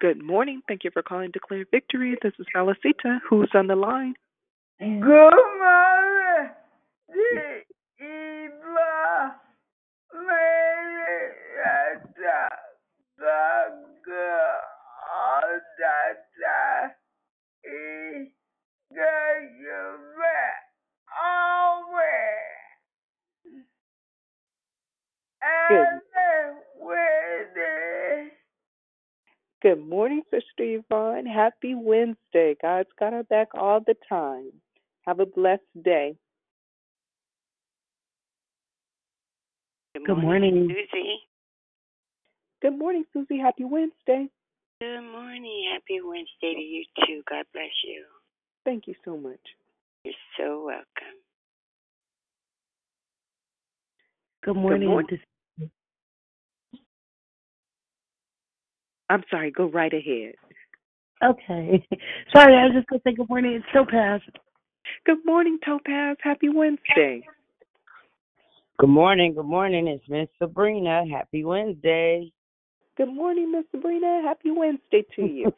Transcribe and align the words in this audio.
Good 0.00 0.22
morning. 0.22 0.62
Thank 0.68 0.84
you 0.84 0.90
for 0.92 1.02
calling 1.02 1.30
Declare 1.32 1.64
Victory. 1.72 2.16
This 2.22 2.32
is 2.38 2.46
Felicita. 2.54 3.18
Who's 3.28 3.50
on 3.54 3.66
the 3.66 3.74
line? 3.74 4.14
Good 4.78 5.00
morning, 5.00 6.50
Eva. 8.00 9.34
Maria, 10.14 12.00
Gaga, 12.16 12.48
Dada, 15.78 16.94
E, 17.66 18.30
Gaga, 18.94 19.82
always. 21.22 22.58
And 25.70 26.00
winning. 26.80 28.30
Good 29.60 29.86
morning, 29.86 30.22
Sister 30.30 30.44
Yvonne. 30.60 31.26
Happy 31.26 31.74
Wednesday. 31.74 32.56
God's 32.62 32.88
got 32.98 33.12
our 33.12 33.24
back 33.24 33.48
all 33.54 33.80
the 33.86 33.96
time. 34.08 34.52
Have 35.06 35.20
a 35.20 35.26
blessed 35.26 35.62
day. 35.82 36.16
Good 39.94 40.16
morning. 40.16 40.68
Susie. 40.68 41.18
Good 42.62 42.78
morning, 42.78 43.04
Susie. 43.12 43.38
Happy 43.38 43.64
Wednesday. 43.64 44.28
Good 44.80 45.00
morning. 45.00 45.70
Happy 45.72 46.00
Wednesday 46.02 46.54
to 46.54 46.60
you 46.60 46.84
too. 47.06 47.22
God 47.28 47.44
bless 47.52 47.66
you. 47.84 48.04
Thank 48.64 48.86
you 48.86 48.94
so 49.04 49.16
much. 49.16 49.40
You're 50.04 50.14
so 50.38 50.64
welcome. 50.66 51.18
Good 54.44 54.56
morning. 54.56 54.88
morning. 54.88 55.08
This- 55.10 55.20
I'm 59.10 59.22
sorry. 59.30 59.50
Go 59.50 59.70
right 59.70 59.92
ahead. 59.92 60.34
Okay. 61.24 61.86
Sorry, 62.34 62.54
I 62.54 62.64
was 62.66 62.74
just 62.74 62.88
going 62.88 63.00
to 63.00 63.08
say 63.08 63.14
good 63.14 63.28
morning. 63.28 63.54
It's 63.54 63.66
Topaz. 63.72 64.20
Good 65.04 65.24
morning, 65.24 65.58
Topaz. 65.64 66.16
Happy 66.22 66.48
Wednesday. 66.48 67.26
Good 68.78 68.90
morning, 68.90 69.34
good 69.34 69.46
morning. 69.46 69.88
It's 69.88 70.04
Miss 70.08 70.28
Sabrina. 70.40 71.02
Happy 71.10 71.44
Wednesday. 71.44 72.30
Good 72.96 73.12
morning, 73.12 73.50
Miss 73.50 73.64
Sabrina. 73.72 74.22
Happy 74.24 74.50
Wednesday 74.52 75.04
to 75.16 75.22
you. 75.22 75.52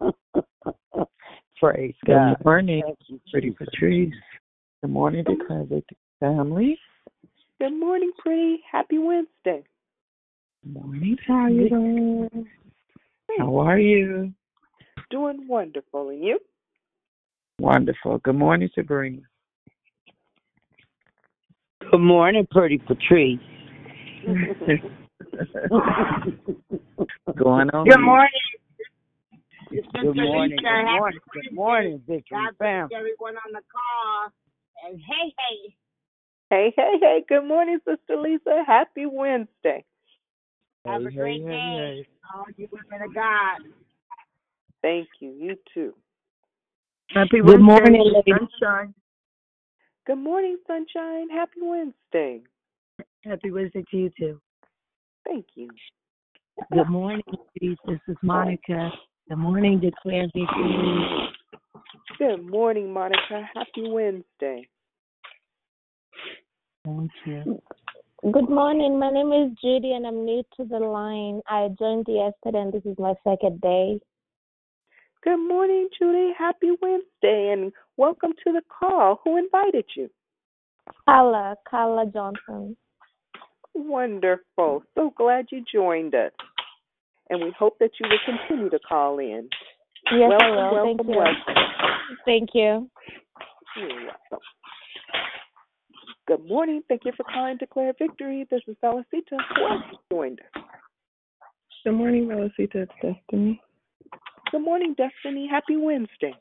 Praise 1.60 1.94
Good 2.06 2.12
God. 2.12 2.36
morning, 2.44 2.82
Thank 2.84 2.98
you, 3.08 3.20
Pretty 3.32 3.50
Jesus. 3.50 3.66
Patrice. 3.72 4.14
Good 4.80 4.90
morning, 4.90 5.24
Declare 5.24 5.64
Victory 5.64 5.96
family. 6.20 6.78
Good 7.60 7.78
morning, 7.78 8.12
pretty. 8.18 8.60
Happy 8.70 8.98
Wednesday. 8.98 9.64
Good 10.62 10.74
morning, 10.74 11.16
Tyler. 11.26 12.28
How 13.38 13.58
are 13.58 13.78
you? 13.78 14.32
Doing 15.10 15.46
wonderful. 15.48 16.08
And 16.10 16.22
you? 16.22 16.38
Wonderful. 17.58 18.18
Good 18.18 18.34
morning, 18.34 18.68
Sabrina. 18.74 19.22
Good 21.90 21.98
morning, 21.98 22.46
Pretty 22.50 22.78
Patrice. 22.78 23.38
Going 27.36 27.70
on. 27.70 27.88
Good 27.88 28.00
morning. 28.00 28.28
Good 29.70 30.16
morning, 30.16 30.58
good 30.58 30.84
morning, 30.84 31.20
good 31.32 31.52
morning, 31.52 32.02
Victory 32.06 32.36
God 32.36 32.56
family. 32.58 32.88
bless 32.88 33.00
everyone 33.00 33.36
on 33.36 33.52
the 33.52 33.62
call. 33.72 34.32
And 34.86 35.00
hey, 35.00 35.32
hey, 35.38 35.74
Hey, 36.52 36.70
hey, 36.76 36.98
hey. 37.00 37.24
Good 37.26 37.48
morning, 37.48 37.78
Sister 37.88 38.20
Lisa. 38.20 38.62
Happy 38.66 39.06
Wednesday. 39.06 39.86
Have 40.86 41.02
Hey, 41.02 41.06
a 41.06 41.10
hey, 41.10 41.16
great 41.16 41.42
hey, 41.42 41.48
day. 41.48 42.04
hey. 42.04 42.06
All 42.34 42.44
you 42.56 42.68
women 42.72 43.08
of 43.08 43.14
God. 43.14 43.60
Thank 44.82 45.08
you. 45.20 45.30
You 45.30 45.56
too. 45.72 45.94
Happy 47.10 47.40
Good 47.44 47.60
morning, 47.60 48.12
ladies. 48.14 48.48
Sunshine. 48.60 48.94
Good 50.06 50.18
morning, 50.18 50.56
Sunshine. 50.66 51.28
Happy 51.30 51.60
Wednesday. 51.60 52.42
Happy 53.24 53.50
Wednesday 53.50 53.84
to 53.90 53.96
you 53.96 54.10
too. 54.18 54.40
Thank 55.24 55.46
you. 55.54 55.68
Good 56.72 56.88
morning, 56.88 57.22
ladies. 57.60 57.78
This 57.86 58.00
is 58.08 58.16
Monica. 58.22 58.90
Good 59.28 59.38
morning, 59.38 59.80
Declare 59.80 60.26
Victory. 60.34 61.28
Good 62.18 62.44
morning, 62.44 62.92
Monica. 62.92 63.48
Happy 63.54 63.88
Wednesday. 63.88 64.68
Thank 66.84 67.10
you. 67.26 67.62
Good 68.30 68.48
morning. 68.48 69.00
My 69.00 69.10
name 69.10 69.32
is 69.32 69.50
Judy 69.60 69.94
and 69.94 70.06
I'm 70.06 70.24
new 70.24 70.44
to 70.56 70.64
the 70.64 70.78
line. 70.78 71.40
I 71.48 71.70
joined 71.76 72.06
yesterday 72.06 72.60
and 72.60 72.72
this 72.72 72.84
is 72.84 72.96
my 72.96 73.14
second 73.24 73.60
day. 73.60 73.98
Good 75.24 75.38
morning, 75.38 75.88
Judy. 75.98 76.32
Happy 76.38 76.68
Wednesday 76.80 77.50
and 77.52 77.72
welcome 77.96 78.30
to 78.44 78.52
the 78.52 78.62
call. 78.68 79.20
Who 79.24 79.38
invited 79.38 79.86
you? 79.96 80.08
Carla, 81.04 81.56
Carla 81.68 82.06
Johnson. 82.12 82.76
Wonderful. 83.74 84.84
So 84.94 85.12
glad 85.16 85.46
you 85.50 85.64
joined 85.72 86.14
us. 86.14 86.30
And 87.28 87.42
we 87.42 87.52
hope 87.58 87.76
that 87.80 87.90
you 87.98 88.08
will 88.08 88.38
continue 88.38 88.70
to 88.70 88.78
call 88.78 89.18
in. 89.18 89.48
Yes, 90.12 90.30
welcome, 90.30 90.46
I 90.46 90.70
will. 90.70 90.84
welcome, 90.84 90.96
Thank 90.98 91.08
you. 91.08 91.16
welcome. 91.16 91.54
Thank 92.24 92.50
you. 92.54 92.90
You're 93.76 93.88
welcome. 93.88 94.38
Good 96.28 96.46
morning. 96.46 96.82
Thank 96.88 97.04
you 97.04 97.12
for 97.16 97.24
calling 97.24 97.56
Declare 97.58 97.94
Victory. 97.98 98.46
This 98.50 98.60
is 98.68 98.76
Felicita. 98.82 99.36
Who 99.56 99.66
else 99.66 99.82
joined 100.10 100.40
us? 100.40 100.62
Good 101.84 101.92
morning, 101.92 102.28
Rosita. 102.28 102.82
It's 102.82 102.92
Destiny. 103.02 103.60
Good 104.52 104.62
morning, 104.62 104.94
Destiny. 104.96 105.48
Happy 105.50 105.76
Wednesday. 105.76 106.32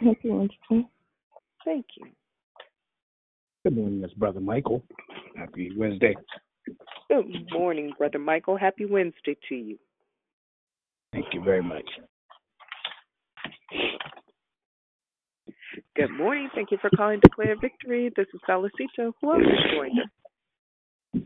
Happy 0.00 0.30
Wednesday. 0.30 0.88
Thank 1.64 1.86
you. 1.96 2.06
Good 3.64 3.76
morning, 3.76 4.04
it's 4.04 4.14
Brother 4.14 4.38
Michael. 4.38 4.84
Happy 5.36 5.72
Wednesday. 5.76 6.14
Good 7.08 7.50
morning, 7.50 7.92
Brother 7.98 8.20
Michael. 8.20 8.56
Happy 8.56 8.84
Wednesday 8.84 9.36
to 9.48 9.54
you. 9.56 9.78
Thank 11.12 11.26
you 11.32 11.42
very 11.42 11.62
much. 11.62 11.88
Good 15.96 16.10
morning. 16.10 16.50
Thank 16.54 16.70
you 16.70 16.78
for 16.80 16.90
calling 16.94 17.20
Declare 17.20 17.56
Victory. 17.58 18.12
This 18.14 18.26
is 18.34 18.40
Felicita. 18.46 19.12
Who 19.20 19.32
else 19.32 19.42
has 19.42 19.72
joined 19.74 19.98
us? 19.98 21.22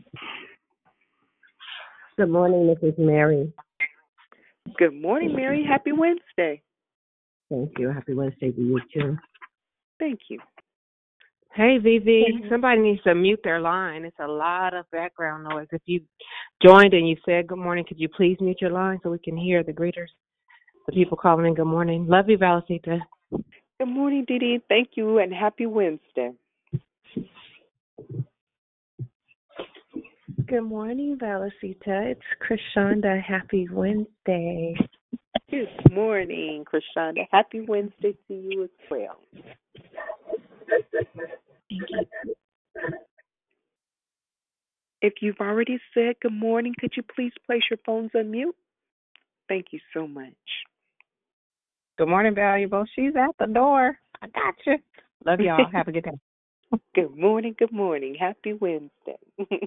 Good 2.17 2.29
morning, 2.29 2.67
this 2.67 2.77
is 2.81 2.97
Mary. 2.97 3.51
Good 4.77 4.93
morning, 4.93 5.35
Mary. 5.35 5.65
Happy 5.67 5.91
Wednesday. 5.91 6.61
Thank 7.49 7.71
you. 7.77 7.89
Happy 7.89 8.13
Wednesday 8.13 8.51
to 8.51 8.61
you 8.61 8.79
too. 8.93 9.17
Thank 9.99 10.19
you. 10.29 10.39
Hey, 11.53 11.77
Vivi. 11.77 12.23
Somebody 12.49 12.79
needs 12.79 13.03
to 13.03 13.13
mute 13.13 13.41
their 13.43 13.59
line. 13.59 14.05
It's 14.05 14.15
a 14.21 14.27
lot 14.27 14.73
of 14.73 14.89
background 14.91 15.43
noise. 15.43 15.67
If 15.73 15.81
you 15.85 15.99
joined 16.65 16.93
and 16.93 17.09
you 17.09 17.17
said 17.25 17.47
good 17.47 17.57
morning, 17.57 17.83
could 17.85 17.99
you 17.99 18.07
please 18.07 18.37
mute 18.39 18.61
your 18.61 18.71
line 18.71 18.99
so 19.03 19.09
we 19.09 19.19
can 19.19 19.35
hear 19.35 19.63
the 19.63 19.73
greeters, 19.73 20.07
the 20.87 20.93
people 20.93 21.17
calling 21.17 21.45
in 21.45 21.55
good 21.55 21.65
morning? 21.65 22.07
Love 22.07 22.29
you, 22.29 22.37
Valicita. 22.37 23.01
Good 23.81 23.89
morning, 23.89 24.25
Dee 24.27 24.37
Dee. 24.37 24.61
Thank 24.69 24.89
you 24.93 25.17
and 25.17 25.33
happy 25.33 25.65
Wednesday. 25.65 26.33
Good 30.45 30.61
morning, 30.61 31.17
Valicita. 31.19 32.13
It's 32.13 32.21
Krishanda. 32.47 33.19
Happy 33.19 33.67
Wednesday. 33.71 34.75
Good 35.49 35.91
morning, 35.91 36.63
Krishanda. 36.63 37.25
Happy 37.31 37.61
Wednesday 37.61 38.15
to 38.27 38.33
you 38.35 38.65
as 38.65 38.69
well. 38.91 39.17
Thank 40.69 41.81
you. 41.89 42.05
If 45.01 45.13
you've 45.21 45.41
already 45.41 45.79
said 45.95 46.17
good 46.21 46.33
morning, 46.33 46.75
could 46.79 46.91
you 46.95 47.01
please 47.01 47.33
place 47.47 47.63
your 47.71 47.79
phones 47.83 48.11
on 48.13 48.29
mute? 48.29 48.55
Thank 49.49 49.69
you 49.71 49.79
so 49.91 50.07
much. 50.07 50.27
Good 52.01 52.09
morning, 52.09 52.33
Valuable. 52.33 52.83
She's 52.95 53.13
at 53.15 53.35
the 53.37 53.45
door. 53.45 53.95
I 54.23 54.27
got 54.29 54.55
you. 54.65 54.77
Love 55.23 55.39
y'all. 55.39 55.69
Have 55.71 55.87
a 55.87 55.91
good 55.91 56.05
day. 56.05 56.17
Good 56.95 57.15
morning, 57.15 57.55
good 57.59 57.71
morning. 57.71 58.15
Happy 58.19 58.53
Wednesday. 58.53 59.19
Good 59.37 59.59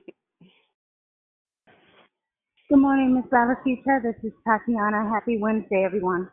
morning, 2.73 3.15
Miss 3.15 3.25
Valicita. 3.33 4.03
This 4.03 4.17
is 4.25 4.33
Tatiana. 4.45 5.09
Happy 5.15 5.39
Wednesday, 5.39 5.85
everyone. 5.87 6.29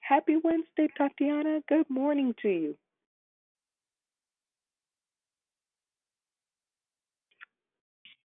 Happy 0.00 0.36
Wednesday, 0.44 0.88
Tatiana. 0.98 1.60
Good 1.70 1.88
morning 1.88 2.34
to 2.42 2.48
you. 2.48 2.76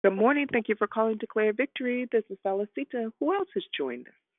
Good 0.03 0.15
morning. 0.15 0.47
Thank 0.51 0.67
you 0.67 0.73
for 0.79 0.87
calling 0.87 1.17
Declare 1.19 1.53
Victory. 1.53 2.07
This 2.11 2.23
is 2.31 2.39
Felicita. 2.43 3.11
Who 3.19 3.35
else 3.35 3.49
has 3.53 3.65
joined 3.77 4.07
us? 4.07 4.30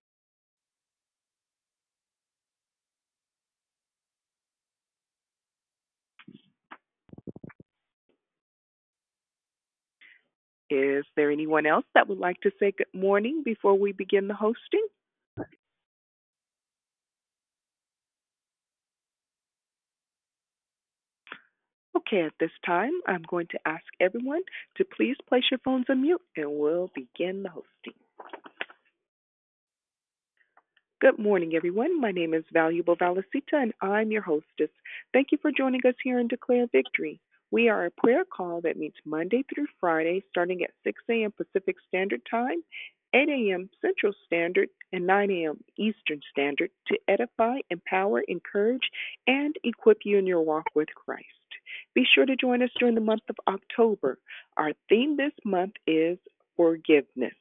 Is 10.73 11.05
there 11.17 11.31
anyone 11.31 11.67
else 11.67 11.85
that 11.95 12.09
would 12.09 12.19
like 12.19 12.41
to 12.41 12.51
say 12.59 12.73
good 12.73 12.87
morning 12.95 13.43
before 13.45 13.79
we 13.79 13.93
begin 13.93 14.27
the 14.27 14.35
hosting? 14.35 14.87
Okay, 21.95 22.23
at 22.23 22.33
this 22.41 22.51
time, 22.65 22.93
I'm 23.07 23.21
going 23.29 23.49
to 23.51 23.59
ask 23.67 23.85
everyone 24.01 24.41
to 24.79 24.85
please 24.97 25.17
place 25.29 25.45
your 25.51 25.61
phones 25.63 25.85
on 25.91 26.01
mute 26.01 26.23
and 26.39 26.51
we'll 26.51 26.91
begin 26.95 27.43
the 27.43 27.51
hosting. 27.51 28.01
Good 31.03 31.19
morning, 31.19 31.53
everyone. 31.55 32.01
My 32.01 32.13
name 32.13 32.33
is 32.33 32.45
Valuable 32.51 32.97
Valicita 32.97 33.61
and 33.61 33.75
I'm 33.83 34.11
your 34.11 34.23
hostess. 34.23 34.71
Thank 35.13 35.33
you 35.33 35.39
for 35.43 35.51
joining 35.51 35.83
us 35.87 35.97
here 36.03 36.19
in 36.19 36.29
Declare 36.29 36.69
Victory. 36.73 37.21
We 37.53 37.69
are 37.69 37.85
a 37.85 37.91
prayer 37.91 38.25
call 38.25 38.63
that 38.63 38.79
meets 38.79 38.97
Monday 39.05 39.45
through 39.45 39.67
Friday 39.79 40.25
starting 40.31 40.63
at 40.63 40.71
6 40.85 41.03
a.m. 41.11 41.33
Pacific 41.33 41.77
Standard 41.87 42.23
Time, 42.29 42.65
8 43.15 43.29
a.m. 43.29 43.69
Central 43.83 44.15
Standard, 44.25 44.71
and 44.91 45.07
9 45.07 45.31
a.m. 45.31 45.63
Eastern 45.77 46.23
Standard 46.31 46.71
to 46.89 46.99
edify, 47.09 47.59
empower, 47.69 48.23
encourage, 48.27 48.89
and 49.27 49.55
equip 49.65 49.99
you 50.07 50.17
in 50.17 50.27
your 50.27 50.41
walk 50.41 50.65
with 50.75 50.89
Christ. 50.95 51.27
Be 51.95 52.07
sure 52.15 52.25
to 52.25 52.37
join 52.37 52.63
us 52.63 52.71
during 52.79 52.95
the 52.95 53.03
month 53.03 53.25
of 53.29 53.37
October. 53.47 54.19
Our 54.57 54.73
theme 54.89 55.19
this 55.19 55.35
month 55.45 55.75
is 55.87 56.17
forgiveness. 56.57 57.35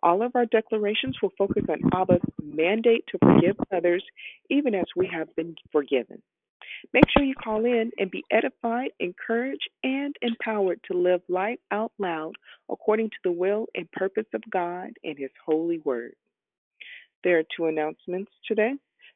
All 0.00 0.22
of 0.22 0.36
our 0.36 0.46
declarations 0.46 1.16
will 1.20 1.32
focus 1.36 1.64
on 1.68 1.90
Abba's 1.92 2.22
mandate 2.40 3.04
to 3.08 3.18
forgive 3.18 3.56
others, 3.74 4.04
even 4.48 4.76
as 4.76 4.86
we 4.94 5.10
have 5.12 5.34
been 5.34 5.56
forgiven. 5.72 6.22
Make 6.92 7.04
sure 7.10 7.24
you 7.24 7.34
call 7.34 7.64
in 7.64 7.90
and 7.98 8.10
be 8.10 8.24
edified, 8.30 8.90
encouraged, 8.98 9.68
and 9.82 10.14
empowered 10.22 10.80
to 10.90 10.98
live 10.98 11.20
life 11.28 11.58
out 11.70 11.92
loud 11.98 12.34
according 12.70 13.10
to 13.10 13.16
the 13.24 13.32
will 13.32 13.66
and 13.74 13.90
purpose 13.92 14.26
of 14.34 14.42
God 14.50 14.90
and 15.04 15.18
His 15.18 15.30
holy 15.44 15.78
word. 15.78 16.14
There 17.22 17.38
are 17.38 17.44
two 17.56 17.66
announcements 17.66 18.32
today. 18.46 18.74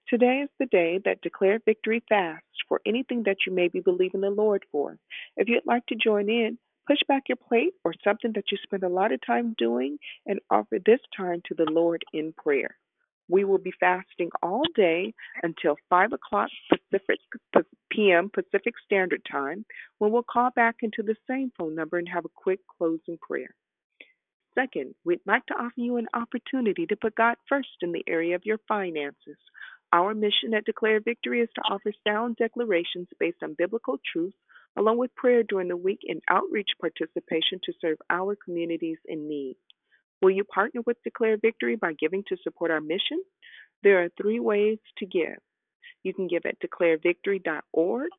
Today 0.09 0.43
is 0.45 0.51
the 0.59 0.67
day 0.67 1.01
that 1.07 1.23
Declare 1.23 1.61
Victory 1.65 2.03
fasts 2.09 2.45
for 2.69 2.81
anything 2.87 3.23
that 3.25 3.39
you 3.47 3.53
may 3.53 3.69
be 3.69 3.81
believing 3.81 4.21
the 4.21 4.31
Lord 4.31 4.65
for. 4.71 4.99
If 5.37 5.49
you'd 5.49 5.67
like 5.67 5.87
to 5.87 5.95
join 5.95 6.29
in, 6.29 6.59
push 6.87 6.99
back 7.09 7.25
your 7.29 7.37
plate 7.37 7.73
or 7.85 7.95
something 8.05 8.33
that 8.35 8.45
you 8.53 8.59
spend 8.63 8.83
a 8.83 8.89
lot 8.89 9.13
of 9.13 9.21
time 9.27 9.55
doing 9.57 9.99
and 10.27 10.41
offer 10.51 10.79
this 10.85 11.01
time 11.17 11.41
to 11.47 11.55
the 11.55 11.71
Lord 11.71 12.05
in 12.13 12.35
prayer. 12.37 12.77
We 13.29 13.45
will 13.45 13.59
be 13.59 13.73
fasting 13.81 14.31
all 14.43 14.63
day 14.75 15.15
until 15.43 15.77
5 15.89 16.13
o'clock 16.13 16.51
Pacific 16.71 17.19
p.m. 17.91 18.31
Pacific 18.33 18.75
Standard 18.85 19.23
Time, 19.31 19.65
when 19.99 20.13
we'll 20.13 20.23
call 20.23 20.51
back 20.55 20.77
into 20.83 21.03
the 21.03 21.17
same 21.29 21.51
phone 21.59 21.75
number 21.75 21.97
and 21.99 22.09
have 22.09 22.25
a 22.25 22.35
quick 22.35 22.61
closing 22.79 23.19
prayer. 23.27 23.55
Second, 24.55 24.95
we'd 25.05 25.21
like 25.27 25.45
to 25.47 25.55
offer 25.55 25.75
you 25.77 25.97
an 25.97 26.07
opportunity 26.15 26.87
to 26.87 26.97
put 26.97 27.17
God 27.17 27.37
first 27.49 27.69
in 27.83 27.93
the 27.93 28.05
area 28.07 28.37
of 28.37 28.45
your 28.45 28.59
finances. 28.69 29.37
Our 29.93 30.15
mission 30.15 30.55
at 30.55 30.65
Declare 30.65 31.01
Victory 31.01 31.41
is 31.41 31.49
to 31.55 31.63
offer 31.63 31.93
sound 32.07 32.37
declarations 32.37 33.09
based 33.19 33.43
on 33.43 33.55
biblical 33.57 33.99
truth, 34.13 34.35
along 34.77 34.99
with 34.99 35.15
prayer 35.15 35.43
during 35.43 35.69
the 35.69 35.77
week 35.77 36.01
and 36.07 36.21
outreach 36.29 36.71
participation 36.81 37.61
to 37.65 37.73
serve 37.81 37.99
our 38.11 38.37
communities 38.37 38.99
in 39.07 39.29
need. 39.29 39.57
Will 40.23 40.31
you 40.31 40.45
partner 40.45 40.81
with 40.87 41.03
Declare 41.05 41.39
Victory 41.39 41.77
by 41.77 41.93
giving 41.93 42.25
to 42.29 42.37
support 42.43 42.71
our 42.71 42.81
mission? 42.81 43.23
There 43.83 44.03
are 44.03 44.09
three 44.21 44.41
ways 44.41 44.79
to 44.99 45.07
give. 45.07 45.39
You 46.03 46.15
can 46.15 46.27
give 46.27 46.43
at 46.47 46.59
declarevictory.org 46.61 48.11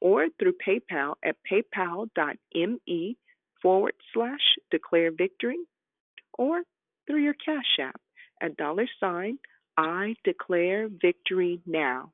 or 0.00 0.28
through 0.38 0.54
PayPal 0.66 1.14
at 1.24 1.36
paypal.me 1.50 3.16
forward 3.62 3.94
slash 4.12 4.40
declare 4.70 5.10
victory 5.10 5.58
or 6.38 6.62
through 7.06 7.22
your 7.22 7.34
Cash 7.34 7.78
App 7.80 8.00
at 8.40 8.56
dollar 8.56 8.86
sign 9.00 9.38
I 9.76 10.14
declare 10.24 10.88
victory 10.88 11.60
now. 11.66 12.12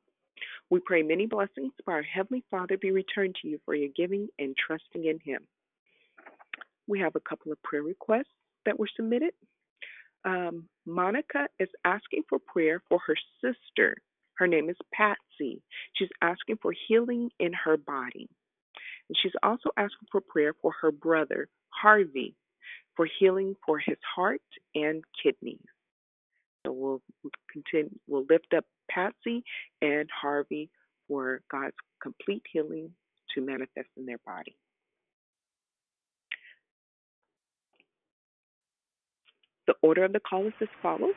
We 0.70 0.80
pray 0.80 1.02
many 1.02 1.26
blessings 1.26 1.72
by 1.86 1.92
our 1.92 2.02
Heavenly 2.02 2.44
Father 2.50 2.76
be 2.76 2.90
returned 2.90 3.36
to 3.42 3.48
you 3.48 3.60
for 3.64 3.74
your 3.74 3.90
giving 3.94 4.28
and 4.38 4.56
trusting 4.56 5.04
in 5.04 5.18
Him. 5.24 5.42
We 6.88 7.00
have 7.00 7.14
a 7.14 7.20
couple 7.20 7.52
of 7.52 7.62
prayer 7.62 7.82
requests 7.82 8.26
that 8.66 8.78
were 8.78 8.88
submitted. 8.96 9.32
Um, 10.24 10.68
Monica 10.86 11.48
is 11.58 11.68
asking 11.84 12.22
for 12.28 12.38
prayer 12.38 12.82
for 12.88 13.00
her 13.06 13.16
sister. 13.40 13.96
Her 14.34 14.46
name 14.46 14.70
is 14.70 14.76
Patsy. 14.94 15.62
She's 15.94 16.08
asking 16.20 16.58
for 16.62 16.72
healing 16.88 17.30
in 17.38 17.52
her 17.52 17.76
body. 17.76 18.28
And 19.08 19.16
she's 19.20 19.32
also 19.42 19.70
asking 19.76 20.08
for 20.10 20.20
prayer 20.20 20.54
for 20.60 20.72
her 20.80 20.92
brother, 20.92 21.48
Harvey 21.70 22.34
for 22.96 23.06
healing 23.18 23.56
for 23.64 23.78
his 23.78 23.96
heart 24.14 24.42
and 24.74 25.02
kidneys. 25.22 25.58
So 26.66 26.72
we'll 26.72 27.02
continue. 27.50 27.98
We'll 28.06 28.26
lift 28.28 28.54
up 28.56 28.64
Patsy 28.90 29.42
and 29.80 30.08
Harvey 30.10 30.70
for 31.08 31.40
God's 31.50 31.74
complete 32.02 32.42
healing 32.52 32.90
to 33.34 33.40
manifest 33.40 33.88
in 33.96 34.06
their 34.06 34.20
body. 34.24 34.56
The 39.66 39.74
order 39.82 40.04
of 40.04 40.12
the 40.12 40.20
call 40.20 40.46
is 40.46 40.52
as 40.60 40.68
follows. 40.82 41.14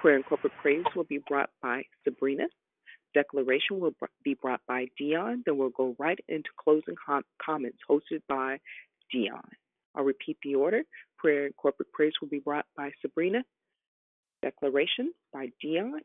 Prayer 0.00 0.16
and 0.16 0.24
corporate 0.24 0.52
praise 0.62 0.84
will 0.94 1.04
be 1.04 1.18
brought 1.28 1.50
by 1.62 1.82
Sabrina. 2.04 2.44
Declaration 3.14 3.80
will 3.80 3.92
be 4.24 4.34
brought 4.34 4.60
by 4.68 4.86
Dion. 4.96 5.42
Then 5.44 5.58
we'll 5.58 5.70
go 5.70 5.96
right 5.98 6.18
into 6.28 6.48
closing 6.56 6.94
com- 7.04 7.24
comments 7.44 7.78
hosted 7.88 8.22
by 8.28 8.58
Dion. 9.12 9.42
I'll 9.94 10.04
repeat 10.04 10.38
the 10.42 10.54
order. 10.54 10.82
Prayer 11.18 11.46
and 11.46 11.56
corporate 11.56 11.92
praise 11.92 12.12
will 12.20 12.28
be 12.28 12.38
brought 12.38 12.66
by 12.76 12.92
Sabrina. 13.02 13.42
Declaration 14.42 15.12
by 15.32 15.48
Dion. 15.60 16.00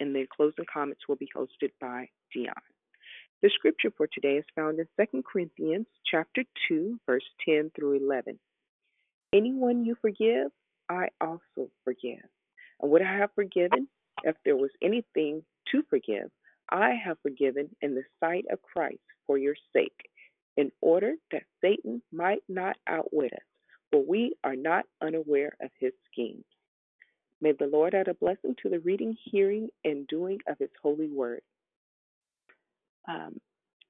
And 0.00 0.14
then 0.14 0.26
closing 0.34 0.64
comments 0.72 1.02
will 1.08 1.16
be 1.16 1.28
hosted 1.36 1.70
by 1.80 2.08
Dion. 2.32 2.54
The 3.42 3.50
scripture 3.54 3.92
for 3.96 4.08
today 4.12 4.36
is 4.38 4.44
found 4.56 4.80
in 4.80 4.86
2 4.98 5.22
Corinthians 5.30 5.86
chapter 6.10 6.42
2, 6.68 6.98
verse 7.06 7.24
10 7.46 7.70
through 7.76 8.04
11. 8.04 8.38
Anyone 9.32 9.84
you 9.84 9.96
forgive, 10.00 10.50
I 10.88 11.08
also 11.20 11.70
forgive. 11.84 12.24
And 12.80 12.90
what 12.90 13.02
I 13.02 13.16
have 13.18 13.30
forgiven, 13.34 13.88
if 14.24 14.36
there 14.44 14.56
was 14.56 14.70
anything 14.82 15.42
to 15.72 15.82
forgive, 15.90 16.30
I 16.70 16.94
have 17.04 17.18
forgiven 17.22 17.74
in 17.80 17.94
the 17.94 18.04
sight 18.20 18.44
of 18.50 18.62
Christ 18.62 19.00
for 19.26 19.38
your 19.38 19.54
sake, 19.72 20.10
in 20.56 20.72
order 20.80 21.14
that 21.30 21.44
Satan 21.60 22.02
might 22.12 22.42
not 22.48 22.76
outwit 22.86 23.32
us, 23.32 23.38
for 23.90 24.04
we 24.04 24.34
are 24.44 24.56
not 24.56 24.84
unaware 25.00 25.56
of 25.62 25.70
his 25.78 25.92
schemes. 26.10 26.44
May 27.40 27.52
the 27.52 27.66
Lord 27.66 27.94
add 27.94 28.08
a 28.08 28.14
blessing 28.14 28.56
to 28.62 28.68
the 28.68 28.80
reading, 28.80 29.16
hearing, 29.30 29.68
and 29.84 30.06
doing 30.08 30.40
of 30.48 30.58
his 30.58 30.70
holy 30.82 31.08
word. 31.08 31.42
Um, 33.08 33.40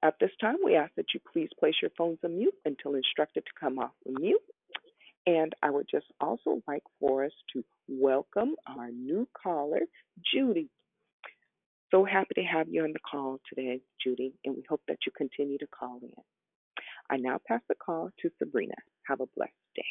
at 0.03 0.15
this 0.21 0.31
time, 0.41 0.57
we 0.65 0.77
ask 0.77 0.93
that 0.97 1.15
you 1.15 1.21
please 1.33 1.49
place 1.59 1.75
your 1.83 1.91
phones 1.97 2.19
on 2.25 2.37
mute 2.37 2.55
until 2.65 2.95
instructed 2.95 3.45
to 3.45 3.53
come 3.59 3.79
off 3.79 3.91
of 4.07 4.21
mute. 4.21 4.41
And 5.29 5.53
I 5.63 5.69
would 5.69 5.87
just 5.91 6.07
also 6.23 6.63
like 6.67 6.83
for 6.99 7.23
us 7.27 7.33
to 7.53 7.63
welcome 7.87 8.55
our 8.67 8.91
new 8.91 9.29
caller, 9.41 9.81
Judy. 10.33 10.71
So 11.91 12.03
happy 12.03 12.35
to 12.37 12.43
have 12.43 12.69
you 12.71 12.83
on 12.85 12.95
the 12.95 12.99
call 13.01 13.39
today, 13.47 13.83
Judy, 14.03 14.33
and 14.47 14.57
we 14.57 14.65
hope 14.67 14.81
that 14.89 14.97
you 15.05 15.13
continue 15.15 15.59
to 15.59 15.67
call 15.67 16.01
in. 16.03 16.15
I 17.11 17.19
now 17.19 17.39
pass 17.47 17.61
the 17.69 17.75
call 17.75 18.09
to 18.23 18.31
Sabrina. 18.39 18.73
Have 19.07 19.21
a 19.21 19.27
blessed 19.37 19.53
day. 19.77 19.85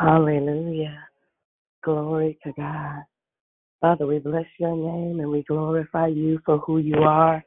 Hallelujah. 0.00 1.08
Glory 1.84 2.38
to 2.44 2.52
God. 2.56 3.02
Father, 3.80 4.06
we 4.06 4.20
bless 4.20 4.46
your 4.60 4.76
name 4.76 5.18
and 5.18 5.30
we 5.30 5.42
glorify 5.42 6.06
you 6.06 6.38
for 6.46 6.58
who 6.58 6.78
you 6.78 6.98
are. 6.98 7.44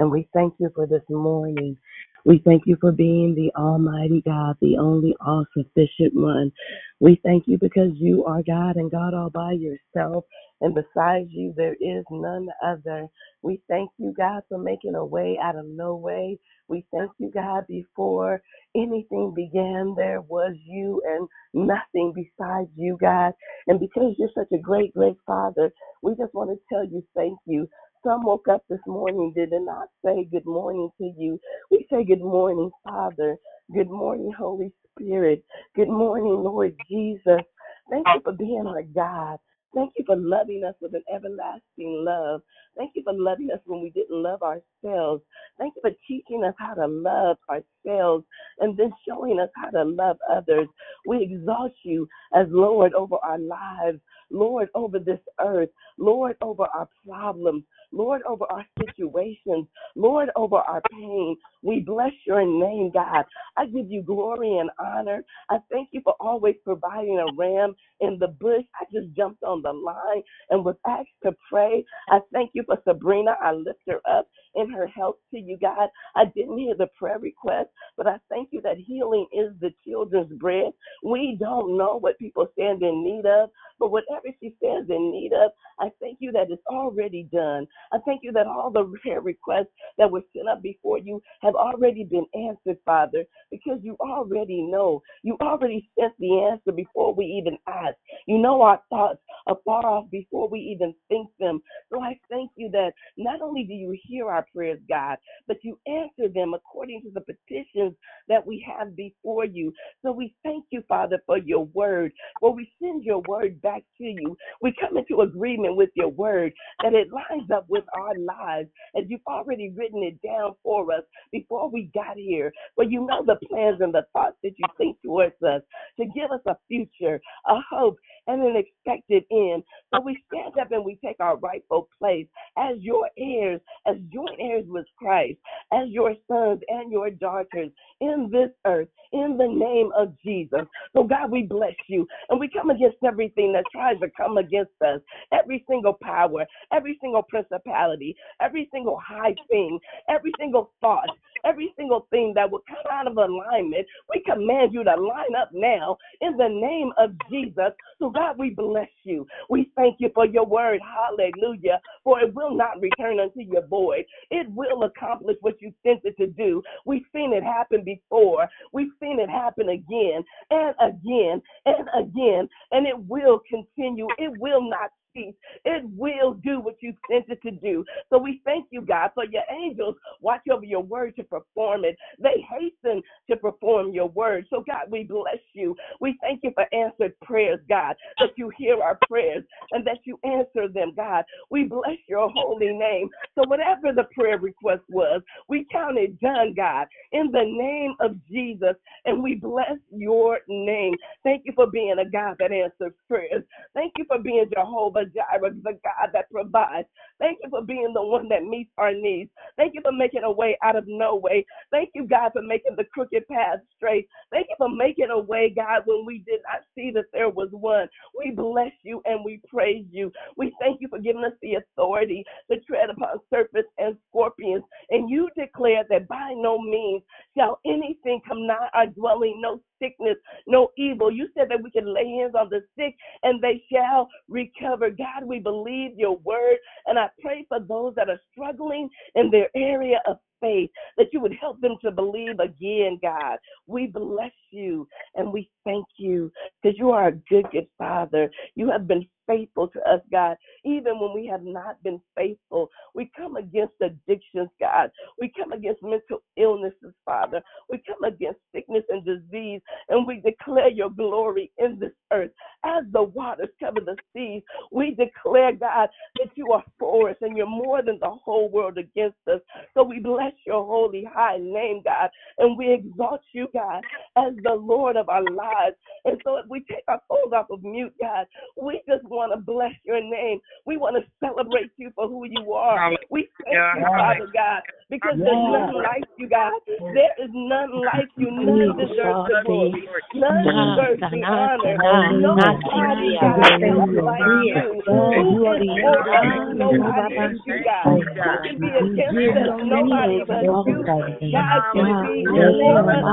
And 0.00 0.12
we 0.12 0.28
thank 0.34 0.54
you 0.60 0.70
for 0.76 0.86
this 0.88 1.04
morning. 1.10 1.78
We 2.26 2.42
thank 2.44 2.64
you 2.66 2.78
for 2.82 2.92
being 2.92 3.36
the 3.36 3.52
Almighty 3.60 4.22
God, 4.26 4.56
the 4.62 4.78
only 4.78 5.16
all 5.26 5.46
sufficient 5.56 6.14
one. 6.14 6.52
We 7.00 7.20
thank 7.24 7.44
you 7.48 7.58
because 7.58 7.92
you 7.96 8.26
are 8.26 8.42
God 8.42 8.76
and 8.76 8.90
God 8.90 9.14
all 9.14 9.30
by 9.30 9.52
yourself. 9.54 10.26
And 10.62 10.74
besides 10.74 11.28
you, 11.32 11.54
there 11.56 11.76
is 11.80 12.04
none 12.10 12.48
other. 12.66 13.08
We 13.42 13.62
thank 13.68 13.92
you, 13.98 14.14
God, 14.18 14.42
for 14.50 14.58
making 14.58 14.96
a 14.96 15.06
way 15.06 15.38
out 15.42 15.56
of 15.56 15.66
no 15.66 15.96
way. 15.96 16.40
We 16.68 16.86
thank 16.92 17.12
you, 17.18 17.30
God, 17.34 17.66
before 17.68 18.42
anything 18.76 19.34
began, 19.36 19.94
there 19.96 20.22
was 20.22 20.56
you 20.66 21.02
and 21.06 21.28
nothing 21.54 22.14
besides 22.16 22.70
you, 22.76 22.98
God. 23.00 23.34
And 23.68 23.80
because 23.80 24.16
you're 24.18 24.30
such 24.36 24.52
a 24.52 24.62
great, 24.62 24.94
great 24.94 25.18
Father, 25.26 25.72
we 26.02 26.16
just 26.16 26.34
want 26.34 26.50
to 26.50 26.58
tell 26.74 26.84
you 26.84 27.04
thank 27.16 27.38
you. 27.46 27.68
Some 28.04 28.24
woke 28.24 28.48
up 28.48 28.62
this 28.70 28.80
morning, 28.86 29.32
did 29.36 29.50
not 29.52 29.88
say 30.04 30.28
good 30.30 30.46
morning 30.46 30.90
to 30.98 31.12
you. 31.18 31.40
We 31.70 31.86
say 31.92 32.04
good 32.04 32.20
morning, 32.22 32.70
Father. 32.84 33.36
Good 33.74 33.90
morning, 33.90 34.32
Holy 34.38 34.72
Spirit. 34.98 35.44
Good 35.76 35.88
morning, 35.88 36.42
Lord 36.44 36.76
Jesus. 36.88 37.42
Thank 37.90 38.06
you 38.14 38.20
for 38.24 38.32
being 38.32 38.64
our 38.66 38.82
God. 38.84 39.38
Thank 39.74 39.92
you 39.98 40.04
for 40.06 40.16
loving 40.16 40.64
us 40.66 40.74
with 40.80 40.94
an 40.94 41.02
everlasting 41.14 42.04
love. 42.06 42.42
Thank 42.76 42.92
you 42.94 43.02
for 43.04 43.12
loving 43.14 43.50
us 43.52 43.60
when 43.66 43.82
we 43.82 43.90
didn't 43.90 44.22
love 44.22 44.42
ourselves. 44.42 45.22
Thank 45.58 45.74
you 45.76 45.82
for 45.82 45.92
teaching 46.08 46.44
us 46.44 46.54
how 46.58 46.74
to 46.74 46.86
love 46.86 47.38
ourselves 47.50 48.24
and 48.60 48.76
then 48.78 48.92
showing 49.08 49.40
us 49.40 49.50
how 49.56 49.70
to 49.70 49.84
love 49.84 50.18
others. 50.30 50.68
We 51.06 51.22
exalt 51.22 51.72
you 51.84 52.08
as 52.34 52.46
Lord 52.50 52.94
over 52.94 53.16
our 53.22 53.38
lives, 53.38 54.00
Lord 54.30 54.68
over 54.74 54.98
this 54.98 55.20
earth, 55.40 55.70
Lord 55.98 56.36
over 56.42 56.64
our 56.74 56.88
problems, 57.08 57.64
Lord 57.92 58.22
over 58.28 58.46
our 58.50 58.66
situations, 58.78 59.66
Lord 59.96 60.30
over 60.36 60.56
our 60.58 60.82
pain. 60.92 61.36
We 61.62 61.80
bless 61.80 62.12
your 62.26 62.44
name, 62.44 62.90
God. 62.94 63.24
I 63.56 63.66
give 63.66 63.90
you 63.90 64.02
glory 64.02 64.58
and 64.58 64.70
honor. 64.80 65.24
I 65.50 65.58
thank 65.72 65.90
you 65.92 66.00
for 66.04 66.14
always 66.20 66.56
providing 66.64 67.18
a 67.20 67.28
ram 67.28 67.74
in 68.00 68.18
the 68.20 68.28
bush. 68.28 68.64
I 68.80 68.84
just 68.92 69.14
jumped 69.16 69.42
on 69.44 69.62
the 69.62 69.72
line 69.72 70.22
and 70.50 70.64
was 70.64 70.76
asked 70.86 71.08
to 71.24 71.32
pray. 71.50 71.84
I 72.10 72.20
thank 72.32 72.52
you 72.54 72.64
for 72.66 72.78
Sabrina. 72.86 73.36
I 73.42 73.52
lift 73.52 73.80
her 73.88 74.00
up 74.10 74.28
in 74.54 74.70
her 74.70 74.86
health 74.86 75.16
to 75.32 75.40
you, 75.40 75.58
God. 75.60 75.88
I 76.16 76.26
didn't 76.26 76.58
hear 76.58 76.74
the 76.76 76.88
prayer 76.98 77.18
request, 77.18 77.70
but 77.96 78.06
I 78.06 78.18
thank 78.30 78.50
you 78.52 78.60
that 78.62 78.78
healing 78.78 79.26
is 79.32 79.52
the 79.60 79.72
children's 79.86 80.32
bread. 80.38 80.72
We 81.04 81.36
don't 81.40 81.76
know 81.78 81.98
what 81.98 82.18
people 82.18 82.48
stand 82.54 82.82
in 82.82 83.04
need 83.04 83.26
of, 83.26 83.50
but 83.78 83.90
whatever 83.92 84.28
she 84.40 84.54
stands 84.58 84.90
in 84.90 85.12
need 85.12 85.32
of, 85.32 85.52
I 85.80 85.90
thank 86.00 86.18
you 86.20 86.32
that 86.32 86.50
it's 86.50 86.62
already 86.68 87.28
done. 87.32 87.66
I 87.92 87.98
thank 88.06 88.22
you 88.24 88.32
that 88.32 88.46
all 88.46 88.70
the 88.70 88.92
prayer 89.02 89.20
requests 89.20 89.72
that 89.98 90.10
were 90.10 90.22
sent 90.36 90.48
up 90.48 90.62
before 90.62 90.98
you 90.98 91.22
have 91.42 91.54
already 91.56 92.04
been 92.04 92.26
answered, 92.34 92.78
Father, 92.84 93.24
because 93.50 93.80
you 93.82 93.96
already 94.00 94.62
know. 94.62 95.02
You 95.22 95.36
already 95.42 95.90
sent 95.98 96.14
the 96.18 96.50
answer 96.52 96.72
before 96.72 97.14
we 97.14 97.24
even 97.26 97.58
ask. 97.68 97.96
You 98.26 98.38
know 98.38 98.62
our 98.62 98.80
thoughts 98.90 99.20
are 99.46 99.58
far 99.64 99.86
off 99.86 100.10
before 100.10 100.48
we 100.48 100.60
even 100.60 100.94
think 101.08 101.30
them. 101.40 101.60
So 101.92 102.02
I 102.02 102.18
thank 102.30 102.50
you 102.56 102.70
that 102.72 102.92
not 103.18 103.42
only 103.42 103.64
do 103.64 103.74
you 103.74 103.96
hear 104.04 104.30
our 104.30 104.39
prayers, 104.54 104.80
God, 104.88 105.18
but 105.48 105.58
you 105.62 105.78
answer 105.86 106.32
them 106.32 106.54
according 106.54 107.02
to 107.02 107.10
the 107.12 107.22
petitions 107.22 107.94
that 108.28 108.46
we 108.46 108.64
have 108.68 108.96
before 108.96 109.44
you. 109.44 109.72
So 110.04 110.12
we 110.12 110.34
thank 110.44 110.66
you, 110.70 110.82
Father, 110.88 111.20
for 111.26 111.38
your 111.38 111.66
word. 111.66 112.12
For 112.40 112.54
we 112.54 112.70
send 112.82 113.04
your 113.04 113.22
word 113.28 113.60
back 113.62 113.82
to 113.98 114.04
you. 114.04 114.36
We 114.62 114.74
come 114.80 114.96
into 114.96 115.22
agreement 115.22 115.76
with 115.76 115.90
your 115.94 116.08
word 116.10 116.52
that 116.82 116.94
it 116.94 117.08
lines 117.12 117.50
up 117.54 117.66
with 117.68 117.84
our 117.96 118.14
lives 118.18 118.68
as 118.96 119.04
you've 119.08 119.20
already 119.26 119.72
written 119.76 120.02
it 120.02 120.20
down 120.22 120.54
for 120.62 120.92
us 120.92 121.04
before 121.32 121.70
we 121.70 121.90
got 121.94 122.16
here. 122.16 122.52
For 122.74 122.84
you 122.84 123.06
know 123.06 123.24
the 123.24 123.36
plans 123.48 123.80
and 123.80 123.94
the 123.94 124.06
thoughts 124.12 124.36
that 124.42 124.52
you 124.58 124.66
think 124.78 124.98
towards 125.04 125.40
us 125.42 125.62
to 125.98 126.06
give 126.06 126.30
us 126.30 126.40
a 126.46 126.56
future, 126.68 127.20
a 127.48 127.56
hope, 127.70 127.96
and 128.26 128.42
an 128.42 128.56
expected 128.56 129.24
end. 129.30 129.62
So 129.92 129.98
uh, 129.98 130.00
we 130.00 130.18
stand 130.32 130.54
up 130.60 130.72
and 130.72 130.84
we 130.84 130.98
take 131.04 131.16
our 131.20 131.36
rightful 131.38 131.88
place 131.98 132.26
as 132.58 132.76
your 132.80 133.08
heirs, 133.18 133.60
as 133.86 133.96
joint 134.12 134.38
heirs 134.38 134.64
with 134.68 134.86
Christ, 134.96 135.38
as 135.72 135.88
your 135.88 136.14
sons 136.28 136.60
and 136.68 136.90
your 136.92 137.10
daughters 137.10 137.70
in 138.00 138.28
this 138.32 138.50
earth, 138.66 138.88
in 139.12 139.36
the 139.36 139.46
name 139.46 139.90
of 139.96 140.14
Jesus. 140.24 140.66
So, 140.94 141.04
God, 141.04 141.30
we 141.30 141.42
bless 141.42 141.74
you. 141.88 142.06
And 142.28 142.38
we 142.38 142.48
come 142.48 142.70
against 142.70 142.98
everything 143.04 143.52
that 143.52 143.64
tries 143.72 143.98
to 144.00 144.08
come 144.16 144.38
against 144.38 144.72
us, 144.84 145.00
every 145.32 145.64
single 145.68 145.96
power, 146.02 146.46
every 146.72 146.98
single 147.00 147.22
principality, 147.22 148.16
every 148.40 148.68
single 148.72 148.98
high 149.04 149.34
thing, 149.50 149.78
every 150.08 150.32
single 150.38 150.72
thought, 150.80 151.08
every 151.44 151.72
single 151.76 152.06
thing 152.10 152.32
that 152.34 152.50
will 152.50 152.62
come 152.68 152.90
out 152.90 153.06
of 153.06 153.16
alignment. 153.16 153.86
We 154.08 154.22
command 154.24 154.72
you 154.72 154.84
to 154.84 154.94
line 154.96 155.34
up 155.40 155.50
now 155.52 155.96
in 156.20 156.36
the 156.36 156.48
name 156.48 156.92
of 156.98 157.12
Jesus. 157.30 157.72
So, 157.98 158.10
God, 158.10 158.36
we 158.38 158.50
bless 158.50 158.88
you. 159.04 159.26
We 159.48 159.70
thank 159.76 159.96
you 159.98 160.10
for 160.14 160.26
your 160.26 160.46
word. 160.46 160.80
Hallelujah. 160.82 161.80
For 162.04 162.20
it 162.20 162.34
will 162.34 162.54
not 162.56 162.80
return 162.80 163.20
unto 163.20 163.40
your 163.40 163.66
void, 163.66 164.04
it 164.30 164.48
will 164.50 164.84
accomplish 164.84 165.36
what 165.40 165.60
you 165.60 165.72
sent 165.86 166.00
it 166.04 166.16
to 166.16 166.26
do. 166.26 166.62
We've 166.86 167.04
seen 167.12 167.32
it 167.32 167.42
happen 167.42 167.84
before, 167.84 168.48
we've 168.72 168.92
seen 169.00 169.20
it 169.20 169.30
happen 169.30 169.68
again 169.68 170.24
and 170.50 170.74
again 170.80 171.42
and 171.66 171.88
again, 171.98 172.48
and 172.72 172.86
it 172.86 172.98
will 173.06 173.40
continue. 173.48 174.06
It 174.18 174.32
will 174.38 174.68
not 174.68 174.90
It 175.14 175.84
will 175.96 176.34
do 176.34 176.60
what 176.60 176.76
you 176.80 176.94
sent 177.10 177.26
it 177.28 177.42
to 177.42 177.50
do. 177.50 177.84
So 178.10 178.18
we 178.18 178.40
thank 178.44 178.66
you, 178.70 178.82
God, 178.82 179.10
for 179.14 179.24
your 179.24 179.42
angels 179.50 179.96
watch 180.20 180.42
over 180.50 180.64
your 180.64 180.82
word 180.82 181.16
to 181.16 181.24
perform 181.24 181.84
it. 181.84 181.96
They 182.18 182.44
hasten 182.48 183.02
to 183.28 183.36
perform 183.36 183.92
your 183.92 184.08
word. 184.08 184.46
So, 184.50 184.64
God, 184.66 184.90
we 184.90 185.04
bless 185.04 185.38
you. 185.52 185.76
We 186.00 186.18
thank 186.20 186.40
you 186.42 186.52
for 186.54 186.66
answered 186.74 187.18
prayers, 187.22 187.60
God, 187.68 187.96
that 188.18 188.30
you 188.36 188.50
hear 188.56 188.82
our 188.82 188.98
prayers 189.08 189.44
and 189.72 189.86
that 189.86 189.98
you 190.04 190.18
answer 190.24 190.68
them, 190.72 190.92
God. 190.96 191.24
We 191.50 191.64
bless 191.64 191.98
your 192.08 192.30
holy 192.34 192.72
name. 192.72 193.08
So, 193.34 193.44
whatever 193.46 193.92
the 193.94 194.06
prayer 194.14 194.38
request 194.38 194.82
was, 194.88 195.22
we 195.48 195.66
count 195.70 195.98
it 195.98 196.20
done, 196.20 196.54
God, 196.56 196.86
in 197.12 197.30
the 197.32 197.44
name 197.44 197.94
of 198.00 198.16
Jesus. 198.28 198.76
And 199.04 199.22
we 199.22 199.36
bless 199.36 199.78
your 199.90 200.40
name. 200.48 200.94
Thank 201.24 201.42
you 201.44 201.52
for 201.54 201.66
being 201.66 201.96
a 201.98 202.08
God 202.08 202.36
that 202.38 202.52
answers 202.52 202.92
prayers. 203.08 203.44
Thank 203.74 203.92
you 203.98 204.04
for 204.06 204.18
being 204.18 204.46
Jehovah 204.54 204.99
Jireh, 205.06 205.54
the 205.62 205.72
God 205.84 206.10
that 206.14 206.30
provides. 206.30 206.88
Thank 207.20 207.38
you 207.42 207.50
for 207.50 207.62
being 207.64 207.92
the 207.94 208.02
one 208.02 208.28
that 208.30 208.44
meets 208.44 208.70
our 208.78 208.92
needs. 208.94 209.30
Thank 209.56 209.74
you 209.74 209.82
for 209.82 209.92
making 209.92 210.22
a 210.24 210.32
way 210.32 210.58
out 210.64 210.76
of 210.76 210.84
no 210.88 211.16
way. 211.16 211.46
Thank 211.72 211.90
you, 211.94 212.06
God, 212.06 212.32
for 212.34 212.42
making 212.42 212.76
the 212.76 212.84
crooked 212.92 213.28
path 213.28 213.60
straight. 213.76 214.08
Thank 214.32 214.48
you 214.50 214.56
for 214.58 214.68
making 214.70 215.10
a 215.10 215.18
way, 215.20 215.52
God, 215.54 215.82
when 215.86 216.06
we 216.06 216.18
did 216.26 216.40
not 216.44 216.62
see 216.76 216.90
that 216.94 217.06
there 217.12 217.30
was 217.30 217.48
one. 217.52 217.88
We 218.18 218.32
bless 218.32 218.72
you 218.84 219.02
and 219.06 219.24
we 219.24 219.40
praise 219.48 219.86
you. 219.90 220.12
We 220.36 220.54
thank 220.60 220.80
you 220.80 220.88
for 220.88 220.98
giving 221.00 221.24
us 221.24 221.32
the 221.42 221.56
authority 221.56 222.24
to 222.50 222.60
tread 222.60 222.90
upon 222.90 223.18
serpents 223.32 223.70
and 223.78 223.96
scorpions. 224.10 224.64
And 224.90 225.10
you 225.10 225.28
declare 225.38 225.84
that 225.90 226.08
by 226.08 226.34
no 226.36 226.58
means 226.60 227.02
shall 227.36 227.60
anything 227.66 228.20
come 228.26 228.46
nigh 228.46 228.68
our 228.74 228.86
dwelling, 228.86 229.40
no 229.40 229.60
sickness, 229.80 230.16
no 230.46 230.70
evil. 230.76 231.10
You 231.10 231.28
said 231.36 231.48
that 231.50 231.62
we 231.62 231.70
can 231.70 231.92
lay 231.92 232.06
hands 232.18 232.34
on 232.38 232.48
the 232.50 232.62
sick 232.78 232.94
and 233.22 233.42
they 233.42 233.62
shall 233.72 234.08
recover. 234.28 234.90
God, 234.90 235.24
we 235.24 235.38
believe 235.38 235.92
your 235.96 236.16
word. 236.18 236.58
And 236.86 236.98
I 236.98 237.08
pray 237.20 237.46
for 237.48 237.60
those 237.60 237.94
that 237.96 238.08
are 238.08 238.20
struggling 238.32 238.88
in 239.14 239.30
their 239.30 239.48
area 239.56 240.00
of 240.06 240.18
faith, 240.40 240.70
that 240.96 241.08
you 241.12 241.20
would 241.20 241.34
help 241.40 241.60
them 241.60 241.76
to 241.84 241.90
believe 241.90 242.40
again, 242.40 242.98
God. 243.02 243.38
We 243.66 243.86
bless 243.86 244.32
you 244.50 244.88
and 245.14 245.32
we 245.32 245.50
thank 245.64 245.86
you 245.98 246.32
because 246.62 246.78
you 246.78 246.90
are 246.90 247.08
a 247.08 247.12
good, 247.12 247.46
good 247.52 247.66
Father. 247.78 248.30
You 248.54 248.70
have 248.70 248.86
been 248.86 249.06
faithful 249.26 249.68
to 249.68 249.78
us, 249.80 250.00
God, 250.10 250.36
even 250.64 250.98
when 250.98 251.14
we 251.14 251.26
have 251.26 251.42
not 251.44 251.82
been 251.82 252.00
faithful. 252.16 252.68
We 252.94 253.10
come 253.16 253.36
against 253.36 253.74
addictions, 253.80 254.48
God. 254.58 254.90
We 255.20 255.32
come 255.38 255.52
against 255.52 255.82
mental 255.82 256.22
illnesses, 256.36 256.94
Father. 257.10 257.42
We 257.68 257.82
come 257.86 258.04
against 258.04 258.38
sickness 258.54 258.84
and 258.88 259.04
disease, 259.04 259.60
and 259.88 260.06
we 260.06 260.20
declare 260.20 260.68
your 260.68 260.90
glory 260.90 261.50
in 261.58 261.78
this 261.80 261.90
earth. 262.12 262.30
As 262.64 262.84
the 262.92 263.02
waters 263.02 263.48
cover 263.58 263.80
the 263.80 263.96
seas, 264.12 264.42
we 264.70 264.94
declare, 264.94 265.52
God, 265.52 265.88
that 266.18 266.28
you 266.36 266.52
are 266.52 266.62
for 266.78 267.10
us 267.10 267.16
and 267.20 267.36
you're 267.36 267.46
more 267.46 267.82
than 267.82 267.98
the 268.00 268.10
whole 268.10 268.48
world 268.48 268.78
against 268.78 269.16
us. 269.26 269.40
So 269.74 269.82
we 269.82 269.98
bless 269.98 270.32
your 270.46 270.64
holy 270.64 271.04
high 271.04 271.38
name, 271.38 271.82
God, 271.84 272.10
and 272.38 272.56
we 272.56 272.72
exalt 272.72 273.22
you, 273.32 273.48
God, 273.52 273.82
as 274.16 274.34
the 274.44 274.54
Lord 274.54 274.96
of 274.96 275.08
our 275.08 275.24
lives. 275.24 275.76
And 276.04 276.20
so 276.22 276.36
if 276.36 276.46
we 276.48 276.60
take 276.60 276.84
our 276.86 277.00
phones 277.08 277.32
off 277.32 277.50
of 277.50 277.64
mute, 277.64 277.94
God, 278.00 278.26
we 278.60 278.82
just 278.88 279.04
want 279.04 279.32
to 279.32 279.40
bless 279.40 279.74
your 279.84 280.00
name. 280.00 280.38
We 280.64 280.76
want 280.76 280.96
to 280.96 281.10
celebrate 281.26 281.70
you 281.76 281.90
for 281.94 282.06
who 282.06 282.24
you 282.26 282.52
are. 282.52 282.92
We 283.10 283.28
thank 283.44 283.58
you, 283.74 283.82
Father 283.96 284.28
God, 284.32 284.62
because 284.90 285.16
there's 285.22 285.46
nothing 285.54 285.80
like 285.86 286.04
you, 286.18 286.28
God. 286.28 286.52
There 286.66 287.14
is 287.22 287.30
none 287.32 287.70
like 287.86 288.10
you. 288.18 288.26
None 288.30 288.74
deserves 288.74 289.22
the 289.30 289.38
glory. 289.46 289.86
None 290.18 290.42
deserves 290.50 291.02
the 291.10 291.22
honor. 291.22 291.78
Nobody, 292.18 293.14
God, 293.22 293.38
is 293.62 293.94
like 294.02 294.26
you. 294.42 294.82
Who 294.82 295.46
is 295.54 295.70
for 295.78 296.00
us? 296.10 296.50
Nobody 296.58 297.14
is 297.14 297.38
you, 297.46 297.54
God. 297.62 298.02
Who 298.18 298.34
can 298.42 298.58
be 298.58 298.66
against 298.66 299.22
us? 299.38 299.54
Nobody 299.62 300.18
but 300.26 300.42
you. 300.66 300.82
God, 301.30 301.62
you 301.74 301.86
be 302.02 302.26
for 302.58 302.82
us. 302.90 303.06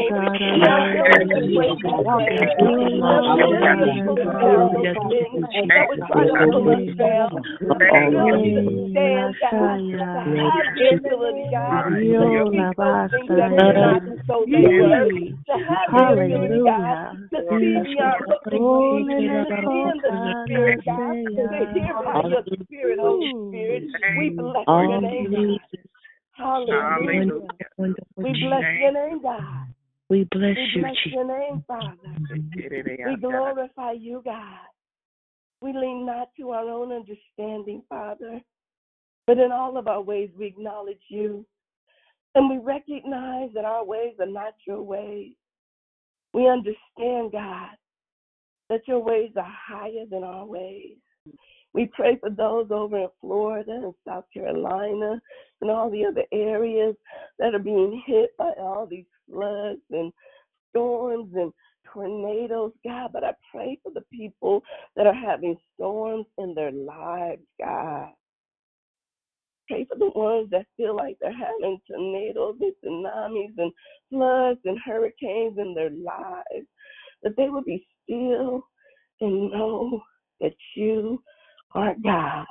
We 0.53 0.59
bless 24.29 24.67
your 24.67 25.01
name, 25.01 25.59
Hallelujah. 26.33 27.49
We 28.17 28.33
bless 28.33 28.63
your 28.79 28.93
name, 28.93 29.21
God. 29.21 29.67
We 30.13 30.27
bless 30.29 30.55
We 30.55 30.69
you, 30.75 30.81
bless 30.81 30.95
Jesus. 31.03 31.13
your 31.13 31.25
name, 31.25 31.63
Father. 31.67 31.97
We 32.55 33.15
glorify 33.19 33.93
you, 33.93 34.21
God. 34.23 34.59
We 35.59 35.73
lean 35.73 36.05
not 36.05 36.29
to 36.37 36.51
our 36.51 36.69
own 36.69 36.91
understanding, 36.91 37.81
Father, 37.89 38.39
But 39.25 39.39
in 39.39 39.51
all 39.51 39.75
of 39.75 39.87
our 39.87 40.01
ways, 40.01 40.29
we 40.37 40.45
acknowledge 40.45 41.01
you. 41.07 41.47
And 42.35 42.47
we 42.47 42.59
recognize 42.59 43.49
that 43.55 43.65
our 43.65 43.83
ways 43.83 44.13
are 44.19 44.27
not 44.27 44.53
your 44.67 44.83
ways. 44.83 45.33
We 46.31 46.47
understand, 46.47 47.31
God, 47.31 47.69
that 48.69 48.87
your 48.87 48.99
ways 48.99 49.31
are 49.35 49.51
higher 49.67 50.05
than 50.11 50.23
our 50.23 50.45
ways. 50.45 50.97
We 51.73 51.89
pray 51.91 52.17
for 52.19 52.29
those 52.29 52.67
over 52.69 52.99
in 52.99 53.09
Florida 53.19 53.71
and 53.71 53.93
South 54.07 54.25
Carolina 54.31 55.19
and 55.63 55.71
all 55.71 55.89
the 55.89 56.05
other 56.05 56.25
areas 56.33 56.93
that 57.39 57.55
are 57.55 57.59
being 57.59 58.03
hit 58.05 58.31
by 58.37 58.51
all 58.59 58.85
these 58.85 59.05
floods 59.31 59.79
and 59.91 60.11
storms 60.69 61.31
and 61.35 61.53
tornadoes, 61.93 62.73
God. 62.85 63.11
But 63.13 63.23
I 63.23 63.31
pray 63.49 63.79
for 63.81 63.93
the 63.93 64.03
people 64.11 64.61
that 64.97 65.07
are 65.07 65.13
having 65.13 65.55
storms 65.73 66.25
in 66.37 66.53
their 66.53 66.73
lives, 66.73 67.43
God. 67.61 68.09
Pray 69.69 69.85
for 69.85 69.97
the 69.97 70.11
ones 70.13 70.49
that 70.51 70.65
feel 70.75 70.97
like 70.97 71.15
they're 71.21 71.31
having 71.31 71.79
tornadoes 71.89 72.57
and 72.59 72.73
tsunamis 72.83 73.53
and 73.57 73.71
floods 74.09 74.59
and 74.65 74.77
hurricanes 74.85 75.57
in 75.57 75.73
their 75.73 75.91
lives, 75.91 76.67
that 77.23 77.37
they 77.37 77.47
will 77.47 77.63
be 77.63 77.87
still 78.03 78.67
and 79.21 79.49
know 79.49 80.01
that 80.41 80.55
you 80.75 81.23
are 81.73 81.95
God. 82.03 82.45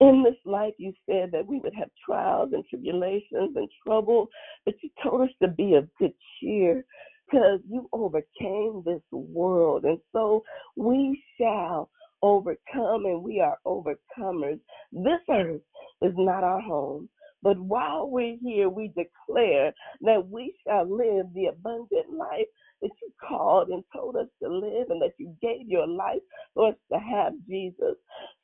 In 0.00 0.22
this 0.22 0.36
life, 0.44 0.74
you 0.78 0.92
said 1.08 1.30
that 1.32 1.46
we 1.46 1.58
would 1.60 1.74
have 1.74 1.88
trials 2.04 2.50
and 2.52 2.64
tribulations 2.68 3.56
and 3.56 3.68
trouble, 3.86 4.28
but 4.66 4.74
you 4.82 4.90
told 5.02 5.22
us 5.22 5.34
to 5.40 5.48
be 5.48 5.74
of 5.74 5.88
good 5.98 6.12
cheer 6.38 6.84
because 7.24 7.60
you 7.68 7.88
overcame 7.92 8.82
this 8.84 9.02
world. 9.10 9.84
And 9.84 9.98
so 10.12 10.44
we 10.76 11.22
shall 11.38 11.90
overcome, 12.22 13.06
and 13.06 13.22
we 13.22 13.40
are 13.40 13.58
overcomers. 13.66 14.60
This 14.92 15.20
earth 15.30 15.62
is 16.02 16.12
not 16.16 16.44
our 16.44 16.60
home. 16.60 17.08
But 17.42 17.58
while 17.58 18.08
we're 18.10 18.36
here, 18.42 18.68
we 18.68 18.88
declare 18.88 19.72
that 20.02 20.28
we 20.28 20.54
shall 20.66 20.84
live 20.84 21.26
the 21.34 21.46
abundant 21.46 22.12
life 22.12 22.46
that 22.88 22.96
you 23.02 23.12
called 23.28 23.68
and 23.70 23.84
told 23.94 24.16
us 24.16 24.28
to 24.42 24.48
live, 24.48 24.90
and 24.90 25.02
that 25.02 25.14
you 25.18 25.34
gave 25.42 25.68
your 25.68 25.86
life 25.88 26.22
for 26.54 26.70
us 26.70 26.76
to 26.92 26.98
have 26.98 27.34
Jesus. 27.48 27.96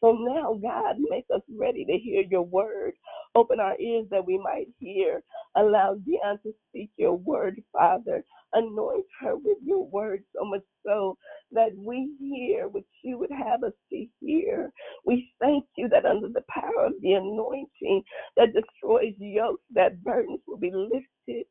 So 0.02 0.12
now, 0.12 0.54
God, 0.62 0.96
make 1.10 1.26
us 1.34 1.42
ready 1.58 1.84
to 1.86 1.98
hear 1.98 2.24
your 2.30 2.42
word. 2.42 2.94
Open 3.36 3.60
our 3.60 3.78
ears 3.80 4.06
that 4.10 4.26
we 4.26 4.38
might 4.38 4.68
hear. 4.78 5.22
Allow 5.56 5.96
Dion 6.06 6.38
to 6.44 6.52
speak 6.70 6.90
your 6.96 7.14
word, 7.14 7.62
Father. 7.72 8.24
Anoint 8.54 9.06
her 9.20 9.36
with 9.36 9.58
your 9.64 9.86
word 9.86 10.24
so 10.36 10.44
much 10.44 10.62
so 10.86 11.16
that 11.52 11.70
we 11.76 12.12
hear 12.20 12.68
what 12.68 12.84
you 13.02 13.18
would 13.18 13.32
have 13.32 13.64
us 13.64 13.72
to 13.90 14.06
hear. 14.20 14.72
We 15.06 15.32
thank 15.40 15.64
you 15.76 15.88
that 15.90 16.06
under 16.06 16.28
the 16.28 16.44
power 16.50 16.86
of 16.86 16.94
the 17.02 17.14
anointing 17.14 18.02
that 18.36 18.54
destroys 18.54 19.14
yokes, 19.18 19.62
that 19.74 20.02
burdens 20.04 20.40
will 20.46 20.58
be 20.58 20.72
lifted 20.72 21.46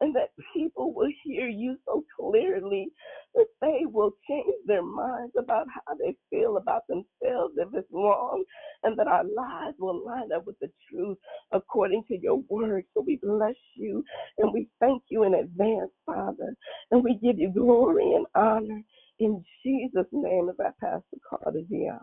and 0.00 0.14
that 0.16 0.30
people 0.54 0.94
will 0.94 1.10
hear 1.24 1.48
you 1.48 1.76
so 1.86 2.04
clearly 2.18 2.88
that 3.34 3.46
they 3.62 3.80
will 3.86 4.12
change 4.28 4.54
their 4.66 4.82
minds 4.82 5.34
about 5.38 5.66
how 5.74 5.94
they 5.96 6.16
feel 6.30 6.56
about 6.58 6.82
themselves 6.88 7.54
if 7.56 7.68
it's 7.74 7.88
wrong, 7.92 8.44
and 8.84 8.98
that 8.98 9.08
our 9.08 9.24
lives 9.24 9.76
will 9.78 10.04
line 10.04 10.32
up 10.34 10.46
with 10.46 10.58
the 10.60 10.70
truth 10.90 11.18
according 11.52 12.04
to 12.08 12.18
your 12.18 12.42
word. 12.48 12.84
So 12.94 13.02
we 13.06 13.18
bless 13.22 13.56
you 13.76 14.04
and 14.38 14.52
we 14.52 14.68
thank 14.80 15.02
you 15.10 15.24
in 15.24 15.34
advance, 15.34 15.90
Father, 16.06 16.54
and 16.90 17.04
we 17.04 17.14
give 17.22 17.38
you 17.38 17.50
glory 17.50 18.14
and 18.14 18.26
honor 18.34 18.82
in 19.20 19.44
Jesus' 19.64 20.06
name 20.12 20.48
as 20.50 20.56
I 20.60 20.70
pass 20.84 21.02
the 21.12 21.18
call 21.28 21.52
to 21.52 21.62
Dion. 21.62 22.00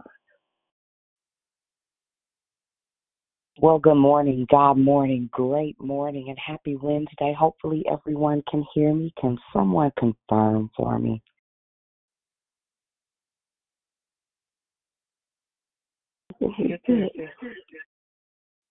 Well, 3.60 3.78
good 3.78 3.96
morning, 3.96 4.48
God 4.50 4.80
morning, 4.80 5.30
great 5.32 5.80
morning, 5.80 6.30
and 6.30 6.38
happy 6.40 6.76
Wednesday. 6.76 7.36
Hopefully, 7.38 7.86
everyone 7.90 8.42
can 8.50 8.66
hear 8.74 8.92
me. 8.96 9.14
Can 9.22 9.38
someone 9.54 9.92
confirm 9.98 10.72
for 10.76 10.98
me? 10.98 11.22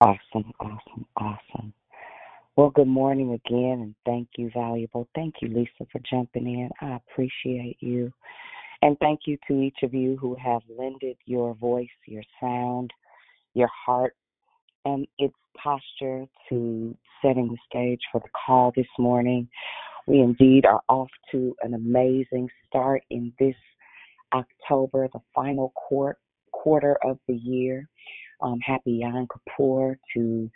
Awesome, 0.01 0.53
awesome, 0.59 1.07
awesome. 1.17 1.73
Well, 2.57 2.71
good 2.71 2.89
morning 2.89 3.35
again, 3.35 3.81
and 3.83 3.95
thank 4.05 4.29
you, 4.37 4.51
valuable. 4.53 5.07
Thank 5.15 5.37
you, 5.41 5.49
Lisa, 5.49 5.87
for 5.93 6.01
jumping 6.11 6.47
in. 6.47 6.71
I 6.81 6.97
appreciate 6.97 7.77
you. 7.79 8.13
And 8.83 8.99
thank 8.99 9.21
you 9.27 9.39
to 9.47 9.61
each 9.61 9.79
of 9.85 9.95
you 9.95 10.17
who 10.17 10.35
have 10.35 10.63
lended 10.69 11.17
your 11.25 11.55
voice, 11.55 11.87
your 12.07 12.25
sound, 12.41 12.91
your 13.55 13.71
heart, 13.87 14.17
and 14.85 15.07
its 15.19 15.35
posture 15.63 16.27
to 16.49 16.97
setting 17.23 17.49
the 17.49 17.59
stage 17.69 18.01
for 18.11 18.21
the 18.21 18.29
call 18.47 18.73
this 18.77 18.87
morning. 18.99 19.49
We 20.07 20.21
indeed 20.21 20.67
are 20.67 20.83
off 20.89 21.11
to 21.31 21.55
an 21.63 21.75
amazing 21.75 22.49
start 22.67 23.03
in 23.11 23.33
this 23.39 23.55
October, 24.35 25.09
the 25.13 25.21
final 25.35 25.73
quart, 25.77 26.19
quarter 26.53 26.97
of 27.05 27.19
the 27.29 27.35
year. 27.35 27.89
Um, 28.41 28.59
happy 28.61 29.03
Yom 29.03 29.29
Kippur 29.33 29.99
to 30.17 30.51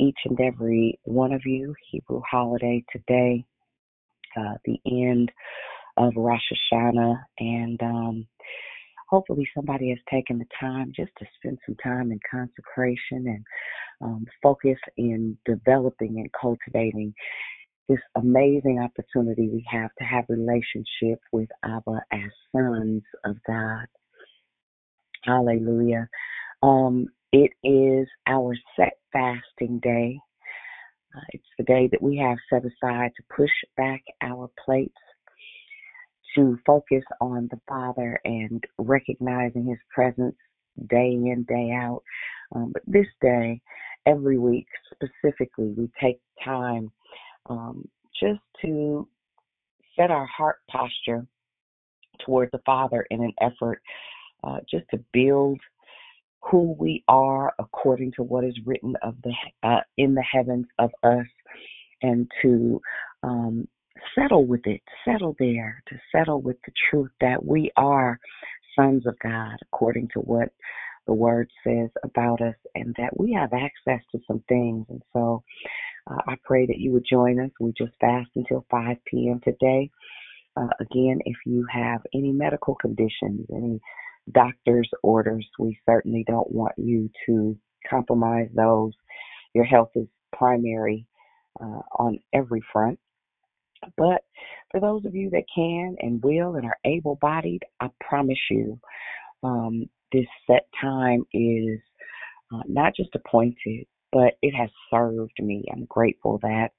each 0.00 0.18
and 0.24 0.40
every 0.40 0.98
one 1.04 1.32
of 1.32 1.42
you. 1.44 1.74
Hebrew 1.90 2.20
holiday 2.28 2.84
today, 2.90 3.44
uh, 4.36 4.54
the 4.64 4.78
end 4.86 5.30
of 5.96 6.14
Rosh 6.16 6.40
Hashanah, 6.72 7.22
and 7.38 7.82
um, 7.82 8.26
hopefully 9.08 9.48
somebody 9.54 9.90
has 9.90 9.98
taken 10.10 10.38
the 10.38 10.46
time 10.60 10.92
just 10.94 11.10
to 11.18 11.26
spend 11.36 11.58
some 11.66 11.76
time 11.76 12.12
in 12.12 12.20
consecration 12.30 13.26
and 13.26 13.44
um, 14.00 14.24
focus 14.42 14.78
in 14.96 15.36
developing 15.44 16.18
and 16.18 16.30
cultivating 16.40 17.14
this 17.88 17.98
amazing 18.16 18.78
opportunity 18.80 19.48
we 19.48 19.64
have 19.70 19.90
to 19.98 20.04
have 20.04 20.24
relationship 20.28 21.20
with 21.32 21.48
Abba 21.64 22.00
as 22.12 22.30
sons 22.54 23.02
of 23.24 23.36
God. 23.46 23.86
Hallelujah. 25.24 26.08
Um, 26.62 27.06
it 27.32 27.50
is 27.64 28.06
our 28.26 28.54
set 28.76 28.98
fasting 29.12 29.80
day. 29.82 30.18
Uh, 31.16 31.20
it's 31.30 31.44
the 31.56 31.64
day 31.64 31.88
that 31.90 32.02
we 32.02 32.16
have 32.18 32.36
set 32.50 32.62
aside 32.64 33.10
to 33.16 33.34
push 33.34 33.50
back 33.76 34.02
our 34.22 34.50
plates, 34.64 34.94
to 36.38 36.56
focus 36.64 37.02
on 37.20 37.48
the 37.50 37.60
Father 37.68 38.20
and 38.24 38.64
recognizing 38.78 39.66
His 39.66 39.78
presence 39.92 40.36
day 40.88 41.10
in, 41.10 41.44
day 41.48 41.72
out. 41.72 42.02
Um, 42.54 42.70
but 42.72 42.82
this 42.86 43.06
day, 43.20 43.60
every 44.06 44.38
week 44.38 44.66
specifically, 44.92 45.74
we 45.76 45.90
take 46.00 46.20
time 46.44 46.90
um, 47.50 47.88
just 48.20 48.40
to 48.62 49.08
set 49.96 50.10
our 50.10 50.26
heart 50.26 50.58
posture 50.70 51.26
toward 52.24 52.50
the 52.52 52.60
Father 52.64 53.04
in 53.10 53.22
an 53.22 53.32
effort 53.40 53.82
uh, 54.44 54.58
just 54.70 54.84
to 54.90 55.02
build 55.12 55.58
who 56.42 56.76
we 56.78 57.02
are 57.08 57.52
according 57.58 58.12
to 58.12 58.22
what 58.22 58.44
is 58.44 58.54
written 58.64 58.94
of 59.02 59.16
the 59.24 59.34
uh, 59.64 59.80
in 59.96 60.14
the 60.14 60.22
heavens 60.22 60.66
of 60.78 60.90
us, 61.02 61.26
and 62.02 62.30
to 62.40 62.80
um, 63.24 63.66
settle 64.14 64.46
with 64.46 64.66
it, 64.66 64.82
settle 65.04 65.34
there, 65.38 65.82
to 65.88 65.96
settle 66.12 66.40
with 66.40 66.56
the 66.66 66.72
truth 66.90 67.10
that 67.20 67.44
we 67.44 67.70
are 67.76 68.18
sons 68.76 69.06
of 69.06 69.18
God 69.20 69.56
according 69.62 70.08
to 70.14 70.20
what 70.20 70.48
the 71.06 71.14
word 71.14 71.50
says 71.64 71.88
about 72.04 72.42
us, 72.42 72.54
and 72.74 72.94
that 72.98 73.18
we 73.18 73.32
have 73.32 73.52
access 73.52 74.04
to 74.12 74.20
some 74.26 74.42
things. 74.48 74.84
And 74.90 75.02
so, 75.12 75.42
uh, 76.10 76.20
I 76.26 76.34
pray 76.44 76.66
that 76.66 76.78
you 76.78 76.92
would 76.92 77.06
join 77.10 77.40
us. 77.40 77.50
We 77.60 77.72
just 77.76 77.92
fast 78.00 78.30
until 78.36 78.66
5 78.70 78.96
p.m. 79.06 79.40
today. 79.42 79.90
Uh, 80.56 80.68
again, 80.80 81.20
if 81.24 81.36
you 81.46 81.66
have 81.72 82.00
any 82.14 82.32
medical 82.32 82.74
conditions, 82.74 83.46
any 83.54 83.80
doctor's 84.32 84.88
orders. 85.02 85.46
We 85.58 85.78
certainly 85.86 86.24
don't 86.26 86.50
want 86.50 86.72
you 86.76 87.10
to 87.26 87.56
compromise 87.88 88.48
those. 88.54 88.92
Your 89.54 89.64
health 89.64 89.90
is 89.94 90.06
primary 90.32 91.06
uh, 91.60 91.80
on 91.98 92.18
every 92.34 92.62
front. 92.72 92.98
But 93.96 94.22
for 94.70 94.80
those 94.80 95.04
of 95.04 95.14
you 95.14 95.30
that 95.30 95.44
can 95.54 95.96
and 96.00 96.22
will 96.22 96.56
and 96.56 96.66
are 96.66 96.78
able 96.84 97.16
bodied, 97.20 97.62
I 97.80 97.88
promise 98.00 98.38
you 98.50 98.80
um, 99.42 99.86
this 100.12 100.26
set 100.46 100.68
time 100.80 101.24
is 101.32 101.80
uh, 102.52 102.62
not 102.66 102.94
just 102.96 103.10
appointed, 103.14 103.86
but 104.12 104.34
it 104.42 104.54
has 104.54 104.70
served 104.90 105.32
me. 105.40 105.64
I'm 105.72 105.86
grateful 105.86 106.38
that 106.42 106.70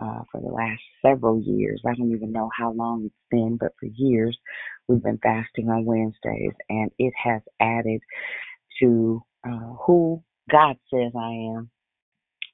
uh, 0.00 0.22
for 0.30 0.40
the 0.40 0.48
last 0.48 0.82
several 1.02 1.40
years. 1.42 1.82
I 1.86 1.94
don't 1.94 2.12
even 2.12 2.32
know 2.32 2.50
how 2.56 2.72
long 2.72 3.04
it's 3.06 3.14
been, 3.30 3.56
but 3.60 3.72
for 3.78 3.88
years 3.94 4.36
we've 4.88 5.02
been 5.02 5.18
fasting 5.22 5.68
on 5.68 5.84
Wednesdays, 5.84 6.52
and 6.68 6.90
it 6.98 7.12
has 7.22 7.42
added 7.60 8.00
to 8.80 9.22
uh, 9.46 9.74
who 9.86 10.22
God 10.50 10.76
says 10.92 11.12
I 11.16 11.30
am 11.56 11.70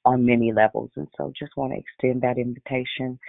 on 0.05 0.25
many 0.25 0.53
levels. 0.53 0.91
And 0.95 1.07
so 1.17 1.31
just 1.37 1.57
want 1.57 1.73
to 1.73 1.79
extend 1.79 2.21
that 2.23 2.37
invitation 2.37 3.19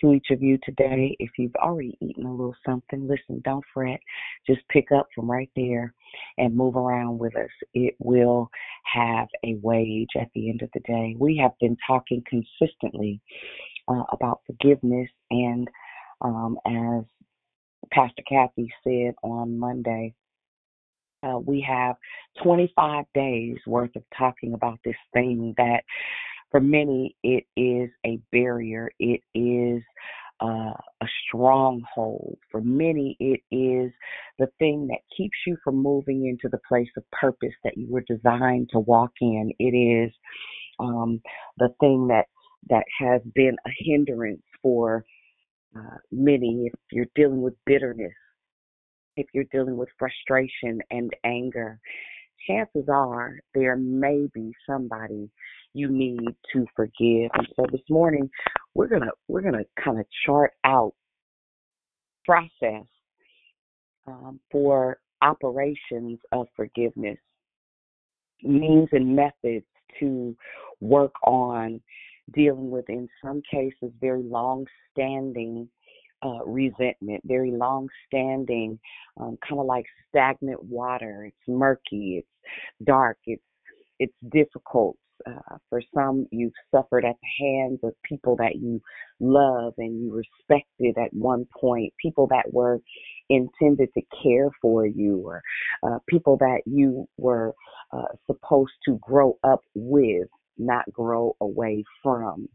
to 0.00 0.12
each 0.12 0.28
of 0.30 0.42
you 0.42 0.58
today. 0.62 1.16
If 1.18 1.30
you've 1.38 1.54
already 1.56 1.96
eaten 2.00 2.26
a 2.26 2.30
little 2.30 2.54
something, 2.66 3.06
listen, 3.06 3.40
don't 3.44 3.64
fret. 3.72 4.00
Just 4.46 4.60
pick 4.68 4.92
up 4.92 5.08
from 5.14 5.30
right 5.30 5.50
there 5.56 5.94
and 6.38 6.56
move 6.56 6.76
around 6.76 7.18
with 7.18 7.36
us. 7.36 7.50
It 7.74 7.94
will 7.98 8.50
have 8.92 9.28
a 9.44 9.56
wage 9.62 10.10
at 10.20 10.28
the 10.34 10.50
end 10.50 10.62
of 10.62 10.70
the 10.74 10.80
day. 10.80 11.16
We 11.18 11.36
have 11.38 11.52
been 11.60 11.76
talking 11.86 12.22
consistently 12.28 13.20
uh, 13.88 14.04
about 14.12 14.40
forgiveness, 14.46 15.08
and 15.30 15.68
um, 16.20 16.58
as 16.66 17.04
Pastor 17.92 18.22
Kathy 18.28 18.72
said 18.84 19.14
on 19.22 19.58
Monday, 19.58 20.14
uh, 21.22 21.38
we 21.38 21.60
have 21.60 21.96
25 22.42 23.04
days 23.14 23.56
worth 23.66 23.94
of 23.96 24.02
talking 24.16 24.54
about 24.54 24.78
this 24.84 24.96
thing 25.12 25.54
that 25.58 25.82
for 26.50 26.60
many 26.60 27.16
it 27.22 27.44
is 27.56 27.90
a 28.06 28.20
barrier. 28.32 28.90
It 28.98 29.20
is 29.34 29.82
uh, 30.42 30.72
a 31.02 31.06
stronghold. 31.26 32.38
For 32.50 32.60
many 32.62 33.16
it 33.20 33.40
is 33.54 33.92
the 34.38 34.48
thing 34.58 34.88
that 34.88 35.00
keeps 35.16 35.36
you 35.46 35.56
from 35.64 35.76
moving 35.76 36.26
into 36.26 36.48
the 36.50 36.60
place 36.68 36.90
of 36.96 37.04
purpose 37.12 37.54
that 37.64 37.76
you 37.76 37.88
were 37.90 38.04
designed 38.08 38.70
to 38.72 38.80
walk 38.80 39.12
in. 39.20 39.52
It 39.58 39.76
is 39.76 40.12
um, 40.80 41.20
the 41.58 41.70
thing 41.80 42.08
that 42.08 42.26
that 42.68 42.84
has 43.00 43.22
been 43.34 43.56
a 43.66 43.70
hindrance 43.78 44.42
for 44.62 45.04
uh, 45.76 45.98
many. 46.12 46.66
If 46.66 46.74
you're 46.92 47.06
dealing 47.14 47.42
with 47.42 47.54
bitterness 47.66 48.12
if 49.16 49.26
you're 49.34 49.44
dealing 49.52 49.76
with 49.76 49.88
frustration 49.98 50.80
and 50.90 51.10
anger, 51.24 51.78
chances 52.48 52.88
are 52.88 53.38
there 53.54 53.76
may 53.76 54.28
be 54.34 54.52
somebody 54.68 55.30
you 55.74 55.88
need 55.88 56.20
to 56.52 56.66
forgive. 56.74 57.30
And 57.34 57.48
so 57.56 57.66
this 57.70 57.82
morning 57.88 58.28
we're 58.74 58.88
gonna 58.88 59.10
we're 59.28 59.42
gonna 59.42 59.64
kind 59.82 59.98
of 59.98 60.06
chart 60.26 60.52
out 60.64 60.94
process 62.24 62.86
um, 64.06 64.40
for 64.50 64.98
operations 65.22 66.18
of 66.32 66.46
forgiveness, 66.56 67.18
means 68.42 68.88
and 68.92 69.14
methods 69.14 69.66
to 69.98 70.36
work 70.80 71.12
on 71.24 71.80
dealing 72.32 72.70
with, 72.70 72.88
in 72.88 73.08
some 73.24 73.42
cases, 73.50 73.92
very 74.00 74.22
long 74.22 74.64
standing 74.92 75.68
uh, 76.22 76.44
resentment, 76.44 77.20
very 77.24 77.50
long 77.50 77.88
standing, 78.06 78.78
um, 79.18 79.38
kind 79.46 79.60
of 79.60 79.66
like 79.66 79.86
stagnant 80.08 80.62
water. 80.62 81.24
It's 81.26 81.48
murky, 81.48 82.18
it's 82.18 82.28
dark, 82.84 83.18
it's 83.26 83.42
it's 83.98 84.14
difficult. 84.30 84.96
Uh, 85.26 85.56
for 85.68 85.82
some, 85.94 86.26
you've 86.30 86.52
suffered 86.70 87.04
at 87.04 87.16
the 87.20 87.46
hands 87.46 87.78
of 87.82 87.92
people 88.04 88.36
that 88.36 88.56
you 88.56 88.80
love 89.20 89.74
and 89.78 90.02
you 90.02 90.12
respected 90.12 90.96
at 90.98 91.12
one 91.12 91.46
point, 91.58 91.92
people 92.00 92.26
that 92.28 92.52
were 92.52 92.80
intended 93.28 93.88
to 93.94 94.02
care 94.22 94.50
for 94.60 94.86
you, 94.86 95.18
or 95.24 95.42
uh, 95.82 95.98
people 96.08 96.36
that 96.38 96.60
you 96.66 97.06
were 97.16 97.54
uh, 97.92 98.12
supposed 98.26 98.72
to 98.84 98.98
grow 99.02 99.38
up 99.44 99.60
with, 99.74 100.28
not 100.58 100.90
grow 100.92 101.36
away 101.40 101.84
from. 102.02 102.48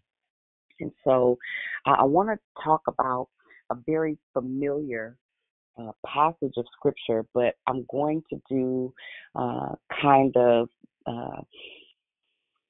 And 0.80 0.92
so 1.04 1.38
I 1.86 2.04
want 2.04 2.30
to 2.30 2.64
talk 2.64 2.82
about 2.88 3.28
a 3.72 3.76
very 3.86 4.18
familiar 4.34 5.18
uh, 5.78 5.92
passage 6.06 6.54
of 6.58 6.66
scripture, 6.74 7.26
but 7.34 7.56
I'm 7.68 7.86
going 7.90 8.24
to 8.30 8.42
do 8.50 8.94
uh, 9.36 9.76
kind 10.02 10.36
of 10.36 10.70
uh, 11.06 11.42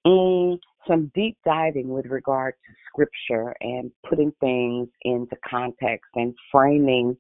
mm, 0.05 0.57
some 0.87 1.11
deep 1.15 1.37
diving 1.45 1.89
with 1.89 2.05
regard 2.05 2.53
to 2.65 2.73
scripture 2.89 3.55
and 3.61 3.91
putting 4.07 4.31
things 4.39 4.87
into 5.03 5.35
context 5.47 6.05
and 6.15 6.33
framing 6.51 7.15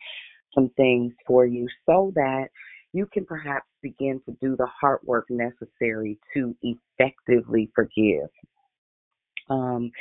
some 0.53 0.69
things 0.77 1.13
for 1.27 1.45
you 1.45 1.67
so 1.85 2.11
that 2.15 2.47
you 2.93 3.05
can 3.11 3.25
perhaps 3.25 3.67
begin 3.81 4.21
to 4.25 4.35
do 4.41 4.55
the 4.55 4.67
hard 4.79 4.99
work 5.03 5.25
necessary 5.29 6.17
to 6.33 6.55
effectively 6.61 7.69
forgive. 7.75 8.29
Um, 9.49 9.91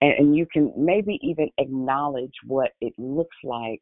and, 0.00 0.12
and 0.18 0.36
you 0.36 0.46
can 0.52 0.72
maybe 0.76 1.18
even 1.22 1.48
acknowledge 1.58 2.34
what 2.46 2.72
it 2.80 2.92
looks 2.98 3.36
like 3.44 3.80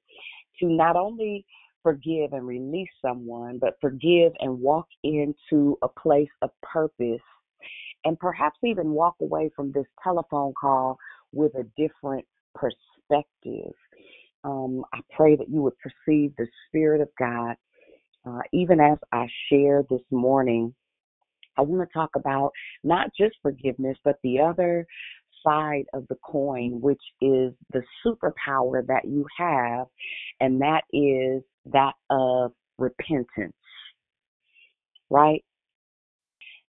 to 0.61 0.67
not 0.67 0.97
only 0.97 1.45
forgive 1.83 2.33
and 2.33 2.47
release 2.47 2.91
someone, 3.01 3.59
but 3.59 3.75
forgive 3.81 4.33
and 4.41 4.61
walk 4.61 4.87
into 5.03 5.79
a 5.83 5.89
place 5.89 6.29
of 6.43 6.51
purpose 6.63 7.23
and 8.09 8.19
perhaps 8.19 8.59
even 8.65 8.93
walk 8.93 9.17
away 9.21 9.51
from 9.55 9.71
this 9.73 9.85
telephone 10.03 10.55
call 10.59 10.99
with 11.33 11.53
a 11.57 11.65
different 11.77 12.25
perspective. 12.55 13.75
Um, 14.45 14.83
I 14.95 15.01
pray 15.15 15.37
that 15.37 15.51
you 15.51 15.61
would 15.61 15.75
perceive 15.79 16.33
the 16.39 16.47
Spirit 16.67 17.03
of 17.03 17.09
God. 17.19 17.55
Uh, 18.27 18.41
even 18.55 18.81
as 18.81 18.97
I 19.13 19.27
share 19.51 19.85
this 19.91 20.01
morning, 20.11 20.75
I 21.59 21.63
want 21.63 21.87
to 21.87 21.93
talk 21.93 22.11
about 22.17 22.53
not 22.83 23.11
just 23.19 23.37
forgiveness, 23.43 23.99
but 24.05 24.17
the 24.23 24.41
other 24.41 24.87
side 25.47 25.85
of 25.93 26.07
the 26.09 26.17
coin, 26.25 26.81
which 26.81 27.03
is 27.21 27.53
the 27.75 27.83
superpower 28.07 28.87
that 28.87 29.05
you 29.05 29.27
have, 29.37 29.87
and 30.41 30.63
that 30.63 30.83
is 30.95 31.43
that 31.67 31.93
of 32.09 32.53
repentance. 32.79 33.53
Right? 35.11 35.45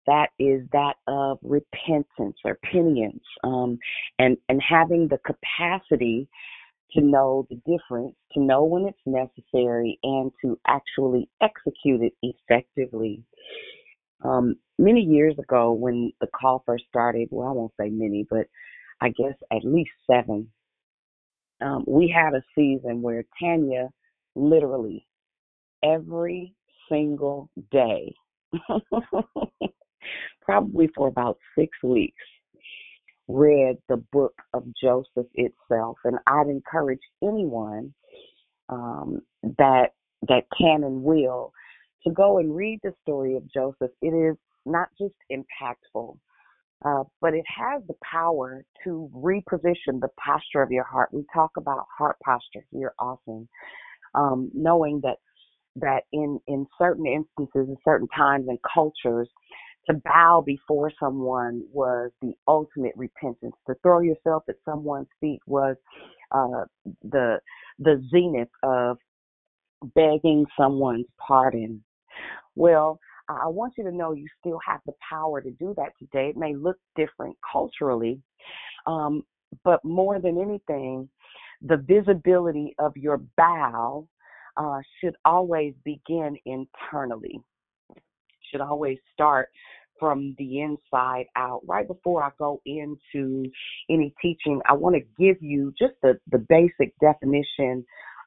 That 0.07 0.29
is 0.39 0.63
that 0.73 0.95
of 1.07 1.39
repentance 1.43 2.37
or 2.45 2.57
penitence, 2.63 3.23
um, 3.43 3.77
and 4.19 4.37
and 4.49 4.61
having 4.67 5.07
the 5.09 5.19
capacity 5.19 6.27
to 6.93 7.01
know 7.01 7.45
the 7.49 7.57
difference, 7.67 8.15
to 8.33 8.39
know 8.39 8.63
when 8.63 8.85
it's 8.87 8.97
necessary, 9.05 9.99
and 10.03 10.31
to 10.41 10.59
actually 10.67 11.29
execute 11.41 12.01
it 12.01 12.13
effectively. 12.23 13.23
Um, 14.23 14.55
many 14.79 15.01
years 15.01 15.35
ago, 15.39 15.73
when 15.73 16.11
the 16.21 16.27
call 16.27 16.63
first 16.65 16.85
started, 16.89 17.27
well, 17.31 17.49
I 17.49 17.51
won't 17.51 17.73
say 17.79 17.89
many, 17.89 18.25
but 18.29 18.47
I 19.01 19.09
guess 19.09 19.35
at 19.51 19.63
least 19.63 19.91
seven, 20.09 20.49
um, 21.61 21.83
we 21.87 22.09
had 22.09 22.33
a 22.33 22.43
season 22.55 23.01
where 23.01 23.25
Tanya 23.39 23.89
literally 24.35 25.05
every 25.83 26.53
single 26.89 27.49
day, 27.71 28.13
probably 30.41 30.89
for 30.95 31.07
about 31.07 31.37
six 31.57 31.71
weeks, 31.83 32.23
read 33.27 33.77
the 33.89 33.97
book 34.11 34.33
of 34.53 34.63
Joseph 34.81 35.27
itself. 35.35 35.97
And 36.03 36.17
I'd 36.27 36.47
encourage 36.47 37.01
anyone 37.23 37.93
um, 38.69 39.21
that 39.57 39.91
that 40.27 40.43
can 40.57 40.83
and 40.83 41.03
will 41.03 41.51
to 42.05 42.11
go 42.11 42.37
and 42.39 42.55
read 42.55 42.79
the 42.83 42.93
story 43.01 43.35
of 43.35 43.43
Joseph. 43.51 43.91
It 44.01 44.07
is 44.07 44.35
not 44.65 44.89
just 44.99 45.13
impactful, 45.31 46.17
uh, 46.85 47.03
but 47.21 47.33
it 47.33 47.45
has 47.47 47.81
the 47.87 47.95
power 48.03 48.63
to 48.83 49.09
reposition 49.13 49.99
the 49.99 50.09
posture 50.23 50.61
of 50.61 50.71
your 50.71 50.83
heart. 50.83 51.09
We 51.11 51.23
talk 51.33 51.51
about 51.57 51.85
heart 51.97 52.17
posture 52.23 52.65
here 52.71 52.93
often, 52.99 53.47
um, 54.15 54.51
knowing 54.53 55.01
that 55.03 55.17
that 55.77 56.03
in 56.11 56.39
in 56.47 56.65
certain 56.77 57.05
instances, 57.05 57.69
in 57.69 57.77
certain 57.85 58.07
times 58.15 58.47
and 58.47 58.59
cultures, 58.73 59.29
to 59.89 59.95
bow 60.03 60.43
before 60.45 60.91
someone 60.99 61.63
was 61.71 62.11
the 62.21 62.33
ultimate 62.47 62.93
repentance. 62.95 63.55
To 63.67 63.75
throw 63.81 64.01
yourself 64.01 64.43
at 64.49 64.55
someone's 64.65 65.07
feet 65.19 65.39
was 65.47 65.75
uh, 66.31 66.65
the 67.03 67.39
the 67.79 68.03
zenith 68.11 68.49
of 68.63 68.97
begging 69.95 70.45
someone's 70.59 71.05
pardon. 71.25 71.83
Well, 72.55 72.99
I 73.29 73.47
want 73.47 73.73
you 73.77 73.83
to 73.83 73.91
know 73.91 74.13
you 74.13 74.27
still 74.39 74.59
have 74.65 74.79
the 74.85 74.93
power 75.07 75.41
to 75.41 75.51
do 75.51 75.73
that 75.77 75.91
today. 75.99 76.29
It 76.29 76.37
may 76.37 76.55
look 76.55 76.77
different 76.95 77.35
culturally, 77.51 78.19
um, 78.85 79.23
but 79.63 79.83
more 79.83 80.19
than 80.19 80.39
anything, 80.39 81.09
the 81.61 81.77
visibility 81.77 82.73
of 82.79 82.95
your 82.95 83.21
bow 83.37 84.07
uh, 84.55 84.79
should 84.99 85.15
always 85.25 85.73
begin 85.83 86.37
internally. 86.45 87.39
Should 88.51 88.61
always 88.61 88.97
start 89.13 89.49
from 89.99 90.35
the 90.37 90.61
inside 90.61 91.25
out. 91.35 91.61
Right 91.65 91.87
before 91.87 92.23
I 92.23 92.29
go 92.37 92.61
into 92.65 93.49
any 93.89 94.13
teaching, 94.21 94.61
I 94.65 94.73
want 94.73 94.95
to 94.95 95.23
give 95.23 95.41
you 95.41 95.73
just 95.77 95.93
the, 96.01 96.19
the 96.31 96.45
basic 96.49 96.93
definition 96.99 97.85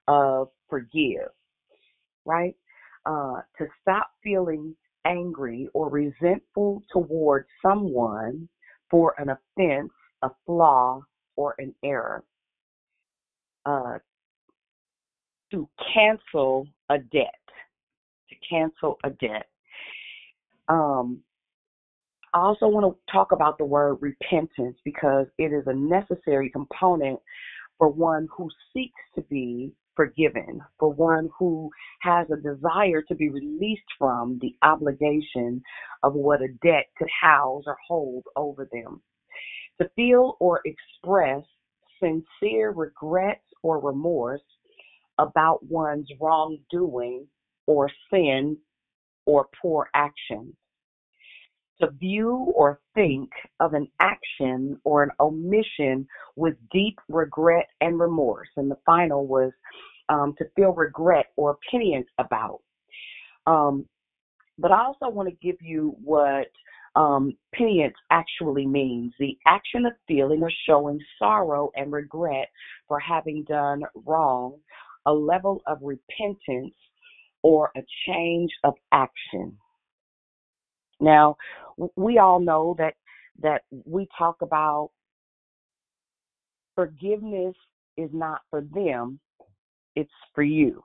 of 0.09 0.49
forgive, 0.69 1.31
right? 2.25 2.55
Uh, 3.07 3.41
to 3.59 3.67
stop 3.81 4.11
feeling 4.23 4.75
angry 5.07 5.69
or 5.73 5.89
resentful 5.89 6.83
towards 6.93 7.47
someone 7.63 8.49
for 8.91 9.15
an 9.19 9.31
offense, 9.31 9.91
a 10.23 10.31
flaw, 10.45 11.01
or 11.37 11.55
an 11.59 11.75
error. 11.85 12.25
Uh, 13.65 13.99
to 15.51 15.69
cancel 15.95 16.67
a 16.91 16.99
debt. 16.99 17.35
To 18.29 18.35
cancel 18.49 18.99
a 19.05 19.11
debt. 19.11 19.49
Um, 20.69 21.21
I 22.33 22.39
also 22.41 22.69
want 22.69 22.87
to 22.87 23.13
talk 23.13 23.33
about 23.33 23.59
the 23.59 23.65
word 23.65 23.99
repentance 24.01 24.77
because 24.85 25.27
it 25.39 25.53
is 25.53 25.65
a 25.67 25.75
necessary 25.75 26.51
component 26.51 27.19
for 27.79 27.89
one 27.89 28.29
who 28.37 28.49
seeks 28.73 29.01
to 29.17 29.23
be 29.23 29.73
forgiven, 29.97 30.61
for 30.79 30.93
one 30.93 31.29
who 31.39 31.71
has 32.03 32.27
a 32.31 32.37
desire 32.37 33.03
to 33.03 33.15
be 33.15 33.31
released 33.31 33.83
from 33.99 34.39
the 34.41 34.55
obligation 34.63 35.63
of 36.03 36.15
what 36.15 36.43
a 36.43 36.49
debt 36.63 36.87
could 36.97 37.09
house 37.21 37.65
or 37.67 37.77
hold 37.87 38.25
over 38.37 38.69
them. 38.73 39.03
To 39.81 39.91
feel 39.97 40.37
or 40.41 40.61
express 40.65 41.43
sincere 42.01 42.71
regrets 42.71 43.45
or 43.63 43.81
remorse 43.81 44.41
about 45.19 45.65
one's 45.65 46.09
wrongdoing 46.21 47.27
or 47.67 47.91
sin 48.13 48.57
or 49.27 49.49
poor 49.61 49.89
action. 49.95 50.57
To 51.81 51.91
view 51.93 52.53
or 52.55 52.81
think 52.95 53.31
of 53.59 53.73
an 53.73 53.89
action 54.01 54.79
or 54.85 55.03
an 55.03 55.11
omission 55.19 56.07
with 56.37 56.55
deep 56.71 56.99
regret 57.09 57.67
and 57.81 57.99
remorse. 57.99 58.49
And 58.57 58.71
the 58.71 58.77
final 58.85 59.27
was 59.27 59.53
um, 60.11 60.35
to 60.39 60.45
feel 60.57 60.73
regret 60.73 61.27
or 61.37 61.53
opinions 61.53 62.07
about. 62.19 62.61
Um, 63.47 63.87
but 64.59 64.73
I 64.73 64.85
also 64.85 65.09
want 65.09 65.29
to 65.31 65.35
give 65.47 65.57
you 65.63 65.97
what 66.05 66.49
um, 66.97 67.33
penitence 67.55 67.95
actually 68.11 68.67
means 68.67 69.15
the 69.19 69.39
action 69.47 69.87
of 69.87 69.93
feeling 70.07 70.43
or 70.43 70.51
showing 70.69 70.99
sorrow 71.19 71.71
and 71.77 71.93
regret 71.93 72.49
for 72.89 72.99
having 72.99 73.45
done 73.45 73.83
wrong, 74.07 74.57
a 75.07 75.13
level 75.13 75.63
of 75.67 75.79
repentance, 75.81 76.75
or 77.43 77.71
a 77.77 77.81
change 78.07 78.51
of 78.65 78.75
action. 78.93 79.57
Now, 81.01 81.37
we 81.97 82.19
all 82.19 82.41
know 82.41 82.75
that 82.79 82.95
that 83.43 83.63
we 83.85 84.07
talk 84.17 84.37
about 84.43 84.91
forgiveness 86.75 87.55
is 87.97 88.11
not 88.13 88.41
for 88.51 88.63
them, 88.75 89.19
it's 89.97 90.11
for 90.35 90.43
you. 90.43 90.83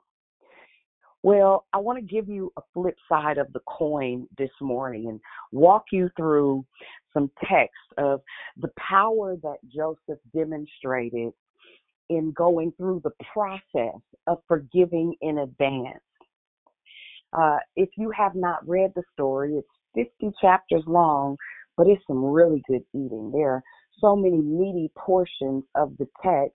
Well, 1.22 1.66
I 1.72 1.78
want 1.78 1.98
to 1.98 2.04
give 2.14 2.28
you 2.28 2.52
a 2.56 2.62
flip 2.72 2.96
side 3.08 3.38
of 3.38 3.52
the 3.52 3.60
coin 3.66 4.28
this 4.38 4.50
morning 4.60 5.08
and 5.08 5.20
walk 5.50 5.86
you 5.90 6.08
through 6.16 6.64
some 7.12 7.30
text 7.48 7.74
of 7.98 8.20
the 8.58 8.70
power 8.78 9.36
that 9.42 9.56
Joseph 9.74 10.20
demonstrated 10.34 11.32
in 12.10 12.32
going 12.32 12.72
through 12.76 13.00
the 13.02 13.24
process 13.32 14.00
of 14.26 14.38
forgiving 14.46 15.14
in 15.20 15.38
advance. 15.38 15.98
Uh, 17.32 17.58
if 17.74 17.88
you 17.96 18.10
have 18.10 18.34
not 18.34 18.66
read 18.68 18.92
the 18.94 19.02
story, 19.12 19.54
it's 19.54 19.66
50 19.96 20.32
chapters 20.40 20.84
long, 20.86 21.36
but 21.76 21.88
it's 21.88 22.02
some 22.06 22.24
really 22.24 22.62
good 22.68 22.82
eating. 22.94 23.32
There 23.34 23.50
are 23.50 23.62
so 24.00 24.14
many 24.14 24.38
meaty 24.40 24.92
portions 24.96 25.64
of 25.74 25.96
the 25.98 26.06
text 26.22 26.54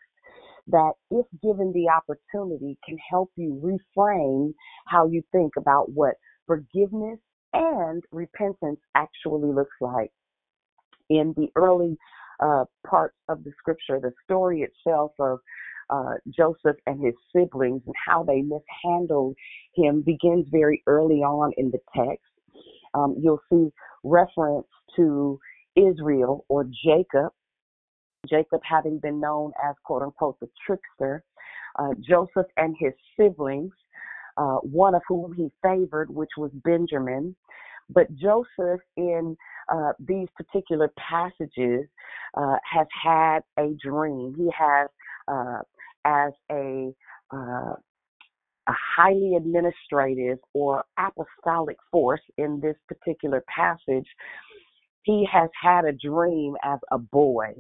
that, 0.67 0.93
if 1.10 1.25
given 1.43 1.73
the 1.73 1.89
opportunity, 1.89 2.77
can 2.88 2.97
help 3.10 3.32
you 3.36 3.60
reframe 3.97 4.54
how 4.88 5.08
you 5.08 5.23
think 5.32 5.54
about 5.58 5.91
what 5.91 6.15
forgiveness 6.47 7.19
and 7.54 8.04
repentance 8.12 8.80
actually 8.95 9.51
looks 9.54 9.75
like. 9.82 10.12
In 11.10 11.34
the 11.36 11.49
early 11.56 11.97
uh, 12.41 12.65
parts 12.88 13.17
of 13.27 13.43
the 13.43 13.51
scripture, 13.58 13.99
the 13.99 14.13
story 14.23 14.62
itself 14.62 15.12
of 15.19 15.39
uh, 15.89 16.13
Joseph 16.30 16.77
and 16.88 17.04
his 17.04 17.13
siblings 17.36 17.82
and 17.86 17.95
how 18.08 18.23
they 18.23 18.41
mishandled 18.41 19.36
him 19.75 20.01
begins 20.06 20.47
very 20.49 20.82
early 20.88 21.17
on 21.17 21.51
in 21.58 21.71
the 21.71 21.80
text. 21.95 22.30
Um, 22.93 23.15
you'll 23.19 23.41
see 23.51 23.71
reference 24.04 24.67
to 24.95 25.39
Israel 25.75 26.45
or 26.49 26.65
Jacob 26.84 27.32
Jacob 28.30 28.62
having 28.63 28.99
been 28.99 29.19
known 29.19 29.51
as 29.63 29.75
quote 29.84 30.01
unquote 30.01 30.39
the 30.39 30.49
trickster, 30.65 31.23
uh, 31.80 31.93
Joseph 31.99 32.47
and 32.58 32.75
his 32.80 32.93
siblings, 33.17 33.73
uh, 34.38 34.58
one 34.58 34.95
of 34.95 35.01
whom 35.08 35.34
he 35.34 35.49
favored, 35.62 36.10
which 36.10 36.32
was 36.38 36.51
Benjamin. 36.63 37.36
But 37.89 38.13
Joseph, 38.15 38.80
in 38.95 39.36
uh, 39.69 39.93
these 39.99 40.27
particular 40.38 40.91
passages, 40.97 41.88
uh, 42.38 42.56
has 42.71 42.88
had 43.04 43.39
a 43.58 43.75
dream. 43.84 44.34
He 44.38 44.49
has, 44.58 44.88
uh, 45.27 45.60
as 46.06 46.32
a 46.51 46.93
uh, 47.32 47.73
a 48.67 48.74
highly 48.95 49.36
administrative 49.36 50.38
or 50.54 50.86
apostolic 50.97 51.78
force 51.91 52.21
in 52.38 52.60
this 52.62 52.76
particular 52.88 53.43
passage, 53.54 54.08
he 55.04 55.28
has 55.32 55.50
had 55.60 55.86
a 55.86 55.93
dream 55.93 56.56
as 56.63 56.80
a 56.91 56.97
boy. 56.97 57.54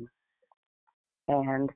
And, 1.27 1.69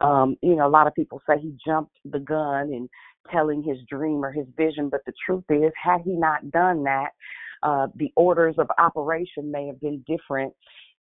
um, 0.00 0.36
you 0.42 0.56
know, 0.56 0.66
a 0.66 0.70
lot 0.70 0.86
of 0.86 0.94
people 0.94 1.20
say 1.28 1.38
he 1.38 1.54
jumped 1.64 1.96
the 2.04 2.18
gun 2.18 2.72
in 2.72 2.88
telling 3.30 3.62
his 3.62 3.78
dream 3.88 4.24
or 4.24 4.32
his 4.32 4.46
vision, 4.56 4.88
but 4.88 5.00
the 5.06 5.12
truth 5.24 5.44
is, 5.48 5.72
had 5.80 6.00
he 6.04 6.12
not 6.12 6.50
done 6.50 6.82
that, 6.84 7.10
uh, 7.62 7.86
the 7.94 8.10
orders 8.16 8.56
of 8.58 8.68
operation 8.78 9.50
may 9.50 9.66
have 9.66 9.80
been 9.80 10.04
different 10.08 10.52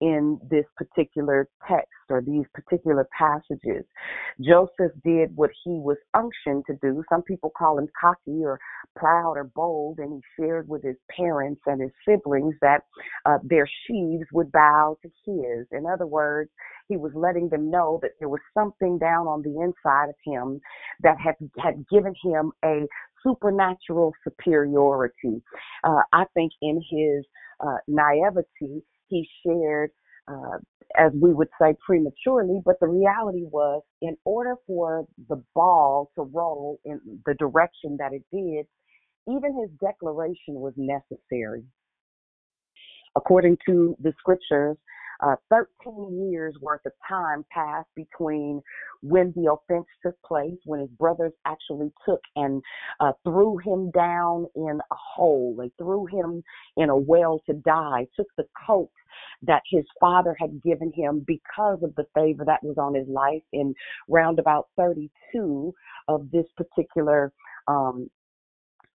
in 0.02 0.40
this 0.50 0.66
particular 0.78 1.48
text 1.68 1.88
or 2.10 2.22
these 2.22 2.46
particular 2.54 3.08
passages. 3.18 3.86
Joseph 4.42 4.92
did 5.04 5.36
what 5.36 5.52
he 5.64 5.72
was 5.72 5.98
unctioned 6.14 6.64
to 6.68 6.76
do. 6.82 7.04
Some 7.10 7.22
people 7.24 7.52
call 7.58 7.78
him 7.78 7.88
cocky 8.00 8.44
or 8.44 8.60
proud 8.96 9.34
or 9.38 9.44
bold, 9.44 10.00
and 10.00 10.14
he 10.14 10.22
shared 10.42 10.68
with 10.68 10.84
his 10.84 10.96
parents 11.16 11.62
and 11.66 11.82
his 11.82 11.92
siblings 12.08 12.56
that 12.62 12.82
uh, 13.26 13.38
their 13.44 13.68
sheaves 13.86 14.26
would 14.32 14.52
bow 14.52 14.98
to 15.02 15.10
his. 15.26 15.68
In 15.72 15.86
other 15.86 16.08
words, 16.08 16.50
he 16.88 16.98
was 16.98 17.12
letting 17.14 17.50
them 17.50 17.70
know 17.70 18.00
that 18.02 18.12
there 18.20 18.30
was 18.30 18.42
something 18.54 18.98
down 18.98 19.28
on 19.28 19.42
the 19.42 19.62
inside 19.62 20.10
of 20.10 20.16
him 20.26 20.60
that 21.02 21.18
had 21.20 21.36
had 21.58 21.86
given 21.90 22.14
him 22.24 22.52
a 22.66 22.88
supernatural 23.24 24.14
superiority. 24.24 25.42
Uh, 25.84 26.02
I 26.14 26.26
think 26.34 26.52
in 26.62 26.82
his 26.90 27.26
uh, 27.60 27.78
naivety, 27.88 28.82
he 29.10 29.28
shared, 29.46 29.92
uh, 30.28 30.58
as 30.98 31.12
we 31.22 31.34
would 31.34 31.50
say, 31.62 31.76
prematurely, 31.86 32.62
but 32.66 32.76
the 32.80 32.88
reality 32.88 33.44
was, 33.44 33.82
in 34.02 34.16
order 34.26 34.56
for 34.68 35.06
the 35.28 35.44
ball 35.56 36.12
to 36.16 36.24
roll 36.24 36.80
in 36.86 37.00
the 37.26 37.34
direction 37.36 37.98
that 38.00 38.14
it 38.14 38.24
did, 38.32 38.66
even 39.28 39.60
his 39.60 39.70
declaration 39.82 40.56
was 40.56 40.74
necessary. 40.78 41.64
According 43.16 43.58
to 43.66 43.96
the 44.02 44.14
scriptures, 44.20 44.78
uh, 45.22 45.36
13 45.50 46.30
years 46.32 46.56
worth 46.62 46.86
of 46.86 46.94
time 47.08 47.46
passed 47.52 47.90
between 47.96 48.62
when 49.02 49.34
the 49.36 49.52
offense 49.52 49.88
took 50.04 50.16
place, 50.24 50.58
when 50.66 50.82
his 50.82 50.90
brothers 50.92 51.34
actually 51.46 51.92
took 52.06 52.22
and 52.36 52.62
uh, 53.00 53.12
threw 53.24 53.58
him 53.58 53.92
down 53.92 54.46
in 54.56 54.80
a 54.92 54.96
hole. 54.96 55.56
They 55.58 55.72
threw 55.78 56.06
him 56.06 56.44
in 56.78 56.90
a 56.90 56.98
well 56.98 57.42
to 57.48 57.54
die, 57.54 58.08
took 58.16 58.28
the 58.38 58.48
coat 58.68 58.92
that 59.42 59.64
his 59.70 59.86
father 60.00 60.36
had 60.40 60.62
given 60.64 60.92
him 60.94 61.24
because 61.26 61.80
of 61.84 61.96
the 61.96 62.06
favor 62.14 62.44
that 62.46 62.64
was 62.64 62.78
on 62.78 62.94
his 62.94 63.08
life 63.08 63.44
in 63.54 63.74
roundabout 64.08 64.68
32 64.78 65.74
of 66.08 66.30
this 66.32 66.46
particular 66.58 67.32
um, 67.68 68.10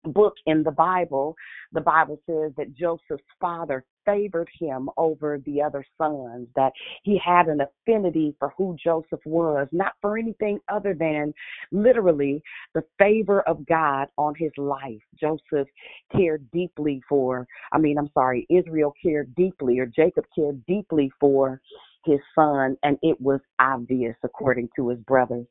book 0.05 0.35
in 0.45 0.63
the 0.63 0.71
Bible, 0.71 1.35
the 1.71 1.81
Bible 1.81 2.19
says 2.25 2.51
that 2.57 2.73
Joseph's 2.75 3.23
father 3.39 3.83
favored 4.05 4.49
him 4.59 4.89
over 4.97 5.39
the 5.45 5.61
other 5.61 5.83
sons, 5.97 6.47
that 6.55 6.71
he 7.03 7.19
had 7.23 7.47
an 7.47 7.61
affinity 7.61 8.35
for 8.37 8.53
who 8.57 8.75
Joseph 8.81 9.19
was, 9.25 9.67
not 9.71 9.93
for 10.01 10.17
anything 10.17 10.59
other 10.69 10.93
than 10.93 11.33
literally 11.71 12.41
the 12.73 12.83
favor 12.99 13.41
of 13.41 13.65
God 13.65 14.07
on 14.17 14.35
his 14.35 14.51
life. 14.57 15.01
Joseph 15.19 15.67
cared 16.15 16.49
deeply 16.51 17.01
for, 17.09 17.47
I 17.73 17.79
mean, 17.79 17.97
I'm 17.97 18.11
sorry, 18.13 18.45
Israel 18.49 18.93
cared 19.01 19.33
deeply, 19.35 19.79
or 19.79 19.87
Jacob 19.87 20.25
cared 20.35 20.63
deeply 20.65 21.11
for 21.19 21.59
his 22.05 22.19
son, 22.35 22.77
and 22.83 22.97
it 23.01 23.19
was 23.19 23.39
obvious 23.59 24.15
according 24.23 24.69
to 24.75 24.89
his 24.89 24.99
brothers. 24.99 25.47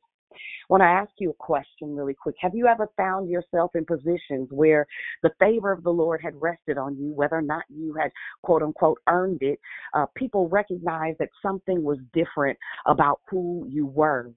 When 0.67 0.81
I 0.81 0.91
ask 0.91 1.11
you 1.19 1.31
a 1.31 1.33
question 1.33 1.95
really 1.95 2.13
quick, 2.13 2.35
have 2.39 2.55
you 2.55 2.67
ever 2.67 2.89
found 2.97 3.29
yourself 3.29 3.71
in 3.75 3.85
positions 3.85 4.49
where 4.51 4.85
the 5.23 5.31
favor 5.39 5.71
of 5.71 5.83
the 5.83 5.91
Lord 5.91 6.21
had 6.23 6.39
rested 6.41 6.77
on 6.77 6.97
you, 6.97 7.13
whether 7.13 7.37
or 7.37 7.41
not 7.41 7.63
you 7.69 7.93
had 7.93 8.11
quote 8.43 8.63
unquote 8.63 8.99
earned 9.07 9.41
it? 9.41 9.59
Uh, 9.93 10.05
people 10.15 10.49
recognized 10.49 11.19
that 11.19 11.29
something 11.41 11.83
was 11.83 11.99
different 12.13 12.57
about 12.85 13.21
who 13.29 13.65
you 13.69 13.85
were. 13.85 14.31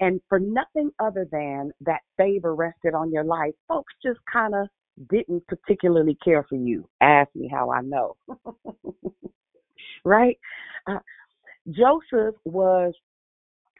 And 0.00 0.20
for 0.28 0.38
nothing 0.38 0.90
other 1.00 1.26
than 1.30 1.72
that 1.80 2.00
favor 2.16 2.54
rested 2.54 2.94
on 2.94 3.10
your 3.10 3.24
life, 3.24 3.54
folks 3.66 3.92
just 4.02 4.20
kind 4.32 4.54
of 4.54 4.68
didn't 5.10 5.46
particularly 5.46 6.16
care 6.24 6.44
for 6.48 6.56
you. 6.56 6.88
Ask 7.00 7.30
me 7.34 7.48
how 7.52 7.70
I 7.70 7.82
know. 7.82 8.16
right? 10.04 10.38
Uh, 10.86 10.98
Joseph 11.70 12.34
was 12.44 12.94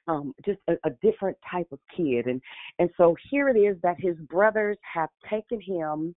um, 0.09 0.35
just 0.45 0.59
a, 0.69 0.73
a 0.85 0.91
different 1.03 1.37
type 1.51 1.69
of 1.71 1.79
kid. 1.97 2.27
And 2.27 2.41
and 2.79 2.91
so 2.97 3.15
here 3.31 3.49
it 3.49 3.59
is 3.59 3.77
that 3.83 3.97
his 3.99 4.17
brothers 4.29 4.79
have 4.95 5.11
taken 5.31 5.61
him 5.61 6.15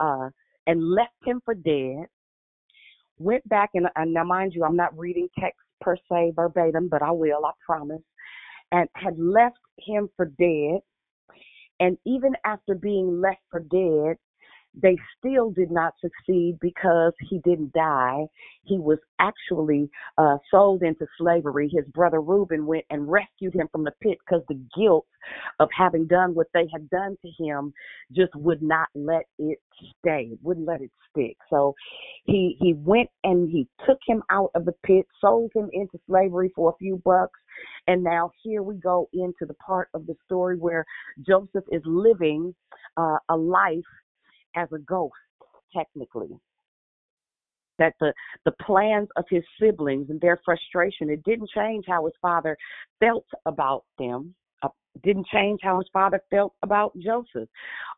uh, 0.00 0.30
and 0.66 0.82
left 0.82 1.12
him 1.24 1.42
for 1.44 1.54
dead. 1.54 2.06
Went 3.18 3.46
back 3.48 3.70
and, 3.74 3.86
and 3.96 4.14
now, 4.14 4.24
mind 4.24 4.52
you, 4.54 4.64
I'm 4.64 4.76
not 4.76 4.96
reading 4.98 5.28
text 5.38 5.60
per 5.80 5.96
se 6.10 6.32
verbatim, 6.34 6.88
but 6.88 7.02
I 7.02 7.10
will, 7.10 7.44
I 7.44 7.52
promise. 7.64 8.02
and 8.72 8.88
had 8.94 9.18
left 9.18 9.58
him 9.78 10.08
for 10.16 10.26
dead. 10.26 10.80
And 11.80 11.98
even 12.06 12.32
after 12.44 12.74
being 12.74 13.20
left 13.20 13.40
for 13.50 13.60
dead, 13.60 14.16
they 14.74 14.96
still 15.18 15.50
did 15.50 15.70
not 15.70 15.94
succeed 16.00 16.58
because 16.60 17.12
he 17.28 17.38
didn't 17.40 17.72
die. 17.72 18.24
He 18.64 18.78
was 18.78 18.98
actually 19.18 19.90
uh, 20.16 20.38
sold 20.50 20.82
into 20.82 21.06
slavery. 21.18 21.70
His 21.72 21.84
brother 21.92 22.20
Reuben 22.20 22.66
went 22.66 22.84
and 22.90 23.10
rescued 23.10 23.54
him 23.54 23.68
from 23.70 23.84
the 23.84 23.92
pit 24.00 24.18
because 24.26 24.42
the 24.48 24.60
guilt 24.76 25.06
of 25.60 25.68
having 25.76 26.06
done 26.06 26.34
what 26.34 26.48
they 26.54 26.66
had 26.72 26.88
done 26.90 27.16
to 27.22 27.44
him 27.44 27.72
just 28.12 28.34
would 28.34 28.62
not 28.62 28.88
let 28.94 29.24
it 29.38 29.58
stay. 29.98 30.30
Wouldn't 30.42 30.66
let 30.66 30.80
it 30.80 30.90
stick. 31.10 31.36
So 31.50 31.74
he 32.24 32.56
he 32.60 32.74
went 32.74 33.10
and 33.24 33.48
he 33.50 33.68
took 33.86 33.98
him 34.06 34.22
out 34.30 34.50
of 34.54 34.64
the 34.64 34.74
pit, 34.84 35.06
sold 35.20 35.52
him 35.54 35.68
into 35.72 35.98
slavery 36.08 36.50
for 36.54 36.70
a 36.70 36.76
few 36.78 37.00
bucks, 37.04 37.38
and 37.86 38.02
now 38.02 38.30
here 38.42 38.62
we 38.62 38.76
go 38.76 39.08
into 39.12 39.44
the 39.46 39.54
part 39.54 39.88
of 39.94 40.06
the 40.06 40.14
story 40.24 40.56
where 40.56 40.84
Joseph 41.26 41.64
is 41.70 41.82
living 41.84 42.54
uh, 42.96 43.18
a 43.28 43.36
life 43.36 43.80
as 44.56 44.68
a 44.72 44.78
ghost, 44.78 45.12
technically. 45.74 46.30
That 47.78 47.94
the 48.00 48.12
the 48.44 48.52
plans 48.64 49.08
of 49.16 49.24
his 49.30 49.42
siblings 49.60 50.10
and 50.10 50.20
their 50.20 50.40
frustration 50.44 51.10
it 51.10 51.24
didn't 51.24 51.50
change 51.54 51.84
how 51.88 52.04
his 52.04 52.14
father 52.20 52.56
felt 53.00 53.26
about 53.46 53.84
them. 53.98 54.34
Uh, 54.62 54.68
didn't 55.02 55.26
change 55.32 55.60
how 55.62 55.78
his 55.78 55.88
father 55.92 56.20
felt 56.30 56.52
about 56.62 56.92
Joseph. 56.98 57.48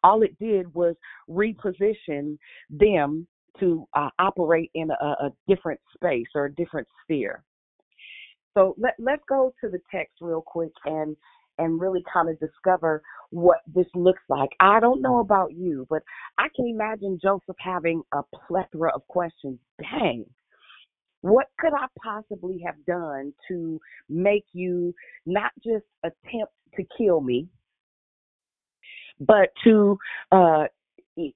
All 0.02 0.22
it 0.22 0.38
did 0.38 0.72
was 0.74 0.94
reposition 1.28 2.38
them 2.70 3.26
to 3.60 3.86
uh, 3.94 4.10
operate 4.18 4.70
in 4.74 4.90
a, 4.90 5.04
a 5.04 5.30
different 5.48 5.80
space 5.94 6.26
or 6.34 6.46
a 6.46 6.54
different 6.54 6.88
sphere. 7.02 7.42
So 8.54 8.74
let 8.78 8.94
let's 8.98 9.22
go 9.28 9.52
to 9.60 9.68
the 9.68 9.80
text 9.92 10.14
real 10.20 10.42
quick 10.42 10.72
and 10.84 11.16
and 11.58 11.80
really 11.80 12.04
kind 12.12 12.28
of 12.28 12.38
discover 12.40 13.02
what 13.30 13.58
this 13.72 13.86
looks 13.94 14.22
like. 14.28 14.50
I 14.60 14.80
don't 14.80 15.02
know 15.02 15.18
about 15.20 15.52
you, 15.52 15.86
but 15.88 16.02
I 16.38 16.48
can 16.54 16.66
imagine 16.68 17.18
Joseph 17.22 17.56
having 17.58 18.02
a 18.12 18.22
plethora 18.46 18.92
of 18.94 19.06
questions. 19.08 19.58
Dang, 19.80 20.24
what 21.20 21.46
could 21.58 21.72
I 21.72 21.86
possibly 22.02 22.62
have 22.66 22.76
done 22.86 23.32
to 23.48 23.80
make 24.08 24.44
you 24.52 24.94
not 25.26 25.52
just 25.64 25.86
attempt 26.02 26.52
to 26.76 26.84
kill 26.98 27.20
me, 27.20 27.48
but 29.20 29.48
to 29.64 29.98
uh, 30.32 30.64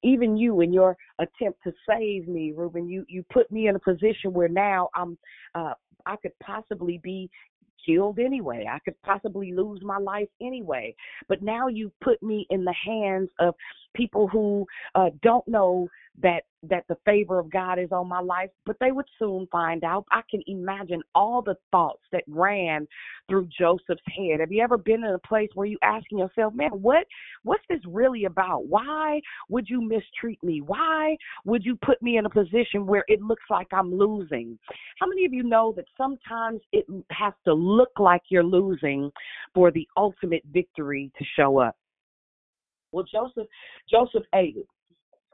even 0.02 0.36
you 0.36 0.60
in 0.60 0.72
your 0.72 0.96
attempt 1.18 1.60
to 1.64 1.72
save 1.88 2.28
me, 2.28 2.52
Reuben, 2.54 2.88
you 2.88 3.04
you 3.08 3.24
put 3.32 3.50
me 3.50 3.68
in 3.68 3.76
a 3.76 3.80
position 3.80 4.32
where 4.32 4.48
now 4.48 4.88
I'm 4.94 5.16
uh, 5.54 5.74
I 6.04 6.16
could 6.16 6.32
possibly 6.42 7.00
be 7.02 7.30
killed 7.88 8.18
anyway. 8.18 8.66
I 8.70 8.78
could 8.80 9.00
possibly 9.02 9.52
lose 9.52 9.80
my 9.82 9.98
life 9.98 10.28
anyway. 10.40 10.94
But 11.28 11.42
now 11.42 11.68
you 11.68 11.90
put 12.02 12.22
me 12.22 12.46
in 12.50 12.64
the 12.64 12.74
hands 12.84 13.30
of 13.38 13.54
people 13.94 14.28
who 14.28 14.66
uh, 14.94 15.10
don't 15.22 15.46
know 15.48 15.88
that 16.22 16.42
that 16.64 16.84
the 16.88 16.96
favor 17.04 17.38
of 17.38 17.52
God 17.52 17.78
is 17.78 17.92
on 17.92 18.08
my 18.08 18.20
life, 18.20 18.50
but 18.66 18.76
they 18.80 18.90
would 18.90 19.06
soon 19.16 19.46
find 19.52 19.84
out. 19.84 20.04
I 20.10 20.22
can 20.28 20.42
imagine 20.48 21.00
all 21.14 21.40
the 21.40 21.54
thoughts 21.70 22.02
that 22.10 22.24
ran 22.26 22.88
through 23.28 23.48
Joseph's 23.56 24.02
head. 24.08 24.40
Have 24.40 24.50
you 24.50 24.60
ever 24.60 24.76
been 24.76 25.04
in 25.04 25.14
a 25.14 25.18
place 25.20 25.50
where 25.54 25.68
you 25.68 25.78
asking 25.82 26.18
yourself, 26.18 26.54
"Man, 26.54 26.70
what 26.70 27.06
what's 27.44 27.64
this 27.68 27.84
really 27.86 28.24
about? 28.24 28.66
Why 28.66 29.20
would 29.48 29.68
you 29.68 29.80
mistreat 29.80 30.42
me? 30.42 30.60
Why 30.60 31.16
would 31.44 31.64
you 31.64 31.76
put 31.76 32.02
me 32.02 32.16
in 32.18 32.26
a 32.26 32.30
position 32.30 32.86
where 32.86 33.04
it 33.06 33.22
looks 33.22 33.44
like 33.50 33.72
I'm 33.72 33.94
losing?" 33.94 34.58
How 34.98 35.06
many 35.06 35.24
of 35.24 35.32
you 35.32 35.44
know 35.44 35.72
that 35.76 35.86
sometimes 35.96 36.60
it 36.72 36.86
has 37.10 37.34
to 37.44 37.54
look 37.54 38.00
like 38.00 38.22
you're 38.30 38.42
losing 38.42 39.12
for 39.54 39.70
the 39.70 39.86
ultimate 39.96 40.42
victory 40.46 41.12
to 41.16 41.24
show 41.36 41.58
up? 41.58 41.76
Well, 42.90 43.04
Joseph 43.04 43.46
Joseph 43.88 44.24
ate 44.34 44.56
it 44.56 44.66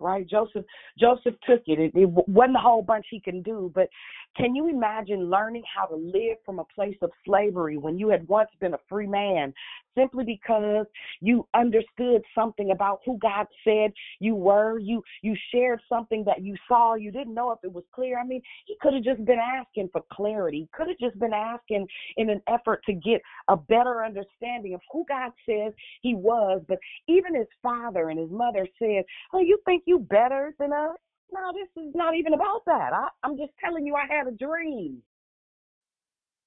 right? 0.01 0.27
Joseph 0.29 0.65
Joseph 0.99 1.35
took 1.49 1.63
it. 1.67 1.79
it. 1.79 1.93
It 1.95 2.09
wasn't 2.09 2.57
a 2.57 2.61
whole 2.61 2.83
bunch 2.83 3.07
he 3.11 3.21
can 3.21 3.43
do, 3.43 3.71
but 3.75 3.89
can 4.37 4.55
you 4.55 4.69
imagine 4.69 5.31
learning 5.31 5.63
how 5.75 5.87
to 5.87 5.95
live 5.95 6.39
from 6.45 6.59
a 6.59 6.65
place 6.75 6.97
of 7.03 7.11
slavery 7.25 7.79
when 7.79 7.99
you 7.99 8.09
had 8.09 8.27
once 8.27 8.51
been 8.61 8.75
a 8.75 8.79
free 8.89 9.07
man, 9.07 9.55
simply 9.97 10.25
because 10.25 10.87
you 11.21 11.47
understood 11.55 12.23
something 12.35 12.73
about 12.73 13.01
who 13.07 13.19
God 13.19 13.47
said 13.63 13.93
you 14.19 14.35
were? 14.35 14.79
You 14.79 15.03
you 15.23 15.37
shared 15.53 15.81
something 15.89 16.25
that 16.25 16.43
you 16.43 16.57
saw. 16.67 16.95
You 16.95 17.13
didn't 17.13 17.35
know 17.35 17.53
if 17.53 17.59
it 17.63 17.73
was 17.73 17.85
clear. 17.95 18.19
I 18.19 18.27
mean, 18.27 18.43
he 18.67 18.77
could 18.81 18.95
have 18.95 19.05
just 19.05 19.25
been 19.25 19.39
asking 19.39 19.91
for 19.93 20.03
clarity. 20.13 20.69
Could 20.73 20.89
have 20.89 20.99
just 20.99 21.19
been 21.19 21.33
asking 21.33 21.87
in 22.17 22.31
an 22.31 22.41
effort 22.49 22.83
to 22.87 22.93
get 22.93 23.21
a 23.49 23.57
better 23.57 24.05
understanding 24.05 24.75
of 24.75 24.81
who 24.93 25.05
God 25.09 25.31
says 25.49 25.73
he 26.03 26.15
was. 26.15 26.63
But 26.67 26.79
even 27.07 27.35
his 27.37 27.47
father 27.63 28.11
and 28.11 28.19
his 28.19 28.31
mother 28.31 28.67
said, 28.79 29.05
"Oh, 29.33 29.41
you 29.41 29.59
you 29.87 29.99
better 29.99 30.55
than 30.59 30.73
us?" 30.73 30.97
No, 31.33 31.53
this 31.53 31.69
is 31.83 31.95
not 31.95 32.15
even 32.15 32.35
about 32.35 32.65
that. 32.67 32.93
I, 32.93 33.09
I'm 33.23 33.37
just 33.37 33.53
telling 33.63 33.87
you, 33.87 33.95
I 33.95 34.07
had 34.09 34.27
a 34.27 34.33
dream. 34.33 35.03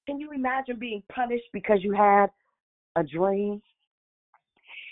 Can 0.06 0.18
you 0.18 0.32
imagine 0.32 0.78
being 0.78 1.02
punished 1.12 1.50
because 1.52 1.80
you 1.82 1.92
had 1.92 2.28
a 2.96 3.02
dream? 3.02 3.60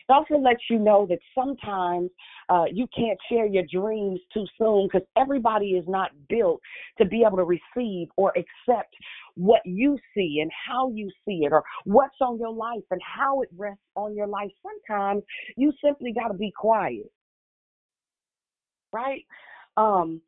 It 0.09 0.12
also 0.12 0.36
lets 0.36 0.62
you 0.70 0.78
know 0.78 1.07
that 1.07 1.18
sometimes 1.34 2.11
uh, 2.49 2.64
you 2.70 2.86
can't 2.97 3.18
share 3.28 3.47
your 3.47 3.64
dreams 3.72 4.20
too 4.32 4.44
soon 4.57 4.86
because 4.86 5.07
everybody 5.16 5.70
is 5.70 5.84
not 5.88 6.11
built 6.28 6.61
to 6.99 7.05
be 7.05 7.24
able 7.26 7.38
to 7.38 7.44
receive 7.44 8.09
or 8.16 8.32
accept 8.36 8.94
what 9.34 9.61
you 9.64 9.99
see 10.14 10.38
and 10.42 10.51
how 10.66 10.90
you 10.90 11.11
see 11.24 11.40
it 11.44 11.53
or 11.53 11.64
what's 11.84 12.16
on 12.20 12.38
your 12.38 12.53
life 12.53 12.84
and 12.90 13.01
how 13.03 13.42
it 13.42 13.49
rests 13.57 13.82
on 13.97 14.14
your 14.14 14.28
life. 14.28 14.51
Sometimes 14.62 15.24
you 15.57 15.72
simply 15.84 16.12
got 16.12 16.28
to 16.28 16.34
be 16.34 16.53
quiet, 16.57 17.11
right? 18.93 19.24
Um, 19.76 20.20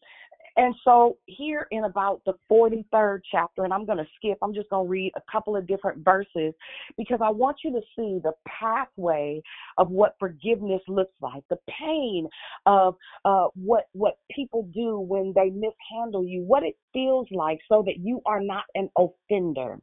and 0.59 0.75
so 0.85 1.17
here 1.27 1.69
in 1.71 1.85
about 1.85 2.21
the 2.27 2.33
43rd 2.51 3.21
chapter, 3.31 3.63
and 3.63 3.73
I'm 3.73 3.87
going 3.87 3.99
to 3.99 4.07
skip, 4.17 4.39
I'm 4.43 4.53
just 4.53 4.69
going 4.71 4.87
to 4.87 4.91
read 4.91 5.13
a 5.17 5.23
couple 5.31 5.55
of 5.55 5.69
different 5.69 6.05
verses 6.05 6.53
because 6.97 7.21
I 7.23 7.31
want 7.31 7.59
you 7.65 7.71
to 7.71 7.81
see 7.95 8.19
the 8.23 8.33
pathway 8.47 9.41
of 9.79 9.89
what 9.91 10.17
forgiveness 10.19 10.83
looks 10.89 11.15
like, 11.21 11.45
the 11.49 11.59
pain 11.81 12.29
of 12.67 12.97
uh, 13.25 13.47
what 13.55 13.85
what 13.93 14.19
people 14.35 14.69
do 14.75 14.99
when 14.99 15.33
they 15.37 15.51
mishandle 15.51 16.27
you, 16.27 16.43
what 16.43 16.65
it 16.65 16.75
feels 16.93 17.29
like, 17.31 17.61
so 17.69 17.85
that 17.87 17.99
you 17.99 18.21
are 18.27 18.41
not 18.41 18.65
an 18.75 18.91
offender. 18.99 19.79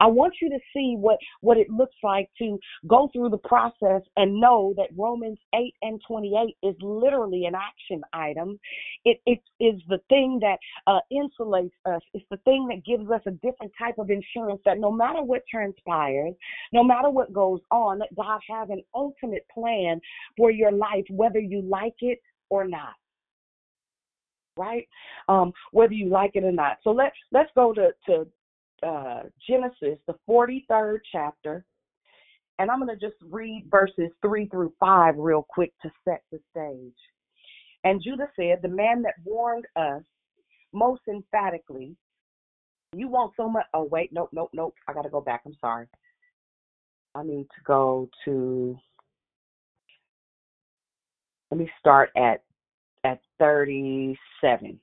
I 0.00 0.06
want 0.06 0.34
you 0.40 0.50
to 0.50 0.58
see 0.74 0.96
what, 0.98 1.18
what 1.40 1.56
it 1.56 1.70
looks 1.70 1.96
like 2.02 2.28
to 2.38 2.58
go 2.86 3.08
through 3.12 3.30
the 3.30 3.38
process 3.38 4.02
and 4.16 4.40
know 4.40 4.74
that 4.76 4.88
Romans 4.96 5.38
8 5.54 5.74
and 5.82 6.00
28 6.06 6.68
is 6.68 6.74
literally 6.80 7.46
an 7.46 7.54
action 7.54 8.02
item. 8.12 8.58
It, 9.04 9.20
it 9.26 9.40
is 9.60 9.80
the 9.88 10.00
thing 10.08 10.40
that 10.42 10.58
uh, 10.86 11.00
insulates 11.12 11.72
us. 11.86 12.02
It's 12.12 12.26
the 12.30 12.38
thing 12.38 12.66
that 12.68 12.84
gives 12.84 13.10
us 13.10 13.20
a 13.26 13.30
different 13.30 13.72
type 13.78 13.98
of 13.98 14.10
insurance 14.10 14.60
that 14.64 14.78
no 14.78 14.90
matter 14.90 15.22
what 15.22 15.42
transpires, 15.50 16.34
no 16.72 16.82
matter 16.82 17.10
what 17.10 17.32
goes 17.32 17.60
on, 17.70 18.00
God 18.16 18.40
has 18.50 18.68
an 18.70 18.82
ultimate 18.94 19.46
plan 19.52 20.00
for 20.36 20.50
your 20.50 20.72
life, 20.72 21.04
whether 21.10 21.38
you 21.38 21.62
like 21.62 21.96
it 22.00 22.18
or 22.50 22.66
not 22.66 22.94
right? 24.56 24.86
Um, 25.28 25.52
whether 25.72 25.94
you 25.94 26.08
like 26.08 26.32
it 26.34 26.44
or 26.44 26.52
not. 26.52 26.78
So 26.84 26.90
let's 26.90 27.16
let's 27.32 27.50
go 27.54 27.72
to 27.72 27.90
to 28.06 28.26
uh, 28.82 29.22
Genesis, 29.48 29.98
the 30.06 30.14
43rd 30.28 30.98
chapter, 31.10 31.64
and 32.58 32.70
I'm 32.70 32.84
going 32.84 32.96
to 32.96 33.06
just 33.06 33.20
read 33.30 33.66
verses 33.70 34.10
3 34.22 34.48
through 34.48 34.72
5 34.80 35.14
real 35.18 35.46
quick 35.48 35.72
to 35.82 35.90
set 36.04 36.22
the 36.30 36.38
stage. 36.50 36.94
And 37.84 38.02
Judah 38.02 38.28
said, 38.36 38.60
The 38.62 38.68
man 38.68 39.02
that 39.02 39.14
warned 39.24 39.66
us 39.76 40.02
most 40.72 41.02
emphatically, 41.08 41.96
You 42.94 43.08
want 43.08 43.32
so 43.36 43.48
much. 43.48 43.66
Oh, 43.74 43.84
wait, 43.84 44.12
nope, 44.12 44.30
nope, 44.32 44.50
nope. 44.52 44.74
I 44.88 44.92
got 44.92 45.02
to 45.02 45.08
go 45.10 45.20
back. 45.20 45.42
I'm 45.46 45.56
sorry. 45.60 45.86
I 47.14 47.22
need 47.22 47.44
to 47.44 47.62
go 47.64 48.08
to. 48.24 48.76
Let 51.50 51.58
me 51.58 51.70
start 51.80 52.10
at 52.16 52.42
at 53.04 53.20
37. 53.38 54.80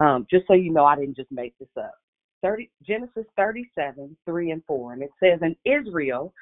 Um, 0.00 0.26
just 0.30 0.46
so 0.46 0.54
you 0.54 0.72
know, 0.72 0.84
I 0.84 0.96
didn't 0.96 1.16
just 1.16 1.32
make 1.32 1.58
this 1.58 1.68
up. 1.76 1.94
30, 2.42 2.70
Genesis 2.86 3.24
37, 3.36 4.16
3 4.24 4.50
and 4.52 4.62
4. 4.66 4.92
And 4.92 5.02
it 5.02 5.10
says, 5.20 5.40
And 5.42 5.56
Israel, 5.64 6.32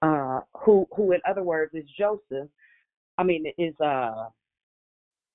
uh, 0.00 0.40
who, 0.54 0.86
who 0.96 1.12
in 1.12 1.20
other 1.28 1.42
words 1.42 1.72
is 1.74 1.84
Joseph, 1.98 2.48
I 3.18 3.22
mean, 3.22 3.44
is 3.58 3.74
uh, 3.80 4.28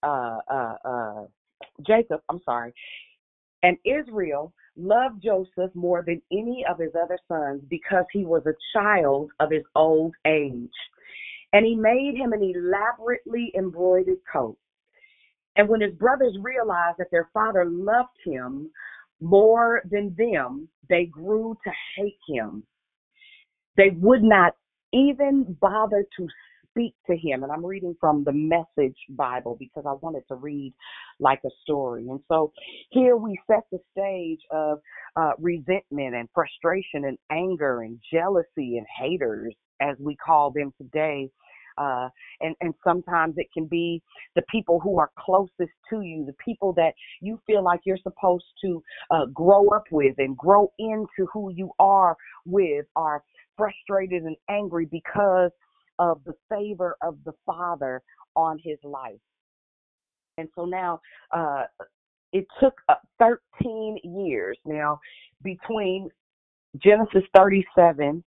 uh, 0.04 0.38
uh, 0.50 0.76
uh, 0.84 1.26
Jacob, 1.86 2.22
I'm 2.30 2.42
sorry. 2.44 2.74
And 3.64 3.78
Israel 3.86 4.54
loved 4.76 5.24
Joseph 5.24 5.74
more 5.74 6.04
than 6.06 6.22
any 6.32 6.66
of 6.70 6.80
his 6.80 6.92
other 7.02 7.18
sons 7.28 7.62
because 7.70 8.06
he 8.12 8.26
was 8.26 8.44
a 8.46 8.54
child 8.78 9.32
of 9.40 9.52
his 9.52 9.64
old 9.76 10.14
age. 10.26 10.70
And 11.54 11.66
he 11.66 11.76
made 11.76 12.16
him 12.16 12.34
an 12.34 12.44
elaborately 12.44 13.52
embroidered 13.58 14.20
coat. 14.32 14.58
And 15.58 15.68
when 15.70 15.82
his 15.82 15.94
brothers 15.96 16.38
realized 16.42 16.98
that 17.00 17.12
their 17.12 17.30
father 17.34 17.66
loved 17.66 18.18
him 18.26 18.72
more 19.22 19.82
than 19.90 20.16
them, 20.18 20.70
they 20.90 21.06
grew 21.06 21.58
to 21.64 21.72
hate 21.98 22.20
him. 22.30 22.64
They 23.78 23.90
would 23.98 24.24
not 24.24 24.54
even 24.94 25.58
bother 25.60 26.06
to 26.18 26.28
speak 26.72 26.96
to 27.08 27.18
him. 27.18 27.44
And 27.44 27.52
I'm 27.52 27.66
reading 27.66 27.96
from 28.00 28.24
the 28.24 28.34
Message 28.34 28.98
Bible 29.10 29.58
because 29.60 29.86
I 29.88 29.94
wanted 29.94 30.24
to 30.30 30.36
read 30.36 30.74
like 31.20 31.40
a 31.46 31.50
story. 31.64 32.08
And 32.10 32.20
so 32.28 32.54
here 32.92 33.18
we 33.18 33.40
set 33.48 33.64
the 33.72 33.80
stage 33.92 34.42
of 34.52 34.80
uh, 35.16 35.32
resentment 35.40 36.16
and 36.16 36.30
frustration 36.36 37.06
and 37.06 37.18
anger 37.32 37.82
and 37.82 38.00
jealousy 38.14 38.78
and 38.78 38.86
haters, 39.00 39.56
as 39.82 39.96
we 40.00 40.16
call 40.18 40.52
them 40.52 40.72
today. 40.80 41.30
Uh, 41.78 42.10
and, 42.42 42.56
and 42.62 42.74
sometimes 42.84 43.36
it 43.38 43.48
can 43.54 43.66
be 43.66 44.02
the 44.36 44.42
people 44.52 44.80
who 44.80 45.00
are 45.00 45.12
closest 45.18 45.72
to 45.90 46.02
you, 46.02 46.26
the 46.26 46.36
people 46.44 46.74
that 46.74 46.94
you 47.22 47.40
feel 47.46 47.64
like 47.64 47.82
you're 47.86 47.98
supposed 48.04 48.46
to 48.64 48.82
uh, 49.12 49.26
grow 49.34 49.68
up 49.70 49.86
with 49.92 50.16
and 50.18 50.38
grow 50.38 50.72
into 50.80 51.28
who 51.32 51.52
you 51.52 51.72
are 51.80 52.16
with 52.46 52.86
are 52.96 53.24
frustrated 53.56 54.24
and 54.24 54.36
angry 54.50 54.88
because 54.92 55.52
of 56.00 56.22
the 56.26 56.34
favor 56.50 56.96
of 57.02 57.18
the 57.26 57.34
Father 57.46 58.02
on 58.36 58.60
his 58.64 58.78
life. 58.84 59.20
And 60.38 60.48
so 60.56 60.66
now 60.66 61.02
uh, 61.36 61.64
it 62.32 62.46
took 62.60 62.76
uh, 62.90 62.96
13 63.20 63.98
years 64.04 64.58
now 64.66 65.00
between 65.44 66.10
Genesis 66.78 67.24
37 67.36 68.24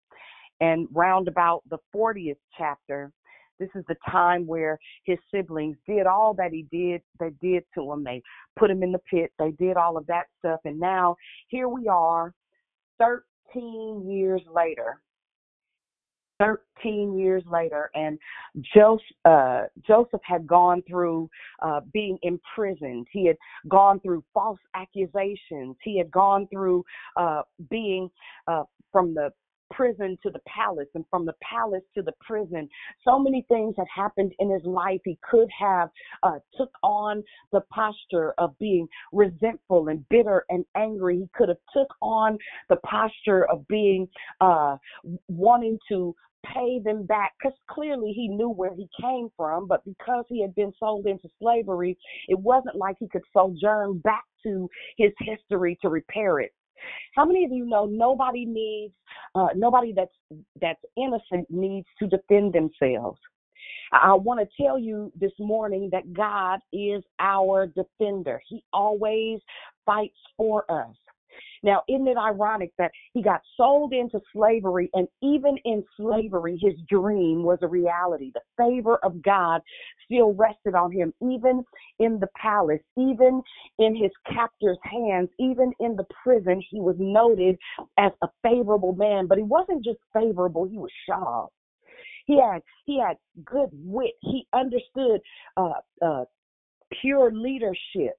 and 0.61 0.87
round 0.91 1.27
about 1.27 1.61
the 1.69 1.77
40th 1.95 2.37
chapter. 2.57 3.11
This 3.59 3.69
is 3.75 3.83
the 3.87 3.95
time 4.09 4.47
where 4.47 4.79
his 5.03 5.17
siblings 5.33 5.77
did 5.87 6.07
all 6.07 6.33
that 6.35 6.51
he 6.51 6.65
did, 6.71 7.01
they 7.19 7.31
did 7.41 7.63
to 7.75 7.91
him. 7.91 8.03
They 8.03 8.21
put 8.57 8.71
him 8.71 8.83
in 8.83 8.91
the 8.91 8.99
pit, 8.99 9.31
they 9.37 9.51
did 9.51 9.77
all 9.77 9.97
of 9.97 10.07
that 10.07 10.25
stuff. 10.39 10.61
And 10.65 10.79
now 10.79 11.15
here 11.47 11.67
we 11.67 11.87
are, 11.87 12.33
13 12.99 14.09
years 14.09 14.41
later, 14.53 15.01
13 16.39 17.17
years 17.17 17.43
later, 17.51 17.91
and 17.95 18.17
Joseph, 18.73 19.05
uh, 19.25 19.63
Joseph 19.85 20.21
had 20.23 20.47
gone 20.47 20.81
through 20.87 21.29
uh, 21.61 21.81
being 21.93 22.17
imprisoned. 22.21 23.07
He 23.11 23.27
had 23.27 23.35
gone 23.67 23.99
through 23.99 24.23
false 24.33 24.59
accusations. 24.73 25.75
He 25.83 25.97
had 25.97 26.09
gone 26.09 26.47
through 26.51 26.85
uh, 27.17 27.41
being 27.69 28.09
uh, 28.47 28.63
from 28.91 29.13
the 29.13 29.31
prison 29.71 30.17
to 30.23 30.29
the 30.29 30.39
palace 30.47 30.87
and 30.95 31.05
from 31.09 31.25
the 31.25 31.33
palace 31.41 31.83
to 31.95 32.01
the 32.01 32.13
prison. 32.21 32.67
So 33.07 33.19
many 33.19 33.45
things 33.49 33.75
had 33.77 33.87
happened 33.93 34.33
in 34.39 34.51
his 34.51 34.63
life. 34.63 35.01
He 35.05 35.17
could 35.29 35.49
have 35.59 35.89
uh, 36.23 36.39
took 36.57 36.71
on 36.83 37.23
the 37.51 37.61
posture 37.71 38.33
of 38.37 38.57
being 38.59 38.87
resentful 39.11 39.87
and 39.89 40.07
bitter 40.09 40.45
and 40.49 40.65
angry. 40.75 41.17
He 41.17 41.29
could 41.35 41.49
have 41.49 41.57
took 41.73 41.93
on 42.01 42.37
the 42.69 42.77
posture 42.77 43.45
of 43.49 43.67
being 43.67 44.07
uh, 44.41 44.77
wanting 45.27 45.77
to 45.89 46.15
pay 46.45 46.79
them 46.83 47.05
back 47.05 47.33
because 47.37 47.57
clearly 47.69 48.11
he 48.13 48.27
knew 48.27 48.49
where 48.49 48.73
he 48.73 48.87
came 49.01 49.27
from 49.35 49.67
but 49.67 49.83
because 49.83 50.23
he 50.29 50.41
had 50.41 50.55
been 50.55 50.71
sold 50.79 51.05
into 51.05 51.27
slavery 51.37 51.97
it 52.29 52.39
wasn't 52.39 52.75
like 52.75 52.95
he 52.99 53.09
could 53.09 53.23
sojourn 53.33 53.97
back 53.99 54.23
to 54.41 54.69
his 54.97 55.11
history 55.19 55.77
to 55.81 55.89
repair 55.89 56.39
it 56.39 56.51
how 57.15 57.25
many 57.25 57.45
of 57.45 57.51
you 57.51 57.65
know 57.65 57.85
nobody 57.85 58.45
needs 58.45 58.93
uh, 59.35 59.47
nobody 59.55 59.93
that's 59.93 60.13
that's 60.61 60.81
innocent 60.97 61.49
needs 61.49 61.87
to 61.99 62.07
defend 62.07 62.53
themselves? 62.53 63.19
I 63.91 64.13
want 64.13 64.39
to 64.39 64.63
tell 64.63 64.77
you 64.77 65.11
this 65.19 65.31
morning 65.39 65.89
that 65.91 66.13
God 66.13 66.59
is 66.71 67.03
our 67.19 67.67
defender. 67.67 68.39
He 68.47 68.63
always 68.71 69.39
fights 69.85 70.17
for 70.37 70.69
us. 70.69 70.95
Now, 71.63 71.83
isn't 71.87 72.07
it 72.07 72.17
ironic 72.17 72.71
that 72.77 72.91
he 73.13 73.21
got 73.21 73.41
sold 73.57 73.93
into 73.93 74.19
slavery, 74.33 74.89
and 74.93 75.07
even 75.21 75.57
in 75.65 75.83
slavery, 75.97 76.57
his 76.61 76.75
dream 76.89 77.43
was 77.43 77.59
a 77.61 77.67
reality? 77.67 78.31
The 78.33 78.41
favor 78.57 78.97
of 79.03 79.21
God 79.21 79.61
still 80.05 80.33
rested 80.33 80.75
on 80.75 80.91
him, 80.91 81.13
even 81.21 81.63
in 81.99 82.19
the 82.19 82.29
palace, 82.35 82.81
even 82.97 83.41
in 83.77 83.95
his 83.95 84.11
captor's 84.25 84.79
hands, 84.83 85.29
even 85.39 85.71
in 85.79 85.95
the 85.95 86.05
prison. 86.23 86.61
He 86.69 86.79
was 86.79 86.95
noted 86.99 87.57
as 87.97 88.11
a 88.21 88.27
favorable 88.43 88.93
man, 88.93 89.27
but 89.27 89.37
he 89.37 89.43
wasn't 89.43 89.83
just 89.83 89.99
favorable, 90.13 90.65
he 90.65 90.77
was 90.77 90.91
sharp. 91.07 91.49
He 92.25 92.39
had 92.39 92.61
he 92.85 92.99
had 92.99 93.17
good 93.43 93.69
wit. 93.73 94.11
He 94.21 94.45
understood 94.53 95.19
uh, 95.57 95.73
uh, 96.01 96.25
pure 97.01 97.31
leadership. 97.33 98.15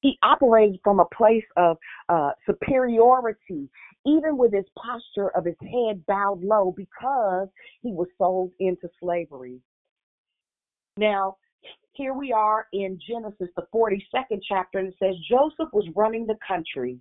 He 0.00 0.18
operated 0.22 0.80
from 0.82 1.00
a 1.00 1.04
place 1.14 1.44
of 1.56 1.76
uh, 2.08 2.30
superiority, 2.46 3.68
even 4.06 4.36
with 4.36 4.52
his 4.52 4.64
posture 4.76 5.30
of 5.36 5.44
his 5.44 5.56
head 5.60 6.04
bowed 6.06 6.42
low, 6.42 6.72
because 6.76 7.48
he 7.82 7.92
was 7.92 8.08
sold 8.16 8.50
into 8.58 8.88
slavery. 9.00 9.60
Now, 10.96 11.36
here 11.92 12.14
we 12.14 12.32
are 12.32 12.66
in 12.72 12.98
Genesis, 13.06 13.48
the 13.56 13.66
42nd 13.74 14.40
chapter, 14.48 14.78
and 14.78 14.88
it 14.88 14.94
says 14.98 15.14
Joseph 15.28 15.72
was 15.72 15.86
running 15.94 16.26
the 16.26 16.38
country 16.46 16.98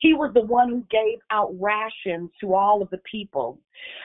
he 0.00 0.14
was 0.14 0.32
the 0.34 0.44
one 0.44 0.68
who 0.68 0.84
gave 0.90 1.18
out 1.30 1.54
rations 1.60 2.30
to 2.40 2.54
all 2.54 2.82
of 2.82 2.90
the 2.90 3.00
people. 3.10 3.58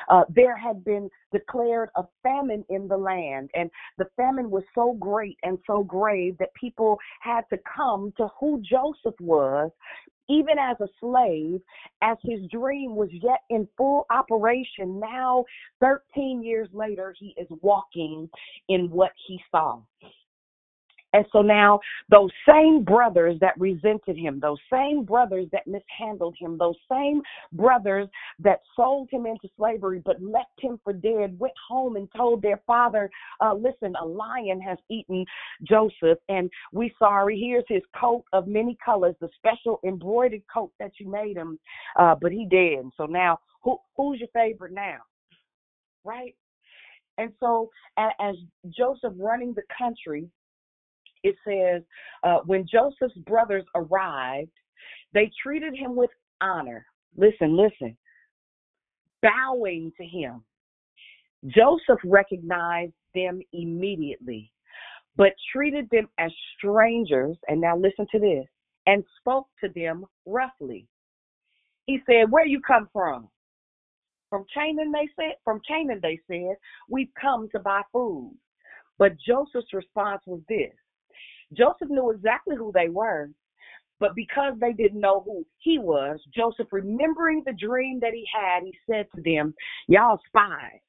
Uh, 0.10 0.24
there 0.30 0.56
had 0.56 0.84
been 0.84 1.10
declared 1.32 1.90
a 1.96 2.04
famine 2.24 2.64
in 2.70 2.88
the 2.88 2.98
land, 2.98 3.50
and 3.56 3.70
the 3.98 4.08
famine 4.16 4.50
was 4.50 4.64
so 4.74 4.94
great 4.94 5.38
and 5.44 5.58
so 5.68 5.84
grave 5.84 6.38
that 6.40 6.54
people 6.54 6.98
had 7.22 7.42
to 7.50 7.58
come 7.76 8.14
to 8.18 8.28
who 8.40 8.62
Joseph 8.62 9.20
was, 9.20 9.72
even 10.30 10.58
as 10.60 10.78
a 10.82 10.88
slave, 11.00 11.62
as 12.02 12.18
his 12.22 12.40
dream 12.52 12.96
was 12.96 13.10
yet 13.12 13.42
in 13.50 13.68
full 13.78 14.06
operation. 14.10 15.00
Now, 15.00 15.46
13 15.82 16.44
years 16.44 16.68
later, 16.74 17.16
he 17.18 17.34
is 17.38 17.48
walking 17.62 18.30
in 18.68 18.90
what 18.90 19.12
he 19.28 19.40
saw. 19.52 19.80
And 21.14 21.26
so 21.32 21.42
now 21.42 21.80
those 22.10 22.32
same 22.48 22.84
brothers 22.84 23.38
that 23.40 23.58
resented 23.58 24.18
him, 24.18 24.40
those 24.40 24.60
same 24.72 25.04
brothers 25.04 25.48
that 25.52 25.66
mishandled 25.66 26.36
him, 26.38 26.58
those 26.58 26.76
same 26.92 27.22
brothers 27.54 28.08
that 28.40 28.60
sold 28.76 29.10
him 29.10 29.26
into 29.26 29.48
slavery 29.58 30.02
but 30.06 30.22
left 30.22 30.60
him 30.60 30.80
for 30.84 30.94
dead, 30.94 31.40
went 31.40 31.54
home 31.68 31.96
and 31.96 32.10
told 32.16 32.42
their 32.42 32.62
father, 32.68 33.10
uh, 33.42 33.54
listen, 33.54 33.96
a 34.02 34.06
lion 34.06 34.60
has 34.60 34.78
eaten 34.90 35.26
Joseph 35.64 36.20
and 36.28 36.50
we 36.74 36.94
sorry, 37.00 37.40
here's 37.40 37.66
his 37.70 37.84
coat 38.00 38.24
of 38.34 38.48
many 38.48 38.78
colors, 38.84 39.16
the 39.22 39.30
special 39.38 39.80
embroidered 39.86 40.44
coat 40.54 40.72
that 40.80 40.92
you 41.00 41.10
made 41.10 41.38
him, 41.38 41.58
uh, 41.98 42.16
but 42.20 42.32
he 42.32 42.46
dead. 42.46 42.92
So 42.98 43.06
now 43.06 43.40
who, 43.64 43.78
who's 43.96 44.20
your 44.20 44.30
favorite 44.34 44.74
now? 44.74 44.98
Right? 46.04 46.36
And 47.18 47.32
so 47.40 47.70
as 47.98 48.36
Joseph 48.70 49.14
running 49.18 49.54
the 49.54 49.64
country, 49.76 50.30
it 51.24 51.36
says, 51.48 51.84
uh, 52.24 52.40
when 52.46 52.66
Joseph's 52.72 53.18
brothers 53.26 53.64
arrived, 53.76 54.52
they 55.14 55.32
treated 55.42 55.76
him 55.76 55.96
with 55.96 56.10
honor. 56.42 56.86
Listen, 57.16 57.58
listen. 57.58 57.98
Bowing 59.22 59.92
to 59.98 60.06
him. 60.06 60.44
Joseph 61.48 62.00
recognized 62.04 62.94
them 63.14 63.40
immediately, 63.54 64.52
but 65.16 65.34
treated 65.54 65.88
them 65.92 66.08
as 66.18 66.32
strangers. 66.58 67.38
And 67.48 67.62
now 67.62 67.78
listen 67.78 68.06
to 68.12 68.20
this 68.20 68.46
and 68.86 69.04
spoke 69.20 69.48
to 69.64 69.70
them 69.76 70.06
roughly. 70.26 70.88
He 71.86 72.00
said, 72.06 72.30
Where 72.30 72.46
you 72.46 72.62
come 72.62 72.90
from? 72.92 73.30
From 74.30 74.46
Canaan, 74.54 74.92
they 74.92 75.08
said. 75.16 75.36
From 75.44 75.62
Canaan, 75.68 76.00
they 76.02 76.20
said, 76.28 76.56
We've 76.90 77.12
come 77.20 77.48
to 77.54 77.60
buy 77.60 77.82
food. 77.92 78.36
But 78.98 79.14
Joseph's 79.26 79.74
response 79.74 80.22
was 80.26 80.42
this 80.50 80.74
Joseph 81.54 81.90
knew 81.90 82.12
exactly 82.12 82.56
who 82.56 82.72
they 82.74 82.90
were, 82.90 83.30
but 84.00 84.16
because 84.16 84.54
they 84.60 84.74
didn't 84.74 85.00
know 85.00 85.22
who 85.26 85.46
he 85.58 85.80
was, 85.80 86.20
Joseph, 86.36 86.68
remembering 86.72 87.44
the 87.46 87.54
dream 87.54 88.00
that 88.02 88.14
he 88.14 88.26
had, 88.34 88.64
he 88.64 88.74
said 88.90 89.08
to 89.16 89.22
them, 89.22 89.54
Y'all 89.88 90.20
spies. 90.28 90.80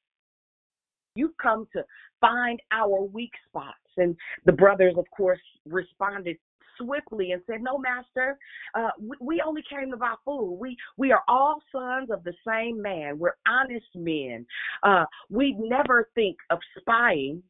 You've 1.15 1.37
come 1.41 1.67
to 1.73 1.83
find 2.21 2.61
our 2.71 3.01
weak 3.01 3.31
spots. 3.47 3.77
And 3.97 4.15
the 4.45 4.51
brothers, 4.51 4.93
of 4.97 5.05
course, 5.15 5.39
responded 5.65 6.37
swiftly 6.77 7.31
and 7.31 7.41
said, 7.45 7.61
"No, 7.61 7.77
master, 7.77 8.37
uh, 8.73 8.91
we, 8.99 9.17
we, 9.19 9.43
only 9.45 9.63
came 9.69 9.91
to 9.91 9.97
buy 9.97 10.13
food. 10.23 10.57
We 10.61 10.77
we 10.97 11.11
are 11.11 11.23
all 11.27 11.61
sons 11.73 12.09
of 12.09 12.23
the 12.23 12.33
same 12.47 12.81
man. 12.81 13.19
We're 13.19 13.35
honest 13.45 13.87
men. 13.95 14.45
Uh, 14.83 15.05
we 15.29 15.55
never 15.59 16.09
think 16.15 16.37
of 16.49 16.59
spying." 16.79 17.43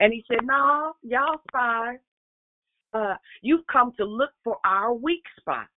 And 0.00 0.12
he 0.12 0.22
said, 0.28 0.44
"No, 0.44 0.94
y'all 1.02 1.40
spies 1.48 1.98
uh, 2.94 3.14
you've 3.42 3.66
come 3.70 3.92
to 3.98 4.04
look 4.04 4.30
for 4.42 4.56
our 4.64 4.94
weak 4.94 5.22
spots. 5.38 5.68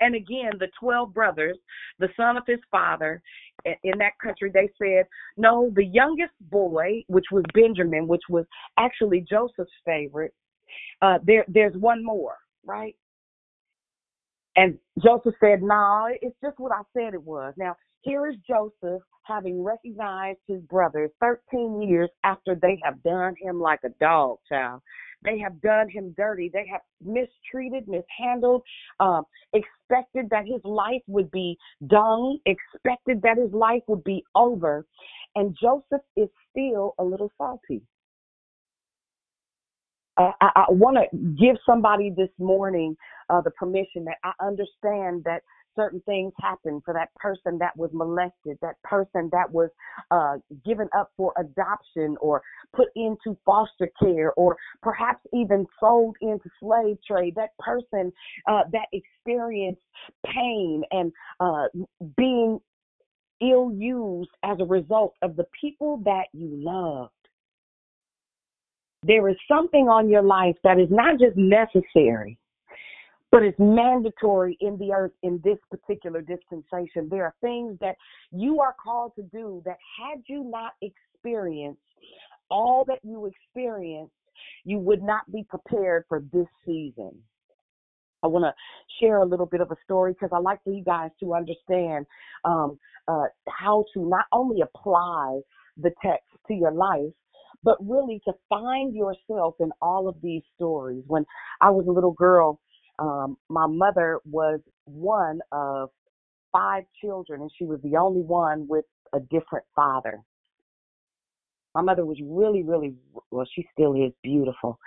And 0.00 0.16
again, 0.16 0.52
the 0.58 0.68
12 0.80 1.14
brothers, 1.14 1.56
the 1.98 2.08
son 2.16 2.36
of 2.36 2.42
his 2.46 2.58
father 2.70 3.22
in 3.64 3.98
that 3.98 4.18
country, 4.22 4.50
they 4.52 4.68
said, 4.76 5.06
no, 5.36 5.70
the 5.76 5.84
youngest 5.84 6.32
boy, 6.50 7.04
which 7.06 7.26
was 7.30 7.44
Benjamin, 7.54 8.08
which 8.08 8.22
was 8.28 8.44
actually 8.78 9.20
Joseph's 9.20 9.70
favorite, 9.84 10.34
uh, 11.02 11.18
there, 11.24 11.44
there's 11.48 11.76
one 11.76 12.04
more, 12.04 12.36
right? 12.64 12.96
And 14.56 14.78
Joseph 15.02 15.34
said, 15.40 15.62
No, 15.62 16.08
it's 16.20 16.36
just 16.42 16.58
what 16.58 16.72
I 16.72 16.82
said 16.92 17.14
it 17.14 17.22
was. 17.22 17.54
Now, 17.56 17.76
here 18.02 18.28
is 18.28 18.36
Joseph 18.46 19.02
having 19.24 19.62
recognized 19.62 20.40
his 20.48 20.60
brothers 20.62 21.10
13 21.20 21.82
years 21.82 22.10
after 22.24 22.54
they 22.54 22.78
have 22.84 23.02
done 23.02 23.34
him 23.40 23.60
like 23.60 23.80
a 23.84 23.90
dog, 24.00 24.38
child. 24.48 24.82
They 25.24 25.38
have 25.38 25.60
done 25.60 25.88
him 25.88 26.14
dirty. 26.16 26.50
They 26.52 26.66
have 26.70 26.80
mistreated, 27.00 27.88
mishandled, 27.88 28.62
um, 29.00 29.24
expected 29.52 30.28
that 30.30 30.46
his 30.46 30.60
life 30.64 31.02
would 31.06 31.30
be 31.30 31.56
done, 31.86 32.38
expected 32.46 33.22
that 33.22 33.38
his 33.38 33.52
life 33.52 33.82
would 33.86 34.04
be 34.04 34.24
over. 34.34 34.86
And 35.34 35.56
Joseph 35.60 36.04
is 36.16 36.28
still 36.50 36.94
a 36.98 37.04
little 37.04 37.30
salty. 37.38 37.82
I, 40.18 40.32
I 40.40 40.64
want 40.68 40.98
to 40.98 41.16
give 41.40 41.56
somebody 41.64 42.12
this 42.14 42.28
morning 42.38 42.96
uh, 43.30 43.40
the 43.40 43.50
permission 43.52 44.04
that 44.04 44.18
I 44.24 44.32
understand 44.44 45.24
that 45.24 45.42
certain 45.76 46.00
things 46.02 46.32
happen 46.40 46.80
for 46.84 46.94
that 46.94 47.14
person 47.16 47.58
that 47.58 47.76
was 47.76 47.90
molested, 47.92 48.58
that 48.62 48.80
person 48.82 49.28
that 49.32 49.50
was 49.50 49.70
uh, 50.10 50.36
given 50.64 50.88
up 50.96 51.10
for 51.16 51.32
adoption 51.38 52.16
or 52.20 52.42
put 52.74 52.88
into 52.96 53.36
foster 53.44 53.90
care 54.02 54.32
or 54.34 54.56
perhaps 54.82 55.20
even 55.32 55.66
sold 55.80 56.16
into 56.20 56.48
slave 56.60 56.96
trade, 57.06 57.34
that 57.36 57.56
person 57.58 58.12
uh, 58.48 58.62
that 58.72 58.86
experienced 58.92 59.82
pain 60.26 60.82
and 60.90 61.12
uh, 61.40 61.66
being 62.16 62.58
ill 63.40 63.72
used 63.72 64.30
as 64.44 64.58
a 64.60 64.64
result 64.64 65.14
of 65.22 65.36
the 65.36 65.46
people 65.60 65.98
that 66.04 66.26
you 66.32 66.48
loved. 66.52 67.10
There 69.04 69.28
is 69.28 69.36
something 69.48 69.88
on 69.88 70.08
your 70.08 70.22
life 70.22 70.54
that 70.62 70.78
is 70.78 70.88
not 70.88 71.18
just 71.18 71.36
necessary, 71.36 72.38
but 73.32 73.42
it's 73.42 73.58
mandatory 73.58 74.56
in 74.60 74.78
the 74.78 74.92
earth 74.92 75.12
in 75.22 75.40
this 75.42 75.58
particular 75.70 76.20
dispensation. 76.20 77.08
There 77.10 77.24
are 77.24 77.34
things 77.40 77.78
that 77.80 77.96
you 78.30 78.60
are 78.60 78.76
called 78.82 79.12
to 79.16 79.22
do 79.22 79.62
that 79.64 79.78
had 79.98 80.20
you 80.26 80.44
not 80.44 80.74
experienced 80.82 81.80
all 82.52 82.84
that 82.86 82.98
you 83.02 83.26
experienced, 83.26 84.12
you 84.64 84.78
would 84.78 85.02
not 85.02 85.30
be 85.32 85.44
prepared 85.48 86.04
for 86.08 86.22
this 86.32 86.46
season. 86.66 87.12
I 88.22 88.28
want 88.28 88.44
to 88.44 88.54
share 89.00 89.18
a 89.18 89.26
little 89.26 89.46
bit 89.46 89.60
of 89.60 89.72
a 89.72 89.76
story 89.82 90.12
because 90.12 90.30
I 90.32 90.38
like 90.38 90.62
for 90.62 90.72
you 90.72 90.84
guys 90.84 91.10
to 91.20 91.34
understand 91.34 92.06
um, 92.44 92.78
uh, 93.08 93.24
how 93.48 93.84
to 93.94 94.08
not 94.08 94.26
only 94.30 94.60
apply 94.60 95.40
the 95.76 95.90
text 96.04 96.28
to 96.46 96.54
your 96.54 96.70
life, 96.70 97.12
but 97.64 97.78
really 97.80 98.20
to 98.26 98.32
find 98.48 98.94
yourself 98.94 99.54
in 99.58 99.70
all 99.80 100.08
of 100.08 100.16
these 100.22 100.42
stories. 100.54 101.02
When 101.06 101.24
I 101.60 101.70
was 101.70 101.86
a 101.88 101.92
little 101.92 102.12
girl, 102.12 102.60
um, 103.02 103.36
my 103.48 103.66
mother 103.66 104.20
was 104.24 104.60
one 104.84 105.40
of 105.50 105.90
five 106.52 106.84
children, 107.02 107.40
and 107.40 107.50
she 107.58 107.64
was 107.64 107.80
the 107.82 107.96
only 107.96 108.22
one 108.22 108.66
with 108.68 108.84
a 109.12 109.18
different 109.18 109.64
father. 109.74 110.20
My 111.74 111.82
mother 111.82 112.06
was 112.06 112.18
really, 112.22 112.62
really, 112.62 112.94
well, 113.30 113.46
she 113.52 113.66
still 113.72 113.94
is 113.94 114.12
beautiful. 114.22 114.78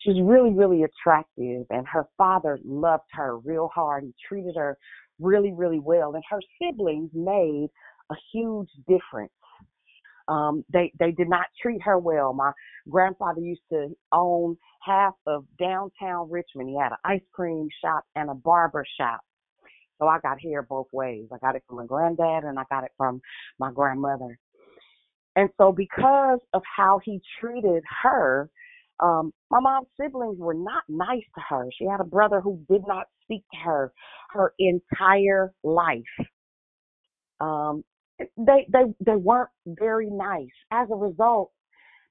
She 0.00 0.10
was 0.10 0.20
really, 0.22 0.52
really 0.52 0.84
attractive, 0.84 1.66
and 1.68 1.86
her 1.86 2.06
father 2.16 2.58
loved 2.64 3.10
her 3.12 3.36
real 3.38 3.68
hard. 3.74 4.04
He 4.04 4.14
treated 4.26 4.56
her 4.56 4.78
really, 5.20 5.52
really 5.52 5.80
well, 5.80 6.14
and 6.14 6.22
her 6.30 6.40
siblings 6.62 7.10
made 7.12 7.68
a 8.10 8.14
huge 8.32 8.70
difference 8.88 9.32
um, 10.28 10.64
they 10.72 10.92
they 10.98 11.10
did 11.12 11.28
not 11.28 11.46
treat 11.60 11.82
her 11.82 11.98
well. 11.98 12.32
My 12.32 12.52
grandfather 12.88 13.40
used 13.40 13.62
to 13.72 13.88
own 14.12 14.56
half 14.82 15.14
of 15.26 15.44
downtown 15.58 16.30
Richmond. 16.30 16.68
He 16.68 16.78
had 16.78 16.92
an 16.92 16.98
ice 17.04 17.26
cream 17.32 17.68
shop 17.82 18.04
and 18.14 18.30
a 18.30 18.34
barber 18.34 18.84
shop. 18.98 19.20
So 19.98 20.06
I 20.06 20.20
got 20.20 20.40
hair 20.40 20.62
both 20.62 20.86
ways. 20.92 21.26
I 21.32 21.38
got 21.38 21.56
it 21.56 21.64
from 21.66 21.78
my 21.78 21.86
granddad 21.86 22.44
and 22.44 22.58
I 22.58 22.62
got 22.70 22.84
it 22.84 22.92
from 22.96 23.20
my 23.58 23.72
grandmother. 23.72 24.38
And 25.34 25.48
so 25.56 25.72
because 25.72 26.40
of 26.52 26.62
how 26.76 27.00
he 27.04 27.20
treated 27.40 27.82
her, 28.02 28.48
um, 29.00 29.32
my 29.50 29.60
mom's 29.60 29.88
siblings 30.00 30.38
were 30.38 30.54
not 30.54 30.82
nice 30.88 31.24
to 31.34 31.40
her. 31.48 31.66
She 31.76 31.84
had 31.84 32.00
a 32.00 32.04
brother 32.04 32.40
who 32.40 32.60
did 32.70 32.82
not 32.86 33.06
speak 33.22 33.44
to 33.52 33.58
her 33.64 33.92
her 34.30 34.52
entire 34.58 35.52
life. 35.62 36.02
Um, 37.40 37.84
they 38.18 38.66
they 38.72 38.84
they 39.04 39.16
weren't 39.16 39.50
very 39.66 40.10
nice. 40.10 40.48
As 40.70 40.88
a 40.90 40.96
result, 40.96 41.52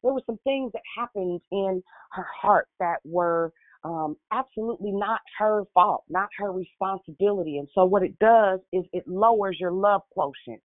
there 0.04 0.14
were 0.14 0.22
some 0.26 0.40
things 0.44 0.72
that 0.74 0.82
happened 0.98 1.42
in 1.52 1.84
her 2.12 2.26
heart 2.42 2.68
that 2.80 2.98
were 3.04 3.52
um, 3.84 4.18
absolutely 4.32 4.92
not 4.92 5.22
her 5.38 5.64
fault, 5.74 6.04
not 6.10 6.30
her 6.38 6.52
responsibility. 6.52 7.58
And 7.58 7.68
so 7.74 7.86
what 7.86 8.04
it 8.04 8.18
does 8.20 8.60
is 8.74 8.84
it 8.94 9.08
lowers 9.08 9.58
your 9.60 9.72
love 9.72 10.02
quotient. 10.12 10.62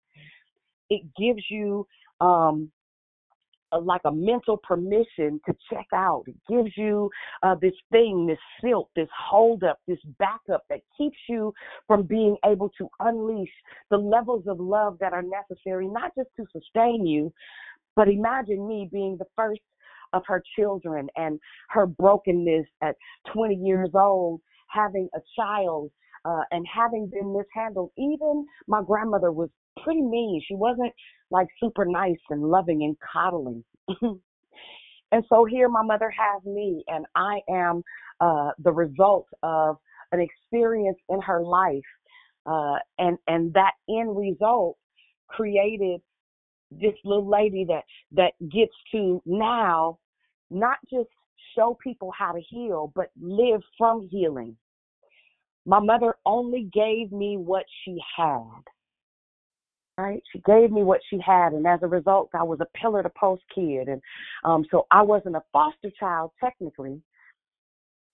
It 0.89 1.01
gives 1.17 1.43
you 1.49 1.88
um, 2.21 2.71
a, 3.72 3.80
like 3.80 4.01
a 4.05 4.11
mental 4.11 4.57
permission 4.57 5.39
to 5.45 5.55
check 5.72 5.88
out. 5.93 6.24
It 6.28 6.36
gives 6.47 6.72
you 6.78 7.09
uh, 7.43 7.55
this 7.61 7.74
thing, 7.91 8.28
this 8.28 8.39
silt, 8.61 8.89
this 8.95 9.09
hold 9.18 9.63
up, 9.63 9.80
this 9.88 9.99
backup 10.20 10.63
that 10.70 10.82
keeps 10.97 11.18
you 11.28 11.53
from 11.88 12.03
being 12.03 12.38
able 12.45 12.70
to 12.78 12.88
unleash 12.99 13.51
the 13.89 13.97
levels 13.97 14.45
of 14.47 14.59
love 14.59 14.97
that 14.99 15.13
are 15.13 15.24
necessary, 15.24 15.88
not 15.88 16.11
just 16.18 16.30
to 16.38 16.45
sustain 16.51 17.05
you, 17.05 17.32
but 17.95 18.07
imagine 18.07 18.68
me 18.68 18.89
being 18.91 19.18
the 19.18 19.26
first 19.36 19.61
of 20.13 20.24
her 20.26 20.41
children 20.57 21.07
and 21.15 21.39
her 21.70 21.86
brokenness 21.86 22.65
at 22.82 22.95
20 23.34 23.55
years 23.55 23.89
old, 23.93 24.39
having 24.70 25.09
a 25.15 25.20
child 25.38 25.91
uh, 26.26 26.43
and 26.51 26.65
having 26.74 27.07
been 27.07 27.36
mishandled. 27.36 27.91
Even 27.97 28.45
my 28.68 28.82
grandmother 28.86 29.32
was 29.32 29.49
pretty 29.88 30.01
mean. 30.01 30.41
She 30.45 30.53
wasn't 30.53 30.91
like 31.31 31.47
super 31.61 31.85
nice 31.85 32.19
and 32.29 32.43
loving 32.43 32.83
and 32.83 32.97
coddling. 32.99 33.63
and 34.01 35.23
so 35.29 35.45
here 35.45 35.69
my 35.69 35.81
mother 35.81 36.09
has 36.11 36.43
me, 36.43 36.83
and 36.88 37.05
I 37.15 37.39
am 37.49 37.83
uh, 38.19 38.49
the 38.59 38.73
result 38.73 39.27
of 39.43 39.77
an 40.11 40.19
experience 40.19 40.97
in 41.07 41.21
her 41.21 41.41
life. 41.41 41.79
Uh, 42.45 42.75
and 42.97 43.17
and 43.27 43.53
that 43.53 43.71
end 43.89 44.17
result 44.17 44.77
created 45.27 46.01
this 46.69 46.93
little 47.05 47.29
lady 47.29 47.65
that 47.69 47.83
that 48.11 48.33
gets 48.51 48.73
to 48.91 49.21
now 49.25 49.97
not 50.49 50.77
just 50.91 51.09
show 51.55 51.77
people 51.81 52.11
how 52.17 52.33
to 52.33 52.41
heal, 52.49 52.91
but 52.93 53.07
live 53.21 53.61
from 53.77 54.05
healing. 54.11 54.57
My 55.65 55.79
mother 55.79 56.15
only 56.25 56.69
gave 56.73 57.13
me 57.13 57.38
what 57.38 57.63
she 57.83 57.97
had 58.17 58.63
right? 59.97 60.21
She 60.31 60.39
gave 60.39 60.71
me 60.71 60.83
what 60.83 61.01
she 61.09 61.19
had, 61.25 61.53
and 61.53 61.65
as 61.65 61.79
a 61.81 61.87
result, 61.87 62.29
I 62.33 62.43
was 62.43 62.59
a 62.61 62.77
pillar 62.77 63.01
to 63.03 63.09
post 63.09 63.43
kid, 63.53 63.87
and 63.87 64.01
um, 64.43 64.65
so 64.69 64.85
I 64.91 65.01
wasn't 65.01 65.35
a 65.35 65.43
foster 65.51 65.91
child 65.99 66.31
technically, 66.39 67.01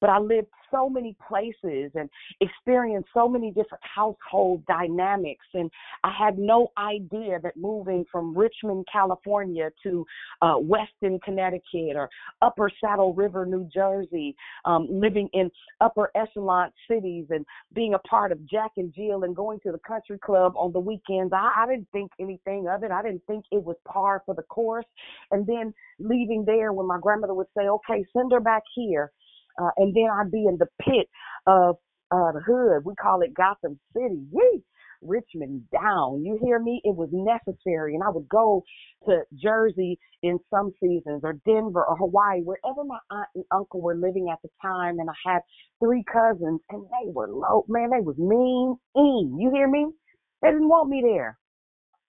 but 0.04 0.10
I 0.10 0.20
lived 0.20 0.48
so 0.70 0.90
many 0.90 1.16
places 1.26 1.92
and 1.96 2.10
experienced 2.42 3.08
so 3.14 3.30
many 3.30 3.52
different 3.52 3.82
household 3.84 4.66
dynamics. 4.66 5.46
And 5.54 5.72
I 6.04 6.12
had 6.12 6.38
no 6.38 6.74
idea 6.78 7.40
that 7.42 7.56
moving 7.56 8.04
from 8.12 8.38
Richmond, 8.38 8.86
California 8.92 9.70
to 9.84 10.06
uh, 10.42 10.56
Weston, 10.58 11.22
Connecticut 11.24 11.96
or 11.96 12.10
Upper 12.42 12.70
Saddle 12.84 13.14
River, 13.14 13.46
New 13.46 13.70
Jersey, 13.74 14.36
um, 14.66 14.90
living 14.92 15.30
in 15.32 15.50
upper 15.80 16.12
echelon 16.16 16.70
cities 16.92 17.28
and 17.30 17.46
being 17.74 17.94
a 17.94 18.00
part 18.00 18.34
of 18.34 18.46
Jack 18.46 18.72
and 18.76 18.94
Jill 18.94 19.24
and 19.24 19.34
going 19.34 19.62
to 19.62 19.72
the 19.72 19.80
country 19.88 20.20
club 20.20 20.52
on 20.58 20.74
the 20.74 20.82
weekends, 20.82 21.32
I, 21.32 21.64
I 21.64 21.66
didn't 21.66 21.88
think 21.94 22.12
anything 22.20 22.68
of 22.68 22.84
it. 22.84 22.92
I 22.92 23.04
didn't 23.04 23.24
think 23.26 23.46
it 23.54 23.64
was 23.64 23.78
par 23.88 24.22
for 24.26 24.36
the 24.36 24.44
course. 24.44 24.86
And 25.32 25.48
then 25.48 25.74
leaving 25.98 26.44
there 26.44 26.74
when 26.74 26.88
my 26.88 27.00
grandmother 27.02 27.36
would 27.36 27.48
say, 27.58 27.70
okay, 27.70 28.04
send 28.14 28.34
her 28.34 28.42
back 28.42 28.64
here 28.76 29.14
uh, 29.62 29.70
and 29.78 29.96
then 29.96 30.08
I'd 30.12 30.32
be 30.32 30.46
in 30.48 30.58
the 30.58 30.68
pit 30.82 31.08
of 31.48 31.76
uh, 32.12 32.32
the 32.32 32.42
hood. 32.46 32.86
We 32.86 32.96
call 32.96 33.22
it 33.22 33.34
Gotham 33.34 33.80
City. 33.94 34.24
Yee! 34.32 34.64
Richmond 35.06 35.64
down. 35.72 36.24
You 36.24 36.40
hear 36.42 36.60
me? 36.60 36.82
It 36.84 36.96
was 36.96 37.10
necessary. 37.12 37.94
And 37.94 38.04
I 38.04 38.10
would 38.10 38.30
go 38.30 38.64
to 39.06 39.22
Jersey 39.36 40.00
in 40.22 40.40
some 40.50 40.72
seasons 40.80 41.22
or 41.24 41.34
Denver 41.46 41.84
or 41.86 41.98
Hawaii, 41.98 42.42
wherever 42.42 42.84
my 42.86 43.00
aunt 43.12 43.28
and 43.36 43.44
uncle 43.52 43.82
were 43.82 43.96
living 43.96 44.30
at 44.32 44.40
the 44.44 44.50
time. 44.62 45.00
And 45.00 45.10
I 45.10 45.30
had 45.30 45.42
three 45.84 46.04
cousins 46.12 46.62
and 46.70 46.86
they 46.86 47.12
were 47.12 47.28
low. 47.28 47.66
Man, 47.68 47.90
they 47.90 48.00
was 48.00 48.18
mean. 48.18 48.78
You 48.96 49.52
hear 49.54 49.68
me? 49.68 49.88
They 50.42 50.50
didn't 50.50 50.70
want 50.70 50.90
me 50.90 51.02
there. 51.06 51.38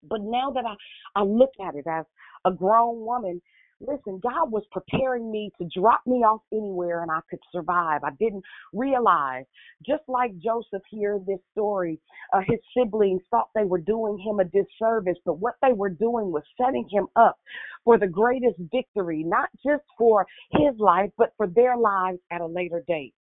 But 0.03 0.21
now 0.21 0.51
that 0.51 0.65
I, 0.65 0.75
I 1.19 1.23
look 1.23 1.51
at 1.65 1.75
it 1.75 1.85
as 1.87 2.05
a 2.45 2.51
grown 2.51 3.05
woman, 3.05 3.41
listen, 3.87 4.19
God 4.21 4.51
was 4.51 4.63
preparing 4.71 5.31
me 5.31 5.51
to 5.59 5.67
drop 5.75 6.01
me 6.05 6.17
off 6.17 6.41
anywhere 6.51 7.01
and 7.01 7.11
I 7.11 7.19
could 7.29 7.39
survive. 7.51 8.01
I 8.03 8.11
didn't 8.19 8.43
realize, 8.73 9.45
just 9.85 10.03
like 10.07 10.37
Joseph 10.39 10.83
here 10.89 11.15
in 11.15 11.25
this 11.27 11.39
story, 11.51 11.99
uh, 12.33 12.41
his 12.47 12.59
siblings 12.75 13.21
thought 13.29 13.49
they 13.55 13.65
were 13.65 13.79
doing 13.79 14.17
him 14.19 14.39
a 14.39 14.45
disservice, 14.45 15.17
but 15.25 15.39
what 15.39 15.55
they 15.61 15.73
were 15.73 15.89
doing 15.89 16.31
was 16.31 16.43
setting 16.59 16.87
him 16.89 17.07
up 17.15 17.37
for 17.83 17.97
the 17.97 18.07
greatest 18.07 18.57
victory, 18.71 19.23
not 19.23 19.49
just 19.65 19.83
for 19.97 20.25
his 20.51 20.73
life, 20.79 21.11
but 21.17 21.33
for 21.37 21.47
their 21.47 21.77
lives 21.77 22.19
at 22.31 22.41
a 22.41 22.47
later 22.47 22.83
date. 22.87 23.13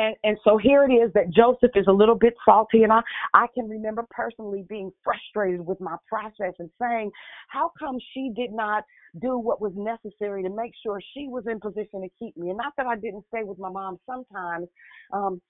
And 0.00 0.16
and 0.24 0.38
so 0.44 0.56
here 0.56 0.84
it 0.84 0.92
is 0.92 1.12
that 1.12 1.30
Joseph 1.30 1.72
is 1.74 1.86
a 1.86 1.92
little 1.92 2.14
bit 2.14 2.34
salty, 2.44 2.84
and 2.84 2.92
I 2.92 3.02
I 3.34 3.46
can 3.54 3.68
remember 3.68 4.06
personally 4.10 4.64
being 4.68 4.90
frustrated 5.04 5.60
with 5.64 5.78
my 5.80 5.96
process 6.08 6.54
and 6.58 6.70
saying, 6.80 7.10
how 7.48 7.70
come 7.78 7.98
she 8.14 8.32
did 8.34 8.52
not 8.52 8.84
do 9.20 9.38
what 9.38 9.60
was 9.60 9.72
necessary 9.76 10.42
to 10.42 10.48
make 10.48 10.72
sure 10.82 11.00
she 11.14 11.28
was 11.28 11.44
in 11.46 11.60
position 11.60 12.00
to 12.00 12.08
keep 12.18 12.34
me? 12.38 12.48
And 12.48 12.56
not 12.56 12.72
that 12.78 12.86
I 12.86 12.96
didn't 12.96 13.24
stay 13.28 13.42
with 13.44 13.58
my 13.58 13.68
mom 13.68 13.98
sometimes, 14.06 14.68
um, 15.12 15.40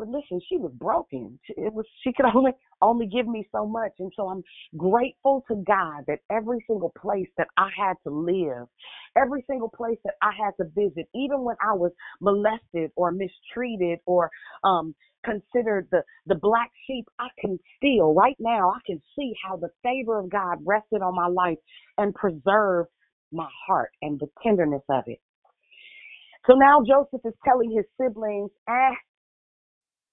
but 0.00 0.08
listen, 0.08 0.40
she 0.48 0.58
was 0.58 0.72
broken. 0.74 1.40
It 1.50 1.74
was 1.74 1.86
she 2.04 2.12
could 2.14 2.26
only 2.36 2.52
only 2.82 3.06
give 3.06 3.28
me 3.28 3.48
so 3.52 3.66
much, 3.66 3.92
and 4.00 4.12
so 4.16 4.28
I'm 4.30 4.42
grateful 4.78 5.44
to 5.50 5.56
God 5.68 6.04
that 6.08 6.20
every 6.32 6.64
single 6.68 6.92
place 7.00 7.28
that 7.38 7.48
I 7.58 7.70
had 7.78 7.94
to 8.06 8.10
live, 8.14 8.68
every 9.16 9.44
single 9.48 9.70
place 9.70 9.98
that 10.06 10.14
I 10.22 10.32
had 10.32 10.52
to 10.64 10.70
visit, 10.74 11.08
even 11.14 11.42
when 11.44 11.56
I 11.62 11.74
was 11.74 11.92
molested 12.22 12.92
or 12.96 13.12
mistreated 13.12 14.00
or 14.06 14.30
um, 14.64 14.96
considered 15.24 15.88
the 15.92 16.02
the 16.26 16.36
black 16.36 16.70
sheep, 16.88 17.06
I 17.20 17.28
can 17.40 17.60
still 17.78 18.14
right 18.14 18.36
now 18.40 18.70
I 18.72 18.80
can 18.86 19.02
see 19.18 19.34
how 19.46 19.58
the 19.58 19.70
favor 19.84 20.20
of 20.20 20.30
God 20.30 20.58
rested 20.66 21.02
on 21.02 21.16
my 21.16 21.28
life 21.28 21.58
and 21.98 22.14
preserved 22.14 22.90
my 23.32 23.48
heart 23.68 23.92
and 24.02 24.20
the 24.20 24.28
tenderness 24.44 24.84
of 24.90 25.04
it. 25.08 25.20
So 26.46 26.54
now 26.54 26.80
Joseph 26.86 27.22
is 27.26 27.34
telling 27.44 27.70
his 27.72 27.86
siblings, 28.00 28.50
ah, 28.68 28.94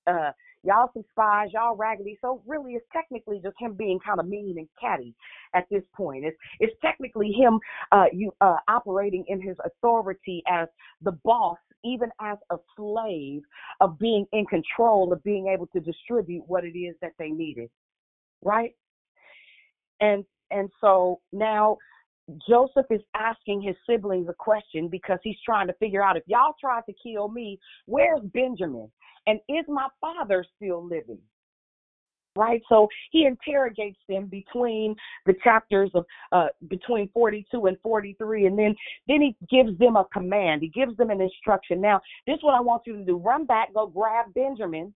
uh, 0.07 0.31
y'all 0.63 0.89
some 0.93 1.03
spies, 1.11 1.49
y'all 1.53 1.75
raggedy. 1.75 2.17
So 2.21 2.41
really, 2.45 2.73
it's 2.73 2.85
technically 2.91 3.39
just 3.43 3.55
him 3.59 3.73
being 3.73 3.99
kind 4.05 4.19
of 4.19 4.27
mean 4.27 4.55
and 4.57 4.67
catty 4.79 5.13
at 5.53 5.65
this 5.69 5.83
point. 5.95 6.25
It's 6.25 6.37
it's 6.59 6.73
technically 6.81 7.31
him 7.31 7.59
uh, 7.91 8.05
you 8.11 8.31
uh, 8.41 8.57
operating 8.67 9.25
in 9.27 9.41
his 9.41 9.55
authority 9.65 10.43
as 10.47 10.67
the 11.01 11.13
boss, 11.23 11.57
even 11.83 12.09
as 12.21 12.37
a 12.51 12.57
slave 12.75 13.41
of 13.81 13.97
being 13.99 14.25
in 14.33 14.45
control 14.45 15.13
of 15.13 15.23
being 15.23 15.47
able 15.47 15.67
to 15.67 15.79
distribute 15.79 16.43
what 16.47 16.63
it 16.63 16.77
is 16.77 16.95
that 17.01 17.11
they 17.19 17.29
needed, 17.29 17.69
right? 18.43 18.75
And 19.99 20.25
and 20.51 20.69
so 20.81 21.19
now 21.31 21.77
Joseph 22.47 22.85
is 22.89 23.01
asking 23.15 23.61
his 23.61 23.75
siblings 23.89 24.27
a 24.29 24.33
question 24.33 24.89
because 24.89 25.19
he's 25.23 25.37
trying 25.45 25.67
to 25.67 25.73
figure 25.73 26.03
out 26.03 26.17
if 26.17 26.23
y'all 26.27 26.55
tried 26.59 26.83
to 26.87 26.93
kill 27.01 27.29
me, 27.29 27.59
where's 27.85 28.21
Benjamin? 28.33 28.91
And 29.27 29.39
is 29.49 29.65
my 29.67 29.87
father 30.01 30.45
still 30.55 30.85
living? 30.85 31.19
Right? 32.35 32.61
So 32.69 32.87
he 33.11 33.25
interrogates 33.25 33.97
them 34.07 34.27
between 34.27 34.95
the 35.25 35.33
chapters 35.43 35.89
of 35.95 36.05
uh, 36.31 36.47
between 36.67 37.09
42 37.11 37.65
and 37.65 37.77
43, 37.81 38.45
and 38.45 38.59
then 38.59 38.75
then 39.07 39.21
he 39.21 39.35
gives 39.49 39.75
them 39.79 39.95
a 39.95 40.05
command. 40.13 40.61
He 40.61 40.67
gives 40.67 40.95
them 40.97 41.09
an 41.09 41.19
instruction. 41.19 41.81
Now, 41.81 41.99
this 42.27 42.35
is 42.35 42.43
what 42.43 42.53
I 42.53 42.61
want 42.61 42.83
you 42.85 42.95
to 42.95 43.03
do: 43.03 43.17
run 43.17 43.45
back, 43.45 43.73
go 43.73 43.87
grab 43.87 44.31
Benjamin, 44.35 44.93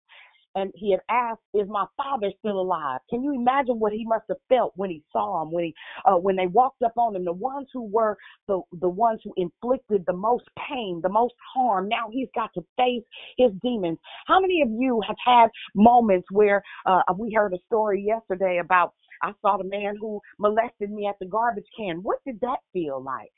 and 0.59 0.73
he 0.75 0.91
had 0.91 1.01
asked, 1.09 1.43
"Is 1.55 1.69
my 1.69 1.87
father 1.97 2.31
still 2.39 2.61
alive?" 2.61 3.01
Can 3.11 3.23
you 3.23 3.35
imagine 3.35 3.79
what 3.79 3.93
he 3.93 4.05
must 4.05 4.25
have 4.29 4.39
felt 4.49 4.73
when 4.77 4.91
he 4.91 5.03
saw 5.13 5.43
him, 5.43 5.53
when 5.53 5.65
he 5.65 5.75
uh, 6.05 6.17
when 6.17 6.37
they 6.37 6.47
walked 6.47 6.83
up 6.83 6.97
on 6.97 7.15
him? 7.15 7.25
The 7.25 7.33
ones 7.33 7.69
who 7.73 7.85
were 7.85 8.17
the 8.47 8.61
the 8.81 8.89
ones 8.89 9.21
who 9.25 9.33
inflicted 9.37 10.05
the 10.07 10.13
most 10.13 10.45
pain, 10.69 11.01
the 11.03 11.09
most 11.09 11.35
harm. 11.55 11.89
Now 11.89 12.09
he's 12.11 12.29
got 12.35 12.51
to 12.55 12.65
face 12.77 13.05
his 13.37 13.53
demons. 13.63 13.99
How 14.27 14.41
many 14.41 14.63
of 14.63 14.69
you 14.71 15.01
have 15.07 15.17
had 15.25 15.49
moments 15.75 16.29
where 16.31 16.63
uh, 16.87 17.03
we 17.17 17.33
heard 17.33 17.55
a 17.55 17.59
story 17.67 18.05
yesterday 18.07 18.59
about? 18.59 18.95
I 19.23 19.33
saw 19.43 19.57
the 19.57 19.65
man 19.65 19.97
who 20.01 20.21
molested 20.39 20.91
me 20.91 21.07
at 21.07 21.17
the 21.19 21.27
garbage 21.27 21.67
can. 21.77 22.03
What 22.03 22.19
did 22.25 22.41
that 22.41 22.59
feel 22.73 23.03
like? 23.03 23.33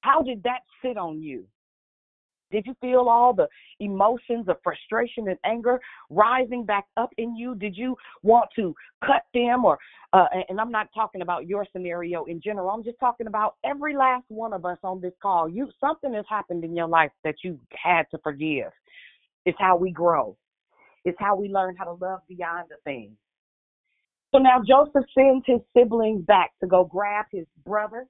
How 0.00 0.22
did 0.22 0.42
that 0.42 0.62
sit 0.82 0.96
on 0.96 1.22
you? 1.22 1.46
Did 2.52 2.66
you 2.66 2.76
feel 2.80 3.08
all 3.08 3.32
the 3.32 3.48
emotions 3.80 4.48
of 4.48 4.56
frustration 4.62 5.28
and 5.28 5.38
anger 5.44 5.80
rising 6.10 6.64
back 6.64 6.84
up 6.96 7.10
in 7.18 7.34
you? 7.34 7.54
Did 7.56 7.76
you 7.76 7.96
want 8.22 8.48
to 8.56 8.74
cut 9.04 9.22
them 9.34 9.64
or 9.64 9.78
uh, 10.12 10.26
and 10.50 10.60
I'm 10.60 10.70
not 10.70 10.88
talking 10.94 11.22
about 11.22 11.46
your 11.46 11.66
scenario 11.72 12.24
in 12.24 12.38
general. 12.40 12.68
I'm 12.68 12.84
just 12.84 13.00
talking 13.00 13.26
about 13.26 13.54
every 13.64 13.96
last 13.96 14.24
one 14.28 14.52
of 14.52 14.66
us 14.66 14.76
on 14.84 15.00
this 15.00 15.14
call. 15.22 15.48
You 15.48 15.70
something 15.80 16.12
has 16.12 16.26
happened 16.28 16.64
in 16.64 16.76
your 16.76 16.86
life 16.86 17.10
that 17.24 17.36
you 17.42 17.58
had 17.72 18.02
to 18.10 18.18
forgive. 18.22 18.70
It's 19.46 19.56
how 19.58 19.76
we 19.76 19.90
grow. 19.90 20.36
It's 21.04 21.18
how 21.18 21.34
we 21.34 21.48
learn 21.48 21.76
how 21.76 21.84
to 21.84 21.92
love 21.92 22.20
beyond 22.28 22.66
the 22.68 22.76
things. 22.84 23.16
So 24.32 24.38
now 24.38 24.62
Joseph 24.66 25.08
sends 25.14 25.44
his 25.46 25.60
siblings 25.76 26.24
back 26.26 26.52
to 26.60 26.66
go 26.66 26.84
grab 26.84 27.26
his 27.30 27.46
brother, 27.64 28.06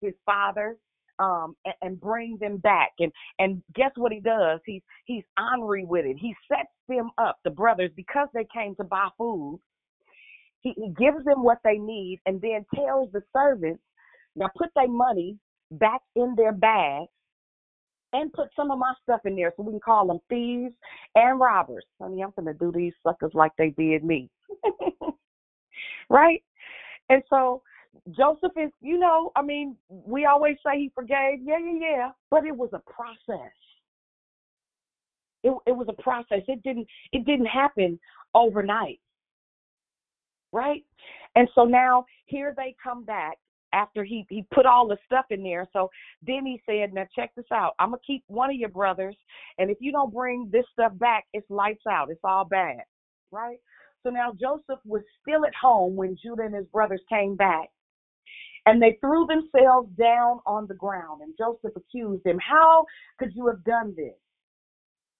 his 0.00 0.14
father, 0.24 0.76
um, 1.22 1.56
and, 1.64 1.74
and 1.82 2.00
bring 2.00 2.36
them 2.40 2.58
back. 2.58 2.90
And 2.98 3.12
and 3.38 3.62
guess 3.74 3.92
what 3.96 4.12
he 4.12 4.20
does? 4.20 4.60
He's 4.66 4.82
he's 5.04 5.24
honorary 5.38 5.84
with 5.84 6.04
it. 6.04 6.16
He 6.18 6.34
sets 6.48 6.68
them 6.88 7.10
up, 7.18 7.38
the 7.44 7.50
brothers, 7.50 7.90
because 7.96 8.28
they 8.34 8.46
came 8.52 8.74
to 8.76 8.84
buy 8.84 9.08
food. 9.16 9.60
He, 10.60 10.74
he 10.76 10.90
gives 10.98 11.24
them 11.24 11.42
what 11.42 11.58
they 11.64 11.78
need, 11.78 12.20
and 12.26 12.40
then 12.40 12.64
tells 12.74 13.10
the 13.12 13.22
servants, 13.34 13.82
now 14.36 14.48
put 14.56 14.70
their 14.74 14.88
money 14.88 15.36
back 15.72 16.00
in 16.16 16.34
their 16.36 16.52
bag 16.52 17.06
and 18.12 18.32
put 18.32 18.48
some 18.54 18.70
of 18.70 18.78
my 18.78 18.92
stuff 19.02 19.20
in 19.24 19.34
there 19.34 19.52
so 19.56 19.62
we 19.62 19.72
can 19.72 19.80
call 19.80 20.06
them 20.06 20.20
thieves 20.28 20.74
and 21.14 21.40
robbers. 21.40 21.84
Honey, 22.00 22.22
I'm 22.22 22.32
gonna 22.36 22.54
do 22.54 22.70
these 22.72 22.92
suckers 23.02 23.32
like 23.34 23.52
they 23.56 23.70
did 23.70 24.04
me. 24.04 24.28
right? 26.10 26.42
And 27.08 27.22
so 27.28 27.62
Joseph 28.10 28.52
is, 28.56 28.70
you 28.80 28.98
know, 28.98 29.30
I 29.36 29.42
mean, 29.42 29.76
we 29.88 30.24
always 30.24 30.56
say 30.64 30.78
he 30.78 30.92
forgave. 30.94 31.40
Yeah, 31.42 31.58
yeah, 31.58 31.78
yeah. 31.80 32.10
But 32.30 32.46
it 32.46 32.56
was 32.56 32.70
a 32.72 32.80
process. 32.90 33.52
It 35.42 35.52
it 35.66 35.72
was 35.72 35.88
a 35.88 36.02
process. 36.02 36.42
It 36.48 36.62
didn't 36.62 36.86
it 37.12 37.24
didn't 37.26 37.46
happen 37.46 37.98
overnight. 38.34 39.00
Right? 40.52 40.84
And 41.34 41.48
so 41.54 41.64
now 41.64 42.04
here 42.26 42.54
they 42.56 42.74
come 42.82 43.04
back 43.04 43.38
after 43.72 44.04
he 44.04 44.26
he 44.28 44.44
put 44.54 44.66
all 44.66 44.86
the 44.86 44.98
stuff 45.06 45.26
in 45.30 45.42
there. 45.42 45.68
So 45.72 45.90
then 46.26 46.46
he 46.46 46.62
said, 46.66 46.92
"Now 46.92 47.06
check 47.14 47.34
this 47.34 47.50
out. 47.52 47.74
I'm 47.78 47.90
gonna 47.90 48.00
keep 48.06 48.22
one 48.26 48.50
of 48.50 48.56
your 48.56 48.68
brothers, 48.68 49.16
and 49.58 49.70
if 49.70 49.78
you 49.80 49.92
don't 49.92 50.12
bring 50.12 50.48
this 50.50 50.66
stuff 50.72 50.92
back, 50.98 51.26
it's 51.32 51.48
lights 51.50 51.86
out. 51.88 52.10
It's 52.10 52.24
all 52.24 52.44
bad." 52.44 52.82
Right? 53.30 53.58
So 54.02 54.10
now 54.10 54.32
Joseph 54.32 54.80
was 54.84 55.02
still 55.20 55.44
at 55.46 55.54
home 55.54 55.96
when 55.96 56.16
Judah 56.16 56.42
and 56.42 56.54
his 56.54 56.66
brothers 56.66 57.02
came 57.08 57.36
back. 57.36 57.70
And 58.66 58.80
they 58.80 58.96
threw 59.00 59.26
themselves 59.26 59.90
down 59.98 60.40
on 60.46 60.66
the 60.68 60.74
ground, 60.74 61.22
and 61.22 61.34
Joseph 61.36 61.76
accused 61.76 62.22
them. 62.24 62.38
How 62.38 62.84
could 63.18 63.34
you 63.34 63.48
have 63.48 63.64
done 63.64 63.94
this? 63.96 64.14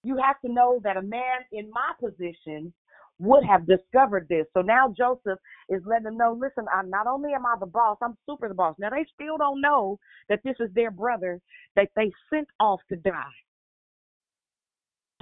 You 0.03 0.17
have 0.17 0.39
to 0.45 0.51
know 0.51 0.79
that 0.83 0.97
a 0.97 1.01
man 1.01 1.41
in 1.51 1.69
my 1.71 1.91
position 1.99 2.73
would 3.19 3.43
have 3.43 3.67
discovered 3.67 4.27
this. 4.29 4.45
So 4.53 4.61
now 4.61 4.93
Joseph 4.97 5.39
is 5.69 5.81
letting 5.85 6.05
them 6.05 6.17
know, 6.17 6.37
listen, 6.39 6.65
I 6.73 6.83
not 6.83 7.07
only 7.07 7.33
am 7.33 7.45
I 7.45 7.55
the 7.59 7.65
boss, 7.65 7.97
I'm 8.01 8.17
super 8.25 8.47
the 8.47 8.55
boss. 8.55 8.75
Now 8.79 8.89
they 8.89 9.05
still 9.13 9.37
don't 9.37 9.61
know 9.61 9.99
that 10.29 10.39
this 10.43 10.55
is 10.59 10.69
their 10.73 10.91
brother 10.91 11.39
that 11.75 11.89
they 11.95 12.11
sent 12.33 12.47
off 12.59 12.81
to 12.89 12.95
die. 12.95 13.23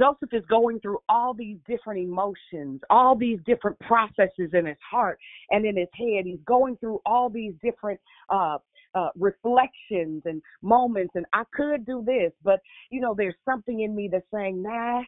Joseph 0.02 0.34
is 0.34 0.43
going 0.49 0.80
through 0.80 0.97
all 1.10 1.34
these 1.34 1.58
different 1.68 1.99
emotions, 1.99 2.82
all 2.89 3.16
these 3.16 3.38
different 3.45 3.78
processes 3.82 4.49
in 4.54 4.66
his 4.66 4.78
heart 4.89 5.20
and 5.52 5.64
in 5.64 5.78
his 5.78 5.89
head. 5.93 6.26
He's 6.26 6.39
going 6.47 6.76
through 6.78 7.02
all 7.06 7.30
these 7.30 7.54
different 7.62 7.99
uh, 8.30 8.58
uh, 8.95 9.10
reflections 9.16 10.24
and 10.26 10.41
moments. 10.64 11.12
And 11.14 11.26
I 11.34 11.43
could 11.54 11.86
do 11.86 12.04
this, 12.04 12.32
but 12.43 12.60
you 12.89 12.99
know, 12.99 13.14
there's 13.16 13.36
something 13.45 13.82
in 13.82 13.95
me 13.95 14.10
that's 14.12 14.26
saying, 14.34 14.64
nah, 14.64 15.04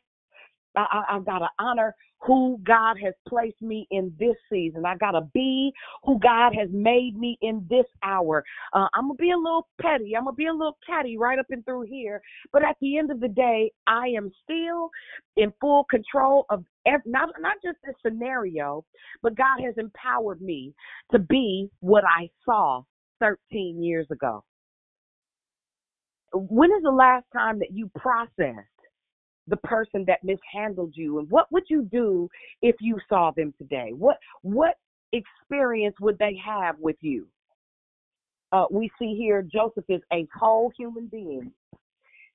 I, 0.76 0.86
I, 1.10 1.16
I 1.16 1.20
got 1.20 1.40
to 1.40 1.50
honor 1.60 1.96
who 2.20 2.60
God 2.64 2.96
has 3.04 3.14
placed 3.28 3.62
me 3.62 3.88
in 3.92 4.14
this 4.18 4.36
season. 4.52 4.86
I 4.86 4.96
got 4.96 5.12
to 5.12 5.22
be 5.34 5.72
who 6.04 6.20
God 6.20 6.54
has 6.58 6.70
made 6.72 7.18
me 7.18 7.38
in 7.42 7.66
this 7.70 7.86
hour. 8.04 8.44
Uh, 8.74 8.88
I'm 8.94 9.08
going 9.08 9.18
to 9.18 9.22
be 9.22 9.32
a 9.32 9.38
little 9.38 9.68
petty. 9.82 10.16
I'm 10.16 10.24
going 10.24 10.36
to 10.36 10.38
be 10.38 10.48
a 10.48 10.54
little 10.54 10.78
catty 10.88 11.18
right 11.18 11.38
up 11.38 11.48
and 11.50 11.66
through 11.66 11.84
here. 11.84 12.22
But 12.52 12.64
at 12.64 12.78
the 12.82 12.98
end 12.98 13.12
of 13.12 13.20
the 13.20 13.28
day, 13.28 13.72
I 13.88 14.08
am 14.16 14.32
still 14.44 14.90
in 15.36 15.52
full 15.60 15.84
control 15.86 16.46
of 16.50 16.64
every, 16.86 17.12
not, 17.12 17.30
not 17.40 17.58
just 17.64 17.78
this 17.84 17.96
scenario, 18.06 18.86
but 19.22 19.36
God 19.36 19.60
has 19.66 19.76
empowered 19.78 20.42
me 20.42 20.74
to 21.12 21.20
be 21.20 21.70
what 21.82 22.04
I 22.06 22.30
saw 22.46 22.84
13 23.20 23.84
years 23.84 24.08
ago. 24.12 24.44
When 26.34 26.72
is 26.72 26.84
the 26.84 26.92
last 26.92 27.26
time 27.34 27.60
that 27.60 27.72
you 27.72 27.92
processed 27.96 28.73
the 29.48 29.58
person 29.58 30.06
that 30.08 30.24
mishandled 30.24 30.94
you 30.96 31.20
and 31.20 31.30
what 31.30 31.52
would 31.52 31.64
you 31.70 31.84
do 31.92 32.30
if 32.62 32.76
you 32.80 32.98
saw 33.10 33.32
them 33.32 33.54
today? 33.58 33.92
What 33.94 34.18
what 34.42 34.76
experience 35.12 35.96
would 36.00 36.18
they 36.18 36.40
have 36.44 36.78
with 36.80 36.98
you? 37.02 37.28
Uh, 38.52 38.66
we 38.72 38.90
see 39.00 39.16
here 39.18 39.42
joseph 39.42 39.86
is 39.90 40.02
a 40.12 40.28
whole 40.38 40.72
human 40.78 41.08
being. 41.08 41.52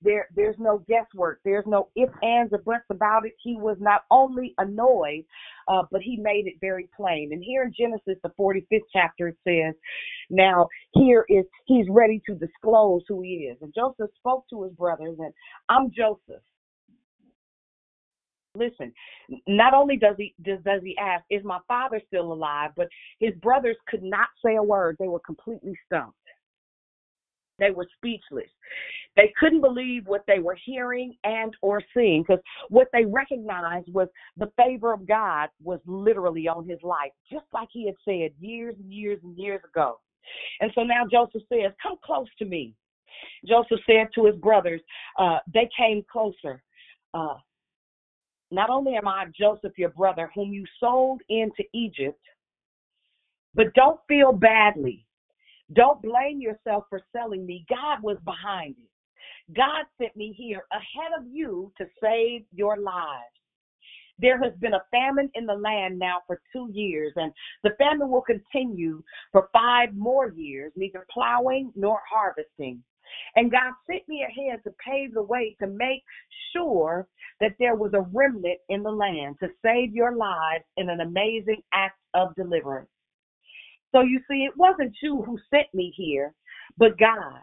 There 0.02 0.28
there's 0.36 0.56
no 0.58 0.84
guesswork. 0.86 1.40
There's 1.44 1.64
no 1.66 1.88
ifs 1.96 2.12
ands 2.22 2.52
or 2.52 2.58
buts 2.58 2.84
about 2.90 3.26
it. 3.26 3.32
He 3.42 3.56
was 3.56 3.78
not 3.80 4.02
only 4.10 4.54
annoyed 4.58 5.24
uh, 5.66 5.82
but 5.90 6.02
he 6.02 6.16
made 6.18 6.46
it 6.46 6.54
very 6.60 6.88
plain. 6.96 7.30
And 7.32 7.42
here 7.42 7.62
in 7.62 7.72
genesis 7.72 8.20
the 8.22 8.30
45th 8.38 8.82
chapter 8.92 9.28
it 9.28 9.38
says 9.44 9.74
now 10.28 10.68
here 10.92 11.24
is 11.28 11.46
he's 11.66 11.86
ready 11.88 12.20
to 12.26 12.34
disclose 12.34 13.02
who 13.08 13.22
he 13.22 13.50
is. 13.50 13.56
And 13.62 13.72
joseph 13.74 14.10
spoke 14.18 14.44
to 14.50 14.64
his 14.64 14.72
brothers 14.74 15.16
and 15.18 15.32
i'm 15.70 15.90
joseph 15.90 16.42
Listen, 18.58 18.92
not 19.46 19.74
only 19.74 19.96
does 19.96 20.16
he 20.16 20.34
does, 20.42 20.58
does 20.64 20.82
he 20.82 20.96
ask, 20.98 21.24
"Is 21.30 21.44
my 21.44 21.60
father 21.68 22.00
still 22.06 22.32
alive?" 22.32 22.72
but 22.76 22.88
his 23.20 23.34
brothers 23.36 23.76
could 23.86 24.02
not 24.02 24.28
say 24.44 24.56
a 24.56 24.62
word. 24.62 24.96
They 24.98 25.08
were 25.08 25.20
completely 25.20 25.78
stumped. 25.86 26.16
They 27.58 27.70
were 27.70 27.86
speechless. 27.96 28.50
They 29.16 29.32
couldn't 29.38 29.60
believe 29.60 30.06
what 30.06 30.24
they 30.26 30.38
were 30.38 30.56
hearing 30.64 31.16
and 31.24 31.52
or 31.60 31.82
seeing 31.92 32.22
because 32.22 32.42
what 32.68 32.88
they 32.92 33.04
recognized 33.04 33.92
was 33.92 34.08
the 34.36 34.50
favor 34.56 34.92
of 34.92 35.06
God 35.06 35.48
was 35.62 35.80
literally 35.86 36.46
on 36.46 36.68
his 36.68 36.78
life, 36.82 37.10
just 37.30 37.46
like 37.52 37.68
he 37.72 37.86
had 37.86 37.96
said 38.04 38.30
years 38.40 38.76
and 38.78 38.92
years 38.92 39.18
and 39.24 39.36
years 39.36 39.60
ago. 39.68 39.98
And 40.60 40.70
so 40.74 40.82
now 40.82 41.04
Joseph 41.10 41.42
says, 41.48 41.72
Come 41.82 41.96
close 42.04 42.28
to 42.38 42.44
me. 42.44 42.74
Joseph 43.46 43.80
said 43.86 44.08
to 44.14 44.26
his 44.26 44.36
brothers, 44.36 44.80
uh, 45.18 45.38
they 45.52 45.68
came 45.76 46.04
closer. 46.10 46.62
Uh, 47.14 47.34
not 48.50 48.70
only 48.70 48.96
am 48.96 49.06
I 49.06 49.26
Joseph, 49.38 49.76
your 49.76 49.90
brother, 49.90 50.30
whom 50.34 50.52
you 50.52 50.64
sold 50.80 51.20
into 51.28 51.62
Egypt, 51.74 52.20
but 53.54 53.74
don't 53.74 54.00
feel 54.08 54.32
badly. 54.32 55.06
Don't 55.74 56.00
blame 56.00 56.40
yourself 56.40 56.84
for 56.88 57.00
selling 57.12 57.44
me. 57.44 57.66
God 57.68 58.02
was 58.02 58.16
behind 58.24 58.76
it. 58.78 59.54
God 59.54 59.84
sent 60.00 60.16
me 60.16 60.34
here 60.36 60.62
ahead 60.72 61.12
of 61.18 61.26
you 61.30 61.72
to 61.78 61.86
save 62.02 62.44
your 62.54 62.78
lives. 62.78 63.24
There 64.18 64.42
has 64.42 64.52
been 64.60 64.74
a 64.74 64.82
famine 64.90 65.30
in 65.34 65.46
the 65.46 65.54
land 65.54 65.98
now 65.98 66.18
for 66.26 66.40
two 66.52 66.68
years, 66.72 67.12
and 67.16 67.32
the 67.62 67.70
famine 67.78 68.10
will 68.10 68.22
continue 68.22 69.02
for 69.30 69.48
five 69.52 69.94
more 69.94 70.30
years, 70.30 70.72
neither 70.74 71.06
plowing 71.10 71.72
nor 71.76 72.00
harvesting. 72.10 72.82
And 73.36 73.50
God 73.50 73.72
sent 73.90 74.08
me 74.08 74.24
ahead 74.24 74.60
to 74.64 74.74
pave 74.84 75.14
the 75.14 75.22
way 75.22 75.56
to 75.60 75.66
make 75.66 76.02
sure 76.52 77.08
that 77.40 77.54
there 77.58 77.76
was 77.76 77.92
a 77.94 78.06
remnant 78.12 78.58
in 78.68 78.82
the 78.82 78.90
land 78.90 79.36
to 79.40 79.48
save 79.64 79.94
your 79.94 80.16
lives 80.16 80.64
in 80.76 80.90
an 80.90 81.00
amazing 81.00 81.62
act 81.72 81.98
of 82.14 82.34
deliverance. 82.34 82.88
So 83.92 84.02
you 84.02 84.20
see, 84.30 84.44
it 84.44 84.56
wasn't 84.56 84.96
you 85.02 85.22
who 85.22 85.38
sent 85.50 85.72
me 85.72 85.92
here, 85.96 86.34
but 86.76 86.98
God. 86.98 87.40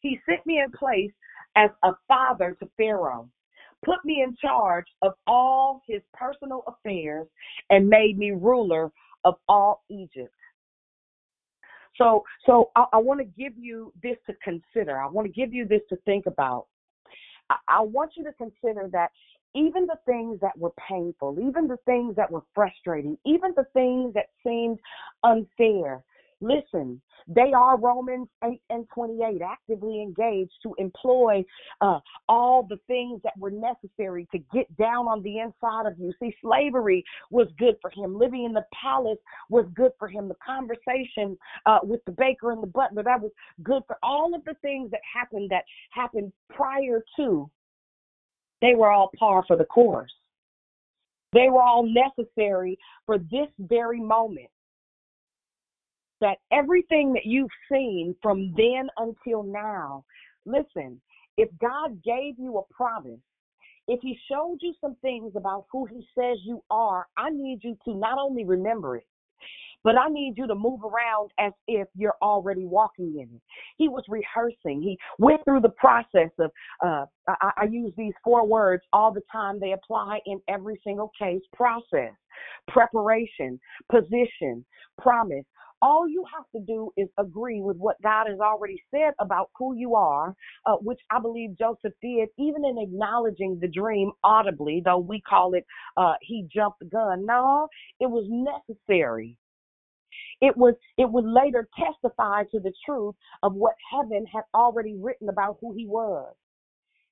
He 0.00 0.20
sent 0.28 0.46
me 0.46 0.60
in 0.60 0.70
place 0.72 1.12
as 1.56 1.70
a 1.82 1.92
father 2.06 2.56
to 2.60 2.68
Pharaoh, 2.76 3.28
put 3.84 4.04
me 4.04 4.22
in 4.22 4.36
charge 4.40 4.86
of 5.02 5.14
all 5.26 5.80
his 5.86 6.02
personal 6.12 6.62
affairs, 6.68 7.26
and 7.70 7.88
made 7.88 8.18
me 8.18 8.30
ruler 8.32 8.92
of 9.24 9.36
all 9.48 9.82
Egypt. 9.90 10.32
So, 11.98 12.24
so 12.44 12.70
I, 12.76 12.84
I 12.94 12.96
want 12.98 13.20
to 13.20 13.24
give 13.24 13.52
you 13.58 13.92
this 14.02 14.16
to 14.26 14.34
consider. 14.42 15.00
I 15.00 15.06
want 15.08 15.26
to 15.26 15.32
give 15.32 15.52
you 15.52 15.66
this 15.66 15.82
to 15.90 15.96
think 16.04 16.26
about. 16.26 16.66
I, 17.50 17.56
I 17.68 17.80
want 17.80 18.12
you 18.16 18.24
to 18.24 18.32
consider 18.34 18.88
that 18.92 19.10
even 19.54 19.86
the 19.86 19.98
things 20.04 20.38
that 20.40 20.56
were 20.58 20.72
painful, 20.88 21.38
even 21.40 21.66
the 21.66 21.78
things 21.86 22.14
that 22.16 22.30
were 22.30 22.42
frustrating, 22.54 23.16
even 23.24 23.52
the 23.56 23.66
things 23.72 24.12
that 24.14 24.26
seemed 24.44 24.78
unfair, 25.24 26.04
listen, 26.40 27.00
they 27.28 27.52
are 27.56 27.78
Romans 27.78 28.28
8 28.44 28.60
and 28.70 28.86
28, 28.94 29.40
actively 29.42 30.02
engaged 30.02 30.52
to 30.62 30.74
employ 30.78 31.44
uh, 31.80 31.98
all 32.28 32.62
the 32.62 32.78
things 32.86 33.20
that 33.24 33.32
were 33.38 33.50
necessary 33.50 34.28
to 34.32 34.38
get 34.52 34.74
down 34.76 35.06
on 35.08 35.22
the 35.22 35.38
inside 35.38 35.86
of 35.86 35.98
you. 35.98 36.12
See, 36.20 36.34
slavery 36.42 37.04
was 37.30 37.48
good 37.58 37.76
for 37.80 37.90
him. 37.90 38.18
Living 38.18 38.44
in 38.44 38.52
the 38.52 38.64
palace 38.80 39.18
was 39.50 39.66
good 39.74 39.92
for 39.98 40.08
him. 40.08 40.28
The 40.28 40.36
conversation 40.44 41.36
uh, 41.64 41.78
with 41.82 42.00
the 42.06 42.12
baker 42.12 42.52
and 42.52 42.62
the 42.62 42.68
butler, 42.68 43.02
that 43.02 43.20
was 43.20 43.32
good 43.62 43.82
for 43.86 43.96
all 44.02 44.34
of 44.34 44.44
the 44.44 44.54
things 44.62 44.90
that 44.90 45.00
happened 45.12 45.50
that 45.50 45.64
happened 45.90 46.32
prior 46.50 47.04
to. 47.16 47.50
They 48.62 48.74
were 48.74 48.90
all 48.90 49.10
par 49.18 49.44
for 49.46 49.56
the 49.56 49.64
course. 49.64 50.12
They 51.32 51.48
were 51.50 51.60
all 51.60 51.86
necessary 51.86 52.78
for 53.04 53.18
this 53.18 53.48
very 53.58 54.00
moment 54.00 54.48
that 56.20 56.38
everything 56.52 57.12
that 57.12 57.26
you've 57.26 57.50
seen 57.70 58.14
from 58.22 58.54
then 58.56 58.88
until 58.96 59.42
now, 59.42 60.04
listen, 60.44 61.00
if 61.36 61.48
God 61.60 62.02
gave 62.02 62.38
you 62.38 62.58
a 62.58 62.74
promise, 62.74 63.20
if 63.88 64.00
He 64.02 64.18
showed 64.30 64.58
you 64.60 64.74
some 64.80 64.96
things 65.02 65.32
about 65.36 65.66
who 65.70 65.86
He 65.86 66.06
says 66.18 66.38
you 66.44 66.62
are, 66.70 67.06
I 67.16 67.30
need 67.30 67.60
you 67.62 67.76
to 67.84 67.94
not 67.94 68.18
only 68.18 68.44
remember 68.44 68.96
it, 68.96 69.06
but 69.84 69.96
I 69.96 70.08
need 70.08 70.34
you 70.36 70.48
to 70.48 70.54
move 70.56 70.80
around 70.82 71.30
as 71.38 71.52
if 71.68 71.86
you're 71.94 72.16
already 72.20 72.66
walking 72.66 73.14
in 73.20 73.36
it. 73.36 73.42
He 73.76 73.88
was 73.88 74.02
rehearsing. 74.08 74.82
He 74.82 74.98
went 75.20 75.44
through 75.44 75.60
the 75.60 75.68
process 75.68 76.30
of, 76.40 76.50
uh, 76.84 77.04
I, 77.28 77.50
I 77.56 77.64
use 77.70 77.92
these 77.96 78.14
four 78.24 78.44
words 78.44 78.82
all 78.92 79.12
the 79.12 79.22
time. 79.30 79.60
They 79.60 79.72
apply 79.72 80.18
in 80.26 80.40
every 80.48 80.80
single 80.82 81.12
case 81.16 81.42
process, 81.54 82.12
preparation, 82.66 83.60
position, 83.88 84.64
promise, 85.00 85.44
all 85.86 86.08
you 86.08 86.24
have 86.34 86.44
to 86.50 86.60
do 86.66 86.90
is 86.96 87.08
agree 87.16 87.60
with 87.60 87.76
what 87.76 88.02
God 88.02 88.26
has 88.28 88.40
already 88.40 88.82
said 88.90 89.12
about 89.20 89.50
who 89.56 89.76
you 89.76 89.94
are, 89.94 90.34
uh, 90.66 90.74
which 90.82 90.98
I 91.12 91.20
believe 91.20 91.56
Joseph 91.56 91.92
did, 92.02 92.28
even 92.38 92.64
in 92.64 92.76
acknowledging 92.78 93.58
the 93.60 93.68
dream 93.68 94.10
audibly, 94.24 94.82
though 94.84 94.98
we 94.98 95.20
call 95.20 95.54
it 95.54 95.64
uh, 95.96 96.14
he 96.20 96.48
jumped 96.52 96.80
the 96.80 96.86
gun. 96.86 97.24
No, 97.24 97.68
it 98.00 98.10
was 98.10 98.26
necessary. 98.28 99.38
It 100.40 100.56
was 100.56 100.74
it 100.98 101.08
would 101.08 101.24
later 101.24 101.68
testify 101.78 102.42
to 102.50 102.58
the 102.58 102.72
truth 102.84 103.14
of 103.44 103.54
what 103.54 103.74
heaven 103.92 104.26
had 104.26 104.42
already 104.54 104.96
written 104.96 105.28
about 105.28 105.58
who 105.60 105.72
he 105.72 105.86
was. 105.86 106.34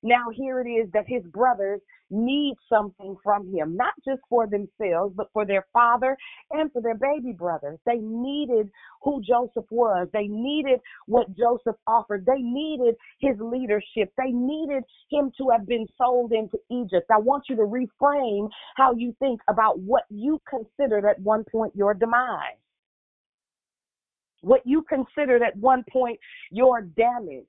Now, 0.05 0.27
here 0.31 0.61
it 0.61 0.69
is 0.69 0.87
that 0.93 1.05
his 1.07 1.23
brothers 1.23 1.81
need 2.11 2.53
something 2.69 3.15
from 3.23 3.51
him, 3.51 3.75
not 3.75 3.93
just 4.07 4.21
for 4.29 4.45
themselves, 4.45 5.15
but 5.17 5.31
for 5.33 5.47
their 5.47 5.65
father 5.73 6.15
and 6.51 6.71
for 6.71 6.79
their 6.79 6.93
baby 6.93 7.33
brothers. 7.33 7.79
They 7.87 7.97
needed 7.97 8.69
who 9.01 9.19
Joseph 9.27 9.65
was. 9.71 10.07
They 10.13 10.27
needed 10.27 10.79
what 11.07 11.35
Joseph 11.35 11.77
offered. 11.87 12.23
They 12.23 12.39
needed 12.39 12.93
his 13.19 13.35
leadership. 13.39 14.13
They 14.15 14.29
needed 14.29 14.83
him 15.09 15.31
to 15.39 15.49
have 15.49 15.65
been 15.65 15.87
sold 15.97 16.33
into 16.33 16.59
Egypt. 16.69 17.09
I 17.11 17.17
want 17.17 17.45
you 17.49 17.55
to 17.55 17.63
reframe 17.63 18.47
how 18.75 18.93
you 18.93 19.15
think 19.17 19.41
about 19.49 19.79
what 19.79 20.03
you 20.11 20.39
considered 20.47 21.09
at 21.09 21.19
one 21.19 21.45
point 21.51 21.75
your 21.75 21.95
demise. 21.95 22.59
What 24.41 24.61
you 24.65 24.83
considered 24.83 25.41
at 25.41 25.57
one 25.57 25.83
point 25.91 26.19
your 26.51 26.83
damage 26.83 27.47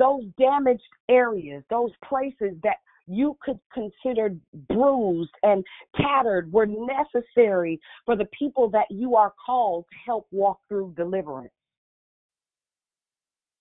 those 0.00 0.24
damaged 0.38 0.82
areas, 1.08 1.62
those 1.70 1.90
places 2.08 2.56
that 2.62 2.76
you 3.06 3.36
could 3.42 3.58
consider 3.72 4.34
bruised 4.68 5.30
and 5.42 5.64
tattered 5.96 6.50
were 6.52 6.66
necessary 6.66 7.78
for 8.06 8.16
the 8.16 8.26
people 8.36 8.70
that 8.70 8.86
you 8.90 9.14
are 9.16 9.32
called 9.44 9.84
to 9.90 9.96
help 10.06 10.26
walk 10.30 10.58
through 10.68 10.94
deliverance. 10.96 11.52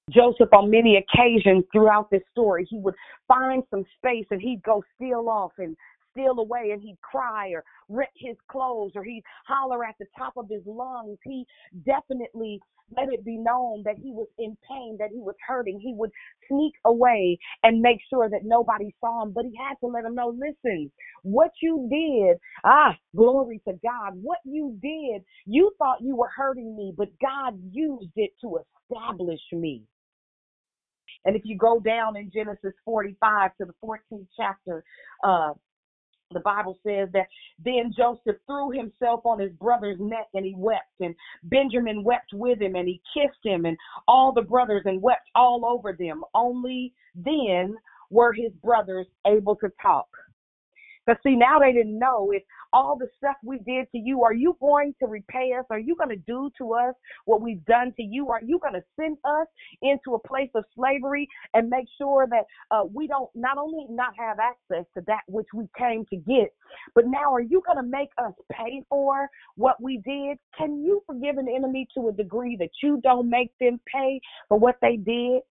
Joseph, 0.09 0.49
on 0.53 0.71
many 0.71 0.97
occasions 0.97 1.63
throughout 1.71 2.09
this 2.09 2.23
story, 2.31 2.65
he 2.69 2.79
would 2.79 2.95
find 3.27 3.63
some 3.69 3.83
space 3.97 4.25
and 4.31 4.41
he'd 4.41 4.63
go 4.63 4.83
steal 4.95 5.29
off 5.29 5.51
and 5.57 5.75
steal 6.12 6.39
away 6.39 6.72
and 6.72 6.82
he'd 6.82 6.99
cry 7.01 7.49
or 7.49 7.64
rip 7.89 8.10
his 8.16 8.36
clothes 8.51 8.91
or 8.95 9.03
he'd 9.03 9.24
holler 9.47 9.84
at 9.86 9.95
the 9.99 10.05
top 10.18 10.34
of 10.38 10.47
his 10.49 10.64
lungs. 10.66 11.18
He 11.24 11.45
definitely 11.86 12.60
let 12.97 13.12
it 13.14 13.24
be 13.26 13.38
known 13.38 13.84
that 13.86 13.97
he 13.97 14.12
was 14.12 14.28
in 14.39 14.57
pain, 14.70 14.97
that 14.99 15.10
he 15.12 15.20
was 15.20 15.36
hurting. 15.47 15.80
He 15.80 15.93
would 15.95 16.12
sneak 16.47 16.74
away 16.86 17.38
and 17.64 17.82
make 17.82 17.99
sure 18.10 18.30
that 18.30 18.41
nobody 18.43 18.93
saw 18.99 19.24
him, 19.24 19.32
but 19.34 19.45
he 19.45 19.53
had 19.57 19.76
to 19.82 19.88
let 19.88 20.03
them 20.03 20.16
know 20.16 20.30
listen, 20.30 20.91
what 21.24 21.51
you 21.62 21.88
did, 21.91 22.38
ah, 22.66 22.95
glory 23.16 23.62
to 23.68 23.74
God, 23.84 24.14
what 24.22 24.39
you 24.45 24.78
did, 24.82 25.24
you 25.45 25.72
thought 25.78 26.01
you 26.01 26.16
were 26.16 26.30
hurting 26.36 26.76
me, 26.76 26.93
but 26.97 27.10
God 27.22 27.60
used 27.72 28.14
it 28.16 28.32
to 28.41 28.60
establish 28.91 29.41
me. 29.51 29.84
And 31.26 31.36
if 31.36 31.43
you 31.45 31.57
go 31.57 31.80
down 31.80 32.16
in 32.18 32.32
Genesis 32.34 32.74
45 32.86 33.51
to 33.57 33.66
the 33.66 33.74
14th 33.84 34.28
chapter, 34.38 34.84
uh, 35.24 35.53
the 36.32 36.39
Bible 36.41 36.77
says 36.86 37.09
that 37.13 37.27
then 37.63 37.91
Joseph 37.95 38.38
threw 38.45 38.69
himself 38.71 39.21
on 39.25 39.39
his 39.39 39.51
brother's 39.53 39.99
neck 39.99 40.27
and 40.34 40.45
he 40.45 40.53
wept, 40.55 40.99
and 40.99 41.15
Benjamin 41.43 42.03
wept 42.03 42.34
with 42.34 42.61
him 42.61 42.75
and 42.75 42.88
he 42.88 43.01
kissed 43.13 43.43
him, 43.43 43.65
and 43.65 43.77
all 44.07 44.32
the 44.32 44.41
brothers 44.41 44.84
and 44.86 45.01
wept 45.01 45.27
all 45.36 45.65
over 45.65 45.93
them. 45.93 46.23
Only 46.34 46.93
then 47.15 47.75
were 48.11 48.34
his 48.34 48.51
brothers 48.63 49.07
able 49.25 49.55
to 49.57 49.71
talk. 49.82 50.07
But 51.10 51.18
see, 51.26 51.36
now 51.36 51.57
they 51.57 51.74
didn't 51.74 51.97
know 51.97 52.30
if 52.32 52.43
all 52.72 52.95
the 52.95 53.07
stuff 53.18 53.36
we 53.43 53.57
did 53.66 53.88
to 53.93 53.97
you, 53.97 54.22
are 54.22 54.34
you 54.36 54.55
going 54.60 54.93
to 54.99 55.07
repay 55.07 55.53
us? 55.57 55.66
Are 55.72 55.80
you 55.80 55.95
going 55.95 56.12
to 56.12 56.24
do 56.28 56.51
to 56.60 56.76
us 56.76 56.93
what 57.26 57.41
we've 57.41 57.66
done 57.66 57.91
to 57.97 58.03
you? 58.03 58.30
Are 58.30 58.41
you 58.45 58.60
going 58.60 58.76
to 58.76 58.84
send 58.95 59.18
us 59.26 59.47
into 59.82 60.14
a 60.14 60.28
place 60.28 60.51
of 60.53 60.66
slavery 60.76 61.28
and 61.55 61.68
make 61.68 61.88
sure 61.97 62.28
that 62.30 62.43
uh, 62.70 62.84
we 62.93 63.07
don't 63.07 63.28
not 63.34 63.57
only 63.57 63.88
not 63.89 64.14
have 64.20 64.38
access 64.38 64.86
to 64.95 65.03
that 65.07 65.22
which 65.28 65.47
we 65.51 65.68
came 65.76 66.05
to 66.12 66.18
get, 66.18 66.53
but 66.93 67.07
now 67.07 67.34
are 67.34 67.41
you 67.41 67.64
going 67.66 67.84
to 67.84 67.91
make 67.91 68.10
us 68.20 68.34
pay 68.51 68.84
for 68.88 69.28
what 69.55 69.82
we 69.82 69.97
did? 70.05 70.38
Can 70.55 70.84
you 70.84 71.01
forgive 71.07 71.39
an 71.39 71.47
enemy 71.49 71.88
to 71.95 72.10
a 72.10 72.12
degree 72.12 72.55
that 72.57 72.70
you 72.84 73.01
don't 73.01 73.28
make 73.28 73.49
them 73.60 73.80
pay 73.91 74.22
for 74.47 74.60
what 74.60 74.76
they 74.80 74.97
did? 74.97 75.41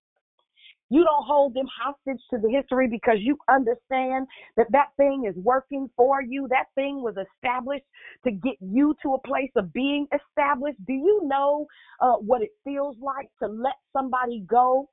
You 0.91 1.05
don't 1.05 1.27
hold 1.27 1.55
them 1.55 1.67
hostage 1.67 2.21
to 2.31 2.39
the 2.39 2.49
history 2.49 2.89
because 2.89 3.17
you 3.19 3.37
understand 3.51 4.27
that 4.57 4.69
that 4.71 4.89
thing 4.97 5.27
is 5.29 5.37
working 5.37 5.91
for 5.97 6.23
you. 6.23 6.49
That 6.49 6.67
thing 6.75 7.03
was 7.03 7.15
established 7.17 7.85
to 8.25 8.31
get 8.31 8.55
you 8.61 8.95
to 9.03 9.15
a 9.15 9.21
place 9.21 9.51
of 9.57 9.73
being 9.73 10.07
established. 10.15 10.79
Do 10.87 10.95
you 10.95 11.21
know 11.25 11.67
uh, 12.01 12.15
what 12.15 12.43
it 12.43 12.51
feels 12.65 12.97
like 13.03 13.29
to 13.43 13.49
let 13.49 13.75
somebody 13.93 14.45
go 14.49 14.89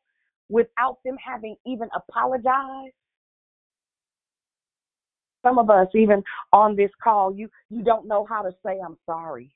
without 0.49 0.97
them 1.05 1.15
having 1.25 1.55
even 1.65 1.87
apologized? 1.95 2.93
Some 5.45 5.59
of 5.59 5.69
us, 5.69 5.87
even 5.93 6.23
on 6.51 6.75
this 6.75 6.89
call, 7.01 7.33
you 7.33 7.47
you 7.69 7.83
don't 7.83 8.07
know 8.07 8.25
how 8.27 8.41
to 8.41 8.51
say 8.65 8.79
I'm 8.83 8.97
sorry. 9.05 9.53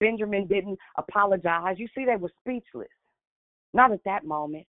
Benjamin 0.00 0.46
didn't 0.48 0.78
apologize. 0.96 1.76
You 1.78 1.86
see, 1.94 2.04
they 2.04 2.16
were 2.16 2.32
speechless. 2.40 2.88
Not 3.72 3.92
at 3.92 4.04
that 4.04 4.24
moment. 4.24 4.66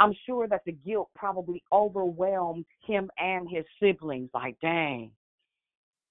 I'm 0.00 0.14
sure 0.26 0.48
that 0.48 0.62
the 0.66 0.72
guilt 0.72 1.08
probably 1.14 1.62
overwhelmed 1.72 2.66
him 2.86 3.10
and 3.18 3.48
his 3.48 3.64
siblings. 3.80 4.30
Like, 4.34 4.56
dang, 4.60 5.12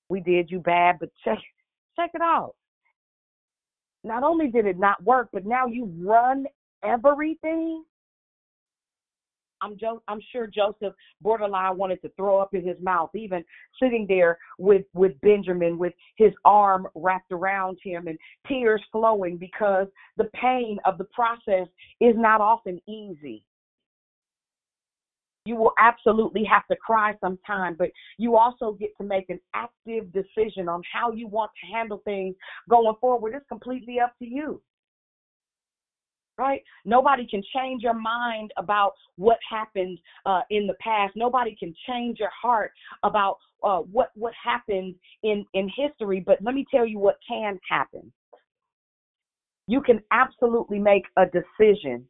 we 0.09 0.22
did 0.22 0.49
you 0.49 0.59
bad, 0.59 0.97
but 0.99 1.09
check 1.24 1.39
check 1.95 2.11
it 2.14 2.22
out. 2.22 2.55
Not 4.03 4.24
only 4.24 4.47
did 4.47 4.66
it 4.66 4.78
not 4.78 5.03
work, 5.03 5.30
but 5.32 5.45
now 5.45 5.66
you 5.66 5.86
run 5.99 6.45
everything. 6.84 7.84
I'm 9.64 9.78
jo- 9.78 10.03
I'm 10.07 10.20
sure 10.32 10.45
Joseph 10.47 10.93
borderline 11.22 11.78
wanted 11.78 12.01
to 12.01 12.09
throw 12.09 12.39
up 12.39 12.53
in 12.53 12.68
his 12.68 12.78
mouth, 12.82 13.11
even 13.16 13.43
sitting 13.82 14.05
there 14.07 14.38
with 14.57 14.86
with 14.93 15.20
Benjamin 15.22 15.78
with 15.78 15.93
his 16.18 16.34
arm 16.43 16.88
wrapped 16.95 17.32
around 17.32 17.78
him 17.84 18.07
and 18.07 18.20
tears 18.47 18.84
flowing 18.91 19.38
because 19.38 19.88
the 20.18 20.30
pain 20.36 20.78
of 20.86 20.97
the 20.97 21.05
process 21.05 21.68
is 22.01 22.16
not 22.18 22.41
often 22.41 22.80
easy. 22.88 23.43
You 25.45 25.55
will 25.57 25.74
absolutely 25.78 26.45
have 26.45 26.66
to 26.68 26.76
cry 26.78 27.16
sometime, 27.20 27.76
but 27.78 27.89
you 28.18 28.38
also 28.38 28.74
get 28.74 28.95
to 28.97 29.03
make 29.03 29.30
an 29.30 29.39
active 29.53 30.11
decision 30.14 30.70
on 30.70 30.82
how 30.91 31.11
you 31.11 31.28
want 31.28 31.51
to 31.61 31.74
handle 31.74 32.01
things 32.05 32.36
going 32.70 32.95
forward. 33.01 33.34
It's 33.36 33.45
completely 33.49 33.99
up 33.99 34.14
to 34.20 34.26
you 34.26 34.61
right? 36.38 36.61
Nobody 36.86 37.27
can 37.27 37.41
change 37.55 37.84
your 37.84 37.93
mind 37.93 38.51
about 38.57 38.93
what 39.17 39.38
happened 39.49 39.99
uh, 40.25 40.41
in 40.49 40.67
the 40.67 40.75
past. 40.81 41.13
Nobody 41.15 41.55
can 41.57 41.73
change 41.88 42.19
your 42.19 42.31
heart 42.41 42.71
about 43.03 43.38
uh, 43.63 43.79
what 43.79 44.09
what 44.15 44.34
happened 44.43 44.95
in 45.23 45.45
in 45.53 45.69
history. 45.75 46.23
But 46.25 46.39
let 46.41 46.55
me 46.55 46.65
tell 46.69 46.86
you 46.86 46.99
what 46.99 47.17
can 47.27 47.59
happen. 47.69 48.11
You 49.67 49.81
can 49.81 50.01
absolutely 50.11 50.79
make 50.79 51.03
a 51.17 51.25
decision 51.25 52.05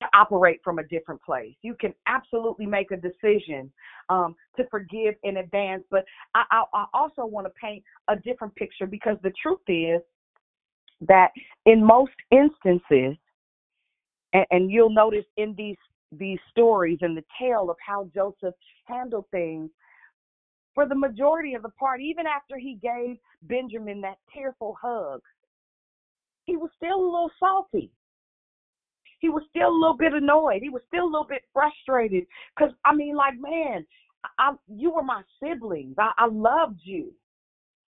to 0.00 0.08
operate 0.14 0.60
from 0.62 0.78
a 0.78 0.84
different 0.84 1.20
place. 1.22 1.54
You 1.62 1.74
can 1.80 1.94
absolutely 2.06 2.66
make 2.66 2.90
a 2.90 2.96
decision 2.96 3.72
um, 4.08 4.34
to 4.56 4.64
forgive 4.70 5.14
in 5.22 5.38
advance. 5.38 5.82
But 5.90 6.04
I, 6.34 6.44
I, 6.50 6.64
I 6.72 6.84
also 6.92 7.24
want 7.24 7.46
to 7.46 7.52
paint 7.60 7.82
a 8.08 8.16
different 8.16 8.54
picture 8.54 8.86
because 8.86 9.16
the 9.22 9.32
truth 9.42 9.60
is 9.66 10.00
that 11.02 11.30
in 11.66 11.84
most 11.84 12.12
instances, 12.30 13.16
and, 14.32 14.46
and 14.50 14.70
you'll 14.70 14.94
notice 14.94 15.26
in 15.36 15.54
these 15.56 15.76
these 16.12 16.38
stories 16.50 16.98
and 17.00 17.16
the 17.16 17.24
tale 17.40 17.68
of 17.70 17.76
how 17.84 18.08
Joseph 18.14 18.54
handled 18.86 19.24
things, 19.32 19.68
for 20.74 20.86
the 20.86 20.94
majority 20.94 21.54
of 21.54 21.62
the 21.62 21.70
part, 21.70 22.00
even 22.00 22.26
after 22.26 22.58
he 22.58 22.78
gave 22.82 23.16
Benjamin 23.42 24.00
that 24.02 24.18
tearful 24.32 24.76
hug, 24.80 25.20
he 26.44 26.56
was 26.56 26.70
still 26.76 26.96
a 26.96 27.04
little 27.04 27.30
salty. 27.40 27.90
He 29.20 29.28
was 29.28 29.42
still 29.50 29.70
a 29.70 29.78
little 29.80 29.96
bit 29.96 30.12
annoyed. 30.12 30.62
He 30.62 30.68
was 30.68 30.82
still 30.88 31.04
a 31.04 31.10
little 31.10 31.26
bit 31.26 31.42
frustrated. 31.52 32.26
Cause 32.58 32.70
I 32.84 32.94
mean, 32.94 33.16
like, 33.16 33.34
man, 33.40 33.86
I, 34.38 34.54
you 34.68 34.90
were 34.90 35.02
my 35.02 35.22
siblings. 35.42 35.94
I, 35.98 36.10
I 36.18 36.26
loved 36.26 36.80
you. 36.82 37.12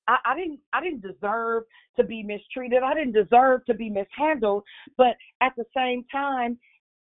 I, 0.08 0.18
I 0.26 0.36
didn't 0.36 0.60
I 0.74 0.82
didn't 0.82 1.02
deserve 1.02 1.64
to 1.98 2.04
be 2.04 2.24
mistreated. 2.24 2.84
I 2.84 2.94
didn't 2.94 3.14
deserve 3.14 3.66
to 3.66 3.74
be 3.74 3.90
mishandled, 3.90 4.64
but 4.98 5.16
at 5.42 5.54
the 5.58 5.66
same 5.76 6.06
time, 6.12 6.58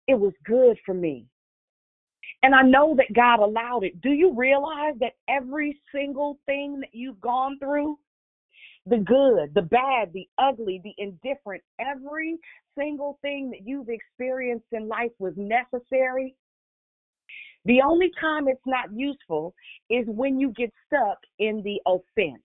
it 0.08 0.18
was 0.18 0.32
good 0.44 0.76
for 0.84 0.94
me. 0.94 1.26
And 2.42 2.54
I 2.54 2.62
know 2.62 2.94
that 2.96 3.12
God 3.14 3.40
allowed 3.40 3.84
it. 3.84 4.00
Do 4.00 4.10
you 4.10 4.34
realize 4.34 4.94
that 5.00 5.12
every 5.28 5.80
single 5.94 6.38
thing 6.46 6.80
that 6.80 6.90
you've 6.92 7.20
gone 7.20 7.58
through, 7.60 7.98
the 8.86 8.98
good, 8.98 9.54
the 9.54 9.62
bad, 9.62 10.12
the 10.12 10.28
ugly, 10.38 10.80
the 10.82 10.94
indifferent, 10.98 11.62
every 11.80 12.36
single 12.76 13.18
thing 13.22 13.50
that 13.50 13.66
you've 13.66 13.88
experienced 13.88 14.66
in 14.72 14.88
life 14.88 15.12
was 15.18 15.34
necessary? 15.36 16.34
The 17.64 17.80
only 17.80 18.10
time 18.20 18.48
it's 18.48 18.60
not 18.66 18.92
useful 18.92 19.54
is 19.88 20.04
when 20.08 20.40
you 20.40 20.50
get 20.50 20.72
stuck 20.88 21.18
in 21.38 21.62
the 21.62 21.80
offense 21.86 22.42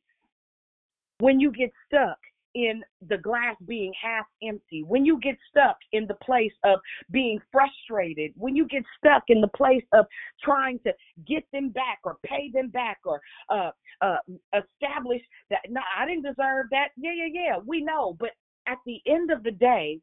when 1.20 1.40
you 1.40 1.52
get 1.52 1.72
stuck 1.88 2.18
in 2.56 2.82
the 3.08 3.18
glass 3.18 3.56
being 3.68 3.94
half 4.02 4.26
empty, 4.42 4.84
when 4.84 5.06
you 5.06 5.20
get 5.20 5.36
stuck 5.50 5.78
in 5.92 6.08
the 6.08 6.16
place 6.16 6.54
of 6.64 6.80
being 7.12 7.40
frustrated, 7.52 8.32
when 8.36 8.56
you 8.56 8.68
get 8.68 8.84
stuck 8.98 9.24
in 9.28 9.42
the 9.42 9.48
place 9.50 9.84
of 9.94 10.06
trying 10.44 10.80
to 10.80 10.92
get 11.28 11.44
them 11.54 11.70
back 11.70 12.00
or 12.04 12.18
pay 12.26 12.50
them 12.52 12.70
back 12.70 12.98
or 13.06 13.22
uh, 13.50 13.70
uh, 14.02 14.18
establish 14.54 15.22
that, 15.50 15.60
no, 15.70 15.82
I 15.98 16.06
didn't 16.06 16.24
deserve 16.24 16.68
that. 16.72 16.90
Yeah, 16.98 17.12
yeah, 17.16 17.30
yeah, 17.32 17.58
we 17.66 17.82
know. 17.82 18.16
But 18.20 18.32
at 18.68 18.78
the 18.86 19.00
end 19.06 19.32
of 19.32 19.44
the 19.44 19.52
day, 19.52 20.00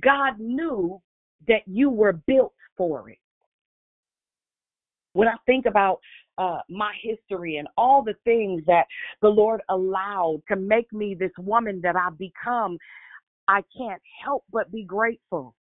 God 0.00 0.38
knew 0.38 1.00
that 1.46 1.62
you 1.66 1.90
were 1.90 2.14
built 2.26 2.52
for 2.76 3.10
it. 3.10 3.18
When 5.12 5.28
I 5.28 5.36
think 5.46 5.66
about 5.66 6.00
uh, 6.38 6.58
my 6.68 6.92
history 7.02 7.56
and 7.56 7.68
all 7.76 8.02
the 8.02 8.14
things 8.24 8.62
that 8.66 8.86
the 9.22 9.28
Lord 9.28 9.60
allowed 9.68 10.42
to 10.48 10.56
make 10.56 10.92
me 10.92 11.14
this 11.14 11.32
woman 11.38 11.80
that 11.82 11.96
I've 11.96 12.18
become, 12.18 12.78
I 13.48 13.62
can't 13.76 14.02
help 14.24 14.44
but 14.52 14.70
be 14.72 14.84
grateful. 14.84 15.54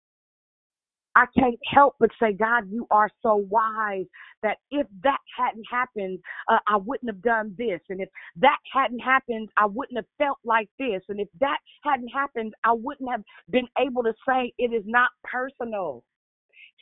I 1.18 1.26
can't 1.38 1.58
help 1.74 1.96
but 1.98 2.10
say, 2.22 2.34
God, 2.34 2.70
you 2.70 2.86
are 2.92 3.10
so 3.24 3.38
wise 3.50 4.06
that 4.44 4.58
if 4.70 4.86
that 5.04 5.20
hadn't 5.38 5.64
happened, 5.72 6.20
uh, 6.52 6.58
I 6.68 6.76
wouldn't 6.76 7.10
have 7.10 7.22
done 7.22 7.56
this. 7.58 7.80
And 7.90 8.02
if 8.02 8.10
that 8.36 8.58
hadn't 8.74 9.00
happened, 9.00 9.48
I 9.58 9.66
wouldn't 9.66 9.98
have 9.98 10.06
felt 10.18 10.40
like 10.44 10.68
this. 10.78 11.02
And 11.08 11.22
if 11.22 11.30
that 11.40 11.60
hadn't 11.86 12.10
happened, 12.10 12.54
I 12.66 12.74
wouldn't 12.74 13.10
have 13.10 13.24
been 13.50 13.68
able 13.80 14.04
to 14.04 14.14
say 14.28 14.52
it 14.58 14.74
is 14.74 14.84
not 14.86 15.10
personal. 15.24 16.04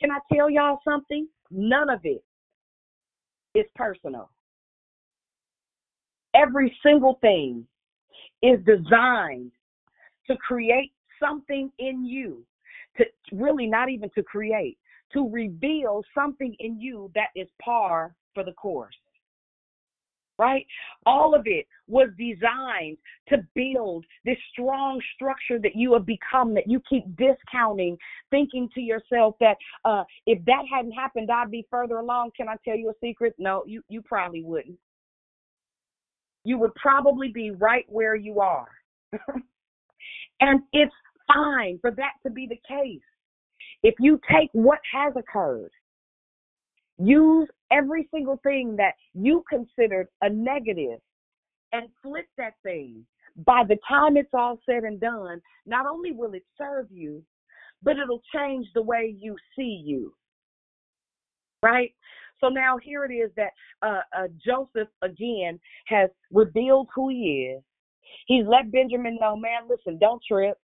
Can 0.00 0.10
I 0.10 0.18
tell 0.34 0.50
y'all 0.50 0.80
something? 0.84 1.28
None 1.52 1.88
of 1.88 2.00
it 2.02 2.24
is 3.54 3.66
personal. 3.74 4.30
Every 6.34 6.76
single 6.82 7.18
thing 7.20 7.66
is 8.42 8.58
designed 8.66 9.52
to 10.26 10.36
create 10.36 10.92
something 11.20 11.70
in 11.78 12.04
you, 12.04 12.44
to 12.96 13.04
really 13.32 13.66
not 13.66 13.88
even 13.88 14.10
to 14.16 14.22
create, 14.22 14.78
to 15.12 15.28
reveal 15.30 16.02
something 16.14 16.54
in 16.58 16.80
you 16.80 17.10
that 17.14 17.28
is 17.36 17.48
par 17.62 18.14
for 18.34 18.44
the 18.44 18.52
course 18.52 18.94
right? 20.38 20.66
All 21.06 21.34
of 21.34 21.42
it 21.46 21.66
was 21.86 22.08
designed 22.18 22.96
to 23.28 23.38
build 23.54 24.04
this 24.24 24.36
strong 24.52 25.00
structure 25.14 25.58
that 25.58 25.76
you 25.76 25.92
have 25.92 26.06
become, 26.06 26.54
that 26.54 26.66
you 26.66 26.80
keep 26.88 27.04
discounting, 27.16 27.96
thinking 28.30 28.68
to 28.74 28.80
yourself 28.80 29.36
that 29.40 29.56
uh, 29.84 30.04
if 30.26 30.44
that 30.44 30.64
hadn't 30.72 30.92
happened, 30.92 31.30
I'd 31.30 31.50
be 31.50 31.66
further 31.70 31.96
along. 31.96 32.30
Can 32.36 32.48
I 32.48 32.56
tell 32.64 32.76
you 32.76 32.90
a 32.90 32.94
secret? 33.02 33.34
No, 33.38 33.62
you, 33.66 33.82
you 33.88 34.02
probably 34.02 34.42
wouldn't. 34.42 34.78
You 36.44 36.58
would 36.58 36.74
probably 36.74 37.28
be 37.28 37.50
right 37.50 37.86
where 37.88 38.14
you 38.14 38.40
are. 38.40 38.68
and 40.40 40.60
it's 40.72 40.92
fine 41.32 41.78
for 41.80 41.90
that 41.92 42.12
to 42.24 42.30
be 42.30 42.46
the 42.46 42.60
case. 42.68 43.00
If 43.82 43.94
you 43.98 44.18
take 44.30 44.50
what 44.52 44.78
has 44.92 45.14
occurred 45.16 45.70
Use 46.98 47.48
every 47.74 48.08
single 48.12 48.38
thing 48.42 48.76
that 48.76 48.94
you 49.14 49.44
considered 49.48 50.08
a 50.22 50.30
negative 50.30 51.00
and 51.72 51.88
flip 52.02 52.26
that 52.38 52.54
thing. 52.62 53.04
By 53.44 53.64
the 53.68 53.78
time 53.88 54.16
it's 54.16 54.32
all 54.32 54.58
said 54.64 54.84
and 54.84 55.00
done, 55.00 55.40
not 55.66 55.86
only 55.86 56.12
will 56.12 56.34
it 56.34 56.44
serve 56.56 56.86
you, 56.90 57.22
but 57.82 57.96
it'll 57.98 58.22
change 58.34 58.66
the 58.74 58.82
way 58.82 59.14
you 59.18 59.36
see 59.56 59.82
you. 59.84 60.14
Right? 61.62 61.92
So 62.40 62.48
now 62.48 62.78
here 62.78 63.04
it 63.04 63.12
is 63.12 63.30
that 63.36 63.50
uh, 63.82 64.02
uh, 64.16 64.28
Joseph 64.44 64.88
again 65.02 65.58
has 65.86 66.10
revealed 66.30 66.88
who 66.94 67.08
he 67.08 67.54
is. 67.56 67.62
He's 68.26 68.44
let 68.46 68.70
Benjamin 68.70 69.18
know, 69.20 69.36
man, 69.36 69.62
listen, 69.68 69.98
don't 69.98 70.22
trip. 70.26 70.56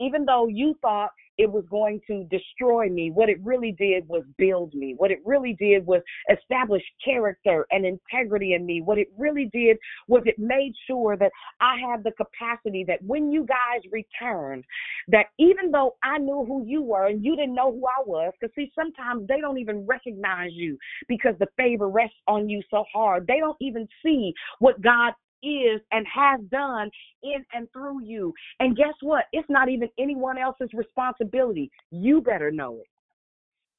Even 0.00 0.24
though 0.24 0.48
you 0.48 0.74
thought 0.82 1.10
it 1.38 1.50
was 1.50 1.64
going 1.70 2.00
to 2.06 2.24
destroy 2.24 2.88
me. 2.88 3.10
What 3.10 3.28
it 3.28 3.38
really 3.42 3.72
did 3.72 4.06
was 4.08 4.22
build 4.38 4.74
me. 4.74 4.94
What 4.96 5.10
it 5.10 5.20
really 5.24 5.56
did 5.58 5.86
was 5.86 6.02
establish 6.30 6.82
character 7.04 7.66
and 7.70 7.86
integrity 7.86 8.54
in 8.54 8.66
me. 8.66 8.82
What 8.82 8.98
it 8.98 9.08
really 9.16 9.48
did 9.52 9.76
was 10.08 10.22
it 10.26 10.38
made 10.38 10.72
sure 10.86 11.16
that 11.16 11.32
I 11.60 11.76
had 11.78 12.04
the 12.04 12.12
capacity 12.12 12.84
that 12.88 13.02
when 13.02 13.32
you 13.32 13.46
guys 13.46 13.82
returned, 13.90 14.64
that 15.08 15.26
even 15.38 15.70
though 15.70 15.96
I 16.02 16.18
knew 16.18 16.44
who 16.46 16.64
you 16.66 16.82
were 16.82 17.06
and 17.06 17.24
you 17.24 17.36
didn't 17.36 17.54
know 17.54 17.72
who 17.72 17.86
I 17.86 18.02
was, 18.06 18.32
because 18.40 18.54
see, 18.54 18.70
sometimes 18.74 19.26
they 19.26 19.40
don't 19.40 19.58
even 19.58 19.86
recognize 19.86 20.50
you 20.52 20.78
because 21.08 21.34
the 21.38 21.48
favor 21.56 21.88
rests 21.88 22.16
on 22.26 22.48
you 22.48 22.62
so 22.70 22.84
hard. 22.92 23.26
They 23.26 23.38
don't 23.38 23.56
even 23.60 23.88
see 24.04 24.32
what 24.58 24.80
God 24.80 25.12
is 25.42 25.80
and 25.90 26.06
has 26.06 26.40
done 26.50 26.90
in 27.22 27.44
and 27.52 27.68
through 27.72 28.04
you. 28.04 28.32
And 28.60 28.76
guess 28.76 28.94
what? 29.00 29.24
It's 29.32 29.48
not 29.50 29.68
even 29.68 29.88
anyone 29.98 30.38
else's 30.38 30.70
responsibility. 30.72 31.70
You 31.90 32.20
better 32.20 32.50
know 32.50 32.78
it. 32.80 32.86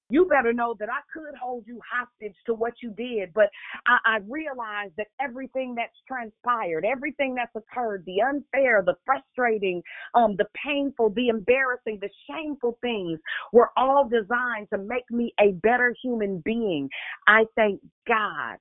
You 0.09 0.25
better 0.25 0.53
know 0.53 0.75
that 0.79 0.89
I 0.89 0.99
could 1.11 1.33
hold 1.41 1.63
you 1.65 1.79
hostage 1.91 2.35
to 2.45 2.53
what 2.53 2.73
you 2.83 2.91
did, 2.91 3.33
but 3.33 3.49
I, 3.87 3.97
I 4.05 4.17
realized 4.29 4.93
that 4.97 5.07
everything 5.19 5.73
that's 5.75 5.97
transpired, 6.07 6.85
everything 6.85 7.33
that's 7.33 7.55
occurred, 7.55 8.03
the 8.05 8.21
unfair, 8.21 8.83
the 8.85 8.95
frustrating, 9.05 9.81
um, 10.13 10.35
the 10.37 10.45
painful, 10.53 11.09
the 11.11 11.29
embarrassing, 11.29 11.99
the 11.99 12.09
shameful 12.29 12.77
things 12.81 13.19
were 13.53 13.71
all 13.75 14.07
designed 14.07 14.67
to 14.71 14.77
make 14.77 15.09
me 15.09 15.33
a 15.39 15.53
better 15.53 15.95
human 16.03 16.43
being. 16.45 16.89
I 17.25 17.45
thank 17.55 17.79
God 18.07 18.57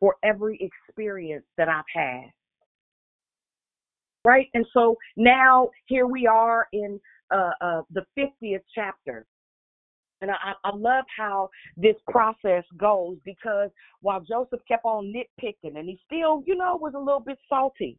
for 0.00 0.16
every 0.24 0.58
experience 0.60 1.44
that 1.56 1.68
I've 1.68 1.84
had. 1.94 2.30
Right? 4.24 4.48
And 4.54 4.66
so 4.74 4.96
now 5.16 5.70
here 5.86 6.06
we 6.06 6.26
are 6.26 6.66
in 6.72 7.00
uh, 7.30 7.52
uh, 7.60 7.82
the 7.92 8.04
50th 8.18 8.62
chapter. 8.74 9.26
And 10.22 10.30
I, 10.30 10.52
I 10.64 10.74
love 10.74 11.06
how 11.16 11.48
this 11.78 11.94
process 12.08 12.64
goes 12.76 13.16
because 13.24 13.70
while 14.02 14.20
Joseph 14.20 14.60
kept 14.68 14.84
on 14.84 15.14
nitpicking 15.14 15.78
and 15.78 15.88
he 15.88 15.98
still, 16.04 16.42
you 16.46 16.56
know, 16.56 16.76
was 16.76 16.92
a 16.94 16.98
little 16.98 17.20
bit 17.20 17.38
salty, 17.48 17.96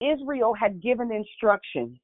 Israel 0.00 0.54
had 0.54 0.80
given 0.80 1.10
instructions 1.10 1.98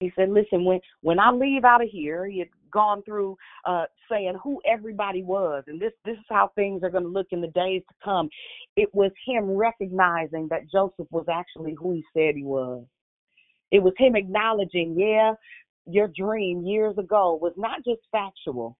he 0.00 0.12
said, 0.16 0.30
"Listen, 0.30 0.64
when 0.64 0.80
when 1.00 1.18
I 1.18 1.30
leave 1.30 1.64
out 1.64 1.82
of 1.82 1.88
here, 1.88 2.26
he 2.26 2.40
had 2.40 2.48
gone 2.74 3.02
through 3.04 3.36
uh, 3.64 3.84
saying 4.10 4.34
who 4.42 4.60
everybody 4.70 5.22
was, 5.22 5.64
and 5.68 5.80
this 5.80 5.92
this 6.04 6.16
is 6.18 6.24
how 6.28 6.50
things 6.54 6.82
are 6.82 6.90
going 6.90 7.04
to 7.04 7.08
look 7.08 7.28
in 7.30 7.40
the 7.40 7.48
days 7.48 7.82
to 7.88 7.94
come. 8.04 8.28
It 8.76 8.90
was 8.92 9.12
him 9.26 9.50
recognizing 9.50 10.48
that 10.50 10.70
Joseph 10.70 11.06
was 11.10 11.26
actually 11.32 11.74
who 11.78 11.92
he 11.92 12.04
said 12.12 12.34
he 12.34 12.44
was. 12.44 12.84
It 13.70 13.82
was 13.82 13.94
him 13.96 14.16
acknowledging, 14.16 14.96
yeah, 14.98 15.34
your 15.86 16.08
dream 16.08 16.64
years 16.66 16.96
ago 16.98 17.38
was 17.40 17.52
not 17.56 17.84
just 17.84 18.00
factual, 18.12 18.76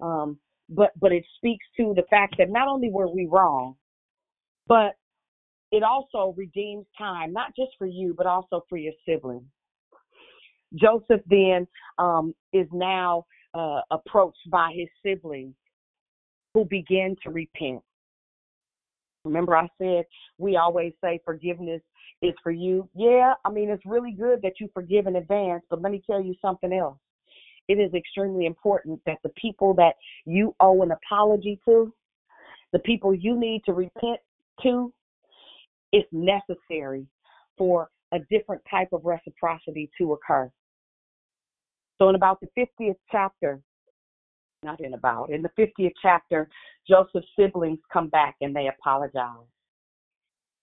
um, 0.00 0.38
but 0.68 0.90
but 0.98 1.12
it 1.12 1.24
speaks 1.36 1.66
to 1.76 1.92
the 1.94 2.04
fact 2.10 2.36
that 2.38 2.50
not 2.50 2.68
only 2.68 2.90
were 2.90 3.08
we 3.08 3.28
wrong, 3.30 3.76
but 4.66 4.96
it 5.70 5.82
also 5.82 6.34
redeems 6.36 6.86
time, 6.96 7.32
not 7.32 7.54
just 7.54 7.72
for 7.78 7.86
you, 7.86 8.14
but 8.16 8.26
also 8.26 8.64
for 8.68 8.78
your 8.78 8.94
siblings. 9.06 9.44
Joseph 10.74 11.22
then 11.28 11.66
um, 11.98 12.34
is 12.52 12.66
now 12.72 13.24
uh, 13.54 13.80
approached 13.90 14.50
by 14.50 14.72
his 14.74 14.88
siblings 15.02 15.54
who 16.54 16.64
begin 16.64 17.16
to 17.22 17.30
repent. 17.30 17.80
Remember, 19.24 19.56
I 19.56 19.68
said 19.78 20.04
we 20.38 20.56
always 20.56 20.92
say 21.02 21.20
forgiveness 21.24 21.82
is 22.22 22.34
for 22.42 22.50
you. 22.50 22.88
Yeah, 22.94 23.34
I 23.44 23.50
mean, 23.50 23.70
it's 23.70 23.84
really 23.84 24.12
good 24.12 24.40
that 24.42 24.54
you 24.60 24.68
forgive 24.72 25.06
in 25.06 25.16
advance, 25.16 25.64
but 25.70 25.82
let 25.82 25.92
me 25.92 26.02
tell 26.08 26.22
you 26.22 26.34
something 26.40 26.72
else. 26.72 26.98
It 27.68 27.74
is 27.74 27.92
extremely 27.92 28.46
important 28.46 29.00
that 29.04 29.18
the 29.22 29.28
people 29.30 29.74
that 29.74 29.94
you 30.24 30.54
owe 30.60 30.82
an 30.82 30.90
apology 30.92 31.60
to, 31.66 31.92
the 32.72 32.78
people 32.80 33.14
you 33.14 33.38
need 33.38 33.62
to 33.66 33.72
repent 33.72 34.20
to, 34.62 34.92
it's 35.92 36.08
necessary 36.12 37.06
for 37.56 37.90
a 38.12 38.18
different 38.30 38.62
type 38.70 38.88
of 38.92 39.04
reciprocity 39.04 39.90
to 39.98 40.12
occur. 40.14 40.50
So, 41.98 42.08
in 42.08 42.14
about 42.14 42.40
the 42.40 42.48
50th 42.58 42.96
chapter, 43.10 43.60
not 44.62 44.80
in 44.80 44.94
about, 44.94 45.30
in 45.30 45.42
the 45.42 45.50
50th 45.58 45.92
chapter, 46.00 46.48
Joseph's 46.88 47.26
siblings 47.38 47.78
come 47.92 48.08
back 48.08 48.36
and 48.40 48.54
they 48.54 48.68
apologize. 48.68 49.46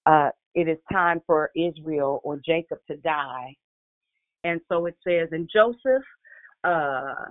Uh, 0.05 0.29
it 0.53 0.67
is 0.67 0.77
time 0.91 1.21
for 1.25 1.51
Israel 1.55 2.21
or 2.23 2.39
Jacob 2.45 2.79
to 2.89 2.97
die. 2.97 3.55
And 4.43 4.61
so 4.69 4.85
it 4.85 4.95
says, 5.05 5.29
and 5.31 5.49
Joseph, 5.51 6.03
uh, 6.63 7.25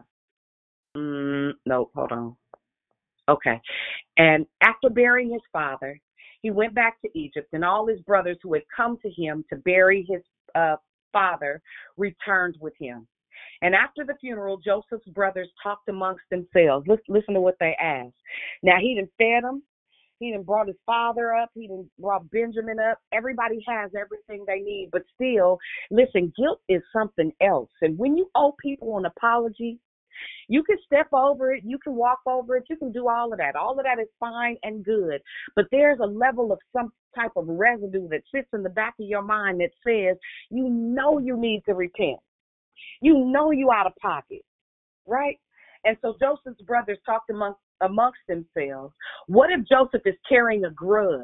mm, 0.97 1.53
no, 1.65 1.91
hold 1.95 2.13
on. 2.13 2.37
Okay. 3.29 3.61
And 4.17 4.47
after 4.61 4.91
burying 4.91 5.33
his 5.33 5.43
father, 5.53 5.99
he 6.43 6.51
went 6.51 6.75
back 6.75 7.01
to 7.01 7.19
Egypt, 7.19 7.49
and 7.55 7.65
all 7.65 7.87
his 7.87 8.01
brothers 8.01 8.37
who 8.43 8.53
had 8.53 8.65
come 8.75 8.99
to 8.99 9.11
him 9.11 9.45
to 9.49 9.57
bury 9.57 10.07
his 10.09 10.21
uh, 10.55 10.77
father 11.13 11.63
returned 11.97 12.57
with 12.61 12.75
him. 12.79 13.07
And 13.65 13.75
after 13.75 14.05
the 14.05 14.15
funeral, 14.21 14.59
Joseph's 14.59 15.09
brothers 15.09 15.49
talked 15.63 15.89
amongst 15.89 16.25
themselves. 16.31 16.87
Listen, 16.87 17.05
listen 17.09 17.33
to 17.33 17.41
what 17.41 17.57
they 17.59 17.75
asked. 17.81 18.13
Now 18.63 18.77
he 18.79 18.95
didn't 18.95 19.11
fed 19.17 19.43
them. 19.43 19.63
He 20.19 20.31
didn't 20.31 20.45
brought 20.45 20.67
his 20.67 20.77
father 20.85 21.35
up. 21.35 21.49
He 21.55 21.63
didn't 21.63 21.91
brought 21.99 22.31
Benjamin 22.31 22.77
up. 22.79 22.99
Everybody 23.11 23.65
has 23.67 23.91
everything 23.99 24.45
they 24.47 24.61
need, 24.61 24.91
but 24.93 25.01
still, 25.15 25.59
listen, 25.91 26.31
guilt 26.37 26.61
is 26.69 26.83
something 26.93 27.33
else. 27.41 27.71
And 27.81 27.97
when 27.99 28.19
you 28.19 28.29
owe 28.35 28.55
people 28.63 28.99
an 28.99 29.07
apology, 29.07 29.79
you 30.47 30.63
can 30.63 30.77
step 30.85 31.09
over 31.15 31.55
it, 31.55 31.63
you 31.65 31.79
can 31.79 31.95
walk 31.95 32.21
over 32.27 32.59
it, 32.59 32.65
you 32.69 32.77
can 32.77 32.93
do 32.93 33.09
all 33.09 33.33
of 33.33 33.39
that. 33.39 33.57
All 33.57 33.79
of 33.79 33.85
that 33.85 33.99
is 33.99 34.09
fine 34.21 34.59
and 34.63 34.85
good. 34.85 35.23
But 35.57 35.65
there's 35.73 36.01
a 36.03 36.07
level 36.07 36.53
of 36.53 36.59
some 36.77 36.93
type 37.15 37.33
of 37.35 37.49
residue 37.49 38.09
that 38.09 38.23
sits 38.33 38.49
in 38.53 38.63
the 38.63 38.69
back 38.69 38.95
of 39.01 39.09
your 39.09 39.23
mind 39.23 39.61
that 39.61 39.71
says, 39.83 40.19
you 40.51 40.69
know 40.69 41.19
you 41.19 41.39
need 41.39 41.63
to 41.65 41.73
repent. 41.73 42.21
You 43.01 43.25
know 43.27 43.51
you 43.51 43.71
out 43.71 43.87
of 43.87 43.95
pocket, 43.97 44.43
right? 45.07 45.39
And 45.85 45.97
so 46.03 46.15
Joseph's 46.21 46.63
brothers 46.63 46.99
talked 47.05 47.31
amongst 47.31 47.61
amongst 47.81 48.21
themselves. 48.29 48.95
What 49.27 49.51
if 49.51 49.67
Joseph 49.69 50.03
is 50.07 50.15
carrying 50.29 50.65
a 50.65 50.71
grudge 50.71 51.21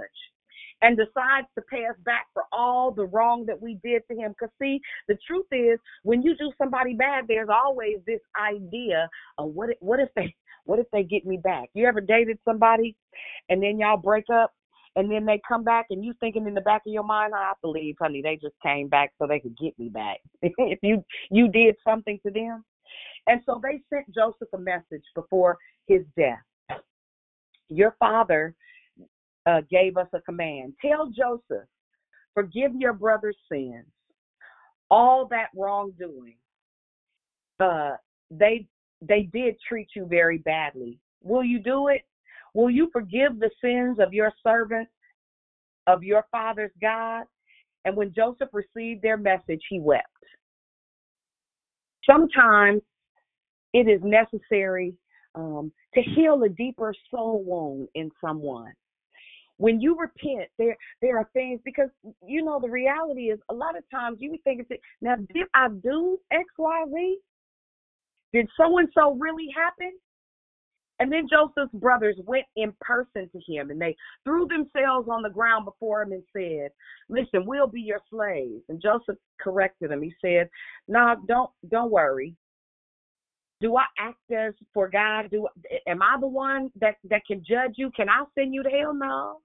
and 0.82 0.96
decides 0.96 1.46
to 1.54 1.62
pay 1.70 1.86
us 1.86 1.96
back 2.04 2.26
for 2.34 2.44
all 2.52 2.90
the 2.90 3.06
wrong 3.06 3.44
that 3.46 3.60
we 3.60 3.78
did 3.82 4.02
to 4.10 4.16
him? 4.16 4.32
Because 4.32 4.52
see, 4.60 4.80
the 5.08 5.16
truth 5.26 5.46
is, 5.52 5.78
when 6.02 6.22
you 6.22 6.36
do 6.36 6.52
somebody 6.58 6.94
bad, 6.94 7.24
there's 7.28 7.48
always 7.48 7.98
this 8.06 8.20
idea 8.40 9.08
of 9.38 9.50
what 9.54 9.70
if, 9.70 9.76
what 9.80 10.00
if 10.00 10.08
they 10.16 10.34
what 10.64 10.78
if 10.78 10.86
they 10.92 11.02
get 11.02 11.26
me 11.26 11.38
back? 11.42 11.68
You 11.74 11.86
ever 11.86 12.00
dated 12.00 12.38
somebody 12.44 12.94
and 13.48 13.62
then 13.62 13.78
y'all 13.78 13.96
break 13.96 14.24
up 14.32 14.52
and 14.96 15.10
then 15.10 15.24
they 15.24 15.40
come 15.46 15.62
back 15.62 15.86
and 15.90 16.04
you 16.04 16.12
thinking 16.20 16.46
in 16.46 16.54
the 16.54 16.60
back 16.60 16.82
of 16.86 16.92
your 16.92 17.04
mind, 17.04 17.32
I 17.34 17.52
believe, 17.62 17.96
honey, 18.00 18.22
they 18.22 18.36
just 18.36 18.56
came 18.62 18.88
back 18.88 19.12
so 19.18 19.26
they 19.26 19.38
could 19.38 19.56
get 19.56 19.78
me 19.78 19.88
back. 19.88 20.18
if 20.42 20.78
you 20.82 21.04
you 21.30 21.48
did 21.48 21.76
something 21.86 22.18
to 22.26 22.32
them. 22.32 22.64
And 23.26 23.40
so 23.46 23.60
they 23.62 23.80
sent 23.88 24.12
Joseph 24.12 24.48
a 24.52 24.58
message 24.58 25.04
before 25.14 25.58
his 25.86 26.02
death. 26.16 26.80
Your 27.68 27.94
father 28.00 28.54
uh, 29.46 29.60
gave 29.70 29.96
us 29.96 30.08
a 30.12 30.20
command. 30.20 30.74
Tell 30.84 31.08
Joseph, 31.08 31.68
forgive 32.34 32.74
your 32.74 32.92
brother's 32.92 33.36
sins, 33.50 33.86
all 34.90 35.26
that 35.28 35.48
wrongdoing. 35.54 36.36
Uh, 37.60 37.92
they 38.30 38.66
they 39.02 39.22
did 39.32 39.56
treat 39.66 39.88
you 39.94 40.06
very 40.06 40.38
badly. 40.38 40.98
Will 41.22 41.44
you 41.44 41.58
do 41.60 41.88
it? 41.88 42.02
Will 42.54 42.70
you 42.70 42.90
forgive 42.92 43.38
the 43.38 43.50
sins 43.62 43.98
of 44.00 44.12
your 44.12 44.32
servants, 44.42 44.90
of 45.86 46.02
your 46.02 46.26
father's 46.30 46.72
God? 46.80 47.24
And 47.84 47.96
when 47.96 48.12
Joseph 48.14 48.48
received 48.52 49.02
their 49.02 49.16
message, 49.16 49.60
he 49.68 49.80
wept. 49.80 50.06
Sometimes 52.08 52.82
it 53.72 53.88
is 53.88 54.00
necessary 54.02 54.94
um, 55.34 55.72
to 55.94 56.02
heal 56.02 56.42
a 56.42 56.48
deeper 56.48 56.94
soul 57.10 57.42
wound 57.44 57.88
in 57.94 58.10
someone. 58.20 58.72
When 59.58 59.80
you 59.80 59.94
repent, 59.94 60.48
there 60.58 60.76
there 61.02 61.18
are 61.18 61.28
things 61.34 61.60
because 61.64 61.90
you 62.26 62.42
know 62.42 62.58
the 62.60 62.70
reality 62.70 63.24
is 63.24 63.38
a 63.50 63.54
lot 63.54 63.76
of 63.76 63.84
times 63.90 64.16
you 64.18 64.36
think 64.42 64.66
it's 64.68 64.82
now 65.02 65.16
did 65.16 65.46
I 65.54 65.68
do 65.68 66.18
X 66.32 66.44
Y 66.56 66.84
Z? 66.90 67.18
Did 68.32 68.48
so 68.56 68.78
and 68.78 68.88
so 68.94 69.14
really 69.16 69.48
happen? 69.54 69.92
And 71.00 71.10
then 71.10 71.26
Joseph's 71.28 71.74
brothers 71.74 72.16
went 72.26 72.44
in 72.56 72.74
person 72.80 73.28
to 73.32 73.52
him 73.52 73.70
and 73.70 73.80
they 73.80 73.96
threw 74.22 74.46
themselves 74.46 75.08
on 75.10 75.22
the 75.22 75.30
ground 75.30 75.64
before 75.64 76.02
him 76.02 76.12
and 76.12 76.22
said, 76.32 76.70
Listen, 77.08 77.46
we'll 77.46 77.66
be 77.66 77.80
your 77.80 78.00
slaves. 78.10 78.62
And 78.68 78.80
Joseph 78.80 79.16
corrected 79.40 79.90
him. 79.90 80.02
He 80.02 80.14
said, 80.20 80.48
No, 80.86 80.98
nah, 80.98 81.14
don't 81.26 81.50
don't 81.70 81.90
worry. 81.90 82.36
Do 83.62 83.76
I 83.76 83.84
act 83.98 84.30
as 84.30 84.54
for 84.72 84.88
God? 84.90 85.30
Do 85.30 85.48
am 85.86 86.02
I 86.02 86.16
the 86.20 86.28
one 86.28 86.70
that, 86.80 86.96
that 87.08 87.22
can 87.26 87.42
judge 87.46 87.74
you? 87.76 87.90
Can 87.96 88.08
I 88.08 88.24
send 88.34 88.54
you 88.54 88.62
to 88.62 88.70
hell? 88.70 88.94
No. 88.94 89.40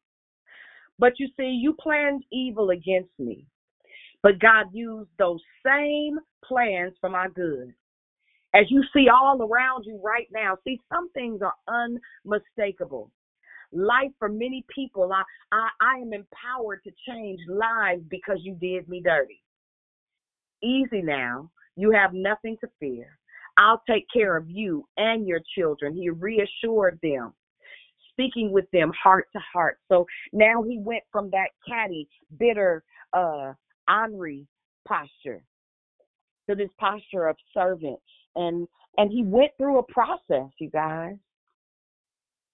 But 0.99 1.14
you 1.19 1.27
see, 1.38 1.57
you 1.61 1.73
planned 1.73 2.23
evil 2.32 2.69
against 2.69 3.11
me. 3.18 3.45
But 4.23 4.40
God 4.40 4.68
used 4.73 5.10
those 5.19 5.41
same 5.65 6.18
plans 6.44 6.94
for 6.99 7.10
my 7.10 7.27
good. 7.34 7.73
As 8.56 8.65
you 8.69 8.84
see 8.94 9.07
all 9.10 9.41
around 9.41 9.84
you 9.86 9.99
right 10.02 10.27
now, 10.32 10.57
see, 10.64 10.80
some 10.91 11.11
things 11.11 11.41
are 11.41 11.53
unmistakable. 12.23 13.11
Life 13.73 14.11
for 14.18 14.30
many 14.30 14.65
people, 14.73 15.11
I, 15.11 15.23
I, 15.52 15.69
I 15.82 15.98
am 15.98 16.14
empowered 16.14 16.82
to 16.86 16.91
change 17.07 17.40
lives 17.49 18.03
because 18.10 18.38
you 18.41 18.56
did 18.56 18.88
me 18.88 19.02
dirty. 19.03 19.44
Easy 20.64 21.02
now. 21.02 21.52
You 21.76 21.91
have 21.91 22.14
nothing 22.14 22.56
to 22.61 22.69
fear. 22.80 23.18
I'll 23.57 23.82
take 23.90 24.06
care 24.14 24.38
of 24.38 24.49
you 24.49 24.88
and 24.95 25.27
your 25.27 25.41
children. 25.57 25.94
He 25.94 26.10
reassured 26.10 26.99
them, 27.03 27.34
speaking 28.11 28.52
with 28.52 28.69
them 28.72 28.91
heart 29.02 29.27
to 29.34 29.41
heart. 29.53 29.80
So 29.90 30.06
now 30.32 30.64
he 30.64 30.80
went 30.80 31.03
from 31.11 31.30
that 31.32 31.49
catty, 31.68 32.07
bitter, 32.40 32.84
uh, 33.11 33.53
posture 34.88 35.44
to 36.49 36.56
this 36.56 36.69
posture 36.80 37.27
of 37.27 37.36
servant. 37.53 37.99
And 38.36 38.68
and 38.98 39.12
he 39.12 39.24
went 39.24 39.52
through 39.57 39.80
a 39.80 39.84
process, 39.84 40.52
you 40.60 40.70
guys. 40.70 41.16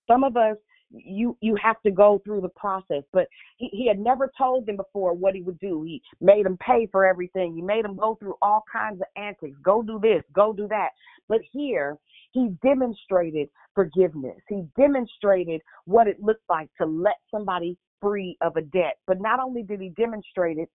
Some 0.08 0.24
of 0.24 0.36
us 0.36 0.58
you 0.94 1.38
you 1.42 1.56
have 1.62 1.82
to 1.84 1.92
go 1.92 2.22
through 2.24 2.42
the 2.42 2.50
process. 2.50 3.04
But 3.14 3.28
he, 3.58 3.70
he 3.72 3.88
had 3.88 4.00
never 4.00 4.32
told 4.38 4.66
them 4.66 4.78
before 4.78 5.14
what 5.14 5.36
he 5.36 5.42
would 5.42 5.60
do. 5.60 5.84
He 5.84 6.02
made 6.20 6.46
them 6.46 6.58
pay 6.58 6.88
for 6.92 7.06
everything. 7.06 7.56
He 7.56 7.62
made 7.62 7.86
them 7.86 7.96
go 7.96 8.16
through 8.16 8.36
all 8.42 8.64
kinds 8.72 9.02
of 9.02 9.08
antics. 9.22 9.58
Go 9.64 9.82
do 9.82 10.00
this, 10.02 10.24
go 10.34 10.54
do 10.54 10.68
that. 10.68 10.90
But 11.28 11.42
here 11.52 11.98
he 12.32 12.50
demonstrated 12.64 13.50
forgiveness. 13.76 14.38
He 14.48 14.64
demonstrated 14.78 15.62
what 15.86 16.08
it 16.08 16.18
looked 16.22 16.44
like 16.50 16.70
to 16.80 16.86
let 16.86 17.16
somebody 17.30 17.78
free 18.02 18.38
of 18.42 18.56
a 18.56 18.62
debt. 18.62 18.98
But 19.08 19.22
not 19.22 19.40
only 19.40 19.64
did 19.64 19.82
he 19.82 19.90
demonstrate 19.90 20.58
it, 20.58 20.70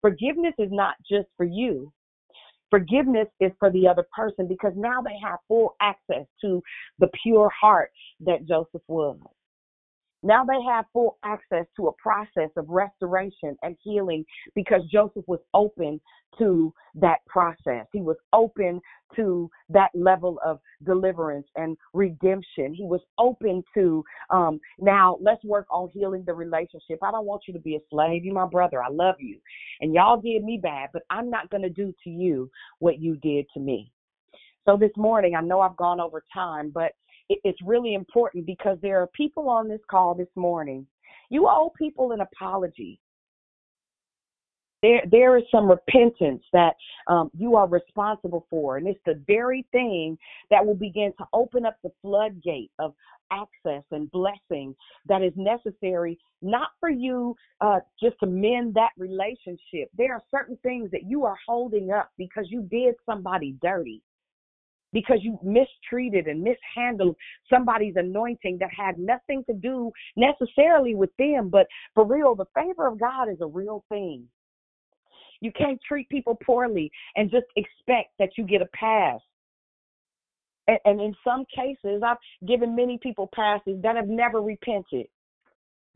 forgiveness 0.00 0.54
is 0.58 0.70
not 0.70 0.94
just 1.08 1.28
for 1.36 1.44
you. 1.44 1.92
Forgiveness 2.74 3.28
is 3.38 3.52
for 3.60 3.70
the 3.70 3.86
other 3.86 4.04
person 4.16 4.48
because 4.48 4.72
now 4.74 5.00
they 5.00 5.14
have 5.22 5.38
full 5.46 5.76
access 5.80 6.26
to 6.40 6.60
the 6.98 7.08
pure 7.22 7.48
heart 7.50 7.92
that 8.26 8.48
Joseph 8.48 8.82
was. 8.88 9.16
Now 10.24 10.42
they 10.42 10.62
have 10.66 10.86
full 10.92 11.18
access 11.22 11.66
to 11.76 11.88
a 11.88 11.92
process 11.92 12.50
of 12.56 12.68
restoration 12.68 13.56
and 13.62 13.76
healing 13.82 14.24
because 14.54 14.80
Joseph 14.90 15.24
was 15.26 15.40
open 15.52 16.00
to 16.38 16.72
that 16.94 17.18
process. 17.28 17.86
He 17.92 18.00
was 18.00 18.16
open 18.32 18.80
to 19.16 19.50
that 19.68 19.90
level 19.94 20.40
of 20.44 20.60
deliverance 20.84 21.46
and 21.56 21.76
redemption. 21.92 22.74
He 22.74 22.84
was 22.84 23.02
open 23.18 23.62
to, 23.74 24.02
um, 24.30 24.58
now 24.78 25.18
let's 25.20 25.44
work 25.44 25.66
on 25.70 25.90
healing 25.92 26.24
the 26.26 26.32
relationship. 26.32 26.98
I 27.02 27.10
don't 27.10 27.26
want 27.26 27.42
you 27.46 27.52
to 27.54 27.60
be 27.60 27.76
a 27.76 27.80
slave. 27.90 28.24
You're 28.24 28.34
my 28.34 28.46
brother. 28.46 28.82
I 28.82 28.88
love 28.88 29.16
you. 29.20 29.38
And 29.80 29.94
y'all 29.94 30.20
did 30.20 30.42
me 30.42 30.58
bad, 30.60 30.88
but 30.92 31.02
I'm 31.10 31.28
not 31.28 31.50
going 31.50 31.62
to 31.62 31.70
do 31.70 31.92
to 32.04 32.10
you 32.10 32.50
what 32.78 32.98
you 32.98 33.16
did 33.16 33.46
to 33.54 33.60
me. 33.60 33.92
So 34.66 34.78
this 34.78 34.92
morning, 34.96 35.34
I 35.34 35.42
know 35.42 35.60
I've 35.60 35.76
gone 35.76 36.00
over 36.00 36.24
time, 36.32 36.70
but 36.74 36.92
it's 37.28 37.58
really 37.64 37.94
important 37.94 38.46
because 38.46 38.78
there 38.82 39.00
are 39.00 39.06
people 39.08 39.48
on 39.48 39.68
this 39.68 39.80
call 39.90 40.14
this 40.14 40.28
morning. 40.36 40.86
You 41.30 41.46
owe 41.48 41.72
people 41.76 42.12
an 42.12 42.20
apology. 42.20 43.00
There, 44.82 45.02
there 45.10 45.38
is 45.38 45.44
some 45.50 45.70
repentance 45.70 46.42
that 46.52 46.74
um, 47.06 47.30
you 47.34 47.56
are 47.56 47.66
responsible 47.66 48.46
for, 48.50 48.76
and 48.76 48.86
it's 48.86 49.00
the 49.06 49.18
very 49.26 49.66
thing 49.72 50.18
that 50.50 50.64
will 50.64 50.74
begin 50.74 51.12
to 51.16 51.24
open 51.32 51.64
up 51.64 51.76
the 51.82 51.90
floodgate 52.02 52.70
of 52.78 52.92
access 53.32 53.82
and 53.90 54.10
blessing 54.10 54.76
that 55.08 55.22
is 55.22 55.32
necessary, 55.36 56.18
not 56.42 56.68
for 56.80 56.90
you 56.90 57.34
uh, 57.62 57.80
just 57.98 58.16
to 58.20 58.26
mend 58.26 58.74
that 58.74 58.90
relationship. 58.98 59.88
There 59.96 60.12
are 60.12 60.22
certain 60.30 60.58
things 60.62 60.90
that 60.90 61.04
you 61.04 61.24
are 61.24 61.36
holding 61.46 61.90
up 61.90 62.10
because 62.18 62.44
you 62.50 62.60
did 62.70 62.94
somebody 63.06 63.56
dirty 63.62 64.02
because 64.94 65.18
you 65.20 65.38
mistreated 65.42 66.28
and 66.28 66.42
mishandled 66.42 67.16
somebody's 67.52 67.96
anointing 67.96 68.56
that 68.60 68.70
had 68.74 68.96
nothing 68.96 69.44
to 69.50 69.52
do 69.52 69.90
necessarily 70.16 70.94
with 70.94 71.10
them. 71.18 71.50
But 71.50 71.66
for 71.94 72.06
real, 72.06 72.34
the 72.34 72.46
favor 72.54 72.86
of 72.86 72.98
God 72.98 73.28
is 73.28 73.38
a 73.42 73.46
real 73.46 73.84
thing. 73.90 74.26
You 75.40 75.52
can't 75.52 75.80
treat 75.86 76.08
people 76.08 76.38
poorly 76.46 76.90
and 77.16 77.30
just 77.30 77.46
expect 77.56 78.12
that 78.18 78.30
you 78.38 78.44
get 78.44 78.62
a 78.62 78.68
pass. 78.72 79.20
And, 80.68 80.78
and 80.86 81.00
in 81.00 81.14
some 81.22 81.44
cases, 81.54 82.02
I've 82.06 82.16
given 82.48 82.74
many 82.74 82.98
people 83.02 83.28
passes 83.34 83.82
that 83.82 83.96
have 83.96 84.08
never 84.08 84.40
repented, 84.40 85.06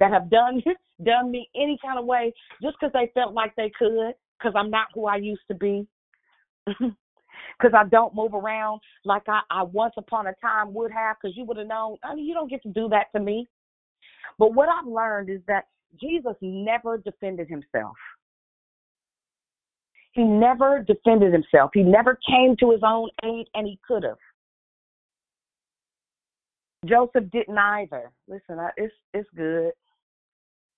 that 0.01 0.12
have 0.12 0.29
done 0.29 0.62
done 1.05 1.31
me 1.31 1.49
any 1.55 1.79
kind 1.81 1.99
of 1.99 2.05
way 2.05 2.35
just 2.61 2.77
because 2.79 2.93
they 2.93 3.11
felt 3.15 3.33
like 3.33 3.55
they 3.57 3.70
could, 3.79 4.12
because 4.37 4.55
I'm 4.57 4.70
not 4.70 4.89
who 4.93 5.07
I 5.07 5.16
used 5.16 5.47
to 5.49 5.55
be. 5.55 5.87
because 7.59 7.74
I 7.77 7.89
don't 7.89 8.15
move 8.15 8.35
around 8.35 8.81
like 9.05 9.23
I, 9.28 9.40
I 9.51 9.62
once 9.62 9.94
upon 9.97 10.27
a 10.27 10.35
time 10.40 10.74
would 10.74 10.90
have, 10.93 11.16
because 11.20 11.36
you 11.36 11.44
would 11.44 11.56
have 11.56 11.66
known, 11.66 11.97
I 12.02 12.15
mean, 12.15 12.27
you 12.27 12.35
don't 12.35 12.51
get 12.51 12.62
to 12.62 12.69
do 12.69 12.89
that 12.90 13.06
to 13.15 13.20
me. 13.20 13.47
But 14.39 14.55
what 14.55 14.69
I've 14.69 14.86
learned 14.86 15.31
is 15.31 15.40
that 15.48 15.66
Jesus 16.01 16.35
never 16.40 16.98
defended 16.98 17.48
himself. 17.48 17.97
He 20.12 20.24
never 20.24 20.85
defended 20.86 21.32
himself. 21.32 21.70
He 21.74 21.82
never 21.82 22.19
came 22.28 22.56
to 22.60 22.70
his 22.73 22.81
own 22.85 23.09
aid, 23.24 23.47
and 23.55 23.66
he 23.66 23.78
could 23.86 24.02
have. 24.02 24.19
Joseph 26.86 27.31
didn't 27.31 27.59
either. 27.59 28.10
Listen, 28.28 28.59
it's 28.77 28.94
it's 29.12 29.28
good. 29.36 29.73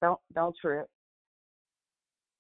Don't 0.01 0.19
don't 0.35 0.57
trip. 0.61 0.89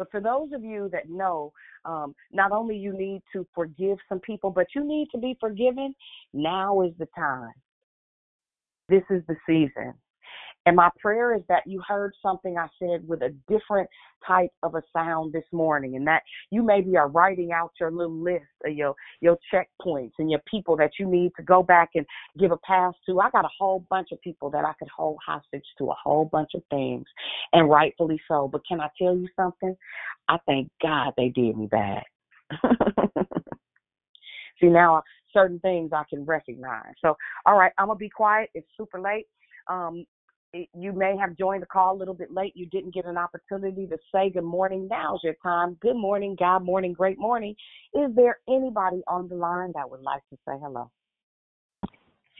But 0.00 0.10
for 0.10 0.22
those 0.22 0.48
of 0.54 0.64
you 0.64 0.88
that 0.94 1.10
know, 1.10 1.52
um, 1.84 2.14
not 2.32 2.52
only 2.52 2.74
you 2.74 2.96
need 2.96 3.20
to 3.34 3.46
forgive 3.54 3.98
some 4.08 4.18
people, 4.20 4.48
but 4.48 4.68
you 4.74 4.82
need 4.82 5.08
to 5.12 5.18
be 5.18 5.36
forgiven, 5.38 5.94
now 6.32 6.80
is 6.80 6.92
the 6.98 7.06
time. 7.14 7.52
This 8.88 9.02
is 9.10 9.20
the 9.28 9.36
season. 9.46 9.92
And 10.66 10.76
my 10.76 10.90
prayer 10.98 11.34
is 11.34 11.42
that 11.48 11.62
you 11.66 11.80
heard 11.86 12.12
something 12.22 12.58
I 12.58 12.68
said 12.78 13.06
with 13.08 13.22
a 13.22 13.34
different 13.48 13.88
type 14.26 14.50
of 14.62 14.74
a 14.74 14.82
sound 14.92 15.32
this 15.32 15.44
morning, 15.52 15.96
and 15.96 16.06
that 16.06 16.22
you 16.50 16.62
maybe 16.62 16.96
are 16.98 17.08
writing 17.08 17.50
out 17.52 17.72
your 17.80 17.90
little 17.90 18.22
list 18.22 18.44
of 18.66 18.74
your 18.74 18.94
your 19.20 19.38
checkpoints 19.52 20.12
and 20.18 20.30
your 20.30 20.42
people 20.50 20.76
that 20.76 20.90
you 20.98 21.06
need 21.06 21.32
to 21.36 21.42
go 21.42 21.62
back 21.62 21.90
and 21.94 22.04
give 22.38 22.52
a 22.52 22.58
pass 22.58 22.92
to. 23.06 23.20
I 23.20 23.30
got 23.30 23.46
a 23.46 23.50
whole 23.58 23.86
bunch 23.88 24.08
of 24.12 24.20
people 24.20 24.50
that 24.50 24.64
I 24.64 24.74
could 24.78 24.90
hold 24.94 25.16
hostage 25.26 25.64
to 25.78 25.90
a 25.90 25.96
whole 26.02 26.26
bunch 26.26 26.50
of 26.54 26.62
things, 26.70 27.06
and 27.54 27.70
rightfully 27.70 28.20
so. 28.28 28.48
But 28.48 28.66
can 28.68 28.80
I 28.80 28.88
tell 29.00 29.16
you 29.16 29.28
something? 29.36 29.74
I 30.28 30.36
thank 30.46 30.70
God 30.82 31.14
they 31.16 31.30
did 31.30 31.56
me 31.56 31.68
bad. 31.68 32.02
See 34.60 34.66
now 34.66 35.02
certain 35.32 35.58
things 35.60 35.90
I 35.94 36.02
can 36.10 36.26
recognize. 36.26 36.92
So 37.00 37.16
all 37.46 37.56
right, 37.56 37.72
I'm 37.78 37.86
gonna 37.86 37.96
be 37.96 38.10
quiet. 38.10 38.50
It's 38.54 38.68
super 38.76 39.00
late. 39.00 39.26
Um, 39.68 40.04
you 40.52 40.92
may 40.92 41.16
have 41.16 41.36
joined 41.36 41.62
the 41.62 41.66
call 41.66 41.96
a 41.96 41.98
little 41.98 42.14
bit 42.14 42.32
late. 42.32 42.52
You 42.56 42.66
didn't 42.66 42.94
get 42.94 43.04
an 43.04 43.16
opportunity 43.16 43.86
to 43.86 43.96
say 44.12 44.30
good 44.30 44.44
morning. 44.44 44.88
Now's 44.90 45.20
your 45.22 45.36
time. 45.42 45.76
Good 45.80 45.96
morning, 45.96 46.36
God 46.38 46.64
morning, 46.64 46.92
great 46.92 47.18
morning. 47.18 47.54
Is 47.94 48.10
there 48.16 48.38
anybody 48.48 49.02
on 49.06 49.28
the 49.28 49.36
line 49.36 49.72
that 49.74 49.88
would 49.88 50.02
like 50.02 50.22
to 50.30 50.36
say 50.46 50.54
hello? 50.60 50.90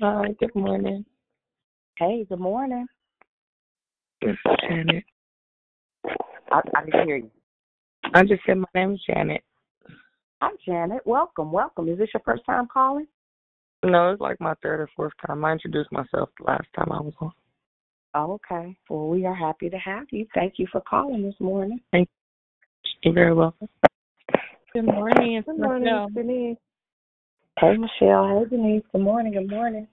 Hi, 0.00 0.28
good 0.38 0.54
morning. 0.54 1.04
Hey, 1.98 2.24
good 2.28 2.40
morning. 2.40 2.86
This 4.22 4.30
is 4.32 4.56
Janet. 4.68 5.04
I, 6.50 6.60
I 6.74 6.84
didn't 6.84 7.06
hear 7.06 7.16
you. 7.16 7.30
I 8.14 8.22
just 8.22 8.42
said 8.46 8.58
my 8.58 8.66
name 8.74 8.94
is 8.94 9.00
Janet. 9.06 9.42
Hi, 10.42 10.50
Janet. 10.66 11.06
Welcome, 11.06 11.52
welcome. 11.52 11.88
Is 11.88 11.98
this 11.98 12.08
your 12.12 12.22
first 12.24 12.44
time 12.44 12.66
calling? 12.72 13.06
No, 13.84 14.10
it's 14.10 14.20
like 14.20 14.40
my 14.40 14.54
third 14.62 14.80
or 14.80 14.88
fourth 14.96 15.12
time. 15.26 15.44
I 15.44 15.52
introduced 15.52 15.92
myself 15.92 16.30
the 16.38 16.46
last 16.46 16.66
time 16.74 16.90
I 16.92 17.00
was 17.00 17.14
on. 17.20 17.32
Oh, 18.14 18.32
okay. 18.34 18.76
Well, 18.88 19.08
we 19.08 19.24
are 19.24 19.34
happy 19.34 19.70
to 19.70 19.76
have 19.78 20.06
you. 20.10 20.26
Thank 20.34 20.54
you 20.56 20.66
for 20.72 20.80
calling 20.80 21.22
this 21.22 21.34
morning. 21.40 21.80
Thank 21.92 22.08
you. 22.84 22.90
You're 23.04 23.14
very 23.14 23.34
welcome. 23.34 23.68
Good 24.72 24.84
morning. 24.84 25.36
It's 25.36 25.46
Good 25.46 25.58
morning, 25.58 25.84
Michelle. 25.84 26.08
Denise. 26.14 26.56
Hey, 27.58 27.76
Michelle. 27.76 28.44
Hey, 28.44 28.56
Denise. 28.56 28.82
Good 28.92 29.00
morning. 29.00 29.32
Good 29.34 29.50
morning. 29.50 29.86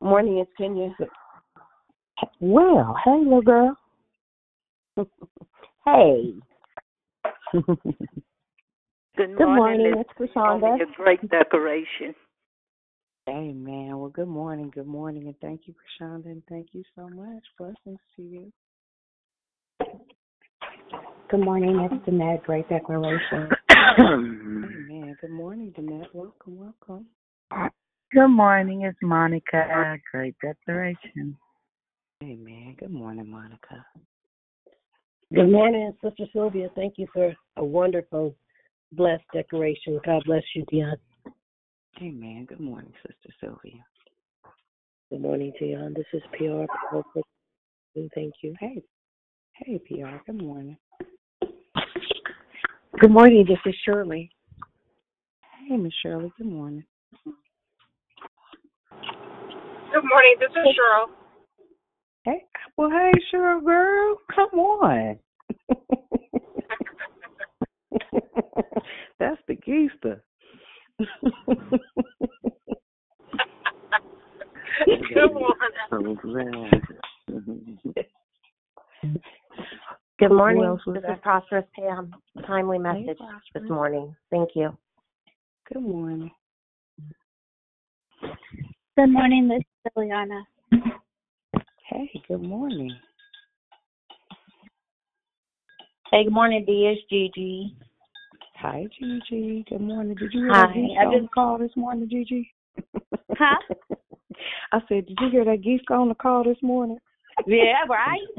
Morning, 0.00 0.38
it's 0.38 0.50
Kenya. 0.56 0.94
Well, 2.40 2.94
hey, 3.04 3.18
little 3.24 3.42
girl. 3.42 3.76
hey. 5.84 6.34
Good 7.54 7.64
Good 9.16 9.46
morning, 9.46 9.56
morning, 9.56 9.94
it's 9.98 10.34
Naomi, 10.34 10.60
Krishanda. 10.60 10.78
Your 10.78 10.88
great 10.96 11.28
decoration. 11.30 12.14
Amen. 13.28 13.98
Well, 13.98 14.10
good 14.10 14.28
morning. 14.28 14.70
Good 14.74 14.86
morning. 14.86 15.26
And 15.26 15.34
thank 15.40 15.62
you, 15.66 15.74
Krishanda. 15.74 16.26
And 16.26 16.42
thank 16.48 16.68
you 16.72 16.84
so 16.94 17.08
much. 17.08 17.42
Blessings 17.58 17.98
to 18.16 18.22
you. 18.22 18.52
Good 21.28 21.40
morning, 21.40 21.80
it's 21.90 22.08
Danette. 22.08 22.44
Great 22.44 22.68
declaration. 22.68 23.48
Amen. 23.98 25.16
Good 25.20 25.30
morning, 25.30 25.74
Danette. 25.76 26.06
Welcome, 26.12 26.56
welcome. 26.56 27.06
Good 28.12 28.28
morning, 28.28 28.82
it's 28.82 28.96
Monica. 29.02 29.96
Great 30.12 30.36
declaration. 30.40 31.36
Amen. 32.22 32.76
Good 32.78 32.92
morning, 32.92 33.28
Monica. 33.28 33.84
Good 35.34 35.50
morning, 35.50 35.92
Sister 36.00 36.26
Sylvia. 36.32 36.68
Thank 36.76 36.94
you 36.96 37.08
for 37.12 37.34
a 37.56 37.64
wonderful, 37.64 38.32
blessed 38.92 39.24
decoration. 39.32 39.98
God 40.04 40.22
bless 40.26 40.44
you, 40.54 40.64
Dion. 40.70 40.96
Amen. 42.02 42.44
Good 42.46 42.60
morning, 42.60 42.92
Sister 43.02 43.34
Sylvia. 43.40 43.82
Good 45.10 45.22
morning, 45.22 45.52
Dion. 45.58 45.94
This 45.94 46.04
is 46.12 46.22
PR. 46.32 46.66
Thank 48.14 48.34
you. 48.42 48.54
Hey, 48.60 48.82
hey, 49.54 49.78
PR. 49.78 50.18
Good 50.26 50.42
morning. 50.42 50.76
Good 53.00 53.10
morning. 53.10 53.46
This 53.48 53.58
is 53.64 53.74
Shirley. 53.84 54.30
Hey, 55.68 55.76
Miss 55.78 55.92
Shirley. 56.02 56.30
Good 56.36 56.48
morning. 56.48 56.84
Good 59.92 60.04
morning. 60.04 60.36
This 60.38 60.50
is 60.50 60.76
Cheryl. 60.76 61.06
Hey, 62.24 62.44
well, 62.76 62.90
hey, 62.90 63.12
Cheryl, 63.32 63.64
girl, 63.64 64.16
come 64.34 64.58
on. 64.58 65.18
That's 69.18 69.40
the 69.48 69.54
geester. 69.54 70.22
Good 70.98 71.10
morning. 75.32 76.70
Good 80.18 80.30
morning. 80.30 80.64
else 80.64 80.80
was 80.86 80.94
This 80.94 81.02
is 81.02 81.08
that? 81.08 81.22
Prosperous 81.22 81.66
Pam. 81.74 82.14
Timely 82.46 82.78
message 82.78 83.18
this 83.52 83.62
morning. 83.68 84.16
Thank 84.30 84.50
you. 84.54 84.74
Good 85.70 85.82
morning. 85.82 86.30
Good 88.96 89.08
morning, 89.08 89.48
this 89.48 89.58
is 89.58 89.92
Liliana. 89.94 90.42
Hey, 91.90 92.10
good 92.26 92.42
morning. 92.42 92.96
Hey, 96.10 96.24
good 96.24 96.32
morning, 96.32 96.64
D. 96.66 97.76
Hi, 98.58 98.86
Gigi. 98.98 99.64
Good 99.68 99.80
morning. 99.82 100.14
Did 100.14 100.32
you 100.32 100.44
hear 100.44 100.52
Hi, 100.52 100.66
that 100.66 100.74
geese 100.74 100.96
I 100.98 101.04
on 101.04 101.22
the 101.22 101.28
call 101.28 101.58
this 101.58 101.76
morning, 101.76 102.08
Gigi? 102.08 102.50
Huh? 103.30 103.56
I 104.72 104.80
said, 104.88 105.06
did 105.06 105.18
you 105.20 105.30
hear 105.30 105.44
that 105.44 105.62
geese 105.62 105.82
on 105.90 106.08
the 106.08 106.14
call 106.14 106.42
this 106.42 106.56
morning? 106.62 106.98
Yeah, 107.46 107.84
right. 107.88 108.20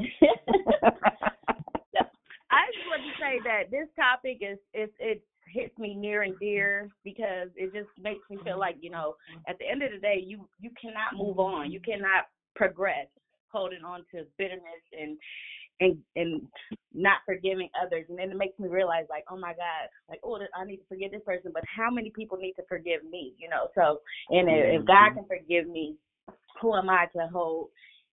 I 2.50 2.66
just 2.72 2.86
want 2.88 3.02
to 3.02 3.14
say 3.20 3.38
that 3.44 3.70
this 3.70 3.88
topic 3.94 4.38
is 4.40 4.58
is 4.74 4.90
it 4.98 5.22
hits 5.52 5.76
me 5.78 5.94
near 5.94 6.22
and 6.22 6.38
dear 6.40 6.88
because 7.04 7.48
it 7.56 7.72
just 7.72 7.88
makes 8.02 8.28
me 8.28 8.38
feel 8.44 8.58
like 8.58 8.76
you 8.80 8.90
know 8.90 9.14
at 9.46 9.58
the 9.58 9.68
end 9.68 9.82
of 9.82 9.92
the 9.92 9.98
day 9.98 10.22
you 10.24 10.48
you 10.60 10.70
cannot 10.80 11.16
move 11.16 11.38
on 11.38 11.70
you 11.70 11.80
cannot 11.80 12.26
progress 12.54 13.06
holding 13.50 13.82
on 13.84 14.00
to 14.10 14.24
bitterness 14.36 14.84
and 14.98 15.16
and 15.80 15.98
and 16.16 16.42
not 16.94 17.18
forgiving 17.24 17.68
others 17.80 18.04
and 18.08 18.18
then 18.18 18.30
it 18.30 18.36
makes 18.36 18.58
me 18.58 18.68
realize 18.68 19.04
like 19.08 19.24
oh 19.30 19.36
my 19.36 19.52
god 19.52 19.88
like 20.08 20.20
oh 20.24 20.38
I 20.56 20.64
need 20.64 20.78
to 20.78 20.86
forgive 20.88 21.12
this 21.12 21.22
person 21.24 21.52
but 21.54 21.62
how 21.64 21.90
many 21.90 22.10
people 22.10 22.38
need 22.38 22.54
to 22.54 22.62
forgive 22.68 23.04
me 23.08 23.34
you 23.38 23.48
know 23.48 23.68
so 23.74 24.00
and 24.30 24.48
if, 24.48 24.80
if 24.80 24.86
God 24.86 25.14
can 25.14 25.24
forgive 25.26 25.68
me 25.68 25.96
who 26.60 26.74
am 26.74 26.90
I 26.90 27.06
to 27.16 27.28
hold 27.32 27.68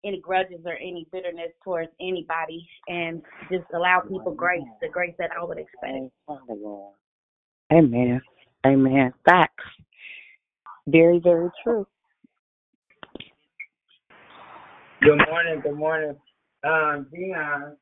any 0.06 0.20
grudges 0.22 0.60
or 0.66 0.76
any 0.76 1.08
bitterness 1.12 1.52
towards 1.64 1.90
anybody 2.00 2.68
and 2.88 3.22
just 3.52 3.66
allow 3.74 4.02
people 4.02 4.34
grace, 4.34 4.62
the 4.82 4.88
grace 4.88 5.16
that 5.18 5.32
I 5.38 5.44
would 5.44 5.58
expect. 5.58 6.12
Amen. 7.74 8.22
Amen. 8.66 9.14
Facts. 9.28 9.64
Very, 10.88 11.20
very 11.20 11.50
true. 11.64 11.88
Good 15.02 15.20
morning. 15.30 15.62
Good 15.62 15.76
morning. 15.76 16.16
Um, 16.66 17.06
Dion. 17.14 17.78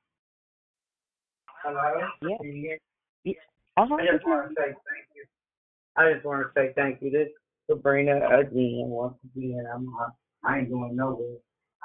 Hello. 1.64 2.08
Yeah. 2.22 2.36
Hear? 2.42 2.78
Yeah. 3.24 3.34
Uh-huh. 3.78 3.96
I 3.96 4.06
just 4.12 4.26
want 4.26 4.50
to 4.50 4.56
say 4.56 4.66
thank 4.66 5.08
you. 5.16 5.26
I 5.96 6.14
just 6.14 6.26
want 6.26 6.44
to 6.44 6.52
say 6.54 6.74
thank 6.76 7.02
you. 7.02 7.10
This 7.10 7.30
Sabrina 7.70 8.18
again, 8.18 8.84
once 8.88 9.16
again. 9.24 9.64
I'm 9.74 9.86
not, 9.86 10.16
I 10.44 10.60
ain't 10.60 10.70
going 10.70 10.98
nowhere. 10.98 11.38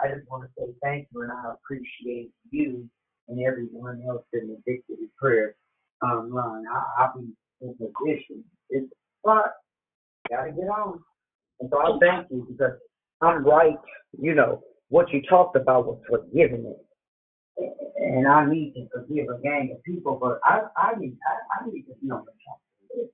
I 0.03 0.09
just 0.09 0.29
want 0.29 0.43
to 0.43 0.51
say 0.59 0.73
thank 0.83 1.07
you, 1.15 1.23
and 1.23 1.31
I 1.31 1.53
appreciate 1.55 2.33
you 2.51 2.89
and 3.29 3.47
everyone 3.47 4.03
else 4.09 4.25
in 4.33 4.49
the 4.49 4.57
victory 4.67 5.09
prayer 5.17 5.55
um, 6.03 6.33
line. 6.33 6.65
I, 6.67 7.03
I'll 7.05 7.15
be 7.17 7.29
in 7.61 7.77
position. 7.79 8.43
It's 8.71 8.93
but 9.23 9.55
gotta 10.29 10.51
get 10.51 10.63
on. 10.63 10.99
And 11.61 11.71
so 11.71 11.79
I 11.79 11.99
thank 12.01 12.27
you 12.31 12.45
because 12.51 12.75
I'm 13.23 13.45
right. 13.45 13.79
You 14.21 14.35
know 14.35 14.65
what 14.89 15.13
you 15.13 15.23
talked 15.29 15.55
about 15.55 15.87
was 15.87 16.01
forgiveness 16.09 16.79
and 17.97 18.27
I 18.29 18.47
need 18.49 18.75
to 18.75 18.89
forgive 18.93 19.27
a 19.29 19.41
gang 19.43 19.73
of 19.77 19.83
people, 19.85 20.19
but 20.21 20.41
I 20.45 20.63
I 20.77 20.95
need 20.99 21.17
I, 21.29 21.63
I 21.65 21.71
need 21.71 21.83
to 21.83 21.95
be 22.03 22.11
on 22.11 22.25
the 22.25 22.33
top 22.47 22.61
this. 22.95 23.09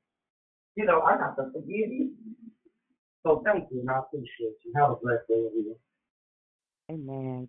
You 0.76 0.86
know, 0.86 1.02
I 1.02 1.16
got 1.16 1.36
to 1.36 1.50
forgive 1.52 1.68
you. 1.92 2.12
So 3.24 3.42
thank 3.44 3.68
you, 3.70 3.80
and 3.80 3.90
I 3.90 3.98
appreciate 4.00 4.56
you. 4.64 4.72
Have 4.76 4.90
a 4.90 4.96
blessed 4.96 5.28
day, 5.28 5.46
everyone. 5.46 5.76
Amen. 6.90 7.48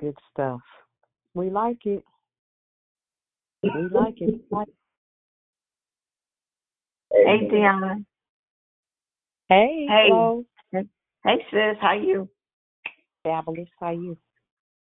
Good 0.00 0.16
stuff. 0.32 0.60
We 1.34 1.50
like 1.50 1.86
it. 1.86 2.04
We 3.62 3.70
like 3.92 4.20
it. 4.20 4.40
Like- 4.50 4.68
Hey 7.12 7.46
Dion. 7.50 8.06
Hey, 9.48 9.86
Hey. 9.88 10.08
hello. 10.08 10.44
Hey 10.72 11.46
sis, 11.50 11.76
how 11.80 11.92
you? 11.94 12.28
Fabulous. 13.22 13.68
How 13.78 13.90
you? 13.90 14.16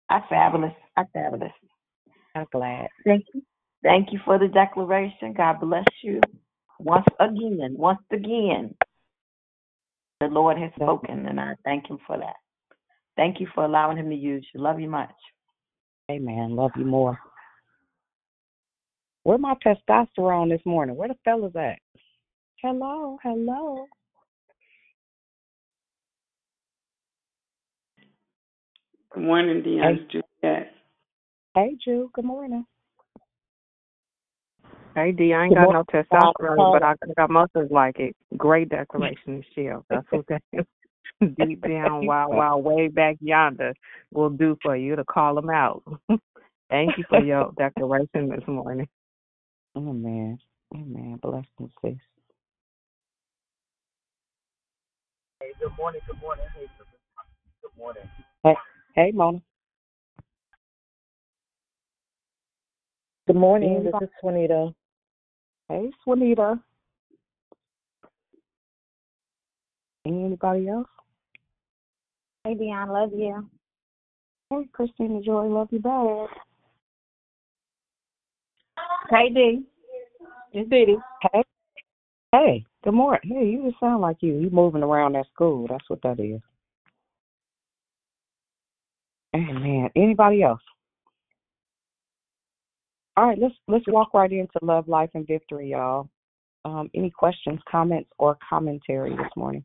I'm 0.08 0.22
fabulous. 0.30 0.72
I 0.96 1.04
fabulous. 1.12 1.52
I'm 2.34 2.46
glad. 2.52 2.88
Thank 3.04 3.24
you. 3.34 3.42
Thank 3.82 4.12
you 4.12 4.20
for 4.24 4.38
the 4.38 4.48
declaration. 4.48 5.32
God 5.36 5.60
bless 5.60 5.84
you. 6.02 6.20
Once 6.78 7.06
again, 7.20 7.74
once 7.76 8.02
again, 8.12 8.74
the 10.20 10.26
Lord 10.28 10.58
has 10.58 10.70
spoken, 10.76 11.26
and 11.26 11.40
I 11.40 11.54
thank 11.64 11.88
Him 11.88 11.98
for 12.06 12.16
that. 12.18 12.36
Thank 13.16 13.40
you 13.40 13.48
for 13.54 13.64
allowing 13.64 13.96
Him 13.96 14.08
to 14.10 14.16
use 14.16 14.46
you. 14.54 14.60
Love 14.60 14.80
you 14.80 14.88
much. 14.88 15.10
Amen. 16.10 16.54
Love 16.54 16.72
you 16.76 16.84
more. 16.84 17.18
Where 19.24 19.38
my 19.38 19.54
testosterone 19.64 20.50
this 20.50 20.64
morning? 20.64 20.96
Where 20.96 21.08
the 21.08 21.16
fellas 21.24 21.54
at? 21.56 21.78
Hello, 22.62 23.18
hello. 23.22 23.86
Good 29.14 29.24
morning, 29.24 29.62
Dion. 29.62 30.08
Juliet. 30.10 30.72
Hey, 31.54 31.76
Jew. 31.84 32.10
Good 32.14 32.24
morning. 32.24 32.64
Hey, 34.94 35.12
D, 35.12 35.34
I 35.34 35.44
ain't 35.44 35.54
Good 35.54 35.60
got 35.60 35.70
no 35.70 35.84
morning, 35.84 36.04
testosterone, 36.10 36.72
but 36.72 36.82
I 36.82 36.94
got 37.16 37.30
muscles 37.30 37.70
like 37.70 37.98
it. 37.98 38.16
Great 38.38 38.70
declaration 38.70 39.42
to 39.42 39.42
shield. 39.54 39.84
That's 39.90 40.06
what 40.10 40.26
that 40.28 40.42
is. 40.52 40.64
Deep 41.36 41.62
down, 41.66 42.06
while 42.06 42.30
while 42.30 42.60
way 42.62 42.88
back 42.88 43.16
yonder 43.20 43.74
will 44.12 44.30
do 44.30 44.56
for 44.62 44.76
you 44.76 44.96
to 44.96 45.04
call 45.04 45.34
them 45.34 45.50
out. 45.50 45.82
Thank 46.70 46.98
you 46.98 47.04
for 47.08 47.20
your 47.20 47.52
declaration 47.58 48.28
this 48.30 48.46
morning. 48.46 48.88
Amen. 49.76 50.38
Amen. 50.74 51.18
Blessings, 51.22 51.72
sis. 51.82 51.94
Hey, 55.40 55.52
good 55.60 55.76
morning. 55.76 56.00
Good 56.06 56.20
morning. 56.20 56.46
Hey, 56.54 56.68
good 57.62 57.78
morning. 57.78 58.04
Hey, 58.44 58.54
hey, 58.94 59.12
Mona. 59.14 59.40
Good 63.28 63.36
morning. 63.36 63.76
Anybody? 63.76 63.92
This 64.00 64.08
is 64.08 64.14
Juanita. 64.20 64.74
Hey, 65.68 65.90
Swanita. 66.04 66.60
Anybody 70.04 70.68
else? 70.68 70.88
Hey, 72.42 72.54
Dion, 72.54 72.88
love 72.88 73.12
you. 73.14 73.48
Hey, 74.50 74.68
Christina 74.72 75.22
Joy, 75.22 75.46
love 75.46 75.68
you 75.70 75.78
back. 75.78 76.36
Hey 79.08 79.28
D. 79.32 79.62
It's 80.52 80.68
Diddy. 80.68 80.96
Hey, 81.32 81.42
hey, 82.32 82.64
good 82.82 82.94
morning. 82.94 83.20
Hey, 83.22 83.46
you 83.46 83.62
just 83.68 83.78
sound 83.78 84.02
like 84.02 84.16
you. 84.20 84.34
You 84.34 84.50
moving 84.50 84.82
around 84.82 85.12
that 85.12 85.26
school. 85.32 85.68
That's 85.68 85.88
what 85.88 86.02
that 86.02 86.18
is. 86.18 86.40
Hey, 89.32 89.52
man. 89.52 89.90
Anybody 89.94 90.42
else? 90.42 90.60
All 93.16 93.26
right, 93.26 93.38
let's 93.38 93.54
let's 93.68 93.84
walk 93.88 94.14
right 94.14 94.32
into 94.32 94.58
love, 94.62 94.88
life, 94.88 95.10
and 95.14 95.26
victory, 95.26 95.70
y'all. 95.70 96.08
Um, 96.64 96.90
any 96.94 97.10
questions, 97.10 97.60
comments, 97.70 98.08
or 98.18 98.38
commentary 98.48 99.10
this 99.10 99.30
morning? 99.36 99.64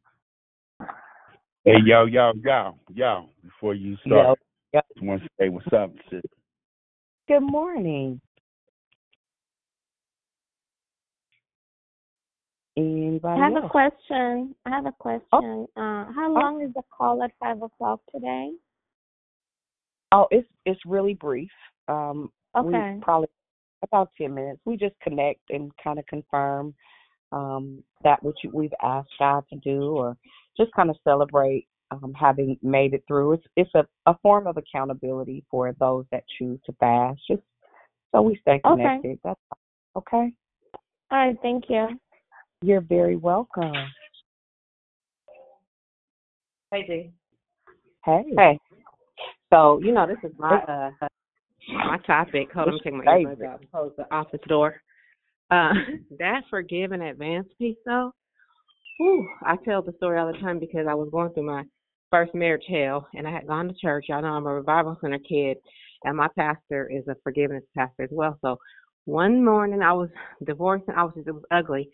Hey, 1.63 1.77
yo, 1.85 2.05
yo, 2.05 2.33
yo, 2.43 2.77
yo, 2.93 3.29
before 3.43 3.73
you 3.73 3.95
start, 4.05 4.37
Yo, 4.73 4.81
just 4.93 5.05
want 5.05 5.21
to 5.21 5.29
say 5.39 5.49
what's 5.49 5.67
up, 5.71 5.91
sis. 6.09 6.21
Good 7.29 7.41
morning. 7.41 8.19
Anybody 12.75 13.41
I 13.41 13.45
have 13.45 13.55
else? 13.55 13.65
a 13.65 13.69
question. 13.69 14.55
I 14.65 14.69
have 14.69 14.85
a 14.85 14.91
question. 14.91 15.67
Uh, 15.77 16.05
how 16.13 16.31
long 16.33 16.61
is 16.61 16.73
the 16.73 16.83
call 16.95 17.23
at 17.23 17.31
five 17.39 17.61
o'clock 17.61 18.01
today? 18.13 18.51
Oh, 20.11 20.27
it's 20.31 20.47
it's 20.65 20.79
really 20.85 21.13
brief. 21.13 21.51
Um, 21.87 22.31
Okay. 22.55 22.95
we 22.95 23.01
probably 23.01 23.27
about 23.83 24.09
ten 24.17 24.33
minutes. 24.33 24.61
We 24.65 24.77
just 24.77 24.95
connect 25.01 25.41
and 25.49 25.71
kind 25.83 25.99
of 25.99 26.05
confirm 26.07 26.73
um, 27.31 27.83
that 28.03 28.21
which 28.23 28.37
we've 28.53 28.73
asked 28.81 29.09
God 29.19 29.43
to 29.51 29.57
do, 29.57 29.95
or 29.95 30.17
just 30.57 30.71
kind 30.73 30.89
of 30.89 30.97
celebrate 31.03 31.67
um, 31.91 32.13
having 32.19 32.57
made 32.61 32.93
it 32.93 33.03
through. 33.07 33.33
It's 33.33 33.45
it's 33.55 33.75
a, 33.75 33.85
a 34.05 34.17
form 34.21 34.47
of 34.47 34.57
accountability 34.57 35.43
for 35.49 35.73
those 35.79 36.05
that 36.11 36.23
choose 36.37 36.59
to 36.65 36.73
fast, 36.79 37.19
just 37.29 37.41
so 38.11 38.21
we 38.21 38.37
stay 38.41 38.61
Okay. 38.65 38.83
connected. 38.83 39.19
That's 39.23 39.39
okay. 39.95 40.31
All 41.11 41.17
right. 41.17 41.37
Thank 41.41 41.65
you. 41.69 41.87
You're 42.61 42.81
very 42.81 43.15
welcome. 43.15 43.73
Hey, 46.71 46.83
G. 46.85 47.11
Hey. 48.03 48.23
Hey. 48.35 48.59
So, 49.53 49.79
you 49.81 49.93
know, 49.93 50.05
this 50.07 50.17
is 50.23 50.31
my 50.37 50.61
uh 50.63 51.07
my 51.69 51.97
topic. 52.05 52.51
Hold 52.53 52.69
on, 52.69 52.79
take 52.83 52.93
my 52.93 53.05
earbuds 53.05 53.45
out. 53.45 53.63
Close 53.71 53.91
the 53.97 54.13
office 54.13 54.39
door. 54.47 54.81
Uh 55.51 55.73
that 56.19 56.41
forgive 56.49 56.91
in 56.91 57.01
advance 57.01 57.47
piece 57.57 57.77
though. 57.85 58.11
Whew, 58.97 59.27
I 59.43 59.55
tell 59.57 59.81
the 59.81 59.93
story 59.97 60.19
all 60.19 60.31
the 60.31 60.39
time 60.39 60.59
because 60.59 60.87
I 60.89 60.95
was 60.95 61.09
going 61.11 61.31
through 61.33 61.45
my 61.45 61.63
first 62.09 62.33
marriage 62.33 62.63
hell 62.67 63.07
and 63.13 63.27
I 63.27 63.31
had 63.31 63.47
gone 63.47 63.67
to 63.67 63.73
church. 63.81 64.05
Y'all 64.09 64.21
know 64.21 64.29
I'm 64.29 64.45
a 64.47 64.53
revival 64.53 64.97
center 65.01 65.19
kid 65.19 65.57
and 66.03 66.17
my 66.17 66.27
pastor 66.37 66.89
is 66.91 67.07
a 67.07 67.15
forgiveness 67.23 67.63
pastor 67.75 68.03
as 68.03 68.09
well. 68.11 68.37
So 68.41 68.57
one 69.05 69.43
morning 69.43 69.81
I 69.81 69.93
was 69.93 70.09
divorced 70.45 70.85
and 70.87 70.97
I 70.97 71.03
was 71.03 71.13
just 71.15 71.27
it 71.27 71.33
was 71.33 71.43
ugly. 71.51 71.89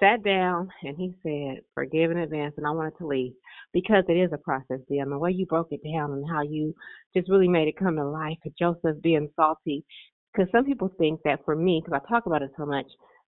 Sat 0.00 0.22
down 0.22 0.68
and 0.82 0.96
he 0.96 1.14
said, 1.22 1.62
Forgive 1.74 2.10
in 2.10 2.18
advance 2.18 2.54
and 2.56 2.66
I 2.66 2.70
wanted 2.70 2.98
to 2.98 3.06
leave 3.06 3.32
because 3.72 4.04
it 4.08 4.14
is 4.14 4.30
a 4.32 4.38
process, 4.38 4.80
Dear. 4.88 5.06
The 5.06 5.18
way 5.18 5.30
you 5.30 5.46
broke 5.46 5.68
it 5.70 5.80
down 5.82 6.12
and 6.12 6.28
how 6.28 6.42
you 6.42 6.74
just 7.16 7.30
really 7.30 7.48
made 7.48 7.68
it 7.68 7.78
come 7.78 7.96
to 7.96 8.04
life. 8.04 8.38
Joseph 8.58 9.00
being 9.02 9.28
salty. 9.36 9.84
Because 10.32 10.50
some 10.52 10.66
people 10.66 10.90
think 10.98 11.20
that 11.24 11.44
for 11.46 11.56
me, 11.56 11.82
because 11.82 11.98
I 12.04 12.08
talk 12.12 12.26
about 12.26 12.42
it 12.42 12.50
so 12.58 12.66
much, 12.66 12.86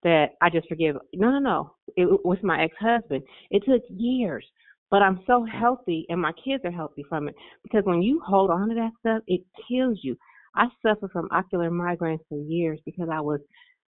that 0.04 0.30
I 0.40 0.48
just 0.50 0.68
forgive. 0.68 0.96
No, 1.14 1.30
no, 1.30 1.38
no. 1.38 1.74
It 1.96 2.24
was 2.24 2.38
my 2.42 2.62
ex 2.62 2.74
husband. 2.80 3.22
It 3.50 3.62
took 3.66 3.82
years. 3.88 4.46
But 4.90 5.02
I'm 5.02 5.20
so 5.26 5.44
healthy 5.44 6.06
and 6.08 6.20
my 6.20 6.32
kids 6.44 6.64
are 6.64 6.70
healthy 6.70 7.04
from 7.08 7.28
it. 7.28 7.34
Because 7.62 7.84
when 7.84 8.02
you 8.02 8.20
hold 8.24 8.50
on 8.50 8.68
to 8.68 8.74
that 8.76 8.92
stuff, 9.00 9.22
it 9.26 9.42
kills 9.68 9.98
you. 10.02 10.16
I 10.54 10.66
suffered 10.82 11.10
from 11.10 11.28
ocular 11.32 11.70
migraines 11.70 12.20
for 12.28 12.38
years 12.38 12.78
because 12.84 13.08
I 13.10 13.20
was 13.20 13.40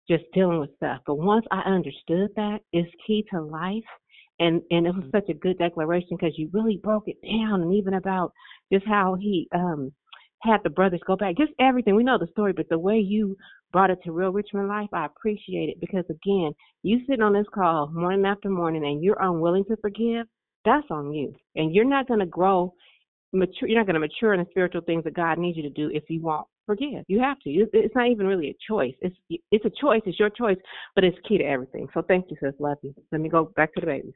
just 0.10 0.24
dealing 0.34 0.60
with 0.60 0.76
stuff. 0.78 1.00
But 1.06 1.16
once 1.16 1.46
I 1.52 1.62
understood 1.62 2.30
that, 2.36 2.60
it's 2.72 2.90
key 3.06 3.26
to 3.32 3.42
life. 3.42 3.84
And 4.40 4.62
and 4.70 4.86
it 4.86 4.94
was 4.94 5.06
such 5.12 5.30
a 5.30 5.34
good 5.34 5.58
declaration 5.58 6.10
because 6.12 6.38
you 6.38 6.50
really 6.52 6.78
broke 6.84 7.08
it 7.08 7.18
down 7.22 7.62
and 7.62 7.74
even 7.74 7.94
about 7.94 8.34
just 8.72 8.86
how 8.86 9.16
he 9.16 9.48
um 9.56 9.94
had 10.42 10.62
the 10.64 10.70
brothers 10.70 11.00
go 11.08 11.16
back, 11.16 11.38
just 11.38 11.54
everything. 11.60 11.96
We 11.96 12.04
know 12.04 12.18
the 12.18 12.28
story, 12.32 12.54
but 12.54 12.70
the 12.70 12.78
way 12.78 13.00
you 13.00 13.36
brought 13.72 13.90
it 13.90 14.00
to 14.04 14.12
real 14.12 14.32
Richmond 14.32 14.68
life, 14.68 14.90
I 14.94 15.06
appreciate 15.06 15.70
it 15.70 15.80
because 15.80 16.06
again, 16.10 16.52
you 16.84 17.00
sitting 17.08 17.22
on 17.22 17.34
this 17.34 17.48
call 17.54 17.88
morning 17.88 18.26
after 18.26 18.50
morning 18.50 18.86
and 18.86 19.04
you're 19.04 19.22
unwilling 19.22 19.66
to 19.66 19.78
forgive, 19.78 20.28
that's 20.64 20.86
on 20.90 21.14
you. 21.14 21.34
And 21.56 21.74
you're 21.74 21.86
not 21.86 22.08
going 22.08 22.20
to 22.20 22.26
grow 22.26 22.74
mature. 23.36 23.68
You're 23.68 23.80
not 23.80 23.86
going 23.86 23.96
to 23.96 24.00
mature 24.00 24.34
in 24.34 24.40
the 24.40 24.48
spiritual 24.50 24.82
things 24.82 25.04
that 25.04 25.14
God 25.14 25.38
needs 25.38 25.58
you 25.58 25.64
to 25.64 25.70
do 25.70 25.90
if 25.94 26.04
you 26.10 26.22
won't 26.22 26.48
forgive. 26.66 27.04
You 27.08 27.20
have 27.20 27.40
to. 27.42 27.50
It's 27.50 27.96
not 27.96 28.08
even 28.08 28.26
really 28.28 28.50
a 28.50 28.56
choice. 28.68 28.96
It's 29.02 29.16
it's 29.52 29.66
a 29.66 29.72
choice. 29.82 30.02
It's 30.06 30.20
your 30.20 30.30
choice, 30.30 30.58
but 30.96 31.04
it's 31.04 31.18
key 31.28 31.38
to 31.38 31.44
everything. 31.44 31.88
So 31.94 32.02
thank 32.02 32.26
you, 32.30 32.38
sis. 32.42 32.54
Love 32.60 32.78
you. 32.82 32.94
Let 33.12 33.22
me 33.22 33.30
go 33.30 33.52
back 33.56 33.74
to 33.76 33.82
the 33.82 33.88
babies. 33.88 34.14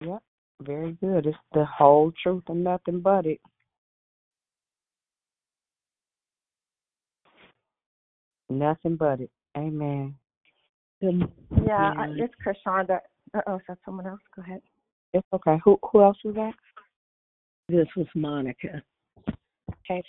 Yep. 0.00 0.22
Very 0.62 0.92
good. 1.00 1.26
It's 1.26 1.38
the 1.54 1.64
whole 1.64 2.12
truth 2.22 2.44
and 2.48 2.64
nothing 2.64 3.00
but 3.00 3.26
it. 3.26 3.40
Nothing 8.48 8.96
but 8.96 9.20
it. 9.20 9.30
Amen. 9.56 10.14
Yeah, 11.00 11.10
I, 11.96 12.06
Yeah. 12.08 12.24
it's 12.24 12.34
Krishonda. 12.44 12.98
Uh 13.32 13.40
oh, 13.46 13.56
is 13.56 13.62
that 13.68 13.78
someone 13.84 14.06
else? 14.06 14.20
Go 14.34 14.42
ahead. 14.42 14.60
It's 15.12 15.26
okay. 15.32 15.58
Who 15.64 15.78
who 15.90 16.02
else 16.02 16.18
was 16.24 16.34
that? 16.34 16.54
This 17.70 17.86
was 17.96 18.06
Monica. 18.16 18.82
Okay. 19.88 20.02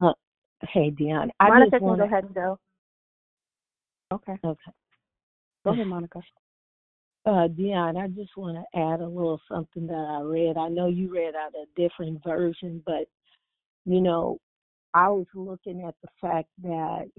Uh, 0.00 0.12
hey, 0.72 0.90
Dion. 0.90 1.30
I 1.38 1.48
Monica 1.48 1.78
want 1.78 1.98
go 2.00 2.04
ahead 2.04 2.24
and 2.24 2.34
go. 2.34 2.58
Okay. 4.12 4.36
Okay. 4.44 4.72
Go 5.64 5.70
ahead, 5.70 5.86
Monica. 5.86 6.20
Uh, 7.26 7.48
Dion, 7.48 7.96
I 7.96 8.06
just 8.06 8.36
want 8.36 8.56
to 8.56 8.78
add 8.78 9.00
a 9.00 9.08
little 9.08 9.40
something 9.50 9.88
that 9.88 9.94
I 9.94 10.20
read. 10.20 10.56
I 10.56 10.68
know 10.68 10.86
you 10.86 11.12
read 11.12 11.34
out 11.34 11.50
a 11.56 11.66
different 11.74 12.22
version, 12.22 12.80
but 12.86 13.08
you 13.84 14.00
know, 14.00 14.38
I 14.94 15.08
was 15.08 15.26
looking 15.34 15.82
at 15.84 15.96
the 16.02 16.08
fact 16.20 16.46
that 16.62 17.10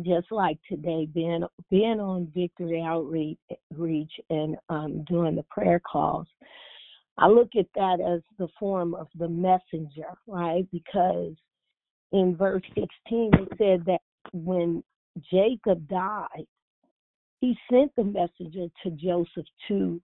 just 0.00 0.32
like 0.32 0.56
today, 0.66 1.06
being 1.12 1.44
being 1.68 2.00
on 2.00 2.32
Victory 2.34 2.80
Outreach 2.80 3.36
reach 3.76 4.12
and 4.30 4.56
um, 4.70 5.04
doing 5.04 5.36
the 5.36 5.44
prayer 5.50 5.80
calls, 5.80 6.26
I 7.16 7.28
look 7.28 7.50
at 7.58 7.66
that 7.74 8.00
as 8.00 8.22
the 8.38 8.48
form 8.58 8.94
of 8.94 9.08
the 9.16 9.28
messenger, 9.28 10.08
right? 10.26 10.66
Because 10.72 11.34
in 12.12 12.36
verse 12.36 12.62
16 12.68 12.88
it 13.08 13.48
said 13.58 13.84
that 13.86 14.00
when 14.32 14.82
Jacob 15.30 15.88
died, 15.88 16.46
he 17.40 17.56
sent 17.70 17.94
the 17.96 18.04
messenger 18.04 18.66
to 18.82 18.90
Joseph 18.92 19.46
to 19.68 20.00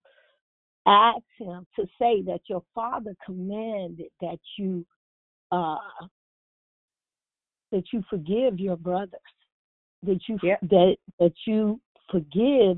ask 0.85 1.23
him 1.37 1.65
to 1.75 1.85
say 1.99 2.21
that 2.23 2.41
your 2.47 2.63
father 2.73 3.15
commanded 3.25 4.09
that 4.19 4.39
you 4.57 4.85
uh 5.51 5.77
that 7.71 7.83
you 7.93 8.03
forgive 8.09 8.59
your 8.59 8.77
brothers 8.77 9.19
that 10.03 10.19
you 10.27 10.37
that 10.41 10.95
that 11.19 11.33
you 11.45 11.79
forgive 12.09 12.77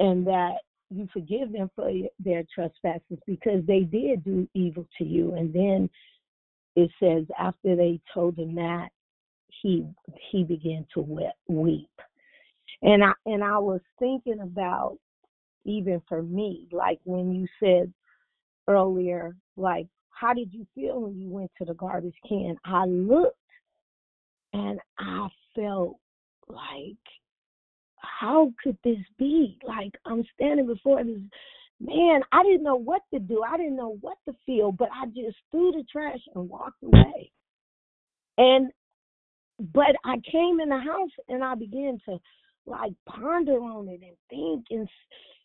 and 0.00 0.26
that 0.26 0.56
you 0.90 1.08
forgive 1.12 1.52
them 1.52 1.70
for 1.74 1.90
their 2.18 2.44
trespasses 2.54 3.18
because 3.26 3.64
they 3.66 3.80
did 3.80 4.24
do 4.24 4.48
evil 4.54 4.86
to 4.98 5.04
you. 5.04 5.34
And 5.34 5.52
then 5.52 5.90
it 6.76 6.90
says 7.00 7.24
after 7.38 7.76
they 7.76 8.00
told 8.12 8.38
him 8.38 8.54
that 8.56 8.88
he 9.62 9.86
he 10.30 10.44
began 10.44 10.86
to 10.94 11.00
weep. 11.48 11.88
And 12.82 13.04
i 13.04 13.12
and 13.24 13.42
i 13.42 13.58
was 13.58 13.80
thinking 13.98 14.40
about 14.40 14.98
even 15.64 16.02
for 16.08 16.22
me 16.22 16.66
like 16.72 17.00
when 17.04 17.32
you 17.32 17.46
said 17.62 17.92
earlier 18.68 19.36
like 19.56 19.86
how 20.10 20.34
did 20.34 20.52
you 20.52 20.66
feel 20.74 21.00
when 21.00 21.18
you 21.18 21.28
went 21.28 21.50
to 21.58 21.64
the 21.64 21.74
garbage 21.74 22.14
can? 22.28 22.56
I 22.64 22.84
looked 22.84 23.36
and 24.52 24.80
i 24.98 25.28
felt 25.54 25.96
like 26.48 26.96
how 28.20 28.52
could 28.62 28.76
this 28.84 28.98
be? 29.18 29.58
Like 29.66 29.92
i'm 30.06 30.24
standing 30.34 30.66
before 30.66 31.02
this 31.04 31.18
man 31.80 32.20
i 32.32 32.42
didn't 32.42 32.62
know 32.62 32.76
what 32.76 33.02
to 33.12 33.20
do. 33.20 33.42
I 33.42 33.56
didn't 33.56 33.76
know 33.76 33.98
what 34.00 34.18
to 34.28 34.34
feel 34.46 34.72
but 34.72 34.88
i 34.94 35.06
just 35.06 35.36
threw 35.50 35.72
the 35.72 35.84
trash 35.90 36.20
and 36.34 36.48
walked 36.48 36.82
away. 36.82 37.30
And 38.38 38.70
but 39.72 39.96
i 40.04 40.16
came 40.30 40.60
in 40.60 40.68
the 40.68 40.78
house 40.78 41.10
and 41.28 41.44
i 41.44 41.54
began 41.54 41.98
to 42.08 42.18
like 42.66 42.92
ponder 43.06 43.58
on 43.58 43.88
it 43.88 44.00
and 44.02 44.16
think 44.30 44.66
and 44.70 44.88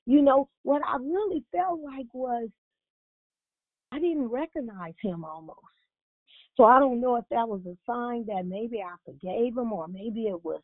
you 0.06 0.22
know 0.22 0.50
what 0.64 0.82
i 0.88 0.98
really 0.98 1.44
felt 1.52 1.80
like 1.82 2.08
was 2.14 2.50
i 3.92 4.00
didn't 4.00 4.30
recognize 4.30 4.94
him 5.02 5.24
almost. 5.24 5.60
So 6.58 6.64
i 6.64 6.80
don't 6.80 7.02
know 7.02 7.18
if 7.18 7.26
that 7.30 7.48
was 7.48 7.62
a 7.66 7.78
sign 7.86 8.26
that 8.28 8.46
maybe 8.46 8.82
i 8.82 8.96
forgave 9.06 9.58
him 9.58 9.74
or 9.74 9.88
maybe 9.88 10.24
it 10.24 10.44
was 10.44 10.62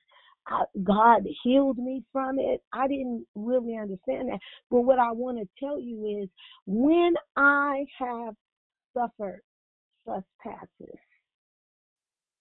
God 0.83 1.23
healed 1.43 1.77
me 1.77 2.03
from 2.11 2.39
it. 2.39 2.61
I 2.73 2.87
didn't 2.87 3.25
really 3.35 3.77
understand 3.77 4.29
that. 4.29 4.39
But 4.69 4.81
what 4.81 4.99
I 4.99 5.11
want 5.11 5.39
to 5.39 5.47
tell 5.59 5.79
you 5.79 6.21
is 6.23 6.29
when 6.65 7.15
I 7.35 7.85
have 7.97 8.35
suffered 8.93 9.41
trespasses, 10.05 10.99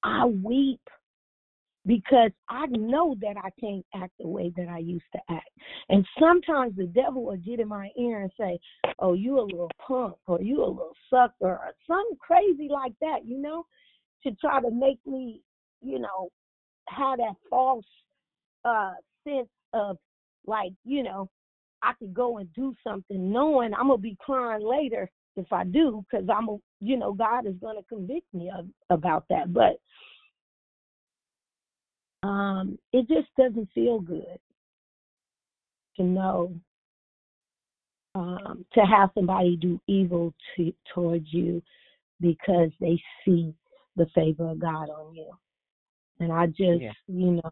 I 0.02 0.26
weep 0.26 0.80
because 1.86 2.30
I 2.48 2.66
know 2.66 3.14
that 3.20 3.36
I 3.36 3.50
can't 3.60 3.84
act 3.94 4.12
the 4.18 4.26
way 4.26 4.52
that 4.56 4.68
I 4.68 4.78
used 4.78 5.04
to 5.12 5.20
act. 5.30 5.50
And 5.88 6.06
sometimes 6.18 6.76
the 6.76 6.86
devil 6.86 7.24
will 7.24 7.36
get 7.36 7.60
in 7.60 7.68
my 7.68 7.90
ear 7.98 8.22
and 8.22 8.30
say, 8.38 8.58
Oh, 8.98 9.12
you 9.12 9.38
a 9.38 9.42
little 9.42 9.70
punk 9.86 10.16
or 10.26 10.40
you 10.40 10.64
a 10.64 10.66
little 10.66 10.96
sucker 11.10 11.32
or 11.42 11.74
something 11.86 12.16
crazy 12.18 12.68
like 12.70 12.94
that, 13.00 13.26
you 13.26 13.38
know, 13.38 13.66
to 14.22 14.32
try 14.40 14.60
to 14.60 14.70
make 14.70 14.98
me, 15.06 15.42
you 15.82 15.98
know, 15.98 16.30
have 16.88 17.18
that 17.18 17.34
false 17.48 17.84
uh 18.64 18.94
sense 19.26 19.48
of 19.72 19.98
like, 20.46 20.72
you 20.84 21.02
know, 21.02 21.28
I 21.82 21.92
could 21.98 22.14
go 22.14 22.38
and 22.38 22.52
do 22.54 22.74
something 22.86 23.32
knowing 23.32 23.74
I'm 23.74 23.88
gonna 23.88 23.98
be 23.98 24.16
crying 24.20 24.64
later 24.64 25.10
if 25.36 25.52
I 25.52 25.64
do, 25.64 26.04
because 26.10 26.26
I'm 26.34 26.48
a, 26.48 26.56
you 26.80 26.96
know, 26.96 27.12
God 27.12 27.46
is 27.46 27.54
gonna 27.60 27.82
convict 27.88 28.32
me 28.32 28.50
of 28.56 28.66
about 28.90 29.24
that. 29.30 29.52
But 29.52 29.80
um, 32.26 32.78
it 32.92 33.06
just 33.08 33.28
doesn't 33.36 33.68
feel 33.74 34.00
good 34.00 34.38
to 35.96 36.02
know 36.02 36.54
um, 38.14 38.64
to 38.72 38.80
have 38.80 39.10
somebody 39.14 39.56
do 39.56 39.80
evil 39.86 40.32
to 40.56 40.72
towards 40.94 41.26
you 41.32 41.60
because 42.20 42.70
they 42.80 43.00
see 43.24 43.52
the 43.96 44.06
favor 44.14 44.50
of 44.50 44.58
God 44.58 44.88
on 44.88 45.14
you. 45.14 45.30
And 46.20 46.32
I 46.32 46.46
just, 46.46 46.82
Yeah. 46.82 46.92
you 47.06 47.32
know, 47.32 47.50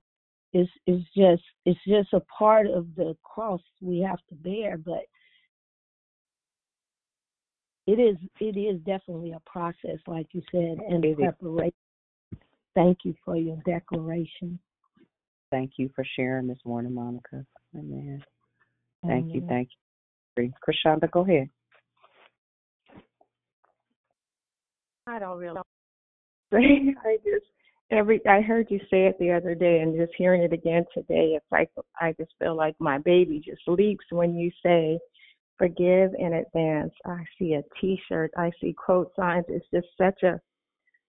it's 0.52 0.70
it's 0.86 1.04
just 1.16 1.42
it's 1.64 1.80
just 1.86 2.12
a 2.12 2.20
part 2.20 2.66
of 2.66 2.94
the 2.94 3.16
cross 3.22 3.60
we 3.80 4.00
have 4.00 4.20
to 4.28 4.34
bear, 4.34 4.76
but 4.76 5.04
it 7.86 7.98
is 7.98 8.16
it 8.40 8.56
is 8.56 8.80
definitely 8.82 9.32
a 9.32 9.40
process, 9.40 9.98
like 10.06 10.26
you 10.32 10.42
said, 10.50 10.78
and 10.88 11.04
It 11.04 11.08
is. 11.08 11.16
preparation. 11.16 11.72
Thank 12.74 12.98
you 13.04 13.14
for 13.24 13.36
your 13.36 13.56
declaration. 13.64 14.58
Thank 15.50 15.72
you 15.76 15.90
for 15.94 16.04
sharing 16.16 16.46
this 16.46 16.60
morning, 16.64 16.94
Monica. 16.94 17.44
Amen. 17.76 18.22
Thank 19.06 19.34
you, 19.34 19.42
thank 19.48 19.68
you. 20.36 20.52
Krishanda, 20.66 21.10
go 21.10 21.22
ahead. 21.22 21.50
I 25.06 25.18
don't 25.18 25.38
really. 25.38 25.60
I 26.52 27.16
just 27.24 27.46
every 27.92 28.20
I 28.26 28.40
heard 28.40 28.68
you 28.70 28.78
say 28.90 29.06
it 29.06 29.16
the 29.20 29.32
other 29.32 29.54
day, 29.54 29.80
and 29.80 29.96
just 29.96 30.12
hearing 30.16 30.42
it 30.42 30.52
again 30.52 30.84
today, 30.94 31.34
it's 31.36 31.46
like 31.52 31.70
I 32.00 32.14
just 32.18 32.32
feel 32.40 32.56
like 32.56 32.74
my 32.80 32.98
baby 32.98 33.42
just 33.44 33.62
leaps 33.68 34.06
when 34.10 34.34
you 34.34 34.50
say 34.64 34.98
forgive 35.58 36.10
in 36.18 36.32
advance. 36.34 36.92
I 37.06 37.24
see 37.38 37.54
a 37.54 37.62
T-shirt, 37.80 38.32
I 38.36 38.50
see 38.60 38.72
quote 38.74 39.12
signs. 39.14 39.44
It's 39.48 39.66
just 39.72 39.86
such 39.98 40.22
a 40.22 40.40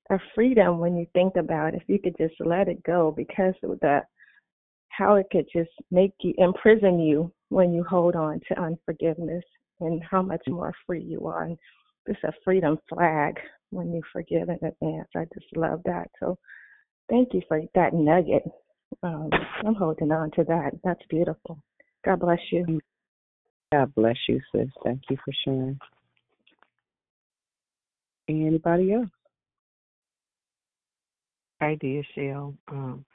a 0.09 0.19
freedom 0.35 0.79
when 0.79 0.97
you 0.97 1.07
think 1.13 1.37
about 1.37 1.73
it. 1.73 1.81
if 1.81 1.83
you 1.87 1.97
could 1.99 2.15
just 2.17 2.35
let 2.41 2.67
it 2.67 2.83
go 2.83 3.11
because 3.15 3.53
of 3.63 3.79
the 3.79 4.01
how 4.89 5.15
it 5.15 5.25
could 5.31 5.47
just 5.51 5.71
make 5.91 6.13
you 6.21 6.33
imprison 6.37 6.99
you 6.99 7.31
when 7.49 7.73
you 7.73 7.83
hold 7.83 8.15
on 8.15 8.39
to 8.47 8.61
unforgiveness 8.61 9.43
and 9.79 10.03
how 10.03 10.21
much 10.21 10.43
more 10.47 10.73
free 10.85 11.01
you 11.01 11.25
are. 11.25 11.43
And 11.43 11.57
it's 12.05 12.23
a 12.23 12.33
freedom 12.43 12.77
flag 12.89 13.39
when 13.71 13.91
you 13.91 14.01
forgive 14.11 14.49
in 14.49 14.59
advance. 14.63 15.07
I 15.15 15.25
just 15.33 15.47
love 15.55 15.81
that. 15.85 16.09
So 16.19 16.37
thank 17.09 17.33
you 17.33 17.41
for 17.47 17.61
that 17.75 17.93
nugget. 17.93 18.43
Um, 19.01 19.29
I'm 19.65 19.75
holding 19.75 20.11
on 20.11 20.31
to 20.31 20.43
that. 20.45 20.71
That's 20.83 21.01
beautiful. 21.09 21.59
God 22.05 22.19
bless 22.19 22.39
you. 22.51 22.79
God 23.71 23.93
bless 23.95 24.17
you, 24.27 24.39
sis. 24.53 24.67
Thank 24.83 25.01
you 25.09 25.17
for 25.23 25.33
sharing. 25.43 25.79
Anybody 28.29 28.93
else? 28.93 29.09
I 31.59 31.75
did, 31.75 32.05
Shell. 32.13 32.55
Um, 32.69 33.05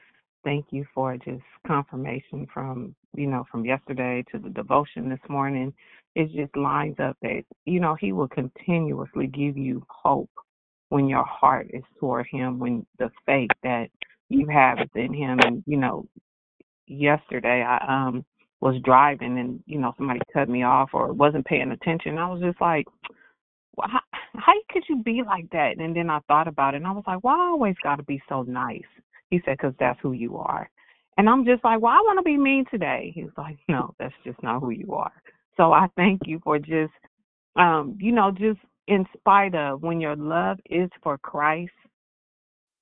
thank 0.44 0.66
you 0.70 0.85
for 0.94 1.16
just 1.16 1.43
confirmation 1.66 2.47
from 2.52 2.94
you 3.15 3.27
know 3.27 3.44
from 3.51 3.65
yesterday 3.65 4.24
to 4.32 4.39
the 4.39 4.51
devotion 4.51 5.09
this 5.09 5.20
morning. 5.28 5.73
It 6.15 6.31
just 6.32 6.56
lines 6.56 6.97
up 6.98 7.16
that 7.23 7.43
you 7.66 7.81
know 7.81 7.94
He 7.94 8.12
will 8.12 8.28
continuously 8.28 9.27
give 9.27 9.56
you 9.56 9.85
hope 9.89 10.31
when 10.89 11.09
your 11.09 11.24
heart 11.24 11.70
is 11.73 11.82
toward 11.98 12.27
Him, 12.27 12.59
when 12.59 12.86
the 12.98 13.10
faith 13.27 13.51
that 13.62 13.89
you 14.28 14.47
have 14.48 14.78
is 14.78 14.90
in 14.94 15.12
Him. 15.12 15.39
And 15.40 15.62
you 15.66 15.77
know, 15.77 16.06
yesterday 16.86 17.62
I 17.62 18.06
um 18.06 18.24
was 18.60 18.81
driving 18.85 19.39
and 19.39 19.62
you 19.66 19.78
know 19.78 19.94
somebody 19.97 20.20
cut 20.32 20.48
me 20.48 20.62
off 20.62 20.90
or 20.93 21.12
wasn't 21.12 21.47
paying 21.47 21.70
attention. 21.70 22.19
I 22.19 22.28
was 22.28 22.40
just 22.40 22.60
like, 22.60 22.86
well, 23.77 23.89
how, 23.89 24.01
how 24.35 24.52
could 24.70 24.82
you 24.89 25.02
be 25.02 25.23
like 25.24 25.48
that? 25.51 25.78
And 25.78 25.94
then 25.94 26.10
I 26.10 26.19
thought 26.27 26.48
about 26.48 26.74
it 26.74 26.78
and 26.78 26.86
I 26.86 26.93
was 26.93 27.05
like, 27.06 27.23
why 27.23 27.35
I 27.36 27.51
always 27.51 27.77
got 27.82 27.97
to 27.97 28.02
be 28.02 28.20
so 28.28 28.43
nice? 28.43 28.82
He 29.31 29.40
said, 29.44 29.59
because 29.59 29.74
that's 29.78 29.98
who 30.02 30.12
you 30.12 30.36
are. 30.39 30.69
And 31.16 31.28
I'm 31.28 31.44
just 31.44 31.65
like, 31.65 31.81
well, 31.81 31.93
I 31.93 32.01
want 32.01 32.19
to 32.19 32.23
be 32.23 32.36
mean 32.36 32.65
today. 32.70 33.12
He 33.15 33.24
was 33.24 33.32
like, 33.36 33.59
no, 33.69 33.94
that's 33.98 34.15
just 34.24 34.43
not 34.43 34.60
who 34.60 34.70
you 34.70 34.94
are. 34.94 35.12
So 35.56 35.73
I 35.73 35.89
thank 35.97 36.23
you 36.27 36.40
for 36.43 36.59
just, 36.59 36.93
um, 37.56 37.97
you 38.01 38.12
know, 38.12 38.31
just 38.31 38.60
in 38.89 39.06
spite 39.16 39.55
of 39.55 39.82
when 39.82 40.01
your 40.01 40.16
love 40.16 40.59
is 40.69 40.90
for 41.02 41.19
Christ, 41.19 41.73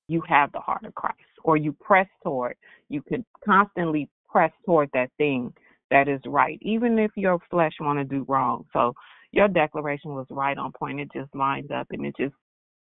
you 0.09 0.23
have 0.29 0.53
the 0.53 0.61
heart 0.61 0.85
of 0.85 0.95
Christ, 0.95 1.19
or 1.43 1.57
you 1.57 1.73
press 1.73 2.07
toward. 2.23 2.57
You 2.89 3.03
could 3.03 3.25
constantly 3.45 4.09
press 4.31 4.53
toward 4.65 4.89
that 4.95 5.11
thing 5.19 5.53
that 5.91 6.09
is 6.09 6.21
right, 6.25 6.59
even 6.63 6.99
if 6.99 7.11
your 7.17 7.39
flesh 7.51 7.73
want 7.81 7.99
to 7.99 8.05
do 8.05 8.25
wrong. 8.29 8.65
So 8.73 8.95
your 9.33 9.49
declaration 9.49 10.15
was 10.15 10.27
right 10.31 10.57
on 10.57 10.73
point. 10.73 11.01
It 11.01 11.11
just 11.13 11.35
lines 11.35 11.71
up, 11.75 11.89
and 11.91 12.07
it 12.07 12.15
just 12.19 12.35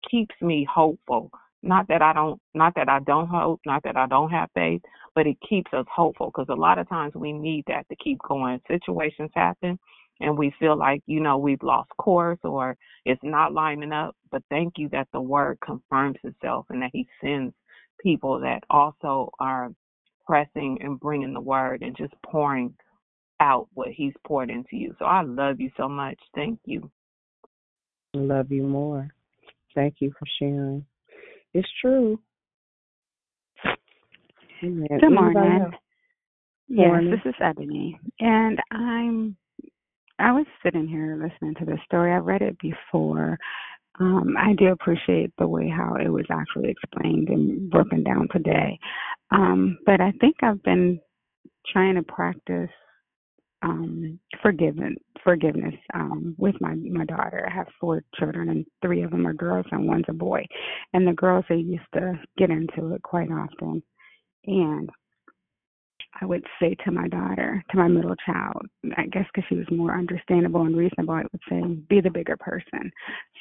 keeps 0.09 0.35
me 0.41 0.65
hopeful. 0.71 1.29
Not 1.61 1.89
that 1.89 2.01
I 2.01 2.13
don't, 2.13 2.39
not 2.53 2.73
that 2.75 2.87
I 2.87 2.99
don't 2.99 3.27
hope, 3.27 3.59
not 3.65 3.83
that 3.83 3.97
I 3.97 4.07
don't 4.07 4.29
have 4.29 4.49
faith, 4.55 4.81
but 5.13 5.27
it 5.27 5.35
keeps 5.47 5.73
us 5.73 5.85
hopeful 5.93 6.27
because 6.27 6.47
a 6.49 6.59
lot 6.59 6.79
of 6.79 6.87
times 6.87 7.15
we 7.15 7.33
need 7.33 7.65
that 7.67 7.85
to 7.89 7.97
keep 7.97 8.17
going. 8.27 8.61
Situations 8.69 9.29
happen, 9.35 9.77
and 10.19 10.37
we 10.37 10.53
feel 10.59 10.77
like 10.77 11.01
you 11.05 11.19
know 11.19 11.37
we've 11.37 11.63
lost 11.63 11.89
course 11.97 12.39
or 12.43 12.75
it's 13.05 13.21
not 13.23 13.53
lining 13.53 13.91
up. 13.91 14.15
But 14.31 14.43
thank 14.49 14.73
you 14.77 14.89
that 14.89 15.07
the 15.13 15.21
word 15.21 15.57
confirms 15.63 16.17
itself 16.23 16.65
and 16.69 16.81
that 16.81 16.91
He 16.93 17.07
sends 17.21 17.53
people 18.01 18.39
that 18.41 18.63
also 18.69 19.31
are 19.39 19.69
pressing 20.25 20.77
and 20.81 20.99
bringing 20.99 21.33
the 21.33 21.41
word 21.41 21.81
and 21.81 21.95
just 21.97 22.13
pouring 22.23 22.73
out 23.39 23.67
what 23.73 23.89
He's 23.89 24.13
poured 24.25 24.49
into 24.49 24.75
you. 24.75 24.95
So 24.99 25.05
I 25.05 25.21
love 25.21 25.59
you 25.59 25.71
so 25.77 25.87
much. 25.87 26.19
Thank 26.35 26.59
you. 26.65 26.89
Love 28.13 28.51
you 28.51 28.63
more. 28.63 29.07
Thank 29.75 29.95
you 29.99 30.11
for 30.17 30.25
sharing. 30.39 30.85
It's 31.53 31.67
true. 31.81 32.19
Good 34.61 35.09
morning. 35.09 35.71
Yes, 36.67 36.87
Morning. 36.87 37.11
this 37.11 37.19
is 37.25 37.35
Ebony, 37.41 37.99
and 38.19 38.59
I'm. 38.71 39.35
I 40.19 40.31
was 40.31 40.45
sitting 40.63 40.87
here 40.87 41.15
listening 41.21 41.55
to 41.55 41.65
this 41.65 41.79
story. 41.85 42.13
I've 42.13 42.25
read 42.25 42.41
it 42.41 42.57
before. 42.59 43.37
Um, 43.99 44.35
I 44.37 44.53
do 44.53 44.67
appreciate 44.67 45.31
the 45.37 45.47
way 45.47 45.69
how 45.69 45.95
it 45.95 46.09
was 46.09 46.25
actually 46.29 46.69
explained 46.69 47.29
and 47.29 47.69
broken 47.69 48.03
down 48.03 48.27
today. 48.31 48.77
Um, 49.31 49.77
but 49.85 50.01
I 50.01 50.11
think 50.19 50.35
I've 50.41 50.61
been 50.63 50.99
trying 51.71 51.95
to 51.95 52.03
practice 52.03 52.69
um 53.61 54.17
forgiven 54.41 54.95
forgiveness 55.21 55.73
um 55.93 56.33
with 56.37 56.55
my 56.61 56.75
my 56.75 57.03
daughter. 57.03 57.45
I 57.45 57.53
have 57.53 57.67
four 57.79 58.01
children 58.17 58.47
and 58.47 58.65
three 58.81 59.03
of 59.03 59.11
them 59.11 59.27
are 59.27 59.33
girls 59.33 59.65
and 59.71 59.85
one's 59.85 60.05
a 60.07 60.13
boy. 60.13 60.45
And 60.93 61.05
the 61.05 61.11
girls 61.11 61.43
they 61.49 61.55
used 61.55 61.83
to 61.93 62.13
get 62.37 62.49
into 62.49 62.93
it 62.93 63.03
quite 63.03 63.29
often. 63.29 63.83
And 64.45 64.89
I 66.21 66.25
would 66.25 66.43
say 66.59 66.75
to 66.83 66.91
my 66.91 67.07
daughter, 67.07 67.63
to 67.69 67.77
my 67.77 67.87
middle 67.87 68.15
child, 68.25 68.65
I 68.97 69.05
guess 69.05 69.25
because 69.33 69.47
she 69.47 69.55
was 69.55 69.69
more 69.71 69.97
understandable 69.97 70.61
and 70.61 70.75
reasonable, 70.75 71.13
I 71.13 71.23
would 71.23 71.41
say, 71.49 71.61
be 71.89 72.01
the 72.01 72.09
bigger 72.09 72.35
person. 72.37 72.91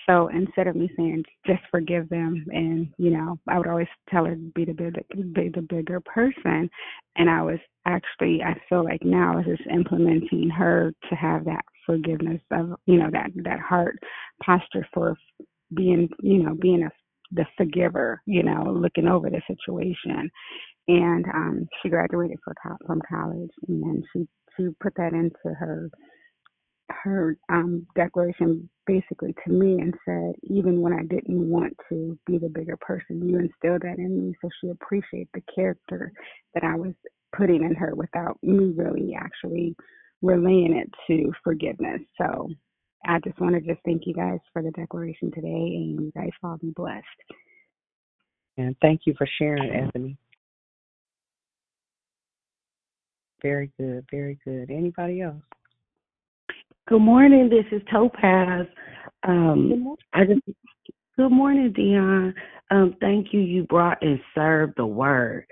So 0.08 0.28
instead 0.28 0.66
of 0.66 0.76
me 0.76 0.90
saying 0.96 1.24
just 1.46 1.62
forgive 1.70 2.08
them, 2.08 2.44
and 2.50 2.88
you 2.98 3.10
know, 3.10 3.38
I 3.48 3.58
would 3.58 3.66
always 3.66 3.88
tell 4.10 4.24
her 4.26 4.36
be 4.54 4.64
the 4.64 4.72
big, 4.72 4.94
be 5.34 5.48
the 5.48 5.66
bigger 5.68 6.00
person. 6.00 6.70
And 7.16 7.28
I 7.28 7.42
was 7.42 7.58
actually, 7.86 8.42
I 8.42 8.54
feel 8.68 8.84
like 8.84 9.02
now 9.04 9.38
is 9.40 9.46
just 9.46 9.68
implementing 9.68 10.50
her 10.50 10.92
to 11.08 11.16
have 11.16 11.44
that 11.46 11.64
forgiveness 11.86 12.40
of, 12.52 12.74
you 12.86 12.98
know, 12.98 13.10
that 13.12 13.30
that 13.44 13.60
heart 13.60 13.98
posture 14.42 14.86
for 14.92 15.16
being, 15.74 16.08
you 16.20 16.42
know, 16.42 16.54
being 16.54 16.84
a 16.84 16.90
the 17.30 17.44
forgiver, 17.56 18.22
you 18.24 18.42
know, 18.42 18.72
looking 18.72 19.06
over 19.06 19.28
the 19.28 19.42
situation 19.46 20.30
and 20.88 21.26
um 21.26 21.68
she 21.82 21.88
graduated 21.90 22.38
from 22.86 23.00
college 23.08 23.50
and 23.68 23.82
then 23.82 24.02
she 24.12 24.28
she 24.56 24.68
put 24.80 24.94
that 24.96 25.12
into 25.12 25.54
her 25.54 25.90
her 26.90 27.36
um 27.50 27.86
declaration 27.94 28.68
basically 28.86 29.34
to 29.44 29.52
me 29.52 29.80
and 29.80 29.94
said 30.04 30.32
even 30.44 30.80
when 30.80 30.92
I 30.94 31.02
didn't 31.04 31.50
want 31.50 31.76
to 31.90 32.18
be 32.26 32.38
the 32.38 32.48
bigger 32.48 32.76
person 32.78 33.28
you 33.28 33.38
instilled 33.38 33.82
that 33.82 33.98
in 33.98 34.28
me 34.28 34.34
so 34.42 34.48
she 34.60 34.70
appreciated 34.70 35.28
the 35.34 35.42
character 35.54 36.12
that 36.54 36.64
I 36.64 36.76
was 36.76 36.94
putting 37.36 37.62
in 37.64 37.74
her 37.74 37.94
without 37.94 38.38
me 38.42 38.72
really 38.76 39.14
actually 39.14 39.76
relaying 40.22 40.74
it 40.76 40.90
to 41.08 41.32
forgiveness 41.44 42.00
so 42.18 42.48
I 43.06 43.20
just 43.20 43.40
want 43.40 43.54
to 43.54 43.60
just 43.60 43.84
thank 43.84 44.02
you 44.06 44.14
guys 44.14 44.40
for 44.52 44.62
the 44.62 44.70
declaration 44.72 45.30
today 45.32 45.48
and 45.48 46.00
you 46.00 46.12
guys 46.16 46.30
all 46.42 46.58
be 46.58 46.72
blessed 46.74 47.06
And 48.58 48.76
thank 48.82 49.02
you 49.06 49.14
for 49.18 49.28
sharing, 49.38 49.72
Ebony. 49.72 50.18
Very 53.42 53.70
good, 53.78 54.04
very 54.10 54.38
good. 54.44 54.70
Anybody 54.70 55.20
else? 55.22 55.42
Good 56.88 57.00
morning. 57.00 57.48
This 57.48 57.66
is 57.70 57.86
Topaz. 57.92 58.66
Um, 59.22 59.94
I 60.12 60.24
just 60.24 60.40
good 61.16 61.30
morning, 61.30 61.72
Dion. 61.72 62.34
Um, 62.70 62.96
thank 63.00 63.28
you. 63.32 63.40
You 63.40 63.64
brought 63.64 64.02
and 64.02 64.18
served 64.34 64.74
the 64.76 64.86
word. 64.86 65.46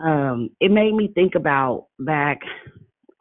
Um, 0.00 0.50
it 0.60 0.70
made 0.70 0.94
me 0.94 1.12
think 1.14 1.34
about 1.34 1.86
back. 2.00 2.40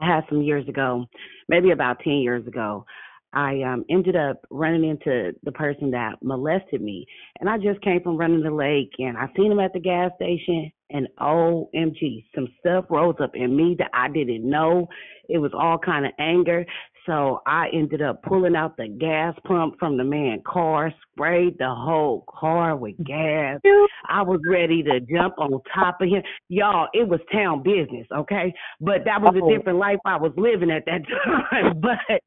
I 0.02 0.08
had 0.08 0.24
some 0.30 0.42
years 0.42 0.68
ago, 0.68 1.06
maybe 1.48 1.72
about 1.72 2.00
ten 2.00 2.14
years 2.14 2.46
ago. 2.46 2.86
I 3.32 3.62
um 3.62 3.86
ended 3.90 4.16
up 4.16 4.42
running 4.50 4.90
into 4.90 5.34
the 5.44 5.52
person 5.52 5.92
that 5.92 6.16
molested 6.22 6.82
me, 6.82 7.06
and 7.40 7.50
I 7.50 7.58
just 7.58 7.82
came 7.82 8.02
from 8.02 8.18
running 8.18 8.44
the 8.44 8.52
lake, 8.52 8.92
and 9.00 9.18
I 9.18 9.28
seen 9.38 9.52
him 9.52 9.60
at 9.60 9.72
the 9.72 9.80
gas 9.80 10.12
station, 10.16 10.72
and 10.90 11.08
OMG, 11.20 12.26
some 12.36 12.48
stuff 12.60 12.86
rose 12.90 13.16
up 13.22 13.32
in 13.36 13.56
me 13.56 13.76
that 13.80 13.90
I 13.94 14.10
didn't 14.10 14.50
know. 14.50 14.88
It 15.28 15.38
was 15.38 15.52
all 15.54 15.78
kind 15.78 16.06
of 16.06 16.12
anger. 16.20 16.66
So 17.06 17.42
I 17.48 17.70
ended 17.74 18.02
up 18.02 18.22
pulling 18.24 18.56
out 18.56 18.78
the 18.78 18.88
gas 18.88 19.34
pump 19.46 19.76
from 19.80 19.98
the 19.98 20.04
man's 20.04 20.42
car, 20.46 20.94
sprayed 21.14 21.58
the 21.58 21.74
whole 21.74 22.24
car 22.30 22.76
with 22.76 22.98
gas. 23.04 23.60
I 24.08 24.22
was 24.22 24.40
ready 24.48 24.84
to 24.84 25.00
jump 25.00 25.40
on 25.40 25.60
top 25.74 26.02
of 26.02 26.10
him. 26.10 26.22
Y'all, 26.50 26.88
it 26.94 27.08
was 27.08 27.20
town 27.32 27.64
business, 27.64 28.06
okay? 28.16 28.54
But 28.80 29.06
that 29.06 29.22
was 29.22 29.34
a 29.36 29.58
different 29.58 29.80
life 29.80 29.98
I 30.06 30.18
was 30.18 30.34
living 30.38 30.70
at 30.70 30.86
that 30.86 31.02
time. 31.52 31.82
But 31.82 32.22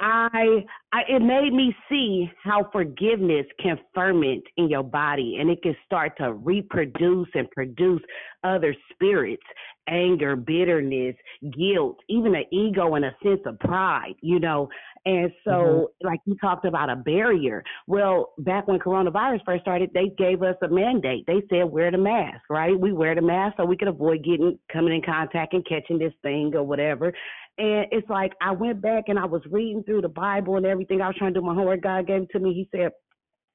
I, 0.00 0.64
I 0.92 1.00
it 1.08 1.20
made 1.20 1.52
me 1.52 1.74
see 1.88 2.30
how 2.42 2.68
forgiveness 2.72 3.44
can 3.62 3.78
ferment 3.94 4.42
in 4.56 4.70
your 4.70 4.82
body 4.82 5.36
and 5.38 5.50
it 5.50 5.62
can 5.62 5.76
start 5.84 6.16
to 6.18 6.32
reproduce 6.32 7.28
and 7.34 7.50
produce 7.50 8.00
other 8.42 8.74
spirits 8.92 9.42
anger 9.88 10.36
bitterness 10.36 11.16
guilt 11.56 11.98
even 12.08 12.34
an 12.34 12.44
ego 12.52 12.94
and 12.94 13.04
a 13.04 13.14
sense 13.22 13.40
of 13.44 13.58
pride 13.60 14.14
you 14.22 14.40
know? 14.40 14.68
And 15.04 15.32
so 15.44 15.50
mm-hmm. 15.50 16.06
like 16.06 16.20
you 16.26 16.36
talked 16.40 16.64
about 16.64 16.90
a 16.90 16.96
barrier. 16.96 17.62
Well 17.86 18.32
back 18.38 18.68
when 18.68 18.78
coronavirus 18.78 19.40
first 19.44 19.62
started 19.62 19.90
they 19.92 20.10
gave 20.16 20.42
us 20.42 20.56
a 20.62 20.68
mandate. 20.68 21.24
They 21.26 21.42
said 21.50 21.64
wear 21.64 21.90
the 21.90 21.98
mask 21.98 22.40
right? 22.48 22.78
We 22.78 22.92
wear 22.92 23.14
the 23.14 23.22
mask 23.22 23.56
so 23.58 23.66
we 23.66 23.76
can 23.76 23.88
avoid 23.88 24.24
getting 24.24 24.58
coming 24.72 24.94
in 24.94 25.02
contact 25.02 25.52
and 25.52 25.66
catching 25.66 25.98
this 25.98 26.14
thing 26.22 26.52
or 26.54 26.62
whatever 26.62 27.12
and 27.60 27.86
it's 27.92 28.08
like 28.08 28.32
I 28.40 28.52
went 28.52 28.80
back 28.80 29.04
and 29.08 29.18
I 29.18 29.26
was 29.26 29.42
reading 29.50 29.82
through 29.82 30.00
the 30.00 30.08
Bible 30.08 30.56
and 30.56 30.64
everything. 30.64 31.02
I 31.02 31.08
was 31.08 31.16
trying 31.18 31.34
to 31.34 31.40
do 31.40 31.46
my 31.46 31.54
homework. 31.54 31.82
God 31.82 32.06
gave 32.06 32.22
it 32.22 32.30
to 32.32 32.38
me. 32.38 32.54
He 32.54 32.68
said, 32.74 32.90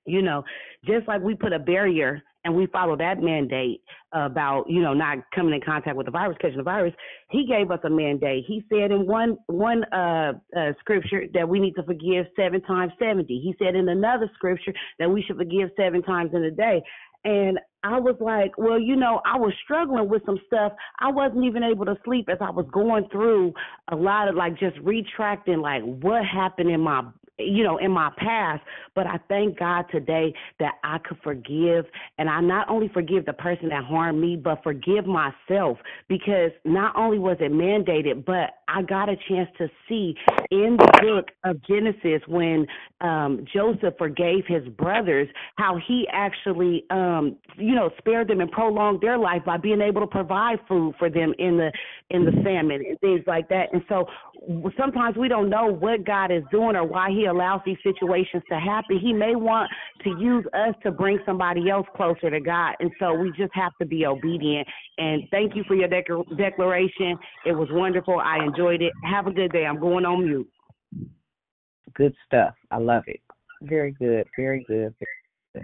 you 0.06 0.22
know, 0.22 0.44
just 0.86 1.08
like 1.08 1.22
we 1.22 1.34
put 1.34 1.54
a 1.54 1.60
barrier 1.60 2.22
and 2.44 2.56
we 2.56 2.68
follow 2.68 2.96
that 2.98 3.20
mandate 3.20 3.82
about, 4.14 4.66
you 4.70 4.80
know, 4.80 4.94
not 4.94 5.18
coming 5.34 5.56
in 5.56 5.62
contact 5.62 5.98
with 5.98 6.06
the 6.06 6.12
virus, 6.12 6.38
catching 6.40 6.58
the 6.58 6.64
virus, 6.64 6.94
he 7.32 7.48
gave 7.48 7.72
us 7.72 7.80
a 7.84 7.90
mandate. 7.90 8.46
He 8.48 8.64
said 8.70 8.92
in 8.92 9.08
one 9.08 9.38
one 9.48 9.84
uh, 9.86 10.34
uh 10.56 10.74
scripture 10.80 11.24
that 11.34 11.50
we 11.50 11.60
need 11.60 11.74
to 11.74 11.84
forgive 11.84 12.28
seven 12.36 12.62
times 12.62 12.94
seventy. 13.00 13.40
He 13.40 13.56
said 13.58 13.74
in 13.74 13.90
another 13.90 14.30
scripture 14.36 14.74
that 15.00 15.10
we 15.10 15.24
should 15.24 15.38
forgive 15.38 15.70
seven 15.76 16.04
times 16.04 16.30
in 16.36 16.44
a 16.44 16.52
day. 16.52 16.84
And 17.24 17.58
I 17.86 18.00
was 18.00 18.16
like, 18.20 18.58
well, 18.58 18.80
you 18.80 18.96
know, 18.96 19.22
I 19.26 19.38
was 19.38 19.54
struggling 19.64 20.10
with 20.10 20.24
some 20.26 20.40
stuff. 20.48 20.74
I 21.00 21.12
wasn't 21.12 21.46
even 21.46 21.64
able 21.64 21.86
to 21.86 21.96
sleep 22.04 22.30
as 22.30 22.40
I 22.42 22.50
was 22.50 22.66
going 22.72 23.08
through 23.12 23.54
a 23.90 23.96
lot 23.96 24.28
of 24.28 24.34
like 24.34 24.58
just 24.58 24.76
retracting 24.80 25.60
like 25.60 25.84
what 25.84 26.26
happened 26.26 26.72
in 26.72 26.82
my 26.82 27.04
you 27.38 27.64
know, 27.64 27.78
in 27.78 27.92
my 27.92 28.12
past, 28.18 28.64
but 28.94 29.08
I 29.08 29.18
thank 29.28 29.60
God 29.60 29.86
today 29.92 30.34
that 30.60 30.74
I 30.84 31.00
could 31.00 31.18
forgive. 31.24 31.86
And 32.18 32.30
I 32.30 32.40
not 32.42 32.70
only 32.70 32.90
forgive 32.94 33.26
the 33.26 33.34
person 33.34 33.70
that 33.70 33.84
harmed 33.84 34.22
me, 34.22 34.38
but 34.38 34.64
forgive 34.64 35.06
myself. 35.06 35.78
Because 36.08 36.52
not 36.64 36.96
only 36.96 37.20
was 37.20 37.38
it 37.40 37.52
mandated, 37.52 38.26
but 38.26 38.56
I 38.68 38.82
got 38.82 39.10
a 39.10 39.16
chance 39.28 39.50
to 39.58 39.70
see 39.88 40.16
in 40.52 40.78
the 40.78 41.00
book 41.02 41.30
of 41.44 41.62
Genesis 41.68 42.22
when 42.28 42.66
um 43.02 43.46
Joseph 43.54 43.94
forgave 43.98 44.46
his 44.48 44.68
brothers 44.70 45.28
how 45.58 45.80
he 45.88 46.08
actually 46.12 46.86
um 46.90 47.38
you 47.58 47.76
know 47.76 47.90
spared 47.98 48.28
them 48.28 48.42
and 48.42 48.52
prolonged 48.52 49.02
their 49.02 49.18
life 49.18 49.44
by 49.46 49.58
being 49.58 49.82
able 49.82 50.02
to 50.02 50.08
provide 50.08 50.60
food 50.68 50.96
for 50.98 51.10
them 51.10 51.34
in 51.40 51.58
the 51.58 51.72
in 52.10 52.26
the 52.26 52.32
famine 52.44 52.84
and 52.88 53.00
things 53.00 53.22
like 53.28 53.50
that. 53.50 53.74
And 53.74 53.82
so 53.90 54.06
sometimes 54.78 55.16
we 55.18 55.28
don't 55.28 55.50
know 55.50 55.68
what 55.68 56.06
God 56.06 56.32
is 56.32 56.44
doing 56.52 56.76
or 56.76 56.86
why 56.86 57.10
he 57.10 57.26
allows 57.26 57.62
these 57.66 57.78
situations 57.84 58.44
to 58.50 58.60
happen. 58.60 59.00
He 59.00 59.14
may 59.14 59.36
want 59.36 59.70
to 60.04 60.10
use 60.20 60.46
us 60.54 60.76
to 60.84 60.92
bring 60.92 61.20
somebody 61.26 61.70
else 61.70 61.88
closer 61.96 62.30
to 62.30 62.40
God. 62.40 62.76
And 62.80 62.92
so 63.00 63.14
we 63.14 63.32
just 63.38 63.54
have 63.54 63.72
to 63.80 63.86
be 63.86 64.06
obedient. 64.06 64.68
And 64.98 65.24
thank 65.32 65.56
you 65.56 65.64
for 65.68 65.76
your 65.76 65.88
dec- 65.88 66.38
declaration. 66.38 67.18
It 67.46 67.54
was 67.54 67.68
wonderful. 67.72 68.20
I 68.20 68.44
enjoyed 68.44 68.82
it. 68.82 68.94
Have 69.04 69.28
a 69.28 69.32
good 69.32 69.52
day. 69.52 69.66
I'm 69.66 69.80
going 69.80 70.06
on 70.06 70.26
mute. 70.26 70.50
Good 71.96 72.14
stuff. 72.26 72.54
I 72.72 72.78
love 72.78 73.04
it. 73.08 73.22
Very 73.62 73.94
good. 73.94 74.28
Very 74.38 74.64
good. 74.68 74.94
Very 75.00 75.54
good. 75.54 75.64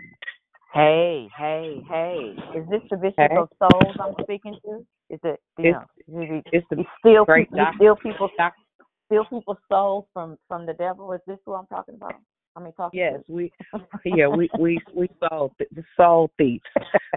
Hey, 0.73 1.27
hey, 1.37 1.81
hey. 1.89 2.35
Is 2.55 2.65
this 2.69 2.81
the 2.89 2.95
Bishop 2.95 3.15
Hey. 3.17 3.35
of 3.37 3.49
Souls 3.59 3.95
I'm 3.99 4.15
speaking 4.23 4.57
to? 4.65 4.85
Is 5.09 5.19
it 5.25 5.41
you 5.57 5.65
It's- 5.65 5.83
know, 6.07 6.21
you, 6.21 6.41
it's 6.53 6.65
the 6.69 6.77
you 6.77 6.85
steal 6.99 7.25
great 7.25 7.49
people 7.49 7.59
you 7.59 8.37
doc- 8.37 8.53
steal 9.11 9.25
people's 9.25 9.57
steal 9.65 9.77
souls 9.77 10.05
from 10.13 10.37
from 10.47 10.65
the 10.65 10.73
devil? 10.73 11.11
Is 11.13 11.21
this 11.27 11.37
who 11.45 11.53
I'm 11.53 11.67
talking 11.67 11.95
about? 11.95 12.15
I 12.55 12.61
mean 12.61 12.73
talking 12.73 12.99
Yes, 12.99 13.15
to? 13.27 13.33
we 13.33 13.51
yeah 14.05 14.27
we 14.27 14.49
we 14.57 14.79
we 14.95 15.09
soul 15.19 15.53
th- 15.57 15.69
the 15.75 15.83
soul 15.97 16.31
thieves. 16.37 16.63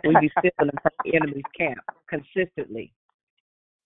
We 0.07 0.17
be 0.21 0.31
stealing 0.39 0.71
them 0.71 0.79
from 0.83 0.93
the 1.05 1.17
enemy's 1.17 1.43
camp 1.57 1.79
consistently. 2.09 2.93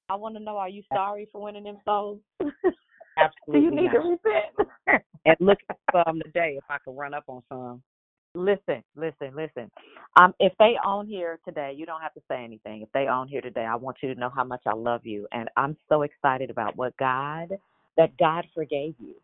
I 0.09 0.15
want 0.15 0.37
to 0.37 0.43
know 0.43 0.57
are 0.57 0.69
you 0.69 0.83
sorry 0.93 1.29
for 1.31 1.43
winning 1.43 1.65
them 1.65 1.79
souls? 1.85 2.21
Absolutely 2.41 3.53
Do 3.53 3.59
you 3.59 3.71
need 3.71 3.93
not. 3.93 3.93
to 3.93 3.99
repent? 3.99 5.05
And 5.25 5.37
look 5.41 5.59
at 5.69 5.77
some 5.93 6.21
today 6.25 6.55
if 6.57 6.65
I 6.71 6.79
could 6.79 6.97
run 6.97 7.13
up 7.13 7.25
on 7.29 7.43
some. 7.49 7.83
Listen, 8.35 8.83
listen, 8.95 9.35
listen. 9.35 9.71
Um, 10.19 10.33
if 10.39 10.53
they 10.59 10.75
own 10.87 11.07
here 11.07 11.41
today, 11.45 11.75
you 11.77 11.87
don't 11.87 12.01
have 12.01 12.15
to 12.15 12.21
say 12.31 12.45
anything. 12.45 12.83
If 12.83 12.89
they 12.93 13.09
own 13.09 13.27
here 13.27 13.41
today, 13.41 13.65
I 13.65 13.75
want 13.75 13.99
you 14.03 14.15
to 14.15 14.21
know 14.21 14.31
how 14.35 14.45
much 14.45 14.63
I 14.67 14.75
love 14.75 15.05
you, 15.05 15.27
and 15.33 15.49
I'm 15.57 15.77
so 15.89 16.03
excited 16.03 16.49
about 16.49 16.77
what 16.77 16.97
God 16.99 17.59
that 17.99 18.17
God 18.19 18.47
forgave 18.55 18.95
you, 19.01 19.17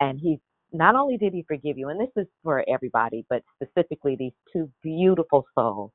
and 0.00 0.20
He 0.20 0.40
not 0.72 0.96
only 0.96 1.18
did 1.18 1.34
He 1.34 1.44
forgive 1.48 1.78
you, 1.78 1.90
and 1.90 2.00
this 2.00 2.10
is 2.16 2.28
for 2.44 2.64
everybody, 2.68 3.26
but 3.30 3.42
specifically 3.62 4.16
these 4.18 4.34
two 4.52 4.70
beautiful 4.82 5.46
souls. 5.58 5.92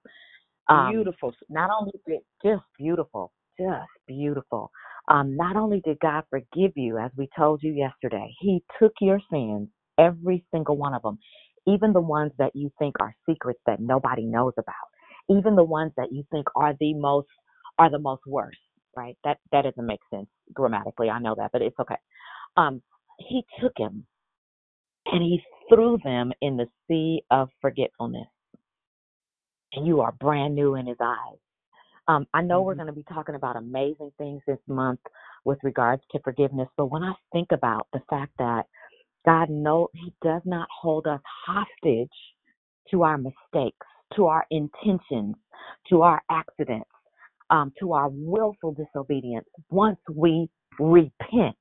Um, 0.70 0.92
Beautiful. 0.92 1.34
Not 1.50 1.70
only 1.78 1.94
did 2.08 2.22
just 2.44 2.64
beautiful, 2.80 3.32
just 3.60 3.90
beautiful. 4.08 4.72
Um, 5.10 5.38
not 5.38 5.58
only 5.58 5.82
did 5.86 6.00
God 6.02 6.24
forgive 6.32 6.74
you, 6.76 6.98
as 6.98 7.12
we 7.18 7.30
told 7.38 7.62
you 7.64 7.74
yesterday, 7.74 8.34
He 8.42 8.64
took 8.80 8.94
your 9.02 9.20
sins, 9.32 9.70
every 10.00 10.46
single 10.54 10.78
one 10.78 10.96
of 10.96 11.04
them, 11.04 11.20
even 11.68 11.94
the 11.94 12.02
ones 12.02 12.34
that 12.40 12.52
you 12.56 12.72
think 12.80 12.96
are 13.02 13.16
secrets 13.30 13.62
that 13.68 13.80
nobody 13.82 14.26
knows 14.26 14.54
about, 14.58 14.76
even 15.38 15.56
the 15.56 15.64
ones 15.64 15.94
that 15.98 16.10
you 16.12 16.26
think 16.32 16.48
are 16.56 16.76
the 16.80 16.96
most 16.96 17.28
are 17.80 17.92
the 17.92 18.00
most 18.00 18.24
worst. 18.28 18.58
Right? 18.96 19.18
That 19.24 19.38
that 19.52 19.64
doesn't 19.64 19.86
make 19.86 20.00
sense 20.14 20.28
grammatically. 20.54 21.10
I 21.10 21.20
know 21.20 21.36
that, 21.38 21.52
but 21.52 21.62
it's 21.62 21.80
okay. 21.80 21.96
Um, 22.58 22.82
he 23.20 23.44
took 23.62 23.74
him 23.78 24.06
and 25.06 25.22
he 25.22 25.42
threw 25.70 25.98
them 26.04 26.32
in 26.42 26.58
the 26.58 26.68
sea 26.88 27.24
of 27.32 27.50
forgetfulness, 27.62 28.28
and 29.74 29.86
you 29.86 30.02
are 30.02 30.12
brand 30.14 30.56
new 30.56 30.76
in 30.76 30.88
his 30.88 30.98
eyes. 31.02 31.38
Um, 32.08 32.28
I 32.34 32.42
know 32.42 32.62
we're 32.62 32.76
going 32.76 32.88
to 32.88 32.94
be 32.94 33.06
talking 33.12 33.36
about 33.36 33.56
amazing 33.56 34.12
things 34.18 34.42
this 34.48 34.60
month 34.68 35.00
with 35.44 35.58
regards 35.64 36.04
to 36.12 36.20
forgiveness, 36.24 36.68
but 36.78 36.88
when 36.88 37.04
I 37.04 37.14
think 37.34 37.48
about 37.52 37.88
the 37.94 38.02
fact 38.10 38.34
that 38.38 38.66
God 39.26 39.50
know 39.50 39.90
He 39.94 40.14
does 40.24 40.42
not 40.46 40.68
hold 40.82 41.08
us 41.08 41.22
hostage 41.48 42.10
to 42.92 43.04
our 43.04 43.18
mistakes, 43.18 43.88
to 44.16 44.28
our 44.28 44.46
intentions, 44.52 45.36
to 45.90 46.04
our 46.04 46.22
accidents, 46.30 46.90
um, 47.56 47.72
to 47.80 47.94
our 47.94 48.10
willful 48.10 48.74
disobedience 48.74 49.48
once 49.70 50.00
we 50.14 50.50
repent. 50.80 51.56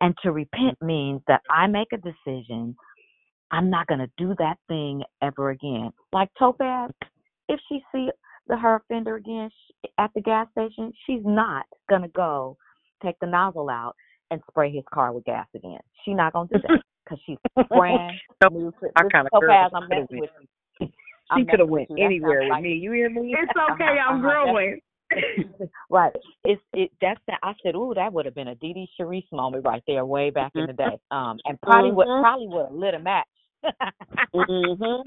And 0.00 0.14
to 0.22 0.30
repent 0.30 0.80
means 0.80 1.20
that 1.26 1.40
I 1.50 1.66
make 1.66 1.88
a 1.92 1.96
decision. 1.96 2.76
I'm 3.50 3.70
not 3.70 3.86
going 3.88 4.00
to 4.00 4.10
do 4.16 4.34
that 4.38 4.56
thing 4.68 5.02
ever 5.22 5.50
again. 5.50 5.90
Like 6.12 6.28
Topaz, 6.38 6.90
if 7.48 7.58
she 7.68 7.80
see 7.92 8.08
the 8.46 8.56
her 8.56 8.76
offender 8.76 9.16
again 9.16 9.50
sh- 9.50 9.88
at 9.98 10.10
the 10.14 10.20
gas 10.20 10.46
station, 10.52 10.92
she's 11.06 11.22
not 11.24 11.66
going 11.88 12.02
to 12.02 12.08
go 12.08 12.56
take 13.02 13.16
the 13.20 13.26
nozzle 13.26 13.68
out 13.68 13.94
and 14.30 14.40
spray 14.50 14.70
his 14.70 14.84
car 14.92 15.12
with 15.12 15.24
gas 15.24 15.46
again. 15.56 15.78
She's 16.04 16.16
not 16.16 16.32
going 16.32 16.48
to 16.48 16.58
do 16.58 16.62
that 16.68 16.82
because 17.04 17.18
she's 17.26 17.38
brand 17.68 18.18
new. 18.52 18.70
To, 18.70 18.88
my 18.94 19.02
this 19.02 19.12
kind 19.12 19.26
of 19.26 19.32
Topaz, 19.32 19.72
I'm 19.74 19.88
messing 19.88 20.20
with 20.20 20.30
you. 20.40 20.46
She 21.36 21.44
could 21.44 21.60
have 21.60 21.68
went 21.68 21.90
with 21.90 21.98
you. 21.98 22.04
That 22.04 22.06
anywhere 22.06 22.40
with 22.40 22.50
like 22.50 22.62
me. 22.62 22.74
You 22.74 22.92
hear 22.92 23.10
me? 23.10 23.36
It's 23.38 23.50
okay. 23.50 23.84
Uh-huh, 23.84 24.02
I'm 24.08 24.24
uh-huh. 24.24 24.44
Growing. 24.44 24.80
right. 25.90 26.12
It's 26.44 26.62
it 26.72 26.90
that's 27.00 27.20
that 27.28 27.38
I 27.42 27.54
said, 27.62 27.74
Ooh, 27.74 27.92
that 27.94 28.12
would 28.12 28.24
have 28.26 28.34
been 28.34 28.48
a 28.48 28.54
Dee 28.54 28.88
Sharice 28.98 29.30
moment 29.32 29.64
right 29.64 29.82
there 29.86 30.04
way 30.04 30.30
back 30.30 30.52
in 30.54 30.66
the 30.66 30.72
day. 30.72 30.98
Um 31.10 31.38
and 31.44 31.60
probably 31.62 31.92
would 31.92 32.06
Mhm. 32.06 32.22
probably 32.22 32.48
would 32.48 32.66
have 32.66 32.74
lit 32.74 32.94
a 32.94 32.98
match. 32.98 33.26
Mhm. 34.34 35.04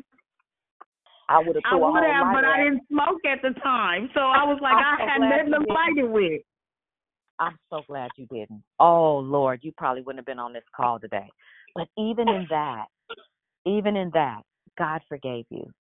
I 1.30 1.40
would 1.40 1.56
have 1.56 1.64
I 1.66 1.76
would 1.76 2.04
have, 2.04 2.34
but 2.34 2.44
I 2.44 2.64
didn't 2.64 2.88
smoke 2.88 3.24
at 3.26 3.42
the 3.42 3.58
time, 3.62 4.10
so 4.14 4.20
I 4.20 4.44
was 4.44 4.60
like, 4.62 4.74
I'm 4.74 4.84
I 4.84 4.98
so 4.98 5.08
had 5.08 5.22
nothing 5.22 5.66
to 5.66 5.74
fight 5.74 5.98
it 5.98 6.10
with. 6.10 6.42
I'm 7.40 7.58
so 7.70 7.84
glad 7.88 8.12
you 8.18 8.28
didn't. 8.28 8.64
Oh 8.80 9.20
Lord, 9.20 9.62
you 9.64 9.72
probably 9.78 10.02
wouldn't 10.02 10.20
have 10.20 10.26
been 10.26 10.40
on 10.40 10.54
this 10.54 10.64
call 10.76 11.00
today. 11.00 11.30
But 11.76 11.88
even 11.98 12.28
in 12.28 12.48
that, 12.50 12.88
even 13.66 13.96
in 13.96 14.10
that, 14.14 14.42
God 14.78 15.02
forgave 15.08 15.46
you. 15.50 15.72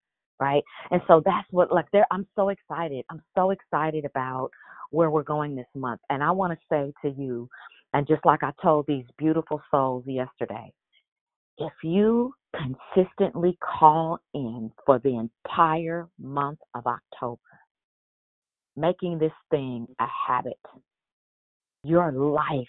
Right? 0.41 0.63
And 0.89 1.01
so 1.07 1.21
that's 1.23 1.47
what 1.51 1.71
like 1.71 1.85
there 1.93 2.05
I'm 2.11 2.25
so 2.35 2.49
excited. 2.49 3.05
I'm 3.11 3.21
so 3.35 3.51
excited 3.51 4.05
about 4.05 4.49
where 4.89 5.11
we're 5.11 5.23
going 5.23 5.55
this 5.55 5.67
month. 5.75 6.01
And 6.09 6.23
I 6.23 6.31
want 6.31 6.51
to 6.53 6.59
say 6.69 6.91
to 7.03 7.15
you, 7.15 7.47
and 7.93 8.07
just 8.07 8.25
like 8.25 8.41
I 8.43 8.51
told 8.61 8.87
these 8.87 9.05
beautiful 9.17 9.61
souls 9.69 10.03
yesterday, 10.07 10.73
if 11.57 11.73
you 11.83 12.33
consistently 12.55 13.57
call 13.61 14.19
in 14.33 14.71
for 14.85 14.99
the 14.99 15.29
entire 15.29 16.09
month 16.19 16.59
of 16.73 16.87
October, 16.87 17.39
making 18.75 19.19
this 19.19 19.31
thing 19.51 19.87
a 19.99 20.07
habit, 20.27 20.59
your 21.83 22.11
life 22.11 22.67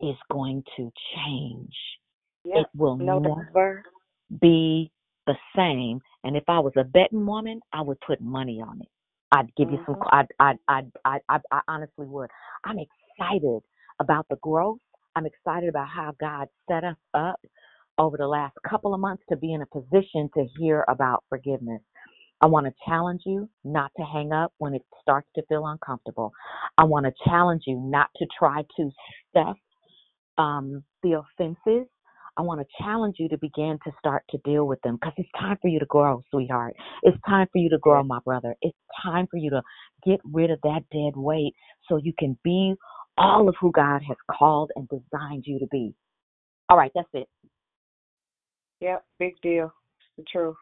is 0.00 0.16
going 0.30 0.62
to 0.76 0.90
change. 1.14 1.74
Yep. 2.44 2.56
It 2.56 2.66
will 2.76 2.96
never 2.96 3.82
be 4.40 4.90
the 5.28 5.36
same. 5.54 6.00
And 6.24 6.36
if 6.36 6.44
I 6.48 6.58
was 6.58 6.72
a 6.76 6.84
betting 6.84 7.24
woman, 7.24 7.60
I 7.72 7.82
would 7.82 8.00
put 8.00 8.20
money 8.20 8.60
on 8.60 8.80
it. 8.80 8.88
I'd 9.30 9.54
give 9.56 9.70
you 9.70 9.78
some. 9.86 9.96
I 10.10 10.24
I 10.40 10.54
I 10.68 10.82
I 11.04 11.18
I 11.28 11.38
I 11.52 11.60
honestly 11.68 12.06
would. 12.06 12.30
I'm 12.64 12.78
excited 12.78 13.60
about 14.00 14.26
the 14.30 14.36
growth. 14.36 14.78
I'm 15.14 15.26
excited 15.26 15.68
about 15.68 15.88
how 15.88 16.14
God 16.18 16.48
set 16.68 16.82
us 16.82 16.96
up 17.14 17.40
over 17.98 18.16
the 18.16 18.26
last 18.26 18.54
couple 18.68 18.94
of 18.94 19.00
months 19.00 19.22
to 19.28 19.36
be 19.36 19.52
in 19.52 19.62
a 19.62 19.66
position 19.66 20.30
to 20.34 20.46
hear 20.58 20.84
about 20.88 21.24
forgiveness. 21.28 21.82
I 22.40 22.46
want 22.46 22.66
to 22.66 22.72
challenge 22.86 23.22
you 23.26 23.50
not 23.64 23.90
to 23.98 24.04
hang 24.04 24.32
up 24.32 24.52
when 24.58 24.72
it 24.72 24.82
starts 25.02 25.28
to 25.34 25.42
feel 25.48 25.66
uncomfortable. 25.66 26.32
I 26.78 26.84
want 26.84 27.04
to 27.04 27.12
challenge 27.28 27.64
you 27.66 27.78
not 27.78 28.08
to 28.16 28.26
try 28.38 28.62
to 28.76 28.90
stuff 29.30 29.56
um, 30.38 30.84
the 31.02 31.20
offenses. 31.20 31.88
I 32.38 32.42
want 32.42 32.60
to 32.60 32.66
challenge 32.80 33.16
you 33.18 33.28
to 33.30 33.36
begin 33.36 33.80
to 33.84 33.90
start 33.98 34.22
to 34.30 34.38
deal 34.44 34.66
with 34.68 34.80
them 34.82 34.94
because 34.94 35.12
it's 35.16 35.28
time 35.38 35.58
for 35.60 35.66
you 35.66 35.80
to 35.80 35.86
grow, 35.86 36.22
sweetheart. 36.30 36.74
It's 37.02 37.18
time 37.28 37.48
for 37.50 37.58
you 37.58 37.68
to 37.70 37.78
grow, 37.78 38.04
my 38.04 38.20
brother. 38.24 38.54
It's 38.62 38.78
time 39.02 39.26
for 39.28 39.38
you 39.38 39.50
to 39.50 39.60
get 40.06 40.20
rid 40.24 40.52
of 40.52 40.60
that 40.62 40.82
dead 40.92 41.16
weight 41.16 41.54
so 41.88 41.96
you 41.96 42.12
can 42.16 42.38
be 42.44 42.74
all 43.18 43.48
of 43.48 43.56
who 43.60 43.72
God 43.72 44.02
has 44.06 44.16
called 44.30 44.70
and 44.76 44.88
designed 44.88 45.44
you 45.46 45.58
to 45.58 45.66
be. 45.66 45.92
All 46.68 46.76
right, 46.78 46.92
that's 46.94 47.08
it. 47.12 47.26
Yep, 48.80 49.04
big 49.18 49.34
deal. 49.42 49.72
It's 49.98 50.06
the 50.18 50.24
truth. 50.30 50.54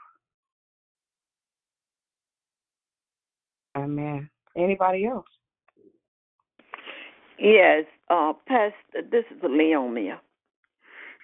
Amen. 3.76 4.30
Anybody 4.56 5.04
else? 5.04 5.26
Yes, 7.38 7.84
uh, 8.08 8.32
Pastor, 8.48 9.02
this 9.10 9.24
is 9.30 9.42
a 9.42 9.48
Leonia. 9.48 10.20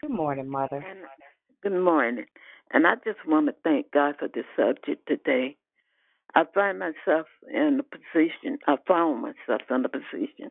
Good 0.02 0.10
morning, 0.10 0.48
Mother. 0.50 0.84
Good 1.62 1.80
morning. 1.80 2.24
And 2.72 2.88
I 2.88 2.94
just 3.04 3.20
want 3.24 3.46
to 3.46 3.54
thank 3.62 3.92
God 3.92 4.16
for 4.18 4.26
this 4.26 4.44
subject 4.56 5.06
today. 5.06 5.56
I 6.34 6.42
find 6.52 6.80
myself 6.80 7.26
in 7.48 7.80
a 7.80 7.84
position, 7.84 8.58
I 8.66 8.76
found 8.88 9.22
myself 9.22 9.62
in 9.70 9.84
a 9.84 9.88
position. 9.88 10.50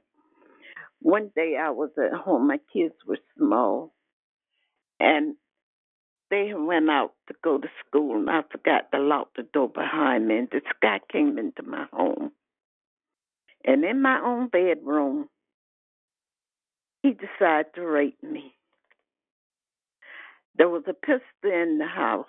One 1.01 1.31
day 1.35 1.57
I 1.61 1.71
was 1.71 1.89
at 1.97 2.17
home, 2.17 2.47
my 2.47 2.59
kids 2.71 2.93
were 3.05 3.17
small, 3.37 3.93
and 5.01 5.35
they 6.29 6.53
went 6.55 6.89
out 6.89 7.11
to 7.27 7.33
go 7.43 7.57
to 7.57 7.67
school, 7.85 8.17
and 8.19 8.29
I 8.29 8.43
forgot 8.49 8.91
to 8.93 8.99
lock 9.01 9.29
the 9.35 9.43
door 9.43 9.67
behind 9.67 10.27
me, 10.27 10.37
and 10.37 10.49
this 10.49 10.61
guy 10.81 10.99
came 11.11 11.37
into 11.37 11.63
my 11.63 11.87
home. 11.91 12.31
And 13.65 13.83
in 13.83 14.01
my 14.01 14.21
own 14.23 14.47
bedroom, 14.47 15.27
he 17.03 17.11
decided 17.11 17.73
to 17.75 17.85
rape 17.85 18.21
me. 18.23 18.53
There 20.55 20.69
was 20.69 20.83
a 20.87 20.93
pistol 20.93 21.21
in 21.43 21.77
the 21.79 21.87
house. 21.87 22.25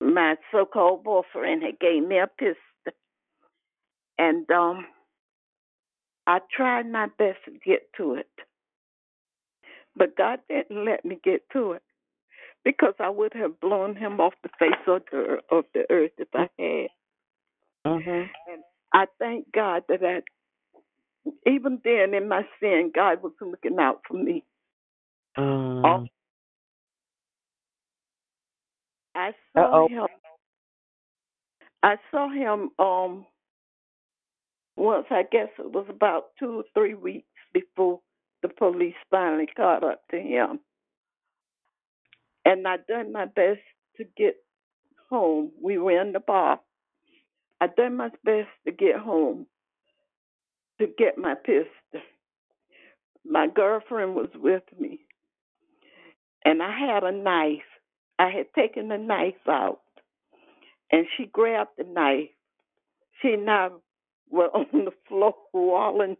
My 0.00 0.36
so-called 0.50 1.04
boyfriend 1.04 1.62
had 1.62 1.78
gave 1.78 2.02
me 2.06 2.18
a 2.18 2.26
pistol, 2.26 2.56
and 4.18 4.50
um, 4.50 4.86
I 6.26 6.40
tried 6.54 6.90
my 6.90 7.06
best 7.18 7.38
to 7.44 7.52
get 7.64 7.82
to 7.96 8.14
it, 8.14 8.30
but 9.96 10.16
God 10.16 10.40
didn't 10.48 10.84
let 10.84 11.04
me 11.04 11.18
get 11.22 11.42
to 11.52 11.72
it 11.72 11.82
because 12.64 12.94
I 13.00 13.08
would 13.10 13.32
have 13.34 13.60
blown 13.60 13.96
him 13.96 14.20
off 14.20 14.34
the 14.42 14.50
face 14.58 14.72
of 14.86 15.02
the 15.10 15.38
of 15.50 15.64
the 15.74 15.84
earth 15.90 16.12
if 16.18 16.28
I 16.34 16.48
had. 16.58 16.88
Mhm. 17.86 18.30
And 18.48 18.64
I 18.92 19.06
thank 19.18 19.50
God 19.52 19.84
that 19.88 20.04
I, 20.04 20.22
even 21.46 21.80
then 21.84 22.14
in 22.14 22.28
my 22.28 22.46
sin, 22.60 22.90
God 22.94 23.22
was 23.22 23.32
looking 23.40 23.78
out 23.78 24.02
for 24.06 24.14
me. 24.14 24.44
Mm. 25.38 26.08
I 29.14 29.32
saw 29.54 29.84
Uh-oh. 29.84 29.88
him. 29.88 30.08
I 31.82 31.96
saw 32.10 32.30
him 32.30 32.70
um 32.78 33.26
once. 34.76 35.06
I 35.10 35.24
guess 35.30 35.48
it 35.58 35.72
was 35.72 35.86
about 35.88 36.26
two 36.38 36.58
or 36.60 36.64
three 36.74 36.94
weeks 36.94 37.26
before 37.54 38.00
the 38.42 38.48
police 38.48 38.94
finally 39.10 39.48
caught 39.56 39.84
up 39.84 40.02
to 40.10 40.18
him. 40.18 40.60
And 42.44 42.66
I 42.68 42.76
done 42.88 43.12
my 43.12 43.26
best 43.26 43.60
to 43.98 44.04
get 44.16 44.36
home. 45.10 45.52
We 45.62 45.78
were 45.78 46.00
in 46.00 46.12
the 46.12 46.20
bar. 46.20 46.60
I 47.60 47.68
done 47.68 47.96
my 47.96 48.10
best 48.24 48.48
to 48.66 48.72
get 48.72 48.96
home 48.96 49.46
to 50.80 50.86
get 50.98 51.18
my 51.18 51.34
pistol. 51.34 52.02
My 53.24 53.48
girlfriend 53.48 54.14
was 54.14 54.30
with 54.36 54.64
me, 54.80 55.00
and 56.44 56.62
I 56.62 56.72
had 56.78 57.04
a 57.04 57.12
knife. 57.12 57.60
I 58.22 58.30
had 58.30 58.46
taken 58.54 58.88
the 58.88 58.98
knife 58.98 59.34
out, 59.48 59.80
and 60.92 61.06
she 61.16 61.26
grabbed 61.26 61.72
the 61.78 61.84
knife. 61.84 62.30
She 63.20 63.36
now 63.36 63.80
was 64.30 64.50
on 64.72 64.84
the 64.86 64.92
floor 65.08 65.34
walling 65.52 66.16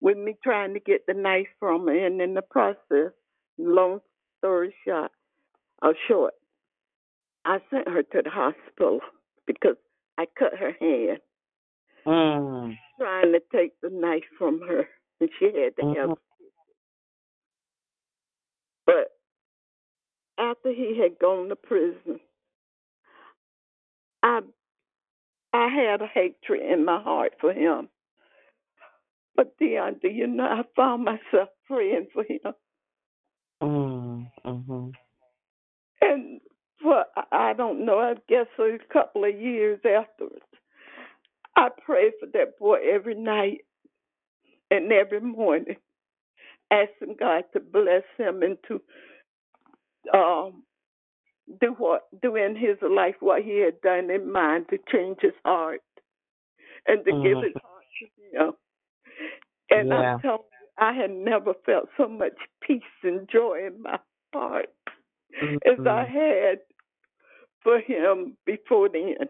with 0.00 0.18
me 0.18 0.36
trying 0.42 0.74
to 0.74 0.80
get 0.80 1.06
the 1.06 1.14
knife 1.14 1.48
from 1.60 1.86
her, 1.86 2.06
and 2.06 2.20
in 2.20 2.34
the 2.34 2.42
process, 2.42 3.12
long 3.58 4.00
story 4.38 4.74
short, 4.86 5.12
or 5.82 5.94
short, 6.08 6.34
I 7.44 7.58
sent 7.70 7.88
her 7.88 8.02
to 8.02 8.22
the 8.24 8.30
hospital 8.30 9.00
because 9.46 9.76
I 10.18 10.26
cut 10.38 10.54
her 10.58 10.72
hand 10.80 11.20
Mm. 12.06 12.78
trying 12.98 13.32
to 13.32 13.40
take 13.52 13.80
the 13.82 13.90
knife 13.90 14.24
from 14.38 14.60
her, 14.62 14.88
and 15.20 15.30
she 15.38 15.46
had 15.46 15.76
to 15.76 15.86
have. 15.94 16.10
Mhm. 16.10 16.18
But 18.86 19.19
after 20.40 20.72
he 20.72 20.98
had 21.02 21.20
gone 21.20 21.50
to 21.50 21.56
prison, 21.56 22.20
I 24.22 24.40
I 25.54 25.68
had 25.68 26.02
a 26.02 26.06
hatred 26.06 26.62
in 26.62 26.84
my 26.84 27.02
heart 27.02 27.34
for 27.40 27.52
him. 27.52 27.88
But 29.36 29.56
Dion, 29.58 29.96
do 30.02 30.08
you 30.08 30.26
know 30.26 30.44
I 30.44 30.62
found 30.76 31.04
myself 31.04 31.50
praying 31.66 32.08
for 32.12 32.24
him, 32.24 32.54
Mm. 33.62 34.32
Mhm. 34.44 34.96
and 36.02 36.40
for 36.82 37.06
I 37.32 37.54
don't 37.54 37.84
know, 37.86 37.98
I 38.00 38.14
guess 38.28 38.46
a 38.58 38.78
couple 38.92 39.24
of 39.24 39.40
years 39.40 39.80
afterwards, 39.84 40.44
I 41.56 41.70
prayed 41.84 42.14
for 42.20 42.26
that 42.34 42.58
boy 42.58 42.80
every 42.92 43.14
night 43.14 43.62
and 44.70 44.92
every 44.92 45.20
morning, 45.20 45.76
asking 46.70 47.16
God 47.18 47.44
to 47.54 47.60
bless 47.60 48.04
him 48.18 48.42
and 48.42 48.58
to 48.68 48.82
um 50.14 50.64
do 51.60 51.74
what 51.78 52.02
do 52.22 52.36
in 52.36 52.54
his 52.56 52.76
life 52.82 53.16
what 53.20 53.42
he 53.42 53.58
had 53.58 53.80
done 53.80 54.10
in 54.10 54.30
mine 54.30 54.64
to 54.70 54.78
change 54.92 55.18
his 55.20 55.32
heart 55.44 55.82
and 56.86 57.04
to 57.04 57.12
give 57.12 57.38
Mhm. 57.38 57.42
his 57.42 57.54
heart 57.62 57.84
to 57.98 58.06
him. 58.38 58.52
And 59.70 59.92
Yeah. 59.92 60.14
I'm 60.14 60.20
telling 60.20 60.38
you, 60.38 60.68
I 60.78 60.92
had 60.92 61.10
never 61.10 61.54
felt 61.66 61.88
so 61.96 62.08
much 62.08 62.36
peace 62.60 62.82
and 63.02 63.28
joy 63.28 63.66
in 63.66 63.82
my 63.82 63.98
heart 64.32 64.70
as 65.66 65.78
I 65.86 66.04
Mhm. 66.04 66.06
had 66.06 66.60
for 67.62 67.78
him 67.80 68.36
before 68.46 68.88
then. 68.88 69.28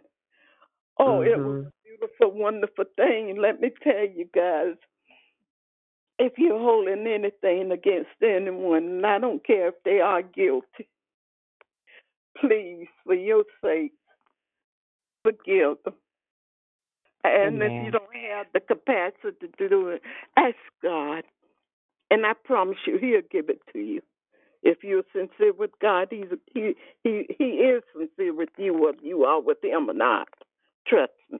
Oh, 0.98 1.22
it 1.22 1.42
was 1.42 1.56
Mhm. 1.56 1.66
a 1.66 1.72
beautiful, 1.84 2.30
wonderful 2.38 2.84
thing. 2.96 3.36
Let 3.40 3.60
me 3.60 3.70
tell 3.82 4.06
you 4.06 4.26
guys, 4.34 4.76
if 6.20 6.34
you're 6.36 6.58
holding 6.58 7.06
anything 7.06 7.72
against 7.72 8.10
anyone, 8.22 8.84
and 8.84 9.06
I 9.06 9.18
don't 9.18 9.44
care 9.44 9.68
if 9.68 9.74
they 9.84 10.00
are 10.00 10.20
guilty, 10.20 10.86
please, 12.38 12.88
for 13.04 13.14
your 13.14 13.44
sake, 13.64 13.92
forgive 15.22 15.78
them. 15.84 15.94
And 17.24 17.62
if 17.62 17.72
you 17.84 17.90
don't 17.90 18.14
have 18.30 18.46
the 18.52 18.60
capacity 18.60 19.48
to 19.58 19.68
do 19.68 19.88
it, 19.88 20.02
ask 20.36 20.56
God. 20.82 21.24
And 22.10 22.26
I 22.26 22.32
promise 22.44 22.78
you, 22.86 22.98
He'll 22.98 23.20
give 23.30 23.48
it 23.48 23.60
to 23.72 23.78
you. 23.78 24.02
If 24.62 24.82
you're 24.82 25.02
sincere 25.12 25.52
with 25.52 25.70
God, 25.80 26.08
He's 26.10 26.26
He 26.52 26.74
He 27.02 27.26
He 27.38 27.44
is 27.44 27.82
sincere 27.96 28.34
with 28.34 28.50
you, 28.58 28.74
whether 28.74 29.02
you 29.02 29.24
are 29.24 29.40
with 29.40 29.62
Him 29.62 29.88
or 29.88 29.94
not. 29.94 30.28
Trust 30.86 31.12
me. 31.30 31.38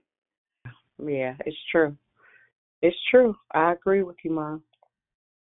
Yeah, 1.02 1.34
it's 1.44 1.56
true. 1.70 1.96
It's 2.82 2.96
true. 3.10 3.36
I 3.52 3.72
agree 3.72 4.02
with 4.02 4.16
you, 4.22 4.32
Mom. 4.32 4.62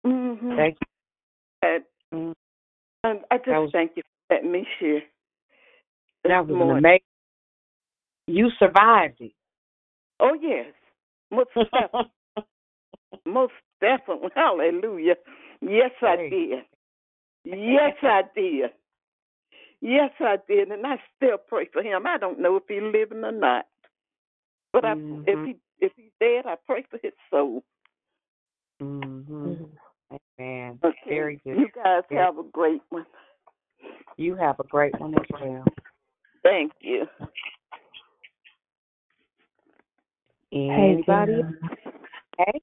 Mm-hmm. 0.05 0.55
Thank 0.55 0.77
And, 1.63 1.83
you. 2.11 2.33
and 3.03 3.19
I 3.31 3.37
just 3.37 3.47
was- 3.49 3.69
thank 3.71 3.91
you 3.95 4.03
for 4.27 4.35
letting 4.35 4.51
me 4.51 4.67
share. 4.79 4.99
this 4.99 5.05
That 6.25 6.47
was 6.47 6.55
morning. 6.57 6.77
amazing. 6.77 6.99
You 8.27 8.49
survived 8.57 9.21
it. 9.21 9.33
Oh 10.19 10.33
yes, 10.41 10.73
most 11.31 11.49
definitely. 11.55 12.11
most 13.25 13.53
definitely. 13.81 14.29
Hallelujah. 14.33 15.15
Yes, 15.61 15.91
I 16.01 16.15
did. 16.15 16.63
Yes, 17.43 17.95
I 18.01 18.21
did. 18.35 18.71
Yes, 19.81 20.11
I 20.19 20.37
did, 20.47 20.69
and 20.71 20.87
I 20.87 20.95
still 21.15 21.37
pray 21.37 21.67
for 21.71 21.83
him. 21.83 22.07
I 22.07 22.17
don't 22.17 22.39
know 22.39 22.55
if 22.55 22.63
he's 22.67 22.81
living 22.81 23.23
or 23.23 23.31
not, 23.31 23.65
but 24.73 24.85
I, 24.85 24.93
if 24.93 25.37
Mhm. 25.37 25.45
he 25.45 25.55
if 25.79 25.91
he's 25.95 26.11
dead, 26.19 26.45
I 26.47 26.55
pray 26.65 26.83
for 26.89 26.97
his 27.03 27.13
soul. 27.29 27.63
Mhm. 28.81 29.69
Man, 30.37 30.79
Okay. 30.83 30.97
very 31.09 31.35
good. 31.45 31.57
You 31.59 31.69
guys 31.73 32.03
Very- 32.09 32.21
have 32.21 32.37
a 32.37 32.43
great 32.43 32.81
one. 32.89 33.05
You 34.17 34.35
have 34.35 34.59
a 34.59 34.63
great 34.65 34.97
one 34.99 35.15
as 35.15 35.25
well. 35.41 35.65
Thank 36.43 36.73
you. 36.81 37.07
Anybody? 40.51 41.33
Deanna. 41.33 41.77
Hey, 42.37 42.61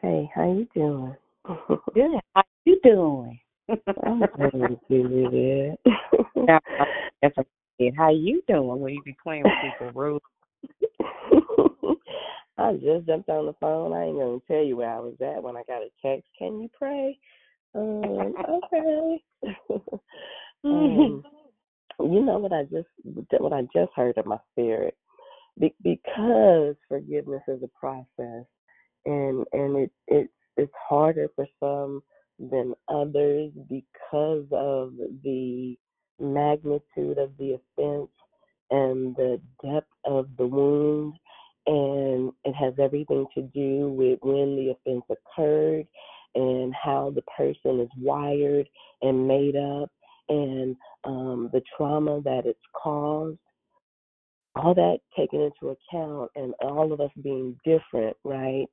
Hey, 0.00 0.30
how 0.34 0.52
you 0.52 0.66
doing? 0.74 1.16
good. 1.94 2.20
How 2.34 2.42
you 2.64 2.80
doing? 2.82 3.38
I'm 3.68 4.22
doing 4.88 5.28
good. 5.30 5.76
Now, 6.36 6.60
that's. 7.20 7.36
How 7.96 8.10
you 8.10 8.42
doing 8.48 8.80
when 8.80 8.94
you 8.94 9.02
be 9.02 9.16
playing 9.22 9.44
with 9.44 9.52
people 9.62 9.90
rude? 9.94 10.22
I 12.58 12.74
just 12.74 13.06
jumped 13.06 13.28
on 13.28 13.46
the 13.46 13.54
phone. 13.60 13.92
I 13.92 14.04
ain't 14.04 14.18
gonna 14.18 14.38
tell 14.46 14.62
you 14.62 14.76
where 14.76 14.90
I 14.90 15.00
was 15.00 15.14
at 15.20 15.42
when 15.42 15.56
I 15.56 15.62
got 15.66 15.82
a 15.82 15.88
text. 16.04 16.28
Can 16.38 16.60
you 16.60 16.68
pray? 16.76 17.18
Um, 17.74 18.34
okay. 18.48 19.22
um, 20.64 21.24
you 22.00 22.24
know 22.24 22.38
what 22.38 22.52
I 22.52 22.64
just 22.64 22.88
what 23.04 23.52
I 23.52 23.62
just 23.74 23.92
heard 23.96 24.16
in 24.16 24.28
my 24.28 24.38
spirit. 24.52 24.96
Be- 25.58 25.74
because 25.82 26.76
forgiveness 26.88 27.42
is 27.48 27.62
a 27.62 27.68
process, 27.78 28.46
and 29.06 29.46
and 29.52 29.76
it 29.76 29.92
it 30.08 30.30
it's 30.56 30.72
harder 30.88 31.28
for 31.34 31.46
some 31.58 32.02
than 32.38 32.74
others 32.88 33.52
because 33.68 34.46
of 34.52 34.92
the 35.22 35.76
magnitude 36.18 37.18
of 37.18 37.30
the 37.38 37.58
offense 37.58 38.10
and 38.70 39.14
the 39.16 39.40
depth 39.64 39.92
of 40.04 40.28
the 40.38 40.46
wound 40.46 41.14
has 42.76 42.84
everything 42.84 43.26
to 43.34 43.42
do 43.42 43.88
with 43.88 44.18
when 44.22 44.56
the 44.56 44.70
offense 44.72 45.04
occurred 45.10 45.86
and 46.34 46.74
how 46.74 47.12
the 47.14 47.22
person 47.36 47.80
is 47.80 47.88
wired 47.98 48.68
and 49.02 49.28
made 49.28 49.56
up 49.56 49.90
and 50.28 50.76
um, 51.04 51.50
the 51.52 51.62
trauma 51.76 52.20
that 52.22 52.42
it's 52.46 52.58
caused. 52.80 53.38
All 54.54 54.74
that 54.74 54.98
taken 55.16 55.40
into 55.40 55.74
account 55.74 56.30
and 56.36 56.52
all 56.62 56.92
of 56.92 57.00
us 57.00 57.10
being 57.22 57.56
different 57.64 58.16
right? 58.24 58.66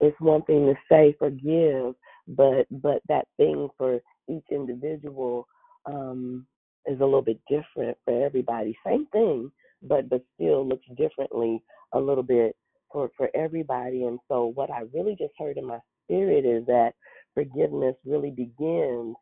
It's 0.00 0.20
one 0.20 0.42
thing 0.42 0.66
to 0.66 0.74
say 0.90 1.14
forgive 1.18 1.94
but 2.28 2.66
but 2.70 3.00
that 3.08 3.26
thing 3.36 3.68
for 3.78 4.00
each 4.28 4.44
individual 4.50 5.46
um 5.86 6.46
is 6.86 7.00
a 7.00 7.04
little 7.04 7.22
bit 7.22 7.40
different 7.48 7.96
for 8.04 8.24
everybody. 8.24 8.76
Same 8.84 9.06
thing 9.12 9.50
but 9.82 10.08
but 10.08 10.22
still 10.34 10.66
looks 10.66 10.86
differently 10.96 11.62
a 11.92 11.98
little 11.98 12.22
bit 12.24 12.56
for 12.92 13.10
for 13.16 13.30
everybody. 13.34 14.04
And 14.04 14.18
so 14.28 14.46
what 14.46 14.70
i 14.70 14.82
really 14.94 15.16
just 15.18 15.34
heard 15.38 15.56
in 15.56 15.66
my 15.66 15.78
spirit 16.04 16.44
is 16.44 16.66
that 16.66 16.92
forgiveness 17.34 17.94
really 18.04 18.30
begins 18.30 19.16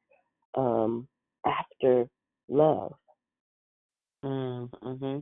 um 0.57 1.09
after 1.47 2.09
love. 2.49 2.95
Mm-hmm. 4.25 5.19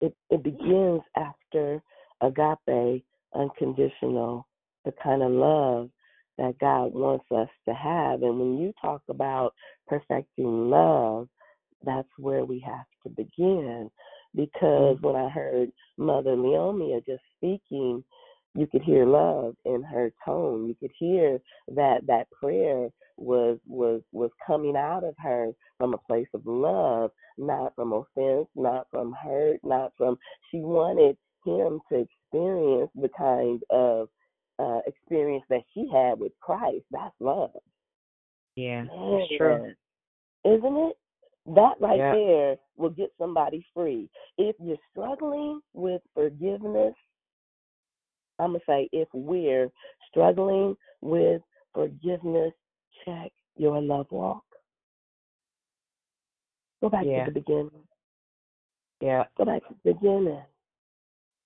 it 0.00 0.14
it 0.30 0.42
begins 0.42 1.02
after 1.16 1.82
agape 2.20 3.04
unconditional 3.34 4.46
the 4.84 4.92
kind 5.02 5.22
of 5.22 5.32
love 5.32 5.90
that 6.38 6.58
God 6.58 6.94
wants 6.94 7.24
us 7.32 7.48
to 7.68 7.74
have. 7.74 8.22
And 8.22 8.38
when 8.38 8.58
you 8.58 8.72
talk 8.80 9.02
about 9.08 9.54
perfecting 9.88 10.70
love 10.70 11.28
that's 11.84 12.08
where 12.18 12.44
we 12.44 12.60
have 12.66 12.86
to 13.04 13.10
begin 13.10 13.90
because 14.34 14.98
when 15.00 15.16
I 15.16 15.28
heard 15.28 15.70
Mother 15.98 16.36
Leomia 16.36 17.04
just 17.04 17.22
speaking 17.36 18.02
you 18.54 18.66
could 18.66 18.82
hear 18.82 19.06
love 19.06 19.54
in 19.64 19.82
her 19.82 20.12
tone. 20.24 20.68
You 20.68 20.74
could 20.74 20.90
hear 20.98 21.40
that 21.74 22.06
that 22.06 22.30
prayer 22.30 22.88
was 23.16 23.58
was 23.66 24.02
was 24.12 24.30
coming 24.46 24.76
out 24.76 25.04
of 25.04 25.14
her 25.18 25.52
from 25.78 25.94
a 25.94 25.98
place 25.98 26.28
of 26.34 26.42
love 26.46 27.10
not 27.38 27.74
from 27.74 27.92
offense 27.92 28.48
not 28.56 28.86
from 28.90 29.14
hurt 29.22 29.58
not 29.62 29.92
from 29.96 30.16
she 30.50 30.58
wanted 30.58 31.16
him 31.44 31.78
to 31.90 32.06
experience 32.06 32.90
the 32.94 33.10
kind 33.16 33.62
of 33.70 34.08
uh 34.58 34.80
experience 34.86 35.44
that 35.50 35.62
she 35.74 35.88
had 35.92 36.18
with 36.18 36.32
Christ. 36.40 36.84
That's 36.90 37.14
love. 37.20 37.50
Yeah, 38.56 38.84
that's 38.84 39.36
true. 39.36 39.72
Isn't 40.44 40.76
it 40.76 40.96
that 41.46 41.74
right 41.80 41.98
Yeah. 41.98 42.12
there 42.12 42.56
will 42.76 42.90
get 42.90 43.12
somebody 43.18 43.64
free 43.74 44.08
if 44.38 44.54
you're 44.60 44.76
struggling 44.90 45.60
with 45.74 46.02
forgiveness 46.14 46.94
I'm 48.38 48.52
gonna 48.52 48.60
say 48.66 48.88
if 48.92 49.08
we're 49.12 49.70
struggling 50.08 50.76
with 51.00 51.42
forgiveness, 51.74 52.52
check 53.04 53.30
your 53.56 53.80
love 53.80 54.10
walk. 54.10 54.44
Go 56.80 56.88
back 56.88 57.04
Yeah. 57.06 57.26
to 57.26 57.30
the 57.30 57.40
beginning. 57.40 57.86
Yeah. 59.00 59.26
Go 59.36 59.44
back 59.44 59.62
to 59.68 59.74
the 59.84 59.94
beginning. 59.94 60.42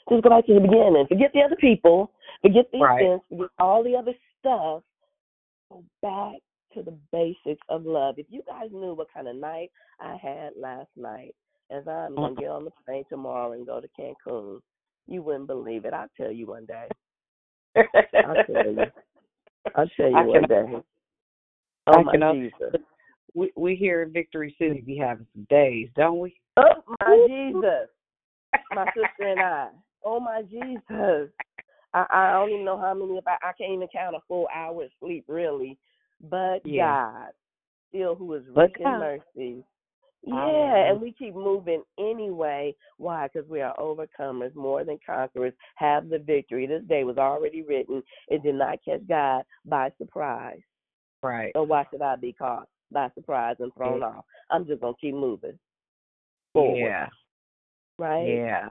Just 0.08 0.22
go 0.22 0.30
back 0.30 0.46
to 0.46 0.54
the 0.54 0.60
beginning. 0.60 1.06
Forget 1.06 1.32
the 1.32 1.42
other 1.42 1.56
people. 1.56 2.10
Forget 2.40 2.70
the 2.70 2.78
Right. 2.78 3.02
offense. 3.02 3.24
Forget 3.28 3.50
all 3.58 3.82
the 3.82 3.96
other 3.96 4.14
stuff. 4.38 4.82
Go 5.70 5.84
back 6.00 6.40
to 6.76 6.82
the 6.82 6.96
basics 7.12 7.64
of 7.68 7.84
love. 7.86 8.16
If 8.18 8.26
you 8.28 8.42
guys 8.46 8.68
knew 8.72 8.94
what 8.94 9.12
kind 9.12 9.28
of 9.28 9.36
night 9.36 9.70
I 10.00 10.16
had 10.22 10.50
last 10.60 10.90
night, 10.96 11.34
as 11.70 11.86
I'm 11.88 12.14
gonna 12.14 12.34
mm-hmm. 12.34 12.40
get 12.40 12.50
on 12.50 12.64
the 12.64 12.70
plane 12.84 13.04
tomorrow 13.08 13.52
and 13.52 13.66
go 13.66 13.80
to 13.80 13.88
Cancun, 13.98 14.60
you 15.08 15.22
wouldn't 15.22 15.46
believe 15.48 15.84
it. 15.84 15.94
I'll 15.94 16.08
tell 16.16 16.30
you 16.30 16.46
one 16.46 16.66
day. 16.66 16.88
I'll 17.76 18.44
tell 18.44 18.72
you. 18.72 18.84
I'll 19.74 19.90
tell 19.96 20.08
you 20.10 20.16
oh 20.16 20.20
I 20.20 20.22
one 20.24 20.40
can- 20.42 20.48
day. 20.48 20.76
I 21.86 21.92
Oh 21.96 22.02
my 22.02 22.12
can- 22.12 22.50
Jesus. 22.50 22.80
We 23.34 23.52
we 23.56 23.74
here 23.74 24.02
in 24.02 24.12
Victory 24.12 24.54
City 24.58 24.80
be 24.80 24.96
having 24.96 25.26
some 25.34 25.46
days, 25.50 25.88
don't 25.96 26.18
we? 26.20 26.38
Oh 26.56 26.82
my 27.00 27.26
Jesus. 27.28 27.88
My 28.74 28.86
sister 28.86 29.30
and 29.30 29.40
I. 29.40 29.68
Oh 30.04 30.20
my 30.20 30.42
Jesus. 30.42 31.30
I, 31.92 32.06
I 32.10 32.32
don't 32.32 32.50
even 32.50 32.64
know 32.64 32.78
how 32.78 32.94
many 32.94 33.16
if 33.18 33.26
I, 33.26 33.36
I 33.42 33.52
can't 33.58 33.72
even 33.72 33.88
count 33.92 34.16
a 34.16 34.20
full 34.28 34.46
hour's 34.54 34.90
sleep 35.00 35.24
really. 35.28 35.78
But 36.20 36.66
Yeah. 36.66 37.02
God, 37.02 37.32
still 37.90 38.14
who 38.14 38.34
is 38.34 38.44
rich 38.54 38.74
in 38.80 38.84
mercy. 38.98 39.64
Yeah, 40.22 40.34
Hallelujah. 40.34 40.92
and 40.92 41.00
we 41.00 41.12
keep 41.12 41.34
moving 41.34 41.82
anyway. 41.98 42.74
Why? 42.96 43.28
Because 43.28 43.48
we 43.48 43.60
are 43.60 43.76
overcomers, 43.76 44.54
more 44.56 44.82
than 44.82 44.98
conquerors, 45.06 45.52
have 45.76 46.08
the 46.08 46.18
victory. 46.18 46.66
This 46.66 46.82
day 46.84 47.04
was 47.04 47.16
already 47.16 47.62
written. 47.62 48.02
It 48.28 48.42
did 48.42 48.56
not 48.56 48.78
catch 48.84 49.06
God 49.06 49.44
by 49.64 49.92
surprise. 49.98 50.58
Right. 51.22 51.52
So 51.54 51.62
why 51.62 51.86
should 51.90 52.02
I 52.02 52.16
be 52.16 52.32
caught 52.32 52.68
by 52.90 53.10
surprise 53.14 53.56
and 53.60 53.72
thrown 53.74 54.00
Yeah. 54.00 54.06
off? 54.06 54.24
I'm 54.50 54.66
just 54.66 54.80
gonna 54.80 54.94
keep 55.00 55.14
moving 55.14 55.58
forward, 56.52 56.76
Yeah. 56.76 57.08
right? 57.98 58.26
Yeah. 58.26 58.68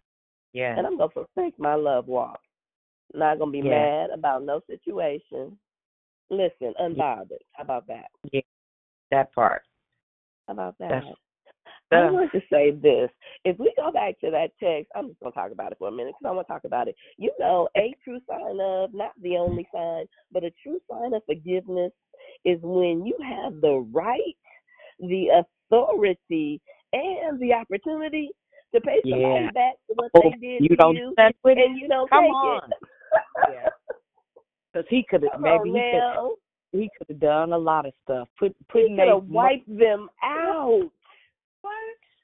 Yeah. 0.52 0.78
And 0.78 0.88
I'm 0.88 0.98
gonna 0.98 1.10
perfect 1.10 1.58
my 1.58 1.76
love 1.76 2.08
walk. 2.08 2.42
Not 3.14 3.40
gonna 3.40 3.52
be 3.52 3.62
Yeah. 3.62 3.70
mad 3.70 4.10
about 4.10 4.44
no 4.44 4.62
situation. 4.68 5.58
Listen, 6.30 6.74
unbothered. 6.82 7.44
How 7.54 7.64
about 7.64 7.88
that? 7.88 8.08
Yeah. 8.32 8.42
That 9.12 9.34
part. 9.34 9.62
How 10.48 10.54
about 10.54 10.76
that? 10.80 10.90
That's 10.92 11.06
I 11.92 12.12
want 12.12 12.32
to 12.32 12.42
say 12.52 12.72
this. 12.72 13.10
If 13.44 13.60
we 13.60 13.72
go 13.78 13.92
back 13.92 14.20
to 14.22 14.32
that 14.32 14.50
text, 14.60 14.92
I'm 14.96 15.10
just 15.10 15.20
going 15.20 15.32
to 15.32 15.38
talk 15.38 15.52
about 15.52 15.72
it 15.72 15.78
for 15.78 15.88
a 15.88 15.92
minute 15.92 16.14
because 16.20 16.30
I 16.32 16.36
want 16.36 16.48
to 16.48 16.54
talk 16.54 16.64
about 16.66 16.88
it. 16.88 16.96
You 17.18 17.32
know, 17.40 17.70
a 17.78 17.94
true 18.04 18.20
sign 18.28 18.60
of, 18.60 18.94
not 18.94 19.12
the 19.22 19.38
only 19.38 19.68
sign, 19.74 20.06
but 20.32 20.44
a 20.44 20.52
true 20.64 20.80
sign 20.90 21.14
of 21.14 21.22
forgiveness 21.26 21.92
is 22.44 22.60
when 22.64 23.06
you 23.06 23.16
have 23.24 23.62
the 23.62 23.86
right, 23.94 24.36
the 25.00 25.44
authority, 25.72 26.60
and 26.94 27.40
the 27.40 27.54
opportunity 27.54 28.32
to 28.74 28.82
pay 28.82 29.02
somebody 29.10 29.46
Yeah. 29.46 29.52
back 29.54 29.74
for 29.88 29.94
what 29.96 30.12
Oh, 30.16 30.22
they 30.24 30.32
did 30.38 30.64
you 30.64 30.70
to 30.70 30.76
don't 30.78 30.96
you, 30.96 31.10
do 31.10 31.14
that 31.18 31.36
with 31.44 31.58
and 31.58 31.78
it? 31.78 31.82
you 31.82 31.88
don't 31.88 32.10
Come 32.10 32.24
take 32.24 32.32
on. 32.34 32.72
it. 32.72 32.90
Yeah. 33.54 33.70
Because 34.76 34.90
he 34.90 35.06
could 35.10 35.24
have 35.32 35.40
maybe 35.40 35.70
he 35.70 35.92
could 35.94 36.36
he 36.74 36.90
could 36.98 37.08
have 37.08 37.20
done 37.22 37.54
a 37.54 37.58
lot 37.58 37.86
of 37.86 37.94
stuff. 38.04 38.28
Put 38.38 38.54
He 38.74 38.94
could 38.98 39.08
have 39.08 39.24
wiped 39.24 39.70
them 39.70 40.10
out. 40.22 40.90
What? 41.62 41.74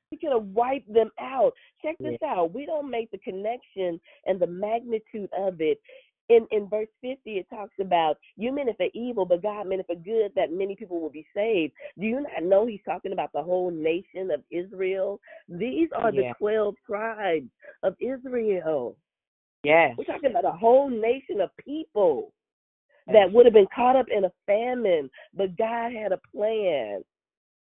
He 0.09 0.17
could 0.17 0.33
have 0.33 0.43
wiped 0.47 0.93
them 0.93 1.11
out. 1.17 1.53
Check 1.81 1.95
this 2.01 2.17
out. 2.25 2.53
We 2.53 2.65
don't 2.65 2.91
make 2.91 3.09
the 3.11 3.19
connection 3.19 4.01
and 4.25 4.37
the 4.37 4.47
magnitude 4.47 5.29
of 5.37 5.61
it. 5.61 5.79
In 6.27 6.45
in 6.51 6.67
verse 6.67 6.89
50, 7.01 7.19
it 7.31 7.49
talks 7.49 7.75
about 7.79 8.17
you 8.35 8.51
meant 8.51 8.67
it 8.67 8.75
for 8.75 8.87
evil, 8.93 9.25
but 9.25 9.41
God 9.41 9.67
meant 9.67 9.79
it 9.79 9.87
for 9.87 9.95
good 9.95 10.33
that 10.35 10.51
many 10.51 10.75
people 10.75 10.99
will 10.99 11.09
be 11.09 11.25
saved. 11.33 11.71
Do 11.97 12.05
you 12.05 12.19
not 12.19 12.43
know 12.43 12.65
He's 12.65 12.83
talking 12.83 13.13
about 13.13 13.31
the 13.31 13.41
whole 13.41 13.71
nation 13.71 14.29
of 14.29 14.43
Israel? 14.51 15.21
These 15.47 15.87
are 15.93 16.13
Yeah. 16.13 16.33
the 16.33 16.35
12 16.39 16.75
tribes 16.85 17.49
of 17.83 17.95
Israel. 18.01 18.97
Yes. 19.63 19.95
We're 19.97 20.03
talking 20.03 20.31
about 20.31 20.43
a 20.45 20.51
whole 20.51 20.89
nation 20.89 21.39
of 21.39 21.55
people 21.57 22.33
that 23.13 23.31
would 23.31 23.45
have 23.45 23.53
been 23.53 23.67
caught 23.73 23.95
up 23.95 24.07
in 24.09 24.25
a 24.25 24.31
famine, 24.45 25.09
but 25.33 25.57
God 25.57 25.93
had 25.93 26.11
a 26.11 26.19
plan. 26.33 27.03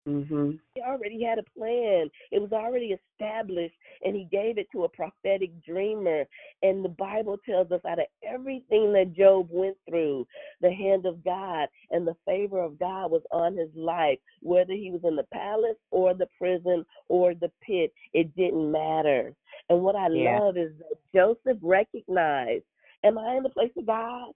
Mhm. 0.07 0.59
He 0.73 0.81
already 0.81 1.21
had 1.21 1.37
a 1.37 1.43
plan. 1.43 2.09
It 2.31 2.41
was 2.41 2.53
already 2.53 2.93
established, 2.93 3.75
and 4.03 4.15
he 4.15 4.23
gave 4.23 4.57
it 4.57 4.71
to 4.71 4.85
a 4.85 4.89
prophetic 4.89 5.51
dreamer. 5.61 6.25
And 6.63 6.83
the 6.83 6.89
Bible 6.89 7.37
tells 7.45 7.71
us 7.71 7.83
out 7.85 7.99
of 7.99 8.07
everything 8.23 8.93
that 8.93 9.13
Job 9.13 9.49
went 9.51 9.77
through, 9.87 10.25
the 10.61 10.71
hand 10.71 11.05
of 11.05 11.23
God 11.23 11.69
and 11.91 12.07
the 12.07 12.15
favor 12.25 12.61
of 12.61 12.79
God 12.79 13.11
was 13.11 13.25
on 13.31 13.57
his 13.57 13.69
life. 13.75 14.19
Whether 14.41 14.73
he 14.73 14.91
was 14.91 15.03
in 15.03 15.17
the 15.17 15.25
palace 15.25 15.77
or 15.91 16.13
the 16.13 16.27
prison 16.37 16.85
or 17.09 17.35
the 17.35 17.51
pit, 17.61 17.93
it 18.13 18.33
didn't 18.35 18.71
matter. 18.71 19.35
And 19.69 19.83
what 19.83 19.95
I 19.95 20.07
Yeah. 20.07 20.39
love 20.39 20.57
is 20.57 20.75
that 20.79 20.97
Joseph 21.13 21.59
recognized, 21.61 22.65
Am 23.03 23.17
I 23.17 23.35
in 23.35 23.43
the 23.43 23.49
place 23.49 23.75
of 23.77 23.87
God? 23.87 24.31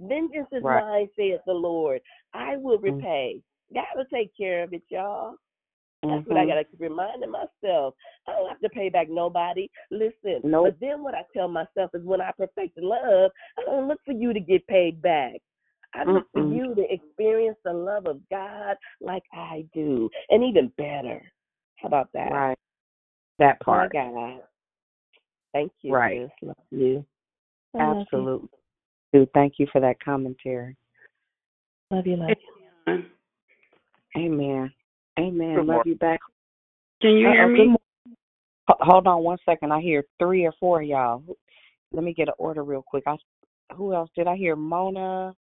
Vengeance 0.00 0.48
is 0.52 0.62
Right. 0.62 0.82
mine, 0.84 1.08
saith 1.16 1.40
the 1.46 1.52
Lord. 1.52 2.00
I 2.34 2.56
will 2.56 2.78
Mm. 2.78 2.96
repay. 2.96 3.42
God 3.74 3.86
will 3.94 4.06
take 4.06 4.34
care 4.36 4.62
of 4.62 4.72
it, 4.72 4.82
y'all. 4.88 5.36
That's 6.02 6.26
what 6.26 6.38
I 6.38 6.44
Mhm. 6.44 6.48
gotta 6.48 6.64
keep 6.64 6.80
reminding 6.80 7.30
myself. 7.30 7.94
I 8.26 8.32
don't 8.32 8.48
have 8.48 8.60
to 8.60 8.70
pay 8.70 8.88
back 8.88 9.08
nobody. 9.10 9.68
Listen, 9.90 10.40
Nope. 10.42 10.64
but 10.66 10.80
then 10.80 11.02
what 11.02 11.14
I 11.14 11.24
tell 11.34 11.46
myself 11.48 11.94
is 11.94 12.02
when 12.04 12.22
I 12.22 12.32
perfect 12.32 12.78
love, 12.78 13.30
I 13.58 13.64
don't 13.64 13.86
look 13.86 14.02
for 14.04 14.12
you 14.12 14.32
to 14.32 14.40
get 14.40 14.66
paid 14.66 15.02
back. 15.02 15.40
I 15.92 16.04
look 16.04 16.30
for 16.32 16.40
Mm-mm. 16.40 16.54
you 16.56 16.74
to 16.74 16.92
experience 16.92 17.58
the 17.64 17.72
love 17.72 18.06
of 18.06 18.26
God 18.30 18.78
like 19.00 19.24
I 19.32 19.66
do, 19.74 20.08
and 20.30 20.42
even 20.42 20.68
better. 20.78 21.20
How 21.76 21.88
about 21.88 22.10
that? 22.12 22.32
Right. 22.32 22.58
That 23.38 23.60
part. 23.60 23.92
God. 23.92 24.42
Thank 25.52 25.72
you, 25.82 25.92
Right. 25.92 26.20
sis. 26.22 26.30
Love 26.42 26.56
you. 26.70 27.04
I 27.74 27.78
love 27.78 27.96
you. 27.96 28.02
Absolutely. 28.02 28.48
Dude, 29.12 29.32
thank 29.32 29.54
you 29.58 29.66
for 29.72 29.80
that 29.80 30.00
commentary. 30.02 30.76
Love 31.90 32.06
you, 32.06 32.16
love 32.16 32.30
you. 32.86 33.04
Amen. 34.16 34.72
Amen. 35.18 35.54
Good 35.56 35.66
Love 35.66 35.66
morning. 35.66 35.92
you 35.92 35.96
back. 35.96 36.20
Can 37.02 37.12
you 37.12 37.28
hear 37.28 37.44
Uh-oh, 37.44 37.48
me? 37.48 37.58
good 37.58 37.68
mor- 37.68 37.78
Ho- 38.68 38.76
Hold 38.80 39.06
on 39.06 39.22
one 39.22 39.38
second. 39.44 39.72
I 39.72 39.80
hear 39.80 40.04
three 40.18 40.44
or 40.44 40.52
four 40.60 40.82
of 40.82 40.86
y'all. 40.86 41.22
Let 41.92 42.04
me 42.04 42.12
get 42.14 42.28
an 42.28 42.34
order 42.38 42.62
real 42.62 42.84
quick. 42.86 43.04
I, 43.06 43.16
who 43.74 43.94
else 43.94 44.10
did 44.16 44.26
I 44.26 44.36
hear? 44.36 44.54
Mona. 44.54 45.34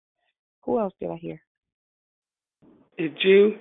Who 0.64 0.80
else 0.80 0.94
did 1.00 1.12
I 1.12 1.16
hear? 1.18 1.42
Did 2.98 3.18
you? 3.24 3.58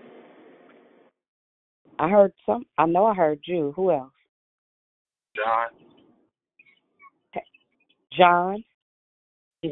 I 1.98 2.09
heard 2.09 2.32
some. 2.47 2.64
I 2.78 2.86
know 2.86 3.06
I 3.06 3.14
heard 3.14 3.40
you. 3.44 3.72
Who 3.76 3.90
else? 3.90 4.12
John. 5.36 5.68
John. 8.16 8.64
That 9.62 9.70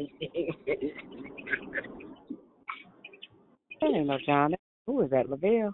ain't 3.83 4.07
no 4.07 4.17
John. 4.25 4.53
Who 4.85 5.01
is 5.01 5.09
that? 5.11 5.29
Lavelle. 5.29 5.73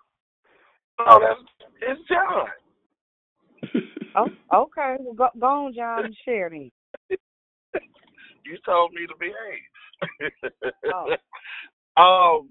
Oh, 1.00 1.20
that's 1.20 1.40
it's 1.82 2.02
John. 2.08 2.48
Oh, 4.16 4.28
okay. 4.54 4.98
Well, 5.00 5.16
go, 5.16 5.30
go 5.40 5.48
on, 5.48 5.74
John, 5.74 6.06
and 6.06 6.16
share 6.24 6.48
then. 6.48 6.70
You 8.46 8.58
told 8.64 8.92
me 8.94 9.08
to 9.08 9.16
behave. 9.20 10.34
Oh. 10.94 12.38
um, 12.38 12.50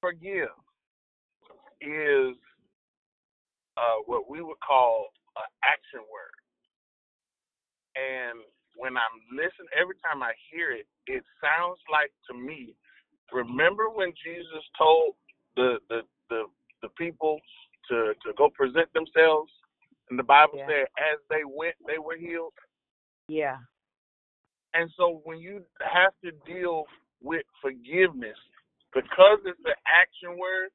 forgive 0.00 0.48
is 1.82 2.36
uh, 3.76 4.00
what 4.06 4.30
we 4.30 4.40
would 4.40 4.60
call 4.66 5.08
an 5.36 5.42
action 5.64 6.00
word. 6.10 6.38
And 7.96 8.38
when 8.80 8.96
I'm 8.96 9.20
listening, 9.30 9.68
every 9.76 9.96
time 10.00 10.22
I 10.24 10.32
hear 10.50 10.72
it, 10.72 10.88
it 11.06 11.22
sounds 11.44 11.78
like 11.92 12.10
to 12.28 12.34
me. 12.34 12.74
Remember 13.30 13.90
when 13.90 14.12
Jesus 14.24 14.64
told 14.76 15.14
the 15.54 15.78
the 15.90 16.00
the, 16.30 16.44
the 16.82 16.88
people 16.96 17.38
to 17.88 18.14
to 18.24 18.32
go 18.38 18.48
present 18.48 18.88
themselves, 18.94 19.52
and 20.08 20.18
the 20.18 20.24
Bible 20.24 20.56
Yeah. 20.58 20.66
said, 20.66 20.86
as 20.96 21.18
they 21.28 21.44
went, 21.44 21.76
they 21.86 21.98
were 21.98 22.16
healed. 22.16 22.54
Yeah. 23.28 23.58
And 24.72 24.90
so 24.96 25.20
when 25.24 25.38
you 25.38 25.64
have 25.84 26.14
to 26.24 26.32
deal 26.46 26.86
with 27.20 27.44
forgiveness, 27.60 28.38
because 28.94 29.38
it's 29.44 29.64
an 29.64 29.76
action 29.86 30.38
word, 30.38 30.70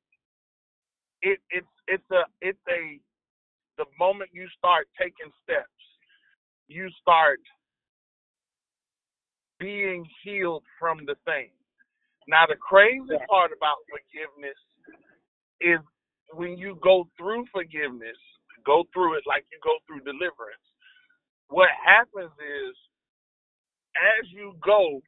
it 1.21 1.39
it's 1.49 1.73
it's 1.87 2.11
a 2.11 2.23
it's 2.41 2.65
a 2.69 2.99
the 3.77 3.85
moment 3.99 4.29
you 4.31 4.47
start 4.57 4.87
taking 4.97 5.31
steps, 5.43 5.81
you 6.67 6.89
start 7.01 7.39
being 9.65 10.05
healed 10.23 10.63
from 10.79 11.05
the 11.07 11.15
thing. 11.25 11.49
Now 12.27 12.45
the 12.47 12.57
crazy 12.57 13.17
Yeah. 13.17 13.25
part 13.29 13.51
about 13.55 13.77
forgiveness 13.89 14.59
is 15.61 15.79
when 16.33 16.57
you 16.57 16.79
go 16.83 17.07
through 17.17 17.45
forgiveness, 17.53 18.17
go 18.65 18.83
through 18.93 19.17
it 19.17 19.23
like 19.27 19.45
you 19.51 19.59
go 19.63 19.77
through 19.87 20.01
deliverance. 20.05 20.65
What 21.49 21.69
happens 21.85 22.31
is 22.39 22.75
as 23.97 24.31
you 24.31 24.55
go, 24.65 25.01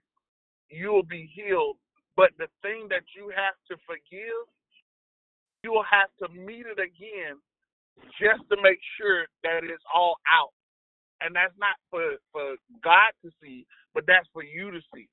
you'll 0.72 1.04
be 1.08 1.30
healed. 1.36 1.78
But 2.18 2.32
the 2.38 2.48
thing 2.64 2.88
that 2.90 3.04
you 3.16 3.32
have 3.36 3.56
to 3.72 3.78
forgive, 3.88 4.46
you'll 5.64 5.86
have 5.90 6.10
to 6.22 6.30
meet 6.34 6.66
it 6.68 6.80
again 6.80 7.38
just 8.20 8.44
to 8.52 8.58
make 8.62 8.80
sure 9.00 9.28
that 9.44 9.64
it's 9.64 9.84
all 9.94 10.18
out. 10.28 10.54
And 11.22 11.36
that's 11.36 11.56
not 11.60 11.78
for, 11.90 12.18
for 12.32 12.56
God 12.84 13.12
to 13.26 13.32
see, 13.42 13.66
but 13.98 14.06
that's 14.06 14.28
for 14.32 14.44
you 14.44 14.70
to 14.70 14.80
see. 14.94 15.10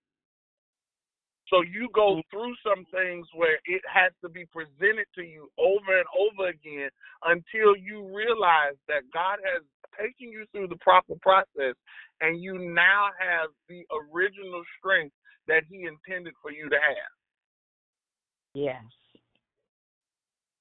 So 1.49 1.63
you 1.63 1.89
go 1.95 2.21
through 2.31 2.53
some 2.63 2.85
things 2.93 3.27
where 3.35 3.57
it 3.65 3.81
has 3.89 4.13
to 4.21 4.29
be 4.29 4.45
presented 4.53 5.07
to 5.15 5.23
you 5.23 5.49
over 5.59 5.97
and 5.97 6.05
over 6.13 6.51
again 6.51 6.91
until 7.25 7.75
you 7.75 8.15
realize 8.15 8.77
that 8.89 9.09
God 9.15 9.39
has 9.41 9.63
taken 9.99 10.29
you 10.29 10.45
through 10.53 10.69
the 10.69 10.77
proper 10.83 11.15
process 11.23 11.75
and 12.21 12.43
you 12.43 12.59
now 12.59 13.09
have 13.19 13.49
the 13.71 13.85
original 14.13 14.63
strength 14.79 15.15
that 15.49 15.63
He 15.71 15.89
intended 15.89 16.35
for 16.43 16.53
you 16.53 16.69
to 16.69 16.77
have. 16.77 17.13
Yes. 18.53 18.85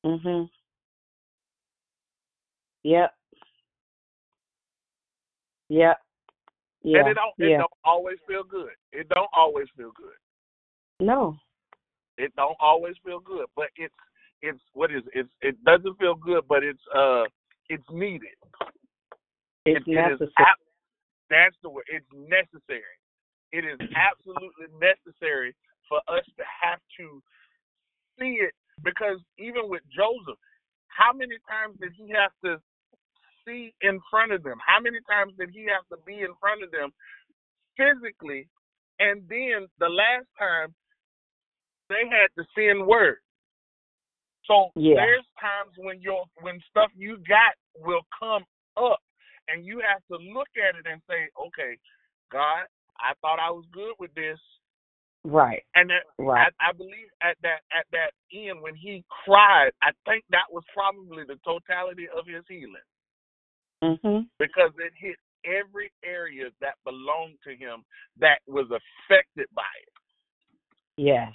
Mm 0.05 0.21
Mhm. 0.23 0.49
Yep. 2.83 3.13
Yep. 5.67 5.97
Yeah. 6.83 6.99
And 6.99 7.07
it 7.09 7.13
don't 7.15 7.33
it 7.39 7.51
yeah. 7.51 7.57
don't 7.57 7.71
always 7.85 8.17
feel 8.27 8.43
good. 8.43 8.71
It 8.91 9.07
don't 9.09 9.29
always 9.35 9.67
feel 9.77 9.91
good. 9.95 10.15
No. 10.99 11.37
It 12.17 12.35
don't 12.35 12.57
always 12.59 12.95
feel 13.05 13.19
good, 13.19 13.45
but 13.55 13.67
it's 13.75 13.93
it's 14.41 14.59
what 14.73 14.91
is 14.91 15.03
it? 15.07 15.19
it's 15.25 15.29
it 15.41 15.63
doesn't 15.63 15.97
feel 15.97 16.15
good, 16.15 16.43
but 16.47 16.63
it's 16.63 16.81
uh 16.95 17.23
it's 17.69 17.83
needed. 17.91 18.35
It's 19.65 19.85
It- 19.87 19.91
it 19.91 20.13
is 20.13 20.19
necessary. 20.19 20.29
ab- 20.39 20.57
that's 21.29 21.55
the 21.63 21.69
word. 21.69 21.85
It's 21.87 22.05
necessary. 22.13 22.95
It 23.51 23.63
is 23.65 23.79
absolutely 23.95 24.67
necessary 24.79 25.55
for 25.87 25.99
us 26.07 26.25
to 26.37 26.43
have 26.61 26.79
to 26.99 27.21
see 28.19 28.39
it 28.41 28.53
because 28.83 29.19
even 29.37 29.69
with 29.69 29.81
Joseph, 29.95 30.37
how 30.87 31.13
many 31.13 31.37
times 31.47 31.79
did 31.79 31.93
he 31.97 32.09
have 32.11 32.31
to 32.43 32.61
see 33.47 33.73
in 33.81 33.99
front 34.09 34.31
of 34.31 34.43
them? 34.43 34.57
How 34.65 34.79
many 34.79 34.99
times 35.09 35.33
did 35.39 35.49
he 35.51 35.65
have 35.65 35.87
to 35.91 36.03
be 36.05 36.21
in 36.21 36.33
front 36.39 36.63
of 36.63 36.71
them 36.71 36.91
physically? 37.77 38.47
And 38.99 39.23
then 39.29 39.67
the 39.79 39.89
last 39.89 40.27
time 40.39 40.73
they 41.89 42.07
had 42.09 42.29
to 42.37 42.47
send 42.55 42.85
word. 42.87 43.17
So 44.45 44.71
Yeah. 44.75 44.95
there's 44.95 45.25
times 45.39 45.73
when 45.77 46.01
your 46.01 46.25
when 46.41 46.61
stuff 46.69 46.91
you 46.95 47.17
got 47.27 47.55
will 47.79 48.05
come 48.19 48.43
up 48.77 48.99
and 49.49 49.65
you 49.65 49.81
have 49.81 50.01
to 50.11 50.17
look 50.17 50.49
at 50.57 50.75
it 50.75 50.85
and 50.89 51.01
say, 51.09 51.29
Okay, 51.47 51.77
God, 52.31 52.65
I 52.99 53.13
thought 53.21 53.39
I 53.39 53.51
was 53.51 53.65
good 53.73 53.95
with 53.99 54.13
this. 54.15 54.39
Right. 55.23 55.63
And 55.75 55.89
that, 55.89 56.03
Right. 56.19 56.47
I, 56.61 56.69
I 56.69 56.73
believe 56.73 57.09
at 57.21 57.37
that 57.43 57.61
at 57.77 57.85
that 57.91 58.11
end 58.33 58.61
when 58.61 58.75
he 58.75 59.03
cried, 59.25 59.71
I 59.81 59.91
think 60.05 60.25
that 60.31 60.51
was 60.51 60.63
probably 60.73 61.23
the 61.25 61.39
totality 61.45 62.07
of 62.15 62.27
his 62.27 62.43
healing 62.49 62.75
Mhm. 63.83 64.29
because 64.39 64.71
it 64.79 64.93
hit 64.95 65.17
every 65.43 65.91
area 66.03 66.49
that 66.61 66.75
belonged 66.85 67.37
to 67.43 67.55
him 67.55 67.85
that 68.17 68.39
was 68.47 68.71
affected 68.71 69.47
by 69.53 69.63
it. 69.81 69.93
Yes. 70.95 71.33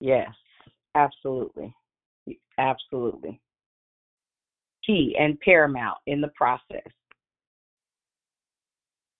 Yes. 0.00 0.34
Absolutely. 0.94 1.74
Absolutely. 2.58 3.40
Key 4.84 5.16
and 5.18 5.38
paramount 5.40 5.98
in 6.06 6.20
the 6.20 6.28
process. 6.28 6.86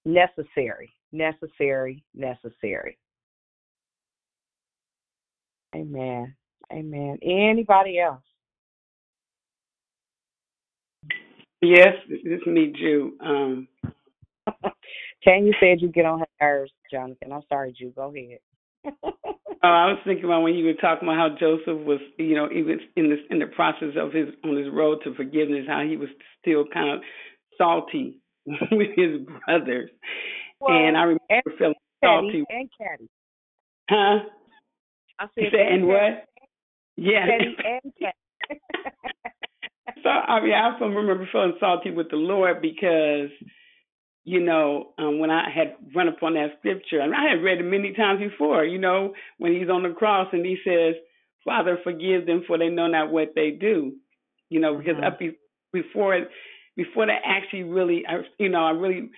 Necessary. 0.05 0.93
Necessary. 1.13 2.05
Necessary. 2.15 2.99
Amen. 5.75 6.37
Amen. 6.73 7.19
Anybody 7.23 7.99
else? 7.99 8.23
Yes, 11.65 11.95
it's 12.09 12.47
me, 12.47 12.73
Jew. 12.79 13.17
Um, 13.21 13.69
Can 15.25 15.47
you 15.47 15.55
said 15.59 15.81
you 15.81 15.89
get 15.89 16.05
on 16.05 16.21
her 16.21 16.27
nerves, 16.41 16.73
Jonathan. 16.91 17.33
I'm 17.33 17.43
sorry, 17.49 17.73
Jew. 17.79 17.93
Go 17.97 18.13
ahead. 18.15 18.39
Oh, 19.63 19.69
I 19.69 19.87
was 19.87 19.99
thinking 20.05 20.27
about 20.27 20.43
when 20.43 20.53
you 20.57 20.67
were 20.67 20.75
talking 20.75 21.09
about 21.09 21.17
how 21.17 21.37
Joseph 21.41 21.87
was, 21.87 21.99
you 22.19 22.35
know, 22.37 22.51
even 22.53 22.81
in 22.97 23.09
this 23.09 23.21
in 23.31 23.39
the 23.39 23.47
process 23.47 23.97
of 23.99 24.13
his 24.13 24.29
on 24.45 24.59
his 24.59 24.67
road 24.71 24.99
to 25.05 25.15
forgiveness, 25.15 25.65
how 25.67 25.81
he 25.89 25.97
was 25.97 26.11
still 26.39 26.67
kind 26.71 26.91
of 26.91 27.01
salty 27.57 28.19
with 28.47 28.91
his 28.95 29.23
brothers, 29.47 29.89
Well, 30.61 30.77
and 30.77 30.99
I 30.99 31.05
remember 31.05 31.19
and 31.31 31.43
feeling 31.59 31.75
Caddy 32.03 32.27
salty. 32.29 32.45
and 32.51 32.69
Caddy. 32.79 33.09
Huh? 33.89 34.29
I 35.19 35.27
said 35.35 35.45
and 35.55 35.55
Caddy, 35.55 35.83
what? 35.85 36.29
Yeah. 36.99 37.27
Caddy 37.27 37.57
and 37.65 37.93
Caddy. 37.99 38.61
So 40.05 40.11
I 40.11 40.43
mean, 40.43 40.55
I 40.55 40.73
also 40.73 40.87
remember 40.87 41.29
feeling 41.33 41.55
salty 41.61 41.91
with 41.93 42.11
the 42.11 42.17
Lord 42.17 42.63
because, 42.63 43.31
you 44.25 44.41
know, 44.41 44.93
um, 44.99 45.19
when 45.19 45.31
I 45.31 45.51
had 45.51 45.77
run 45.95 46.09
upon 46.09 46.35
that 46.35 46.57
scripture, 46.59 47.01
and 47.01 47.15
I 47.15 47.31
had 47.31 47.43
read 47.45 47.59
it 47.61 47.65
many 47.65 47.93
times 47.95 48.21
before. 48.21 48.65
You 48.65 48.79
know, 48.79 49.15
when 49.39 49.53
he's 49.55 49.71
on 49.71 49.85
the 49.85 49.91
cross 49.91 50.29
and 50.33 50.47
he 50.47 50.59
says, 50.65 50.97
"Father, 51.45 51.79
forgive 51.85 52.27
them, 52.27 52.45
for 52.47 52.59
they 52.59 52.71
know 52.71 52.89
not 52.89 53.11
what 53.13 53.35
they 53.35 53.51
do." 53.53 53.95
You 54.51 54.61
know, 54.61 54.77
because 54.79 54.99
Mhm. 54.99 55.05
up 55.05 55.19
be- 55.19 55.39
before 55.73 56.15
it, 56.17 56.31
before 56.77 57.07
that 57.07 57.23
actually 57.25 57.65
really, 57.65 58.07
I, 58.07 58.25
you 58.39 58.51
know, 58.51 58.65
I 58.65 58.71
really 58.73 59.11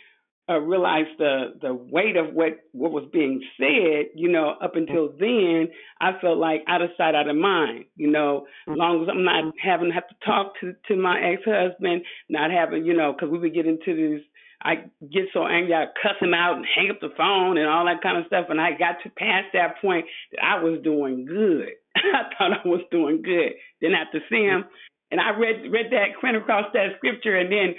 uh, 0.48 0.58
realized 0.58 1.18
the 1.18 1.54
the 1.60 1.74
weight 1.74 2.16
of 2.16 2.32
what 2.32 2.58
what 2.72 2.92
was 2.92 3.04
being 3.12 3.42
said. 3.58 4.06
You 4.14 4.28
know, 4.30 4.50
up 4.62 4.74
mm-hmm. 4.74 4.78
until 4.78 5.12
then, 5.18 5.68
I 6.00 6.18
felt 6.20 6.38
like 6.38 6.62
out 6.68 6.82
of 6.82 6.90
sight, 6.96 7.14
out 7.14 7.28
of 7.28 7.36
mind. 7.36 7.86
You 7.96 8.10
know, 8.10 8.46
mm-hmm. 8.68 8.72
as 8.72 8.78
long 8.78 9.02
as 9.02 9.08
I'm 9.10 9.24
not 9.24 9.54
having 9.62 9.88
to 9.88 9.94
have 9.94 10.08
to 10.08 10.14
talk 10.24 10.52
to 10.60 10.74
to 10.88 10.96
my 10.96 11.20
ex 11.20 11.42
husband, 11.44 12.02
not 12.28 12.50
having, 12.50 12.84
you 12.84 12.94
know, 12.94 13.12
because 13.12 13.30
we 13.30 13.38
would 13.38 13.54
get 13.54 13.66
into 13.66 13.94
this. 13.94 14.22
I 14.62 14.86
get 15.12 15.28
so 15.34 15.46
angry, 15.46 15.74
I 15.74 15.84
cuss 16.02 16.16
him 16.18 16.32
out 16.32 16.56
and 16.56 16.64
hang 16.74 16.90
up 16.90 16.98
the 17.00 17.12
phone 17.14 17.58
and 17.58 17.68
all 17.68 17.84
that 17.84 18.02
kind 18.02 18.16
of 18.16 18.26
stuff. 18.26 18.46
And 18.48 18.58
I 18.58 18.70
got 18.70 18.96
to 19.04 19.10
past 19.10 19.48
that 19.52 19.80
point 19.82 20.06
that 20.32 20.42
I 20.42 20.62
was 20.62 20.80
doing 20.82 21.26
good. 21.26 21.68
I 21.96 22.22
thought 22.36 22.64
I 22.64 22.66
was 22.66 22.80
doing 22.90 23.20
good. 23.22 23.52
Then 23.82 23.92
after 23.92 24.18
see 24.30 24.44
him, 24.44 24.62
mm-hmm. 24.62 25.10
and 25.10 25.20
I 25.20 25.30
read 25.38 25.70
read 25.70 25.92
that, 25.92 26.16
ran 26.22 26.36
across 26.36 26.66
that 26.72 26.96
scripture, 26.96 27.36
and 27.36 27.52
then 27.52 27.74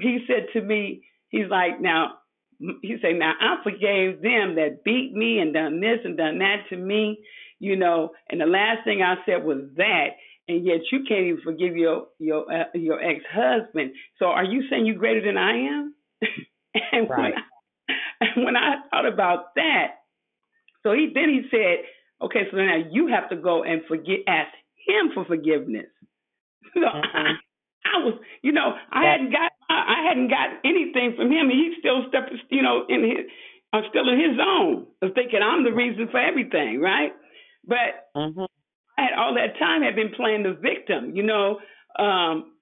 he 0.00 0.24
said 0.26 0.46
to 0.54 0.62
me, 0.64 1.02
he's 1.32 1.50
like, 1.50 1.80
now, 1.82 2.18
he 2.82 2.96
say, 3.02 3.14
now 3.14 3.34
I 3.40 3.56
forgave 3.64 4.22
them 4.22 4.56
that 4.56 4.84
beat 4.84 5.12
me 5.14 5.40
and 5.40 5.54
done 5.54 5.80
this 5.80 6.00
and 6.04 6.16
done 6.18 6.38
that 6.40 6.68
to 6.70 6.76
me, 6.78 7.18
you 7.60 7.76
know. 7.76 8.12
And 8.30 8.40
the 8.40 8.46
last 8.46 8.84
thing 8.84 9.02
I 9.02 9.16
said 9.26 9.44
was 9.44 9.58
that, 9.78 10.08
and 10.48 10.66
yet 10.66 10.80
you 10.92 11.04
can't 11.08 11.26
even 11.26 11.42
forgive 11.42 11.76
your 11.76 12.08
your 12.20 12.52
uh, 12.52 12.64
your 12.74 13.00
ex 13.02 13.24
husband. 13.32 13.92
So 14.20 14.26
are 14.26 14.44
you 14.44 14.64
saying 14.70 14.86
you're 14.86 14.96
greater 14.96 15.24
than 15.24 15.38
I 15.38 15.52
am? 15.68 15.94
and 16.92 17.10
when 17.16 17.32
Right. 17.32 17.34
I, 17.34 18.26
when 18.36 18.56
I 18.56 18.76
thought 18.90 19.06
about 19.06 19.54
that, 19.56 19.88
so 20.82 20.92
he 20.92 21.10
then 21.14 21.30
he 21.30 21.42
said, 21.50 21.84
okay, 22.22 22.42
so 22.50 22.56
now 22.58 22.76
you 22.90 23.08
have 23.08 23.30
to 23.30 23.36
go 23.36 23.64
and 23.64 23.82
forget, 23.88 24.20
ask 24.28 24.52
him 24.86 25.10
for 25.14 25.24
forgiveness. 25.24 25.86
So 26.74 26.86
I, 26.86 27.34
I 27.84 28.04
was, 28.04 28.20
you 28.42 28.52
know, 28.52 28.74
I 28.92 29.04
hadn't 29.04 29.32
got, 29.32 29.52
I, 29.72 29.96
I 29.96 30.08
hadn't 30.08 30.28
got 30.28 30.50
anything 30.64 31.14
from 31.16 31.32
him, 31.32 31.50
and 31.50 31.58
he's 31.58 31.78
still 31.80 32.04
stuck, 32.08 32.24
you 32.50 32.62
know, 32.62 32.84
in 32.88 33.04
his, 33.04 33.26
I'm 33.72 33.84
still 33.90 34.08
in 34.08 34.20
his 34.20 34.36
zone 34.36 34.86
of 35.02 35.14
thinking 35.14 35.40
I'm 35.42 35.64
the 35.64 35.72
reason 35.72 36.08
for 36.10 36.20
everything, 36.20 36.80
right? 36.80 37.12
But 37.66 38.12
Mhm. 38.16 38.46
I 38.98 39.02
had 39.02 39.14
all 39.18 39.34
that 39.34 39.58
time 39.58 39.82
had 39.82 39.96
been 39.96 40.12
playing 40.16 40.44
the 40.44 40.54
victim, 40.54 41.16
you 41.16 41.24
know, 41.24 41.60
um, 41.98 42.52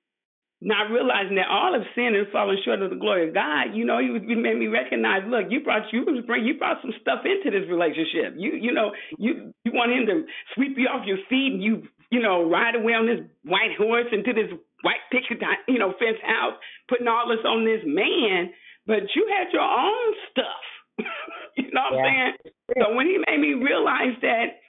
not 0.63 0.91
realizing 0.91 1.37
that 1.37 1.49
all 1.51 1.75
of 1.75 1.83
sin 1.95 2.17
is 2.17 2.27
falling 2.33 2.59
short 2.65 2.83
of 2.83 2.91
the 2.91 2.97
glory 2.97 3.29
of 3.29 3.35
God. 3.35 3.75
You 3.75 3.85
know, 3.87 3.99
he, 4.01 4.11
was, 4.11 4.23
he 4.27 4.35
made 4.35 4.59
me 4.59 4.69
recognize, 4.69 5.23
look, 5.29 5.47
you 5.51 5.63
brought 5.65 5.93
you 5.93 6.03
was 6.05 6.25
bring 6.27 6.47
you 6.47 6.59
brought 6.59 6.83
some 6.83 6.93
stuff 7.01 7.21
into 7.25 7.51
this 7.57 7.69
relationship. 7.71 8.35
You 8.37 8.53
you 8.55 8.73
know 8.73 8.93
you 9.19 9.53
you 9.65 9.73
want 9.73 9.93
him 9.93 10.07
to 10.07 10.25
sweep 10.55 10.77
you 10.79 10.89
off 10.89 11.07
your 11.07 11.19
feet 11.31 11.55
and 11.55 11.63
you 11.63 11.85
you 12.11 12.21
know 12.21 12.49
ride 12.49 12.75
away 12.75 12.93
on 12.93 13.07
this 13.07 13.25
white 13.45 13.77
horse 13.79 14.07
into 14.13 14.33
this 14.33 14.51
white 14.83 15.03
picket 15.11 15.43
you 15.69 15.79
know 15.79 15.95
fence 15.99 16.19
house, 16.23 16.55
putting 16.89 17.09
all 17.09 17.29
this 17.29 17.45
on 17.47 17.65
this 17.65 17.83
man, 17.85 18.53
but 18.87 19.09
you 19.15 19.29
had 19.31 19.53
your 19.53 19.63
own 19.63 20.15
stuff. 20.31 20.65
you 21.57 21.71
know 21.73 21.83
what 21.91 22.05
I'm 22.05 22.05
saying? 22.05 22.53
So 22.79 22.95
when 22.95 23.07
he 23.07 23.19
made 23.19 23.41
me 23.41 23.55
realize 23.55 24.17
that 24.23 24.61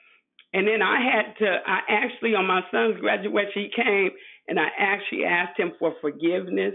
and 0.52 0.68
then 0.68 0.82
I 0.82 1.00
had 1.00 1.38
to, 1.38 1.56
I 1.66 1.80
actually, 1.88 2.34
on 2.34 2.46
my 2.46 2.60
son's 2.70 3.00
graduation, 3.00 3.52
he 3.54 3.70
came 3.74 4.10
and 4.48 4.58
I 4.60 4.68
actually 4.78 5.24
asked 5.24 5.58
him 5.58 5.72
for 5.78 5.94
forgiveness 6.00 6.74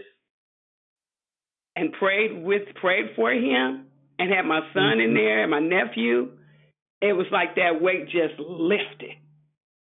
and 1.76 1.94
prayed 1.94 2.44
with, 2.44 2.64
prayed 2.82 3.12
for 3.16 3.32
him 3.32 3.86
and 4.18 4.34
had 4.34 4.46
my 4.46 4.62
son 4.74 5.00
in 5.00 5.10
mm-hmm. 5.10 5.16
there 5.16 5.42
and 5.44 5.52
my 5.52 5.60
nephew. 5.60 6.32
It 7.02 7.14
was 7.14 7.28
like 7.32 7.56
that 7.56 7.80
weight 7.80 8.06
just 8.06 8.40
lifted. 8.40 9.14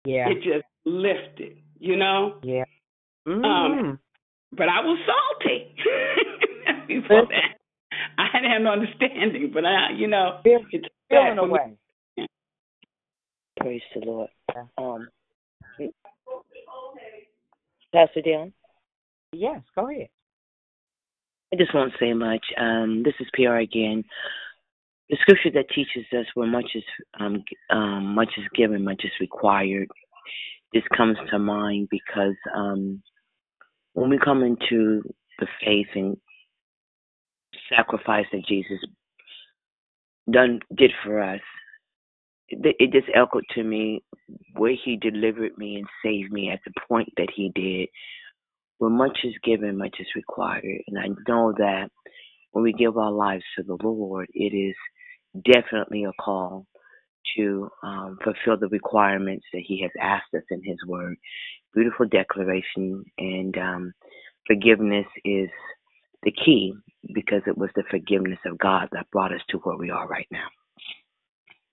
Yeah. 0.06 0.30
It 0.30 0.36
just 0.36 0.63
lifted, 0.84 1.58
you 1.78 1.96
know? 1.96 2.38
Yeah. 2.42 2.64
Um, 3.26 3.42
Mhm. 3.44 3.98
but 4.52 4.68
I 4.68 4.80
was 4.80 4.98
salty 5.06 5.74
before 6.88 7.26
that. 7.26 7.58
I 8.18 8.28
didn't 8.32 8.50
have 8.50 8.62
no 8.62 8.72
understanding, 8.72 9.50
but 9.52 9.64
I, 9.64 9.90
you 9.92 10.06
know, 10.06 10.40
it's 10.44 10.86
Feeling 11.08 11.36
bad 11.36 11.38
for 11.38 11.46
me. 11.46 11.50
away. 12.18 12.28
Praise 13.58 13.82
the 13.94 14.00
Lord. 14.04 14.30
Um, 14.78 15.08
Pastor 17.92 18.20
Dion? 18.22 18.52
Yes, 19.32 19.60
go 19.74 19.88
ahead. 19.88 20.08
I 21.52 21.56
just 21.56 21.72
won't 21.74 21.92
say 22.00 22.12
much. 22.12 22.44
Um, 22.58 23.02
this 23.04 23.14
is 23.20 23.28
PR 23.34 23.56
again. 23.56 24.04
The 25.08 25.16
scripture 25.20 25.50
that 25.52 25.68
teaches 25.74 26.04
us 26.12 26.26
where 26.34 26.48
much 26.48 26.70
is 26.74 26.82
um, 27.20 27.44
um, 27.70 28.14
much 28.14 28.30
is 28.36 28.44
given, 28.56 28.82
much 28.84 29.02
is 29.04 29.12
required. 29.20 29.88
This 30.74 30.84
comes 30.96 31.18
to 31.30 31.38
mind 31.40 31.88
because 31.90 32.36
um, 32.56 33.02
when 33.94 34.10
we 34.10 34.18
come 34.18 34.42
into 34.42 35.02
the 35.38 35.46
faith 35.64 35.86
and 35.94 36.16
sacrifice 37.70 38.26
that 38.32 38.46
Jesus 38.46 38.78
done 40.30 40.60
did 40.76 40.92
for 41.04 41.22
us, 41.22 41.40
it, 42.48 42.76
it 42.80 42.92
just 42.92 43.08
echoed 43.14 43.44
to 43.54 43.62
me 43.64 44.02
where 44.54 44.74
He 44.84 44.96
delivered 44.96 45.56
me 45.56 45.76
and 45.76 45.86
saved 46.04 46.32
me 46.32 46.50
at 46.50 46.60
the 46.66 46.72
point 46.88 47.08
that 47.16 47.28
He 47.34 47.52
did. 47.54 47.88
Where 48.78 48.90
much 48.90 49.20
is 49.24 49.34
given, 49.44 49.78
much 49.78 49.96
is 50.00 50.08
required, 50.16 50.82
and 50.88 50.98
I 50.98 51.06
know 51.28 51.54
that 51.56 51.88
when 52.52 52.64
we 52.64 52.72
give 52.72 52.98
our 52.98 53.12
lives 53.12 53.44
to 53.56 53.62
the 53.62 53.78
Lord, 53.82 54.28
it 54.34 54.54
is 54.54 54.74
definitely 55.44 56.04
a 56.04 56.12
call 56.20 56.66
to 57.36 57.70
um, 57.82 58.18
fulfill 58.22 58.58
the 58.58 58.68
requirements 58.68 59.44
that 59.52 59.62
He 59.66 59.82
has 59.82 59.90
asked 60.00 60.34
us 60.34 60.42
in 60.50 60.62
His 60.62 60.78
Word. 60.86 61.16
Beautiful 61.74 62.06
declaration, 62.06 63.04
and 63.18 63.56
um, 63.58 63.92
forgiveness 64.46 65.06
is 65.24 65.48
the 66.22 66.32
key 66.44 66.74
because 67.14 67.42
it 67.46 67.56
was 67.58 67.70
the 67.74 67.84
forgiveness 67.90 68.38
of 68.46 68.58
God 68.58 68.88
that 68.92 69.10
brought 69.10 69.32
us 69.32 69.40
to 69.50 69.58
where 69.58 69.76
we 69.76 69.90
are 69.90 70.06
right 70.08 70.28
now. 70.30 70.46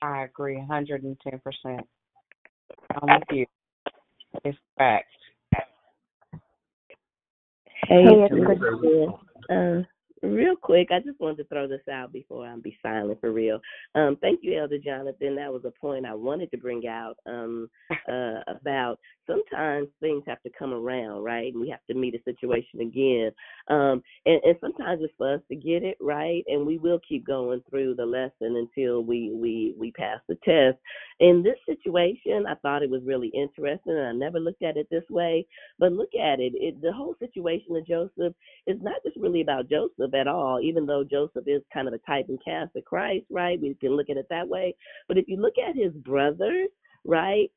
I 0.02 0.24
agree, 0.24 0.58
110%. 0.58 1.16
I'm 1.66 3.20
with 3.20 3.24
you. 3.32 3.46
It's 4.44 4.58
facts. 4.78 5.08
Hey, 5.54 5.60
Hey, 7.88 8.28
it's 8.30 8.34
it's 8.36 8.46
Christine. 8.46 9.88
Real 10.24 10.56
quick, 10.56 10.90
I 10.92 11.00
just 11.00 11.20
wanted 11.20 11.38
to 11.38 11.44
throw 11.46 11.68
this 11.68 11.82
out 11.92 12.14
before 12.14 12.46
I 12.46 12.56
be 12.58 12.78
silent 12.84 13.20
for 13.20 13.32
real. 13.32 13.60
Um, 13.96 14.18
thank 14.22 14.42
you, 14.44 14.60
Elder 14.60 14.78
Jonathan. 14.78 15.36
That 15.36 15.52
was 15.52 15.66
a 15.66 15.72
point 15.72 16.06
I 16.06 16.14
wanted 16.14 16.52
to 16.52 16.58
bring 16.58 16.88
out 16.88 17.16
um, 17.26 17.70
uh, 18.08 18.42
about 18.48 19.00
sometimes 19.32 19.88
things 20.00 20.24
have 20.28 20.42
to 20.44 20.50
come 20.58 20.74
around, 20.74 21.24
right? 21.24 21.52
And 21.54 21.62
we 21.62 21.70
have 21.70 21.86
to 21.90 21.94
meet 21.94 22.16
a 22.16 22.24
situation 22.24 22.82
again. 22.82 23.32
Um, 23.68 24.02
and, 24.26 24.42
and 24.44 24.56
sometimes 24.60 25.02
it's 25.04 25.14
for 25.18 25.36
us 25.36 25.42
to 25.50 25.56
get 25.56 25.84
it 25.84 25.98
right, 26.02 26.44
and 26.48 26.66
we 26.66 26.78
will 26.78 27.00
keep 27.08 27.26
going 27.26 27.62
through 27.70 27.96
the 27.96 28.06
lesson 28.06 28.56
until 28.58 29.04
we 29.04 29.32
we 29.34 29.76
we 29.78 29.92
pass 29.92 30.20
the 30.28 30.36
test. 30.44 30.78
In 31.20 31.44
this 31.44 31.58
situation, 31.66 32.46
I 32.48 32.56
thought 32.56 32.84
it 32.84 32.90
was 32.90 33.04
really 33.06 33.30
interesting, 33.30 33.94
and 33.94 34.08
I 34.08 34.12
never 34.14 34.40
looked 34.40 34.64
at 34.64 34.78
it 34.78 34.88
this 34.92 35.04
way. 35.10 35.48
But 35.80 35.94
look 35.94 36.14
at 36.16 36.40
it, 36.40 36.54
it 36.56 36.82
the 36.82 36.92
whole 36.92 37.16
situation 37.20 37.76
of 37.76 37.88
Joseph 37.88 38.34
is 38.68 38.78
not 38.82 39.02
just 39.06 39.18
really 39.18 39.42
about 39.42 39.70
Joseph 39.70 40.14
at 40.14 40.28
all, 40.28 40.60
even 40.62 40.86
though 40.86 41.04
Joseph 41.04 41.48
is 41.48 41.62
kind 41.74 41.88
of 41.88 41.94
a 41.94 42.00
type 42.00 42.26
and 42.30 42.40
cast 42.44 42.76
of 42.76 42.86
Christ, 42.86 43.26
right? 43.30 43.62
We 43.62 43.76
can 43.76 43.96
look 43.96 44.10
at 44.10 44.18
it 44.18 44.28
that 44.30 44.48
way. 44.48 44.76
But 45.08 45.18
if 45.18 45.28
you 45.28 45.38
look 45.38 45.56
at 45.58 45.76
his 45.76 45.94
brothers, 45.94 46.70
right? 47.06 47.52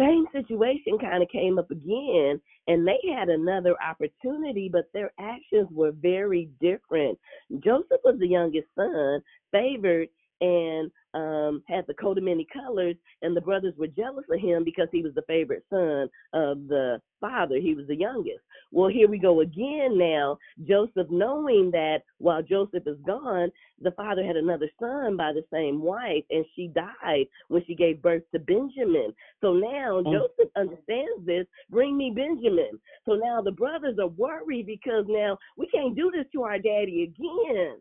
Same 0.00 0.24
situation 0.32 0.98
kind 0.98 1.22
of 1.22 1.28
came 1.28 1.58
up 1.58 1.70
again, 1.70 2.40
and 2.68 2.88
they 2.88 2.98
had 3.14 3.28
another 3.28 3.74
opportunity, 3.86 4.70
but 4.72 4.86
their 4.94 5.12
actions 5.20 5.68
were 5.70 5.92
very 5.92 6.48
different. 6.58 7.18
Joseph 7.58 8.00
was 8.02 8.18
the 8.18 8.26
youngest 8.26 8.68
son, 8.74 9.20
favored 9.52 10.08
and 10.40 10.90
um 11.14 11.62
had 11.66 11.84
the 11.86 11.94
coat 11.94 12.16
of 12.18 12.24
many 12.24 12.46
colors 12.52 12.94
and 13.22 13.36
the 13.36 13.40
brothers 13.40 13.74
were 13.76 13.88
jealous 13.88 14.24
of 14.30 14.40
him 14.40 14.62
because 14.64 14.88
he 14.92 15.02
was 15.02 15.12
the 15.14 15.22
favorite 15.22 15.64
son 15.68 16.08
of 16.32 16.68
the 16.68 17.00
father. 17.20 17.56
He 17.56 17.74
was 17.74 17.86
the 17.88 17.96
youngest. 17.96 18.40
Well 18.72 18.88
here 18.88 19.08
we 19.08 19.18
go 19.18 19.40
again 19.40 19.98
now. 19.98 20.38
Joseph 20.66 21.08
knowing 21.10 21.70
that 21.72 21.98
while 22.18 22.42
joseph 22.42 22.86
is 22.86 22.96
gone 23.06 23.50
the 23.82 23.90
father 23.92 24.24
had 24.24 24.36
another 24.36 24.70
son 24.78 25.16
by 25.16 25.32
the 25.32 25.44
same 25.52 25.82
wife 25.82 26.24
and 26.30 26.44
she 26.54 26.68
died 26.68 27.26
when 27.48 27.64
she 27.66 27.74
gave 27.74 28.00
birth 28.02 28.22
to 28.32 28.38
benjamin. 28.38 29.12
So 29.40 29.52
now 29.54 30.02
Mm. 30.02 30.12
joseph 30.12 30.50
understands 30.56 31.26
this. 31.26 31.46
Bring 31.70 31.96
me 31.96 32.12
benjamin. 32.14 32.80
So 33.04 33.14
now 33.14 33.42
the 33.42 33.52
brothers 33.52 33.98
are 33.98 34.08
worried 34.08 34.66
because 34.66 35.06
now 35.08 35.38
we 35.56 35.66
can't 35.66 35.96
do 35.96 36.10
this 36.10 36.26
to 36.32 36.44
our 36.44 36.58
daddy 36.58 37.02
again 37.02 37.76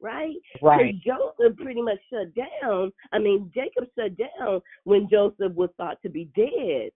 right? 0.00 0.36
Right. 0.60 0.94
Joseph 1.04 1.56
pretty 1.56 1.82
much 1.82 1.98
shut 2.10 2.34
down. 2.34 2.92
I 3.12 3.18
mean, 3.18 3.50
Jacob 3.54 3.88
shut 3.98 4.16
down 4.16 4.60
when 4.84 5.08
Joseph 5.08 5.52
was 5.54 5.70
thought 5.76 6.00
to 6.02 6.08
be 6.08 6.26
dead. 6.36 6.90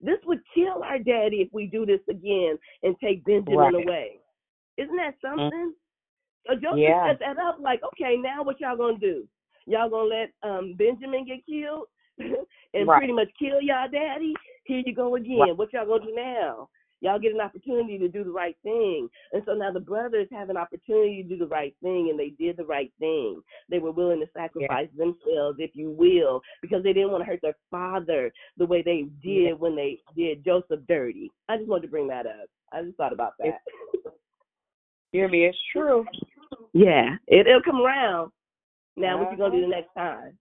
This 0.00 0.18
would 0.26 0.40
kill 0.54 0.82
our 0.82 0.98
daddy 0.98 1.36
if 1.36 1.48
we 1.52 1.66
do 1.66 1.86
this 1.86 2.00
again 2.08 2.58
and 2.82 2.96
take 3.00 3.24
Benjamin 3.24 3.58
Right. 3.58 3.74
away. 3.74 4.20
Isn't 4.76 4.96
that 4.96 5.14
something? 5.20 5.74
So 6.46 6.54
Joseph 6.56 6.78
Yeah. 6.78 7.06
set 7.06 7.18
that 7.20 7.38
up 7.38 7.58
like, 7.60 7.82
okay, 7.82 8.16
now 8.16 8.42
what 8.42 8.60
y'all 8.60 8.76
gonna 8.76 8.98
do? 8.98 9.26
Y'all 9.66 9.88
gonna 9.88 10.08
let 10.08 10.32
um 10.42 10.74
Benjamin 10.74 11.24
get 11.24 11.44
killed 11.46 11.88
and 12.18 12.86
Right. 12.86 12.98
pretty 12.98 13.12
much 13.14 13.30
kill 13.38 13.62
y'all 13.62 13.88
daddy? 13.88 14.34
Here 14.64 14.82
you 14.84 14.94
go 14.94 15.14
again. 15.16 15.38
Right. 15.38 15.56
What 15.56 15.72
y'all 15.72 15.86
gonna 15.86 16.04
do 16.04 16.14
now? 16.14 16.68
Y'all 17.04 17.18
get 17.18 17.34
an 17.34 17.40
opportunity 17.42 17.98
to 17.98 18.08
do 18.08 18.24
the 18.24 18.30
right 18.30 18.56
thing. 18.62 19.10
And 19.34 19.42
so 19.44 19.52
now 19.52 19.70
the 19.70 19.78
brothers 19.78 20.26
have 20.32 20.48
an 20.48 20.56
opportunity 20.56 21.22
to 21.22 21.28
do 21.28 21.36
the 21.36 21.46
right 21.46 21.76
thing, 21.82 22.08
and 22.08 22.18
they 22.18 22.30
did 22.30 22.56
the 22.56 22.64
right 22.64 22.90
thing. 22.98 23.42
They 23.68 23.78
were 23.78 23.90
willing 23.90 24.20
to 24.20 24.26
sacrifice 24.34 24.88
themselves, 24.96 25.58
if 25.58 25.72
you 25.74 25.90
will, 25.90 26.40
because 26.62 26.82
they 26.82 26.94
didn't 26.94 27.10
want 27.10 27.20
to 27.20 27.26
hurt 27.26 27.40
their 27.42 27.58
father 27.70 28.32
the 28.56 28.64
way 28.64 28.80
they 28.80 29.02
did 29.22 29.48
Yeah. 29.48 29.52
when 29.52 29.76
they 29.76 30.00
did 30.16 30.42
Joseph 30.42 30.80
dirty. 30.88 31.30
I 31.50 31.58
just 31.58 31.68
wanted 31.68 31.82
to 31.82 31.88
bring 31.88 32.08
that 32.08 32.24
up. 32.26 32.46
I 32.72 32.82
just 32.82 32.96
thought 32.96 33.12
about 33.12 33.34
that. 33.40 33.60
Hear 35.12 35.28
me? 35.28 35.44
It's 35.44 35.58
true. 35.72 36.06
Yeah, 36.72 37.16
it, 37.26 37.46
it'll 37.46 37.60
come 37.60 37.82
around. 37.82 38.32
Now, 38.96 39.18
what 39.18 39.30
you 39.30 39.36
gonna 39.36 39.54
do 39.54 39.60
the 39.60 39.76
Uh-huh. 39.76 39.76
next 39.76 39.92
time? 39.94 40.38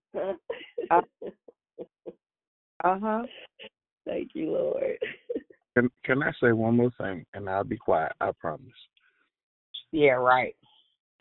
Uh 2.80 2.99
huh. 3.02 3.23
Thank 4.06 4.30
you, 4.34 4.52
Lord. 4.52 4.98
Can 5.76 5.90
Can 6.06 6.24
I 6.24 6.32
say 6.41 6.52
one 6.52 6.78
more 6.78 6.91
thing, 7.00 7.26
and 7.34 7.50
I'll 7.50 7.64
be 7.64 7.78
quiet. 7.78 8.12
I 8.22 8.32
promise. 8.40 8.68
Yeah, 9.91 10.14
right. 10.14 10.56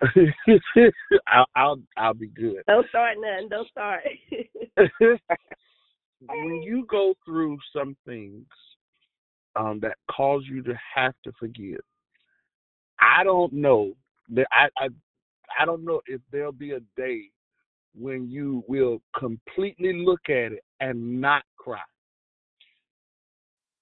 I'll 1.26 1.46
I'll 1.54 1.80
I'll 1.96 2.14
be 2.14 2.28
good. 2.28 2.62
Don't 2.66 2.88
start 2.88 3.16
nothing. 3.20 3.48
Don't 3.48 3.68
start. 3.68 4.02
when 6.28 6.62
you 6.62 6.86
go 6.90 7.14
through 7.24 7.58
some 7.74 7.96
things 8.06 8.46
um, 9.56 9.80
that 9.80 9.96
cause 10.10 10.42
you 10.46 10.62
to 10.62 10.74
have 10.94 11.14
to 11.24 11.32
forgive, 11.38 11.80
I 13.00 13.24
don't 13.24 13.52
know 13.52 13.92
that 14.30 14.46
I, 14.52 14.68
I 14.78 14.88
I 15.60 15.64
don't 15.64 15.84
know 15.84 16.00
if 16.06 16.20
there'll 16.30 16.52
be 16.52 16.72
a 16.72 16.80
day 16.96 17.22
when 17.94 18.28
you 18.28 18.64
will 18.68 19.02
completely 19.18 20.04
look 20.04 20.28
at 20.28 20.52
it 20.52 20.64
and 20.80 21.20
not 21.20 21.42
cry. 21.56 21.78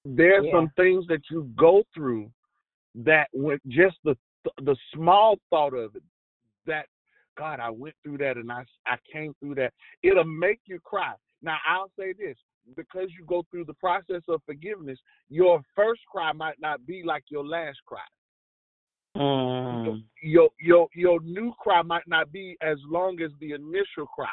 There's 0.05 0.45
Yeah. 0.47 0.53
some 0.53 0.71
things 0.71 1.07
that 1.09 1.29
you 1.31 1.45
go 1.57 1.85
through 1.95 2.33
that 2.95 3.29
when 3.33 3.61
just 3.69 3.97
the 4.05 4.17
the 4.63 4.75
small 4.95 5.39
thought 5.51 5.75
of 5.75 5.95
it 5.95 6.03
that 6.65 6.87
God, 7.37 7.61
I 7.61 7.71
went 7.71 7.95
through 8.03 8.19
that 8.19 8.37
and 8.37 8.51
I 8.51 8.65
I 8.87 8.97
came 9.11 9.35
through 9.35 9.55
that. 9.57 9.73
It'll 10.03 10.25
make 10.25 10.61
you 10.67 10.81
cry. 10.81 11.15
Now 11.43 11.59
I'll 11.69 11.91
say 11.99 12.13
this 12.13 12.37
because 12.77 13.09
you 13.19 13.25
go 13.27 13.45
through 13.51 13.65
the 13.65 13.75
process 13.75 14.23
of 14.29 14.43
forgiveness, 14.45 14.99
your 15.29 15.63
first 15.75 16.01
cry 16.11 16.33
might 16.33 16.61
not 16.61 16.85
be 16.87 17.03
like 17.03 17.25
your 17.29 17.45
last 17.45 17.79
cry. 17.87 18.01
Mm. 19.17 20.05
Your 20.23 20.51
your 20.61 20.89
your 20.95 21.21
new 21.21 21.53
cry 21.59 21.83
might 21.83 22.07
not 22.07 22.33
be 22.33 22.57
as 22.63 22.79
long 22.87 23.21
as 23.21 23.31
the 23.41 23.53
initial 23.53 24.07
cry, 24.07 24.29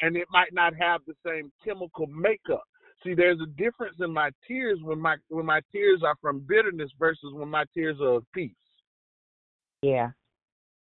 and 0.00 0.16
it 0.16 0.28
might 0.30 0.52
not 0.52 0.74
have 0.74 1.00
the 1.06 1.14
same 1.26 1.50
chemical 1.64 2.06
makeup. 2.06 2.64
See, 3.04 3.14
there's 3.14 3.40
a 3.40 3.46
difference 3.62 3.96
in 4.00 4.12
my 4.12 4.30
tears 4.48 4.78
when 4.82 4.98
my 4.98 5.16
when 5.28 5.46
my 5.46 5.60
tears 5.70 6.02
are 6.04 6.16
from 6.20 6.44
bitterness 6.48 6.90
versus 6.98 7.32
when 7.32 7.48
my 7.48 7.64
tears 7.74 8.00
are 8.00 8.16
of 8.16 8.24
peace. 8.32 8.52
Yeah. 9.82 10.10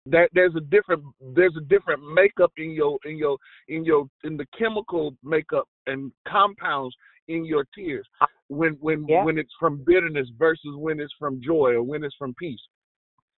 That 0.06 0.30
there's 0.34 0.56
a 0.56 0.62
different 0.62 1.04
there's 1.36 1.56
a 1.58 1.66
different 1.66 2.02
makeup 2.14 2.52
in 2.58 2.72
your 2.72 3.00
in 3.06 3.18
your 3.18 3.38
in 3.68 3.84
your 3.84 4.08
in 4.24 4.38
the 4.38 4.46
chemical 4.58 5.16
makeup 5.24 5.68
and 5.88 6.12
compounds 6.28 6.96
in 7.28 7.46
your 7.46 7.66
tears 7.76 8.08
when 8.50 8.74
when 8.74 9.08
Yeah. 9.08 9.24
when 9.24 9.38
it's 9.38 9.54
from 9.60 9.84
bitterness 9.84 10.30
versus 10.38 10.76
when 10.76 11.00
it's 11.00 11.14
from 11.18 11.42
joy 11.42 11.74
or 11.74 11.84
when 11.84 12.04
it's 12.04 12.16
from 12.16 12.36
peace. 12.36 12.62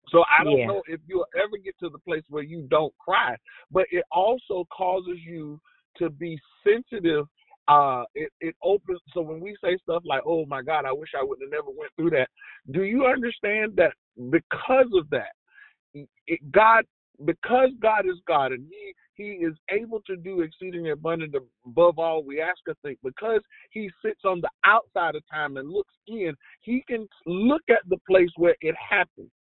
So 0.10 0.24
I 0.30 0.44
don't 0.44 0.58
Yeah. 0.58 0.68
know 0.68 0.84
if 0.88 1.00
you'll 1.08 1.28
ever 1.36 1.58
get 1.58 1.78
to 1.80 1.90
the 1.90 2.00
place 2.00 2.24
where 2.30 2.44
you 2.44 2.64
don't 2.64 2.96
cry, 2.98 3.38
but 3.70 3.86
it 3.92 4.04
also 4.12 4.66
causes 4.66 5.20
you 5.20 5.60
to 5.98 6.10
be 6.10 6.40
sensitive. 6.64 7.28
Uh, 7.72 8.04
it 8.16 8.32
it 8.42 8.56
opens. 8.64 9.00
So 9.14 9.22
when 9.22 9.40
we 9.42 9.56
say 9.64 9.78
stuff 9.84 10.04
like, 10.06 10.24
"Oh 10.26 10.46
my 10.48 10.62
God, 10.64 10.86
I 10.86 10.94
wish 10.94 11.12
I 11.20 11.24
would 11.24 11.40
have 11.42 11.52
never 11.52 11.72
went 11.72 11.94
through 11.98 12.12
that," 12.12 12.30
do 12.72 12.84
you 12.84 13.06
understand 13.08 13.74
that 13.78 13.94
because 14.32 14.92
of 14.96 15.10
that, 15.12 15.34
it, 16.28 16.40
God, 16.52 16.86
because 17.26 17.70
God 17.82 18.06
is 18.08 18.20
God 18.28 18.52
and 18.54 18.66
He 18.70 18.94
He 19.24 19.30
is 19.46 19.56
able 19.72 20.02
to 20.08 20.18
do 20.18 20.42
exceeding 20.42 20.92
abundant 20.92 21.36
above 21.66 22.00
all 22.00 22.24
we 22.24 22.42
ask 22.42 22.60
or 22.68 22.76
think. 22.84 23.00
Because 23.04 23.42
He 23.72 23.90
sits 24.06 24.22
on 24.26 24.42
the 24.42 24.50
outside 24.66 25.16
of 25.16 25.24
time 25.32 25.58
and 25.58 25.70
looks 25.72 25.96
in, 26.08 26.34
He 26.62 26.84
can 26.88 27.08
look 27.28 27.64
at 27.70 27.88
the 27.90 28.00
place 28.10 28.32
where 28.38 28.58
it 28.62 28.76
happened 28.78 29.32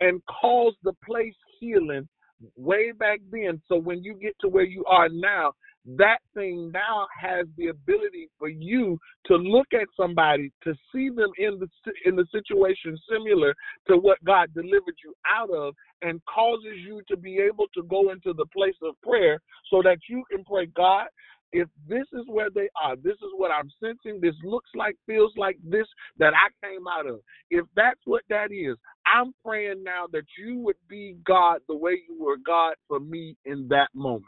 and 0.00 0.22
cause 0.42 0.74
the 0.82 0.94
place 1.04 1.34
healing 1.60 2.08
way 2.56 2.92
back 2.92 3.20
then. 3.30 3.60
So 3.68 3.76
when 3.78 4.02
you 4.02 4.14
get 4.14 4.34
to 4.40 4.48
where 4.48 4.64
you 4.64 4.84
are 4.86 5.08
now, 5.10 5.52
that 5.96 6.18
thing 6.34 6.70
now 6.72 7.06
has 7.18 7.46
the 7.56 7.68
ability 7.68 8.28
for 8.38 8.48
you 8.48 8.98
to 9.26 9.36
look 9.36 9.68
at 9.72 9.88
somebody 9.96 10.52
to 10.62 10.74
see 10.92 11.08
them 11.08 11.30
in 11.38 11.58
the 11.58 11.68
in 12.04 12.16
the 12.16 12.26
situation 12.32 12.98
similar 13.10 13.54
to 13.88 13.96
what 13.96 14.22
God 14.24 14.52
delivered 14.54 14.96
you 15.02 15.14
out 15.28 15.50
of 15.50 15.74
and 16.02 16.20
causes 16.26 16.78
you 16.86 17.02
to 17.08 17.16
be 17.16 17.38
able 17.38 17.66
to 17.74 17.82
go 17.84 18.10
into 18.10 18.32
the 18.34 18.46
place 18.54 18.76
of 18.82 18.94
prayer 19.02 19.38
so 19.70 19.80
that 19.82 19.98
you 20.08 20.22
can 20.30 20.44
pray 20.44 20.66
God 20.66 21.06
if 21.52 21.68
this 21.88 22.04
is 22.12 22.24
where 22.28 22.50
they 22.50 22.68
are, 22.80 22.96
this 22.96 23.14
is 23.14 23.32
what 23.36 23.50
I'm 23.50 23.70
sensing, 23.82 24.20
this 24.20 24.36
looks 24.44 24.70
like, 24.74 24.96
feels 25.06 25.32
like 25.36 25.56
this 25.64 25.86
that 26.18 26.32
I 26.32 26.66
came 26.66 26.86
out 26.86 27.08
of. 27.08 27.20
If 27.50 27.66
that's 27.74 28.00
what 28.04 28.22
that 28.28 28.52
is, 28.52 28.76
I'm 29.06 29.32
praying 29.44 29.82
now 29.82 30.06
that 30.12 30.24
you 30.38 30.58
would 30.60 30.76
be 30.88 31.16
God 31.26 31.58
the 31.68 31.76
way 31.76 32.00
you 32.08 32.22
were 32.22 32.36
God 32.36 32.74
for 32.86 33.00
me 33.00 33.36
in 33.44 33.66
that 33.68 33.88
moment. 33.94 34.26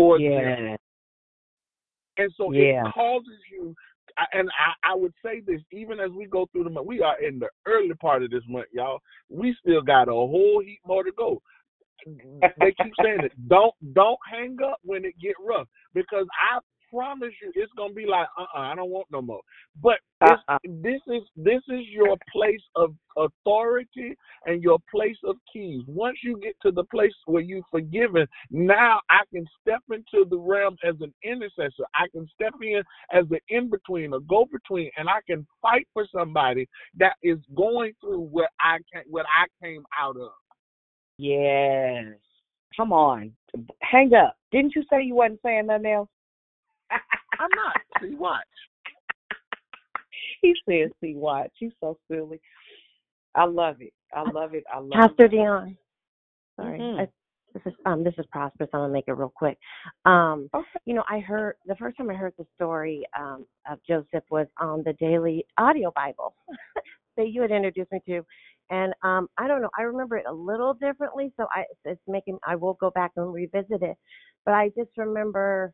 For 0.00 0.18
them. 0.18 0.28
Yeah. 0.28 0.76
And 2.16 2.32
so 2.36 2.52
Yeah. 2.52 2.86
it 2.86 2.92
causes 2.92 3.38
you, 3.50 3.74
and 4.32 4.50
I, 4.50 4.92
I 4.92 4.94
would 4.94 5.14
say 5.24 5.40
this 5.40 5.60
even 5.72 6.00
as 6.00 6.10
we 6.10 6.26
go 6.26 6.46
through 6.46 6.64
the 6.64 6.70
month, 6.70 6.86
we 6.86 7.00
are 7.00 7.20
in 7.22 7.38
the 7.38 7.48
early 7.66 7.94
part 7.94 8.22
of 8.22 8.30
this 8.30 8.42
month, 8.48 8.66
y'all. 8.72 8.98
We 9.28 9.54
still 9.60 9.82
got 9.82 10.08
a 10.08 10.12
whole 10.12 10.62
heap 10.64 10.80
more 10.86 11.04
to 11.04 11.12
go. 11.12 11.40
They 12.58 12.72
keep 12.82 12.92
saying 13.02 13.20
it. 13.24 13.32
Don't 13.48 13.74
don't 13.94 14.18
hang 14.30 14.56
up 14.64 14.78
when 14.82 15.04
it 15.04 15.14
get 15.20 15.34
rough 15.38 15.68
because 15.94 16.26
I 16.52 16.58
promise 16.92 17.32
you 17.42 17.52
it's 17.54 17.72
gonna 17.76 17.94
be 17.94 18.06
like 18.06 18.26
uh 18.38 18.42
uh 18.56 18.60
I 18.60 18.74
don't 18.74 18.90
want 18.90 19.06
no 19.10 19.22
more. 19.22 19.40
But 19.82 19.98
it's, 20.22 20.42
this 20.82 21.00
is 21.06 21.22
this 21.36 21.62
is 21.68 21.86
your 21.90 22.16
place 22.32 22.60
of 22.76 22.94
authority 23.16 24.16
and 24.46 24.62
your 24.62 24.78
place 24.90 25.16
of 25.24 25.36
keys. 25.52 25.82
Once 25.86 26.18
you 26.22 26.38
get 26.42 26.54
to 26.62 26.70
the 26.70 26.84
place 26.84 27.12
where 27.26 27.42
you've 27.42 27.64
forgiven, 27.70 28.26
now 28.50 29.00
I 29.10 29.20
can 29.32 29.46
step 29.60 29.82
into 29.90 30.28
the 30.28 30.38
realm 30.38 30.76
as 30.84 30.94
an 31.00 31.12
intercessor. 31.24 31.84
I 31.94 32.06
can 32.12 32.28
step 32.34 32.52
in 32.62 32.82
as 33.12 33.24
the 33.28 33.40
in 33.48 33.70
between, 33.70 34.12
a 34.12 34.20
go 34.20 34.46
between, 34.52 34.90
and 34.96 35.08
I 35.08 35.20
can 35.26 35.46
fight 35.62 35.86
for 35.92 36.06
somebody 36.14 36.68
that 36.98 37.14
is 37.22 37.38
going 37.56 37.92
through 38.00 38.20
what 38.20 38.50
I 38.60 38.78
can 38.92 39.04
what 39.08 39.26
I 39.26 39.46
came 39.64 39.84
out 39.98 40.16
of. 40.16 40.32
Yes. 41.18 42.16
Come 42.76 42.92
on. 42.92 43.32
Hang 43.82 44.14
up. 44.14 44.36
Didn't 44.52 44.74
you 44.74 44.82
say 44.90 45.02
you 45.02 45.14
wasn't 45.16 45.40
saying 45.44 45.66
nothing 45.66 45.86
else? 45.86 46.08
I'm 47.38 47.50
not. 47.54 47.76
See, 48.00 48.14
watch. 48.14 48.42
He 50.42 50.54
says, 50.68 50.90
"See, 51.02 51.14
watch." 51.14 51.50
He's 51.58 51.72
so 51.80 51.98
silly. 52.10 52.40
I 53.34 53.44
love 53.44 53.76
it. 53.80 53.92
I 54.14 54.22
love 54.22 54.54
it. 54.54 54.64
I 54.72 54.78
love 54.78 54.88
it. 54.90 54.94
Pastor 54.94 55.24
it. 55.26 55.30
Dion. 55.30 55.76
Sorry. 56.56 56.78
Mhm. 56.78 57.00
I, 57.00 57.08
this 57.54 57.62
is 57.66 57.74
um 57.86 58.04
this 58.04 58.14
is 58.18 58.26
prosperous. 58.26 58.70
I'm 58.72 58.80
gonna 58.80 58.92
make 58.92 59.08
it 59.08 59.12
real 59.12 59.32
quick. 59.34 59.58
Um 60.04 60.48
you 60.84 60.94
know, 60.94 61.04
I 61.08 61.20
heard 61.20 61.56
the 61.66 61.76
first 61.76 61.96
time 61.96 62.10
I 62.10 62.14
heard 62.14 62.34
the 62.38 62.46
story 62.54 63.04
um 63.18 63.46
of 63.70 63.78
Joseph 63.86 64.24
was 64.30 64.46
on 64.58 64.82
the 64.84 64.92
daily 64.94 65.44
audio 65.58 65.92
Bible 65.94 66.34
that 67.16 67.28
you 67.30 67.42
had 67.42 67.50
introduced 67.50 67.92
me 67.92 68.00
to. 68.06 68.24
and 68.70 68.94
um 69.02 69.28
I 69.38 69.46
don't 69.48 69.62
know. 69.62 69.70
I 69.78 69.82
remember 69.82 70.16
it 70.16 70.26
a 70.28 70.32
little 70.32 70.74
differently, 70.74 71.32
so 71.36 71.46
I 71.54 71.64
it's 71.84 72.00
making 72.08 72.38
I 72.46 72.56
will 72.56 72.74
go 72.74 72.90
back 72.90 73.12
and 73.16 73.32
revisit 73.32 73.82
it. 73.82 73.96
But 74.44 74.54
I 74.54 74.68
just 74.76 74.90
remember 74.96 75.72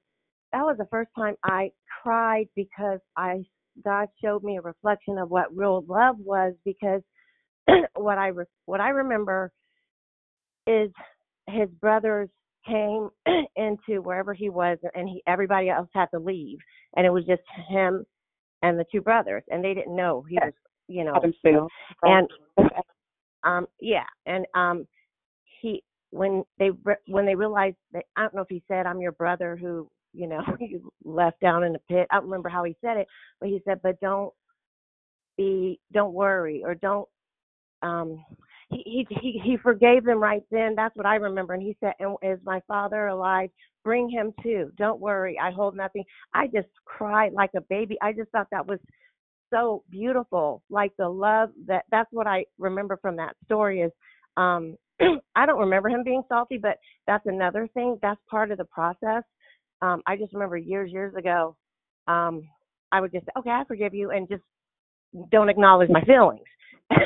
that 0.53 0.63
was 0.63 0.77
the 0.79 0.87
first 0.91 1.11
time 1.17 1.35
I 1.45 1.71
cried 2.03 2.49
because 2.55 3.01
I 3.17 3.45
God 3.85 4.09
showed 4.23 4.43
me 4.43 4.57
a 4.59 4.63
reflection 4.63 5.19
of 5.19 5.31
what 5.31 5.55
real 5.55 5.85
love 5.89 6.17
was 6.19 6.55
because 6.65 7.03
what 7.97 8.19
I 8.19 8.29
re- 8.29 8.45
what 8.67 8.81
I 8.81 8.91
remember 8.91 9.53
is 10.67 10.91
his 11.49 11.69
brothers 11.81 12.29
came 12.67 13.09
into 13.57 14.03
wherever 14.03 14.35
he 14.35 14.49
was 14.51 14.79
and 14.95 15.09
he 15.09 15.23
everybody 15.27 15.69
else 15.69 15.89
had 15.95 16.07
to 16.15 16.19
leave. 16.19 16.59
And 16.97 17.07
it 17.07 17.11
was 17.11 17.25
just 17.27 17.43
him 17.69 18.05
and 18.63 18.79
the 18.79 18.85
two 18.91 19.01
brothers 19.01 19.43
and 19.49 19.65
they 19.65 19.75
didn't 19.75 19.95
know 19.97 20.25
he 20.29 20.37
was 20.37 20.53
you 20.89 21.05
know. 21.05 21.15
And 22.03 22.29
um 23.45 23.67
yeah. 23.81 24.05
And 24.27 24.47
um 24.55 24.87
he 25.61 25.83
when 26.11 26.45
they 26.59 26.71
re- 26.85 26.97
when 27.07 27.27
they 27.27 27.35
realized 27.35 27.77
that 27.93 28.05
I 28.17 28.23
don't 28.23 28.35
know 28.35 28.43
if 28.43 28.49
he 28.49 28.63
said 28.69 28.87
I'm 28.87 29.01
your 29.01 29.13
brother 29.13 29.57
who 29.57 29.89
you 30.15 30.29
know 30.29 30.43
you 30.61 30.93
left 31.05 31.41
down 31.41 31.65
in 31.65 31.73
the 31.75 31.81
pit. 31.91 32.09
I 32.11 32.17
don't 32.17 32.27
remember 32.27 32.49
how 32.51 32.65
he 32.65 32.77
said 32.83 32.99
it 32.99 33.09
but 33.41 33.49
he 33.51 33.63
said 33.67 33.81
but 33.83 34.01
don't 34.01 34.33
be 35.39 35.81
don't 35.93 36.15
worry 36.15 36.63
or 36.65 36.75
don't 36.77 37.09
um 37.83 38.25
he 38.71 39.07
he 39.11 39.41
he 39.45 39.57
forgave 39.63 40.05
them 40.05 40.19
right 40.19 40.43
then. 40.51 40.75
That's 40.77 40.97
what 40.97 41.07
i 41.07 41.17
remember. 41.17 41.55
And 41.55 41.63
he 41.63 41.77
said 41.81 41.95
and 42.01 42.17
is 42.23 42.39
my 42.45 42.61
father 42.69 43.09
alive? 43.09 43.51
Bring 43.85 44.11
him 44.11 44.33
too. 44.43 44.73
Don't 44.79 45.01
worry. 45.01 45.39
I 45.41 45.51
hold 45.53 45.77
nothing. 45.77 46.05
I 46.35 46.47
just 46.49 46.69
cried 46.85 47.33
like 47.33 47.51
a 47.57 47.61
baby. 47.63 47.97
I 48.03 48.13
just 48.13 48.31
thought 48.33 48.49
that 48.53 48.67
was 48.67 48.81
so 49.53 49.85
beautiful. 49.91 50.63
Like 50.71 50.93
the 50.99 51.09
love 51.09 51.51
that 51.67 51.85
that's 51.91 52.11
what 52.13 52.27
i 52.27 52.45
remember 52.59 52.99
from 53.03 53.17
that 53.17 53.37
story 53.47 53.83
is 53.83 53.93
um 54.37 54.77
i 55.37 55.47
don't 55.47 55.61
remember 55.61 55.89
him 55.91 56.05
being 56.05 56.23
salty 56.29 56.59
but 56.59 56.79
that's 57.07 57.27
another 57.27 57.69
thing. 57.75 57.99
That's 58.03 58.21
part 58.31 58.51
of 58.53 58.59
the 58.59 58.65
process 58.67 59.23
um 59.83 60.03
i 60.07 60.17
just 60.17 60.33
remember 60.33 60.57
years 60.57 60.91
years 60.91 61.15
ago 61.15 61.57
um 62.09 62.43
i 62.93 63.01
would 63.01 63.13
just 63.13 63.25
say 63.27 63.33
okay 63.39 63.51
i 63.51 63.63
forgive 63.67 63.95
you 63.95 64.11
and 64.11 64.29
just 64.29 64.43
don't 65.31 65.49
acknowledge 65.49 65.91
my 65.91 66.03
feelings. 66.03 66.41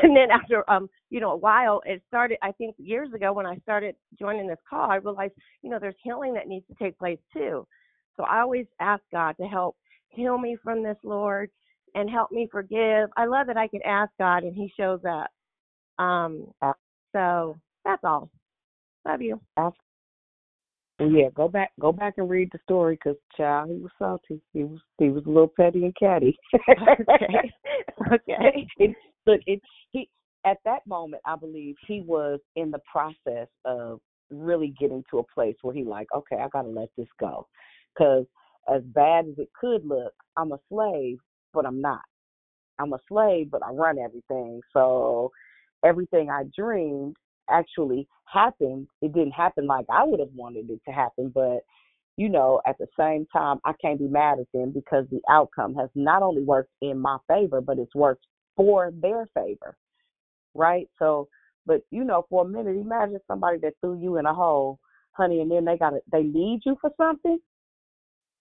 And 0.02 0.14
then 0.14 0.30
after 0.30 0.68
um 0.70 0.90
you 1.09 1.20
know 1.20 1.30
a 1.30 1.36
while 1.36 1.80
it 1.86 2.02
started 2.06 2.36
i 2.42 2.52
think 2.52 2.74
years 2.78 3.14
ago 3.14 3.32
when 3.32 3.47
i 3.47 3.56
started 3.62 3.94
joining 4.18 4.47
this 4.47 4.59
call 4.68 4.90
i 4.90 4.97
realized 4.97 5.32
you 5.62 5.70
know 5.70 5.78
there's 5.78 5.94
healing 6.02 6.34
that 6.34 6.48
needs 6.48 6.66
to 6.66 6.74
take 6.74 6.98
place 6.98 7.18
too. 7.32 7.66
So 8.18 8.24
i 8.24 8.40
always 8.40 8.66
ask 8.78 9.02
god 9.10 9.36
to 9.40 9.47
help 9.47 9.76
heal 10.10 10.36
me 10.36 10.59
from 10.62 10.82
this 10.82 10.98
lord 11.02 11.51
and 11.94 12.10
help 12.10 12.30
me 12.30 12.47
forgive. 12.52 13.09
I 13.16 13.24
love 13.24 13.47
that 13.47 13.56
i 13.56 13.68
can 13.68 13.80
ask 13.86 14.12
god 14.18 14.42
and 14.42 14.55
he 14.55 14.70
shows 14.76 15.01
up. 15.09 15.30
Um 15.98 16.52
so 17.14 17.56
that's 17.86 18.05
all. 18.05 18.28
Love 19.06 19.22
you 19.22 19.40
Yeah, 21.01 21.31
go 21.35 21.48
back, 21.48 21.72
go 21.81 21.93
back 21.93 22.14
and 22.18 22.28
read 22.28 22.51
the 22.52 22.59
story, 22.64 22.98
cause 22.98 23.16
child, 23.35 23.70
he 23.70 23.77
was 23.77 23.90
salty. 23.98 24.43
He 24.52 24.64
was, 24.64 24.81
he 24.98 25.09
was 25.09 25.24
a 25.24 25.28
little 25.28 25.48
petty 25.48 25.85
and 25.85 25.97
catty. 25.97 26.36
okay 26.70 27.52
okay 28.12 28.68
it, 28.77 28.97
look, 29.27 29.40
it, 29.47 29.62
he 29.93 30.10
at 30.44 30.59
that 30.66 30.86
moment, 30.86 31.22
I 31.24 31.36
believe 31.36 31.77
he 31.86 32.02
was 32.02 32.40
in 32.55 32.70
the 32.70 32.81
process 32.90 33.48
of 33.64 34.01
really 34.31 34.74
getting 34.78 35.02
to 35.10 35.20
a 35.20 35.35
place 35.35 35.56
where 35.62 35.74
he 35.74 35.85
like, 35.85 36.09
okay, 36.14 36.36
I 36.36 36.48
gotta 36.52 36.68
let 36.68 36.90
this 36.98 37.09
go, 37.18 37.47
cause 37.97 38.27
as 38.72 38.82
bad 38.85 39.27
as 39.27 39.39
it 39.39 39.48
could 39.59 39.86
look, 39.86 40.12
I'm 40.36 40.52
a 40.52 40.59
slave, 40.68 41.18
but 41.55 41.64
I'm 41.64 41.81
not. 41.81 42.02
I'm 42.78 42.93
a 42.93 42.98
slave, 43.09 43.51
but 43.51 43.64
I 43.64 43.70
run 43.70 43.98
everything. 43.98 44.60
So 44.72 45.31
everything 45.85 46.31
I 46.31 46.44
dreamed 46.56 47.16
actually 47.51 48.09
happened. 48.32 48.89
It 49.02 49.12
didn't 49.12 49.32
happen 49.32 49.66
like 49.66 49.86
I 49.90 50.05
would 50.05 50.20
have 50.20 50.32
wanted 50.35 50.70
it 50.70 50.81
to 50.86 50.93
happen, 50.93 51.31
but 51.35 51.60
you 52.16 52.28
know, 52.28 52.60
at 52.66 52.77
the 52.77 52.86
same 52.98 53.27
time, 53.32 53.60
I 53.64 53.72
can't 53.81 53.98
be 53.98 54.06
mad 54.06 54.40
at 54.40 54.47
them 54.52 54.72
because 54.72 55.06
the 55.10 55.22
outcome 55.31 55.74
has 55.77 55.89
not 55.94 56.22
only 56.22 56.43
worked 56.43 56.72
in 56.82 56.98
my 56.98 57.16
favor, 57.27 57.62
but 57.62 57.78
it's 57.78 57.94
worked 57.94 58.27
for 58.56 58.93
their 59.01 59.27
favor, 59.35 59.74
right? 60.55 60.86
So, 60.98 61.28
but 61.64 61.81
you 61.90 62.05
know, 62.05 62.27
for 62.28 62.44
a 62.44 62.48
minute, 62.48 62.77
imagine 62.77 63.20
somebody 63.27 63.59
that 63.62 63.72
threw 63.81 63.98
you 63.98 64.18
in 64.18 64.27
a 64.27 64.35
hole, 64.35 64.78
honey, 65.12 65.40
and 65.40 65.51
then 65.51 65.64
they 65.64 65.78
got 65.78 65.94
they 66.12 66.22
need 66.22 66.60
you 66.66 66.77
for 66.81 66.90
something. 66.97 67.39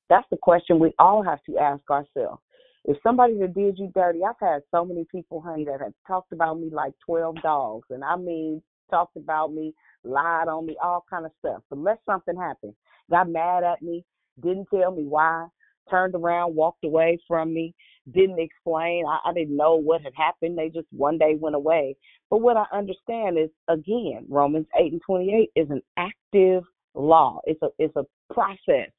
That's 0.09 0.27
the 0.29 0.37
question 0.37 0.79
we 0.79 0.91
all 0.99 1.23
have 1.23 1.41
to 1.43 1.57
ask 1.57 1.89
ourselves. 1.89 2.41
If 2.85 2.97
somebody 3.03 3.37
that 3.39 3.53
did 3.53 3.77
you 3.77 3.91
dirty, 3.93 4.19
I've 4.27 4.35
had 4.41 4.63
so 4.71 4.83
many 4.83 5.05
people, 5.11 5.41
honey, 5.41 5.63
that 5.65 5.79
have 5.81 5.93
talked 6.07 6.33
about 6.33 6.59
me 6.59 6.69
like 6.69 6.93
twelve 7.05 7.41
dogs, 7.41 7.87
and 7.91 8.03
I 8.03 8.17
mean 8.17 8.61
talked 8.89 9.17
about 9.17 9.53
me, 9.53 9.73
lied 10.03 10.47
on 10.47 10.65
me, 10.65 10.77
all 10.83 11.05
kind 11.09 11.25
of 11.25 11.31
stuff. 11.39 11.61
Let 11.71 11.99
something 12.05 12.35
happen. 12.35 12.75
Got 13.09 13.29
mad 13.29 13.63
at 13.63 13.81
me, 13.81 14.03
didn't 14.41 14.67
tell 14.73 14.91
me 14.91 15.03
why, 15.03 15.47
turned 15.89 16.15
around, 16.15 16.55
walked 16.55 16.83
away 16.83 17.17
from 17.27 17.53
me, 17.53 17.73
didn't 18.13 18.39
explain. 18.39 19.05
I, 19.07 19.29
I 19.29 19.33
didn't 19.33 19.57
know 19.57 19.75
what 19.75 20.01
had 20.01 20.13
happened. 20.15 20.57
They 20.57 20.69
just 20.69 20.87
one 20.91 21.17
day 21.17 21.35
went 21.39 21.55
away. 21.55 21.95
But 22.29 22.41
what 22.41 22.57
I 22.57 22.65
understand 22.71 23.37
is 23.37 23.49
again, 23.67 24.25
Romans 24.29 24.67
eight 24.79 24.91
and 24.91 25.01
twenty 25.05 25.33
eight 25.33 25.51
is 25.59 25.69
an 25.69 25.81
active 25.97 26.63
law. 26.93 27.39
It's 27.45 27.61
a 27.61 27.69
it's 27.77 27.95
a 27.95 28.05
process. 28.33 28.89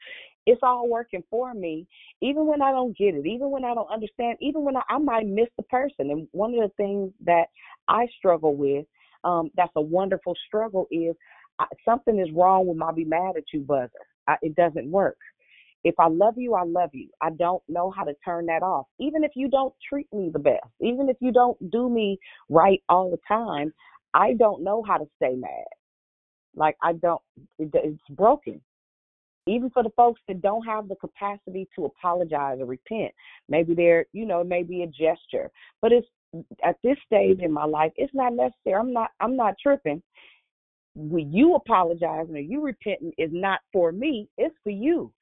It's 0.46 0.60
all 0.62 0.88
working 0.88 1.22
for 1.30 1.52
me, 1.54 1.86
even 2.22 2.46
when 2.46 2.62
I 2.62 2.72
don't 2.72 2.96
get 2.96 3.14
it, 3.14 3.26
even 3.26 3.50
when 3.50 3.64
I 3.64 3.74
don't 3.74 3.90
understand, 3.92 4.38
even 4.40 4.64
when 4.64 4.76
I, 4.76 4.82
I 4.88 4.98
might 4.98 5.26
miss 5.26 5.48
the 5.56 5.62
person. 5.64 6.10
And 6.10 6.26
one 6.32 6.54
of 6.54 6.60
the 6.60 6.72
things 6.76 7.12
that 7.24 7.44
I 7.88 8.06
struggle 8.18 8.56
with 8.56 8.86
um, 9.24 9.50
that's 9.56 9.72
a 9.76 9.80
wonderful 9.80 10.34
struggle 10.46 10.86
is 10.90 11.14
I, 11.58 11.66
something 11.84 12.18
is 12.18 12.28
wrong 12.34 12.66
with 12.66 12.76
my 12.76 12.92
be 12.92 13.04
mad 13.04 13.36
at 13.36 13.44
you 13.52 13.60
buzzer. 13.60 13.90
I, 14.26 14.36
it 14.42 14.54
doesn't 14.56 14.90
work. 14.90 15.18
If 15.82 15.94
I 15.98 16.08
love 16.08 16.34
you, 16.36 16.54
I 16.54 16.64
love 16.64 16.90
you. 16.92 17.08
I 17.22 17.30
don't 17.30 17.62
know 17.68 17.90
how 17.90 18.04
to 18.04 18.14
turn 18.24 18.46
that 18.46 18.62
off. 18.62 18.86
Even 18.98 19.24
if 19.24 19.32
you 19.34 19.48
don't 19.48 19.74
treat 19.88 20.12
me 20.12 20.30
the 20.30 20.38
best, 20.38 20.66
even 20.80 21.08
if 21.08 21.16
you 21.20 21.32
don't 21.32 21.70
do 21.70 21.88
me 21.88 22.18
right 22.48 22.82
all 22.88 23.10
the 23.10 23.18
time, 23.26 23.72
I 24.12 24.34
don't 24.34 24.62
know 24.62 24.82
how 24.86 24.98
to 24.98 25.06
stay 25.16 25.34
mad. 25.36 25.64
Like 26.54 26.76
I 26.82 26.92
don't, 26.94 27.22
it, 27.58 27.70
it's 27.72 27.98
broken. 28.10 28.60
Even 29.46 29.70
for 29.70 29.82
the 29.82 29.90
folks 29.96 30.20
that 30.28 30.42
don't 30.42 30.66
have 30.66 30.86
the 30.88 30.96
capacity 30.96 31.66
to 31.74 31.86
apologize 31.86 32.58
or 32.60 32.66
repent, 32.66 33.12
maybe 33.48 33.74
they're, 33.74 34.04
you 34.12 34.26
know, 34.26 34.44
maybe 34.44 34.82
a 34.82 34.86
gesture, 34.86 35.50
but 35.80 35.92
it's 35.92 36.06
at 36.64 36.76
this 36.82 36.96
stage 37.06 37.40
in 37.40 37.52
my 37.52 37.64
life, 37.64 37.92
it's 37.96 38.14
not 38.14 38.32
necessary. 38.32 38.74
I'm 38.78 38.92
not 38.92 39.10
I'm 39.20 39.36
not 39.36 39.54
tripping. 39.62 40.02
When 40.94 41.32
you 41.32 41.54
apologizing 41.54 42.34
or 42.34 42.40
you 42.40 42.62
repenting 42.62 43.12
is 43.16 43.30
not 43.32 43.60
for 43.72 43.92
me, 43.92 44.28
it's 44.36 44.54
for 44.62 44.70
you. 44.70 45.12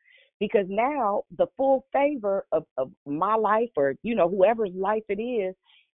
Because 0.41 0.67
now 0.69 1.25
the 1.37 1.47
full 1.57 1.85
favor 1.93 2.47
of, 2.53 2.65
of 2.77 2.93
my 3.05 3.35
life 3.35 3.71
or, 3.77 3.97
you 4.03 4.15
know, 4.15 4.29
whoever's 4.29 4.71
life 4.73 5.03
it 5.09 5.21
is, 5.21 5.55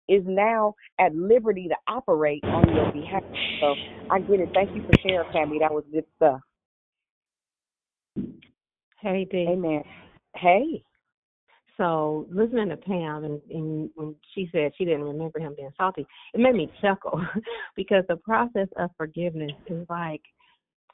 is 0.10 0.22
now 0.26 0.76
at 0.99 1.15
liberty 1.15 1.69
to 1.69 1.76
operate 1.88 2.44
on 2.44 2.76
your 2.76 2.91
behalf. 2.91 3.23
So 3.61 3.73
I 4.11 4.19
get 4.19 4.41
it. 4.41 4.49
Thank 4.53 4.76
you 4.76 4.84
for 4.85 4.98
sharing, 5.07 5.31
Tammy. 5.31 5.60
That 5.60 5.72
was 5.73 5.85
good 5.91 6.06
stuff. 6.18 6.41
Hey, 8.99 9.26
Dee. 9.30 9.48
Amen. 9.49 9.84
Hey. 10.35 10.84
So 11.78 12.28
listening 12.32 12.70
to 12.70 12.78
Pam 12.78 13.24
and, 13.24 13.41
and 13.50 13.90
when 13.95 14.16
she 14.34 14.48
said 14.52 14.72
she 14.78 14.86
didn't 14.86 15.04
remember 15.04 15.40
him 15.40 15.56
being 15.56 15.72
salty, 15.78 16.06
it 16.34 16.40
made 16.40 16.56
me 16.56 16.72
chuckle 16.82 17.22
because 17.76 18.04
the 18.08 18.18
process 18.18 18.68
of 18.78 18.91
forgiveness 18.98 19.52
is 19.68 19.86
like, 19.90 20.22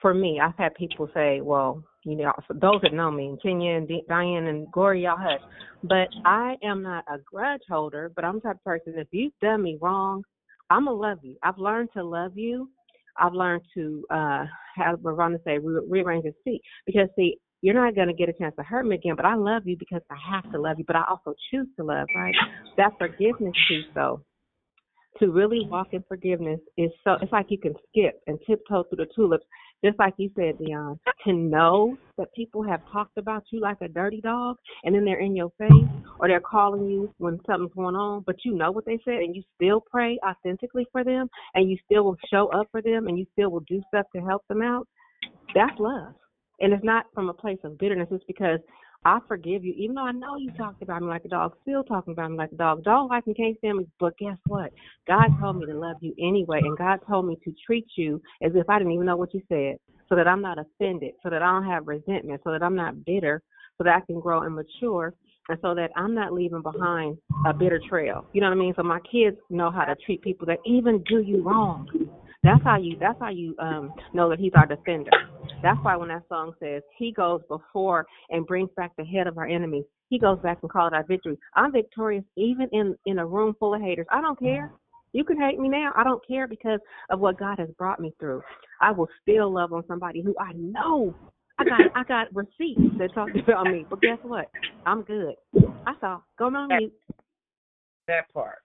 for 0.02 0.14
me, 0.14 0.40
I've 0.42 0.56
had 0.58 0.76
people 0.76 1.10
say, 1.14 1.42
well, 1.42 1.84
you 2.06 2.16
know, 2.16 2.32
those 2.50 2.82
that 2.84 2.94
know 2.94 3.12
me, 3.12 3.38
Kenya 3.44 3.74
and 3.74 3.88
D- 3.88 4.04
Diane 4.08 4.48
and 4.48 4.72
Gloria, 4.72 5.10
y'all 5.10 5.18
hush. 5.18 5.42
But 5.84 6.08
I 6.26 6.56
am 6.64 6.82
not 6.82 7.04
a 7.10 7.18
grudge 7.20 7.62
holder, 7.70 8.12
but 8.16 8.24
I'm 8.24 8.36
the 8.36 8.42
type 8.42 8.56
of 8.56 8.64
person, 8.64 8.94
if 8.98 9.08
you've 9.12 9.34
done 9.42 9.62
me 9.62 9.78
wrong, 9.82 10.24
I'm 10.70 10.86
going 10.86 10.96
to 10.96 11.02
love 11.02 11.20
you. 11.22 11.36
I've 11.44 11.58
learned 11.58 11.90
to 11.94 12.04
love 12.04 12.38
you. 12.38 12.70
I've 13.18 13.34
learned 13.34 13.64
to, 13.74 14.06
uh, 14.10 14.46
have 14.76 15.02
Veronica 15.02 15.44
say, 15.44 15.58
re- 15.58 15.86
rearrange 15.88 16.26
his 16.26 16.36
feet. 16.46 16.62
Because, 16.86 17.10
see, 17.18 17.38
you're 17.62 17.74
not 17.74 17.96
going 17.96 18.08
to 18.08 18.14
get 18.14 18.30
a 18.30 18.34
chance 18.34 18.56
to 18.58 18.64
hurt 18.64 18.86
me 18.86 18.96
again, 18.96 19.16
but 19.16 19.26
I 19.26 19.36
love 19.36 19.64
you 19.66 19.76
because 19.78 20.02
I 20.10 20.16
have 20.34 20.50
to 20.52 20.60
love 20.62 20.80
you, 20.80 20.86
but 20.86 20.96
I 20.96 21.04
also 21.10 21.34
choose 21.52 21.68
to 21.78 21.84
love, 21.84 22.08
right? 22.16 22.36
That 22.78 22.94
forgiveness 22.98 23.54
piece, 23.68 23.86
though, 23.94 24.22
to 25.20 25.32
really 25.32 25.68
walk 25.70 25.88
in 25.92 26.04
forgiveness 26.08 26.60
is 26.78 26.92
so, 27.04 27.18
it's 27.22 27.32
like 27.32 27.48
you 27.50 27.58
can 27.58 27.74
skip 27.90 28.22
and 28.28 28.40
tiptoe 28.48 28.84
through 28.84 29.06
the 29.06 29.08
tulips, 29.14 29.46
just 29.84 30.00
like 30.00 30.14
you 30.18 30.30
said, 30.36 30.58
Dion, 30.58 30.98
to 31.26 31.34
know 31.34 31.98
that 32.18 32.34
people 32.34 32.64
have 32.64 32.80
talked 32.92 33.18
about 33.18 33.44
you 33.52 33.60
like 33.60 33.78
a 33.82 33.90
dirty 33.90 34.22
dog 34.22 34.56
and 34.84 34.96
then 34.96 35.04
they're 35.04 35.20
in 35.20 35.36
your 35.36 35.52
face 35.58 35.90
or 36.20 36.28
they're 36.30 36.40
calling 36.40 36.86
you 36.86 37.14
when 37.18 37.40
something's 37.46 37.74
going 37.76 37.96
on, 37.96 38.24
but 38.26 38.36
you 38.46 38.54
know 38.54 38.72
what 38.72 38.86
they 38.86 39.00
said 39.04 39.16
and 39.16 39.36
you 39.36 39.44
still 39.56 39.82
pray 39.82 40.18
authentically 40.26 40.86
for 40.92 41.04
them 41.04 41.30
and 41.54 41.70
you 41.70 41.78
still 41.86 42.04
will 42.06 42.18
show 42.32 42.48
up 42.50 42.68
for 42.72 42.82
them 42.82 43.08
and 43.08 43.18
you 43.18 43.26
still 43.34 43.50
will 43.50 43.64
do 43.68 43.82
stuff 43.90 44.06
to 44.16 44.22
help 44.22 44.44
them 44.48 44.62
out. 44.62 44.88
That's 45.54 45.78
love 45.80 46.14
and 46.62 46.74
it's 46.74 46.84
not 46.84 47.06
from 47.14 47.30
a 47.30 47.34
place 47.34 47.60
of 47.64 47.78
bitterness. 47.78 48.08
It's 48.12 48.24
because 48.26 48.60
I 49.06 49.20
forgive 49.28 49.64
you, 49.64 49.74
even 49.78 49.96
though 49.96 50.06
I 50.06 50.12
know 50.12 50.36
you 50.38 50.52
talked 50.52 50.82
about 50.82 51.02
me 51.02 51.08
like 51.08 51.24
a 51.24 51.30
dog, 51.30 51.54
still 51.62 51.84
talking 51.84 52.12
about 52.12 52.32
me 52.32 52.38
like 52.38 52.52
a 52.52 52.56
dog. 52.56 52.84
Don't 52.84 53.08
like 53.08 53.26
me, 53.26 53.34
can't 53.34 53.58
stand 53.60 53.78
me. 53.78 53.88
But 54.00 54.18
guess 54.18 54.38
what? 54.46 54.74
God 55.08 55.30
told 55.40 55.58
me 55.58 55.66
to 55.68 55.78
love 55.78 55.96
you 56.02 56.14
anyway, 56.20 56.62
and 56.66 56.78
God 56.78 57.00
told 57.08 57.26
me 57.26 57.38
to 57.46 57.54
treat 57.66 57.88
you 57.96 58.22
as 58.42 58.52
if 58.56 58.70
I 58.70 58.78
didn't 58.78 58.94
even 58.94 59.06
know 59.06 59.16
what 59.16 59.34
you 59.34 59.42
said, 59.48 59.78
so 60.10 60.16
that 60.16 60.28
I'm 60.28 60.42
not 60.42 60.58
offended, 60.60 61.14
so 61.24 61.30
that 61.30 61.42
I 61.42 61.52
don't 61.52 61.70
have 61.70 61.88
resentment, 61.88 62.42
so 62.44 62.52
that 62.52 62.62
I'm 62.62 62.76
not 62.76 63.06
bitter, 63.06 63.42
so 63.78 63.86
that 63.86 63.96
I 63.96 64.06
can 64.06 64.20
grow 64.20 64.42
and 64.42 64.56
mature, 64.56 65.14
and 65.48 65.58
so 65.62 65.74
that 65.76 65.92
I'm 65.96 66.14
not 66.14 66.34
leaving 66.34 66.62
behind 66.62 67.18
a 67.46 67.54
bitter 67.54 67.80
trail. 67.88 68.26
You 68.34 68.42
know 68.42 68.48
what 68.48 68.58
I 68.58 68.60
mean? 68.60 68.74
So 68.76 68.84
my 68.84 69.00
kids 69.10 69.38
know 69.50 69.72
how 69.72 69.86
to 69.86 69.96
treat 70.06 70.22
people 70.22 70.46
that 70.48 70.60
even 70.66 71.02
do 71.08 71.22
you 71.22 71.42
wrong. 71.42 71.88
That's 72.44 72.64
how 72.64 72.78
you. 72.78 72.98
That's 73.00 73.20
how 73.20 73.30
you 73.30 73.56
um 73.60 73.94
know 74.14 74.30
that 74.30 74.40
He's 74.40 74.54
our 74.56 74.66
defender. 74.66 75.12
That's 75.62 75.80
why 75.84 75.96
when 75.96 76.10
that 76.10 76.24
song 76.30 76.54
says 76.60 76.82
He 76.98 77.12
goes 77.12 77.42
before 77.48 78.06
and 78.30 78.46
brings 78.46 78.70
back 78.76 78.92
the 78.98 79.06
head 79.06 79.28
of 79.28 79.38
our 79.38 79.48
enemies, 79.48 79.86
He 80.10 80.20
goes 80.20 80.40
back 80.40 80.60
and 80.62 80.72
calls 80.72 80.94
our 80.94 81.06
victory. 81.06 81.38
I'm 81.56 81.72
victorious 81.72 82.24
even 82.38 82.68
in 82.72 82.96
in 83.06 83.20
a 83.20 83.26
room 83.26 83.56
full 83.60 83.74
of 83.74 83.82
haters. 83.82 84.08
I 84.12 84.22
don't 84.22 84.40
care. 84.40 84.72
You 85.12 85.24
can 85.24 85.40
hate 85.40 85.60
me 85.60 85.70
now. 85.70 85.92
I 85.96 86.04
don't 86.04 86.26
care 86.28 86.48
because 86.48 86.80
of 87.10 87.20
what 87.20 87.40
God 87.40 87.58
has 87.60 87.70
brought 87.78 88.00
me 88.00 88.14
through. 88.20 88.42
I 88.80 88.92
will 88.92 89.10
still 89.22 89.52
love 89.52 89.74
on 89.74 89.84
somebody 89.88 90.22
who 90.22 90.36
I 90.40 90.54
know. 90.54 91.16
I 91.58 91.66
got 91.66 91.86
I 91.96 92.04
got 92.04 92.34
receipts 92.34 92.86
that 92.98 93.14
talk 93.14 93.30
about 93.48 93.68
me. 93.68 93.86
But 93.90 94.02
guess 94.02 94.20
what? 94.22 94.50
I'm 94.86 95.02
good. 95.04 95.36
I 95.86 95.94
saw. 96.00 96.20
Go 96.38 96.46
on 96.46 96.78
mute. 96.78 96.94
That 98.08 98.32
part. 98.34 98.58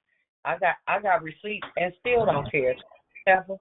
I 0.44 0.58
got 0.58 0.76
I 0.86 1.00
got 1.00 1.22
receipts 1.22 1.66
and 1.76 1.92
still 2.00 2.26
don't 2.26 2.50
care. 2.50 2.74
Ever. 3.26 3.56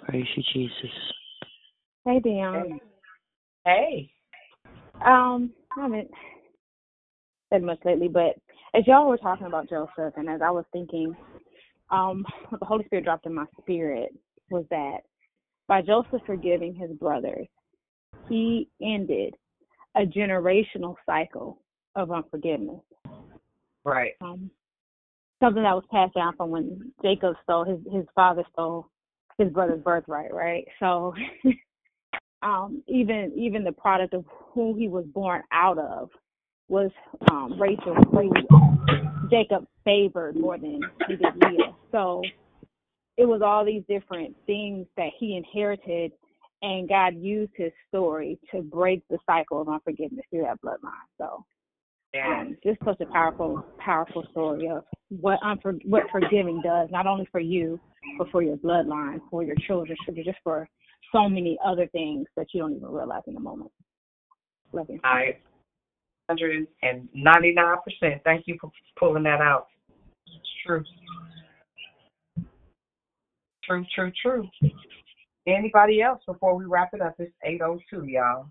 Praise 0.00 0.26
you, 0.36 0.42
Jesus. 0.52 0.94
Hey, 2.06 2.20
Dion. 2.20 2.78
Hey. 3.64 4.08
Um, 5.04 5.52
I 5.76 5.82
haven't 5.82 6.08
said 7.52 7.64
much 7.64 7.80
lately, 7.84 8.06
but 8.06 8.36
as 8.76 8.86
y'all 8.86 9.08
were 9.08 9.16
talking 9.16 9.48
about 9.48 9.68
Joseph, 9.68 10.14
and 10.16 10.30
as 10.30 10.40
I 10.40 10.52
was 10.52 10.64
thinking, 10.72 11.16
um, 11.90 12.24
what 12.48 12.60
the 12.60 12.64
Holy 12.64 12.84
Spirit 12.84 13.04
dropped 13.04 13.26
in 13.26 13.34
my 13.34 13.46
spirit 13.60 14.14
was 14.50 14.64
that 14.70 14.98
by 15.66 15.82
Joseph 15.82 16.22
forgiving 16.26 16.76
his 16.76 16.92
brothers, 16.92 17.48
he 18.28 18.68
ended 18.80 19.34
a 19.96 20.02
generational 20.02 20.94
cycle 21.06 21.58
of 21.96 22.12
unforgiveness. 22.12 22.82
Right. 23.82 24.12
Um, 24.20 24.48
something 25.42 25.64
that 25.64 25.74
was 25.74 25.84
passed 25.90 26.14
down 26.14 26.36
from 26.36 26.50
when 26.50 26.92
Jacob 27.02 27.34
stole 27.42 27.64
his 27.64 27.78
his 27.92 28.04
father 28.14 28.44
stole 28.52 28.86
his 29.38 29.52
brother's 29.52 29.82
birthright, 29.82 30.32
right? 30.32 30.64
So 30.78 31.12
um 32.42 32.82
even 32.86 33.32
even 33.36 33.64
the 33.64 33.72
product 33.72 34.14
of 34.14 34.24
who 34.52 34.74
he 34.76 34.88
was 34.88 35.04
born 35.06 35.42
out 35.52 35.78
of 35.78 36.10
was 36.68 36.90
um 37.30 37.60
Rachel 37.60 37.94
who 37.94 38.30
Jacob 39.30 39.66
favored 39.84 40.36
more 40.36 40.58
than 40.58 40.80
he 41.08 41.16
did 41.16 41.34
Leah. 41.36 41.74
So 41.92 42.22
it 43.16 43.24
was 43.24 43.40
all 43.42 43.64
these 43.64 43.82
different 43.88 44.36
things 44.46 44.86
that 44.96 45.10
he 45.18 45.36
inherited 45.36 46.12
and 46.62 46.88
God 46.88 47.14
used 47.16 47.52
his 47.54 47.72
story 47.88 48.38
to 48.50 48.62
break 48.62 49.02
the 49.08 49.18
cycle 49.26 49.60
of 49.60 49.68
unforgiveness 49.68 50.24
through 50.30 50.42
that 50.42 50.60
bloodline. 50.62 51.06
So 51.18 51.44
um, 52.24 52.56
just 52.64 52.78
such 52.84 53.00
a 53.00 53.06
powerful, 53.06 53.64
powerful 53.78 54.24
story 54.30 54.68
of 54.68 54.84
what 55.08 55.38
unfor- 55.40 55.84
what 55.84 56.04
forgiving 56.10 56.60
does, 56.64 56.88
not 56.90 57.06
only 57.06 57.28
for 57.30 57.40
you, 57.40 57.78
but 58.18 58.30
for 58.30 58.42
your 58.42 58.56
bloodline, 58.56 59.20
for 59.30 59.42
your 59.42 59.56
children, 59.66 59.96
just 60.24 60.38
for 60.42 60.68
so 61.12 61.28
many 61.28 61.58
other 61.64 61.86
things 61.88 62.26
that 62.36 62.46
you 62.52 62.60
don't 62.60 62.74
even 62.74 62.88
realize 62.88 63.22
in 63.26 63.34
the 63.34 63.40
moment. 63.40 63.70
Love 64.72 64.86
you. 64.88 65.00
I 65.04 65.36
hundred 66.28 66.66
and 66.82 67.08
ninety 67.14 67.52
nine 67.52 67.76
percent. 67.84 68.20
Thank 68.24 68.46
you 68.46 68.56
for 68.60 68.70
pulling 68.98 69.22
that 69.24 69.40
out. 69.40 69.68
It's 70.26 70.48
true. 70.66 70.84
True, 73.64 73.84
true, 73.94 74.12
true. 74.22 74.48
Anybody 75.46 76.02
else 76.02 76.20
before 76.26 76.56
we 76.56 76.64
wrap 76.64 76.90
it 76.92 77.00
up? 77.00 77.14
It's 77.18 77.32
eight 77.44 77.60
oh 77.62 77.78
two, 77.90 78.04
y'all. 78.04 78.48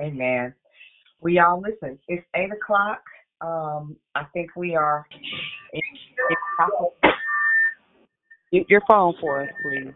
Amen. 0.00 0.54
We 1.20 1.38
all 1.38 1.60
listen. 1.60 1.98
It's 2.08 2.24
eight 2.34 2.50
o'clock. 2.52 3.02
Um, 3.40 3.96
I 4.14 4.24
think 4.32 4.50
we 4.56 4.74
are. 4.74 5.06
Get 8.52 8.68
your 8.68 8.82
phone 8.88 9.14
for 9.20 9.42
us, 9.42 9.48
please. 9.62 9.92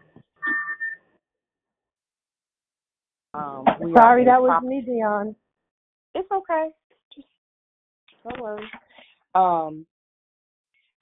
Um, 3.33 3.65
Sorry, 3.95 4.25
that 4.25 4.41
was 4.41 4.63
me, 4.63 4.81
Dion. 4.81 5.35
It's 6.15 6.29
okay. 6.31 6.69
Just 7.13 7.27
don't 8.23 8.41
worry. 8.41 8.63
Um, 9.35 9.85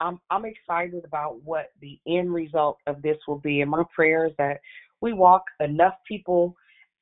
I'm 0.00 0.20
I'm 0.30 0.44
excited 0.44 1.04
about 1.04 1.42
what 1.42 1.70
the 1.80 1.98
end 2.06 2.32
result 2.34 2.78
of 2.86 3.00
this 3.00 3.16
will 3.26 3.38
be, 3.38 3.62
and 3.62 3.70
my 3.70 3.84
prayer 3.94 4.26
is 4.26 4.32
that 4.36 4.60
we 5.00 5.14
walk 5.14 5.44
enough 5.60 5.94
people 6.06 6.54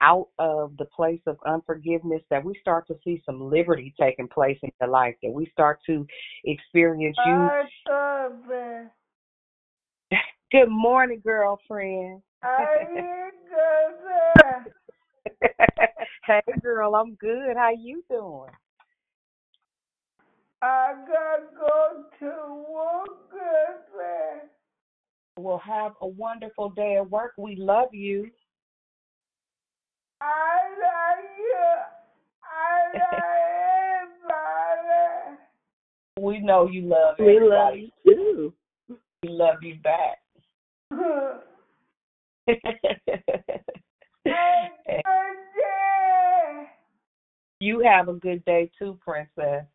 out 0.04 0.28
of 0.38 0.76
the 0.76 0.84
place 0.84 1.20
of 1.26 1.38
unforgiveness 1.46 2.20
that 2.30 2.44
we 2.44 2.54
start 2.60 2.86
to 2.88 2.94
see 3.02 3.22
some 3.24 3.50
liberty 3.50 3.94
taking 3.98 4.28
place 4.28 4.58
in 4.62 4.70
their 4.78 4.88
life, 4.88 5.14
that 5.22 5.30
we 5.32 5.48
start 5.52 5.78
to 5.86 6.06
experience 6.44 7.16
you. 7.26 7.48
Good 10.52 10.68
morning, 10.68 11.22
girlfriend. 11.24 12.20
hey, 16.26 16.42
girl, 16.62 16.94
I'm 16.94 17.14
good. 17.14 17.56
How 17.56 17.70
you 17.76 18.04
doing? 18.10 18.50
I 20.60 20.94
gotta 21.08 21.46
go 21.58 22.04
to 22.20 22.64
work, 22.70 23.30
girlfriend. 23.30 24.50
Well, 25.38 25.58
have 25.64 25.92
a 26.02 26.06
wonderful 26.06 26.70
day 26.70 26.96
at 26.96 27.10
work. 27.10 27.32
We 27.36 27.56
love 27.56 27.88
you. 27.92 28.30
I 30.24 30.56
love 30.80 31.20
you. 31.38 31.64
I 32.42 32.96
love 32.96 33.28
everybody. 34.08 35.36
We 36.18 36.38
know 36.40 36.66
you 36.66 36.82
love 36.82 37.16
We 37.18 37.38
love 37.40 37.74
you 37.76 37.90
too. 38.06 38.54
We 39.22 39.28
love 39.28 39.62
you 39.62 39.74
back. 39.82 40.18
you 47.60 47.80
have 47.80 48.08
a 48.08 48.14
good 48.14 48.42
day 48.46 48.70
too, 48.78 48.98
princess. 49.04 49.66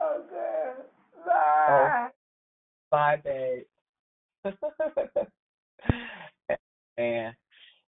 Okay. 0.00 0.72
Oh, 1.28 1.88
Bye. 1.88 2.10
bye, 2.90 3.16
babe. 3.24 3.64
Man. 6.98 7.34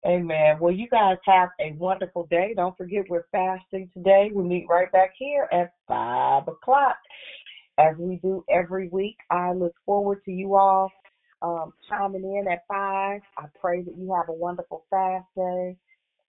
Amen. 0.08 0.58
Well, 0.60 0.74
you 0.74 0.88
guys 0.90 1.18
have 1.26 1.50
a 1.60 1.74
wonderful 1.74 2.28
day. 2.32 2.54
Don't 2.56 2.78
forget 2.78 3.04
we're 3.10 3.26
fasting 3.32 3.90
today. 3.94 4.32
We 4.34 4.44
meet 4.44 4.68
right 4.70 4.92
back 4.94 5.12
here 5.18 5.48
at 5.52 5.74
five 5.88 6.48
o'clock, 6.48 6.96
as 7.78 7.98
we 7.98 8.18
do 8.24 8.46
every 8.50 8.90
week. 8.90 9.18
I 9.30 9.52
look 9.54 9.74
forward 9.86 10.24
to 10.26 10.32
you 10.32 10.56
all 10.56 10.90
um, 11.42 11.74
chiming 11.90 12.24
in 12.24 12.52
at 12.52 12.64
five. 12.68 13.22
I 13.38 13.46
pray 13.60 13.84
that 13.84 13.98
you 13.98 14.14
have 14.16 14.30
a 14.30 14.34
wonderful 14.34 14.86
fast 14.90 15.28
day, 15.36 15.76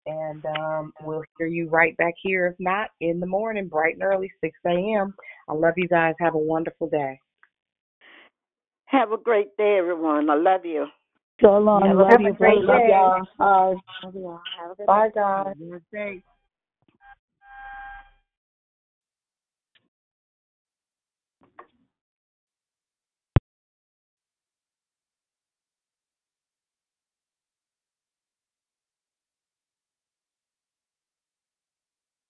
and 0.06 0.44
um, 0.46 0.92
we'll 1.02 1.24
hear 1.38 1.46
you 1.46 1.68
right 1.68 1.96
back 1.96 2.14
here. 2.22 2.48
If 2.48 2.56
not, 2.58 2.90
in 3.00 3.20
the 3.20 3.26
morning, 3.26 3.68
bright 3.68 3.94
and 3.94 4.02
early, 4.02 4.32
six 4.42 4.58
a.m. 4.66 5.14
I 5.48 5.54
love 5.54 5.74
you 5.76 5.88
guys. 5.88 6.14
Have 6.20 6.34
a 6.34 6.38
wonderful 6.38 6.88
day. 6.90 7.20
Have 8.86 9.12
a 9.12 9.18
great 9.18 9.56
day, 9.56 9.78
everyone. 9.78 10.30
I 10.30 10.34
love 10.34 10.64
you. 10.66 10.86
So 11.40 11.58
long. 11.58 11.86
Have 11.86 11.96
a- 11.98 12.02
Love 12.02 12.10
have 12.10 12.20
you. 12.20 12.28
a 12.28 12.32
great 12.32 12.58
Love 12.62 12.78
day. 12.78 12.88
y'all. 12.90 13.26
Bye. 13.38 13.74
Have 14.02 14.14
a 14.72 14.74
good 14.76 14.86
Bye, 14.86 15.08
guys. 15.14 15.54
Stay 15.88 16.22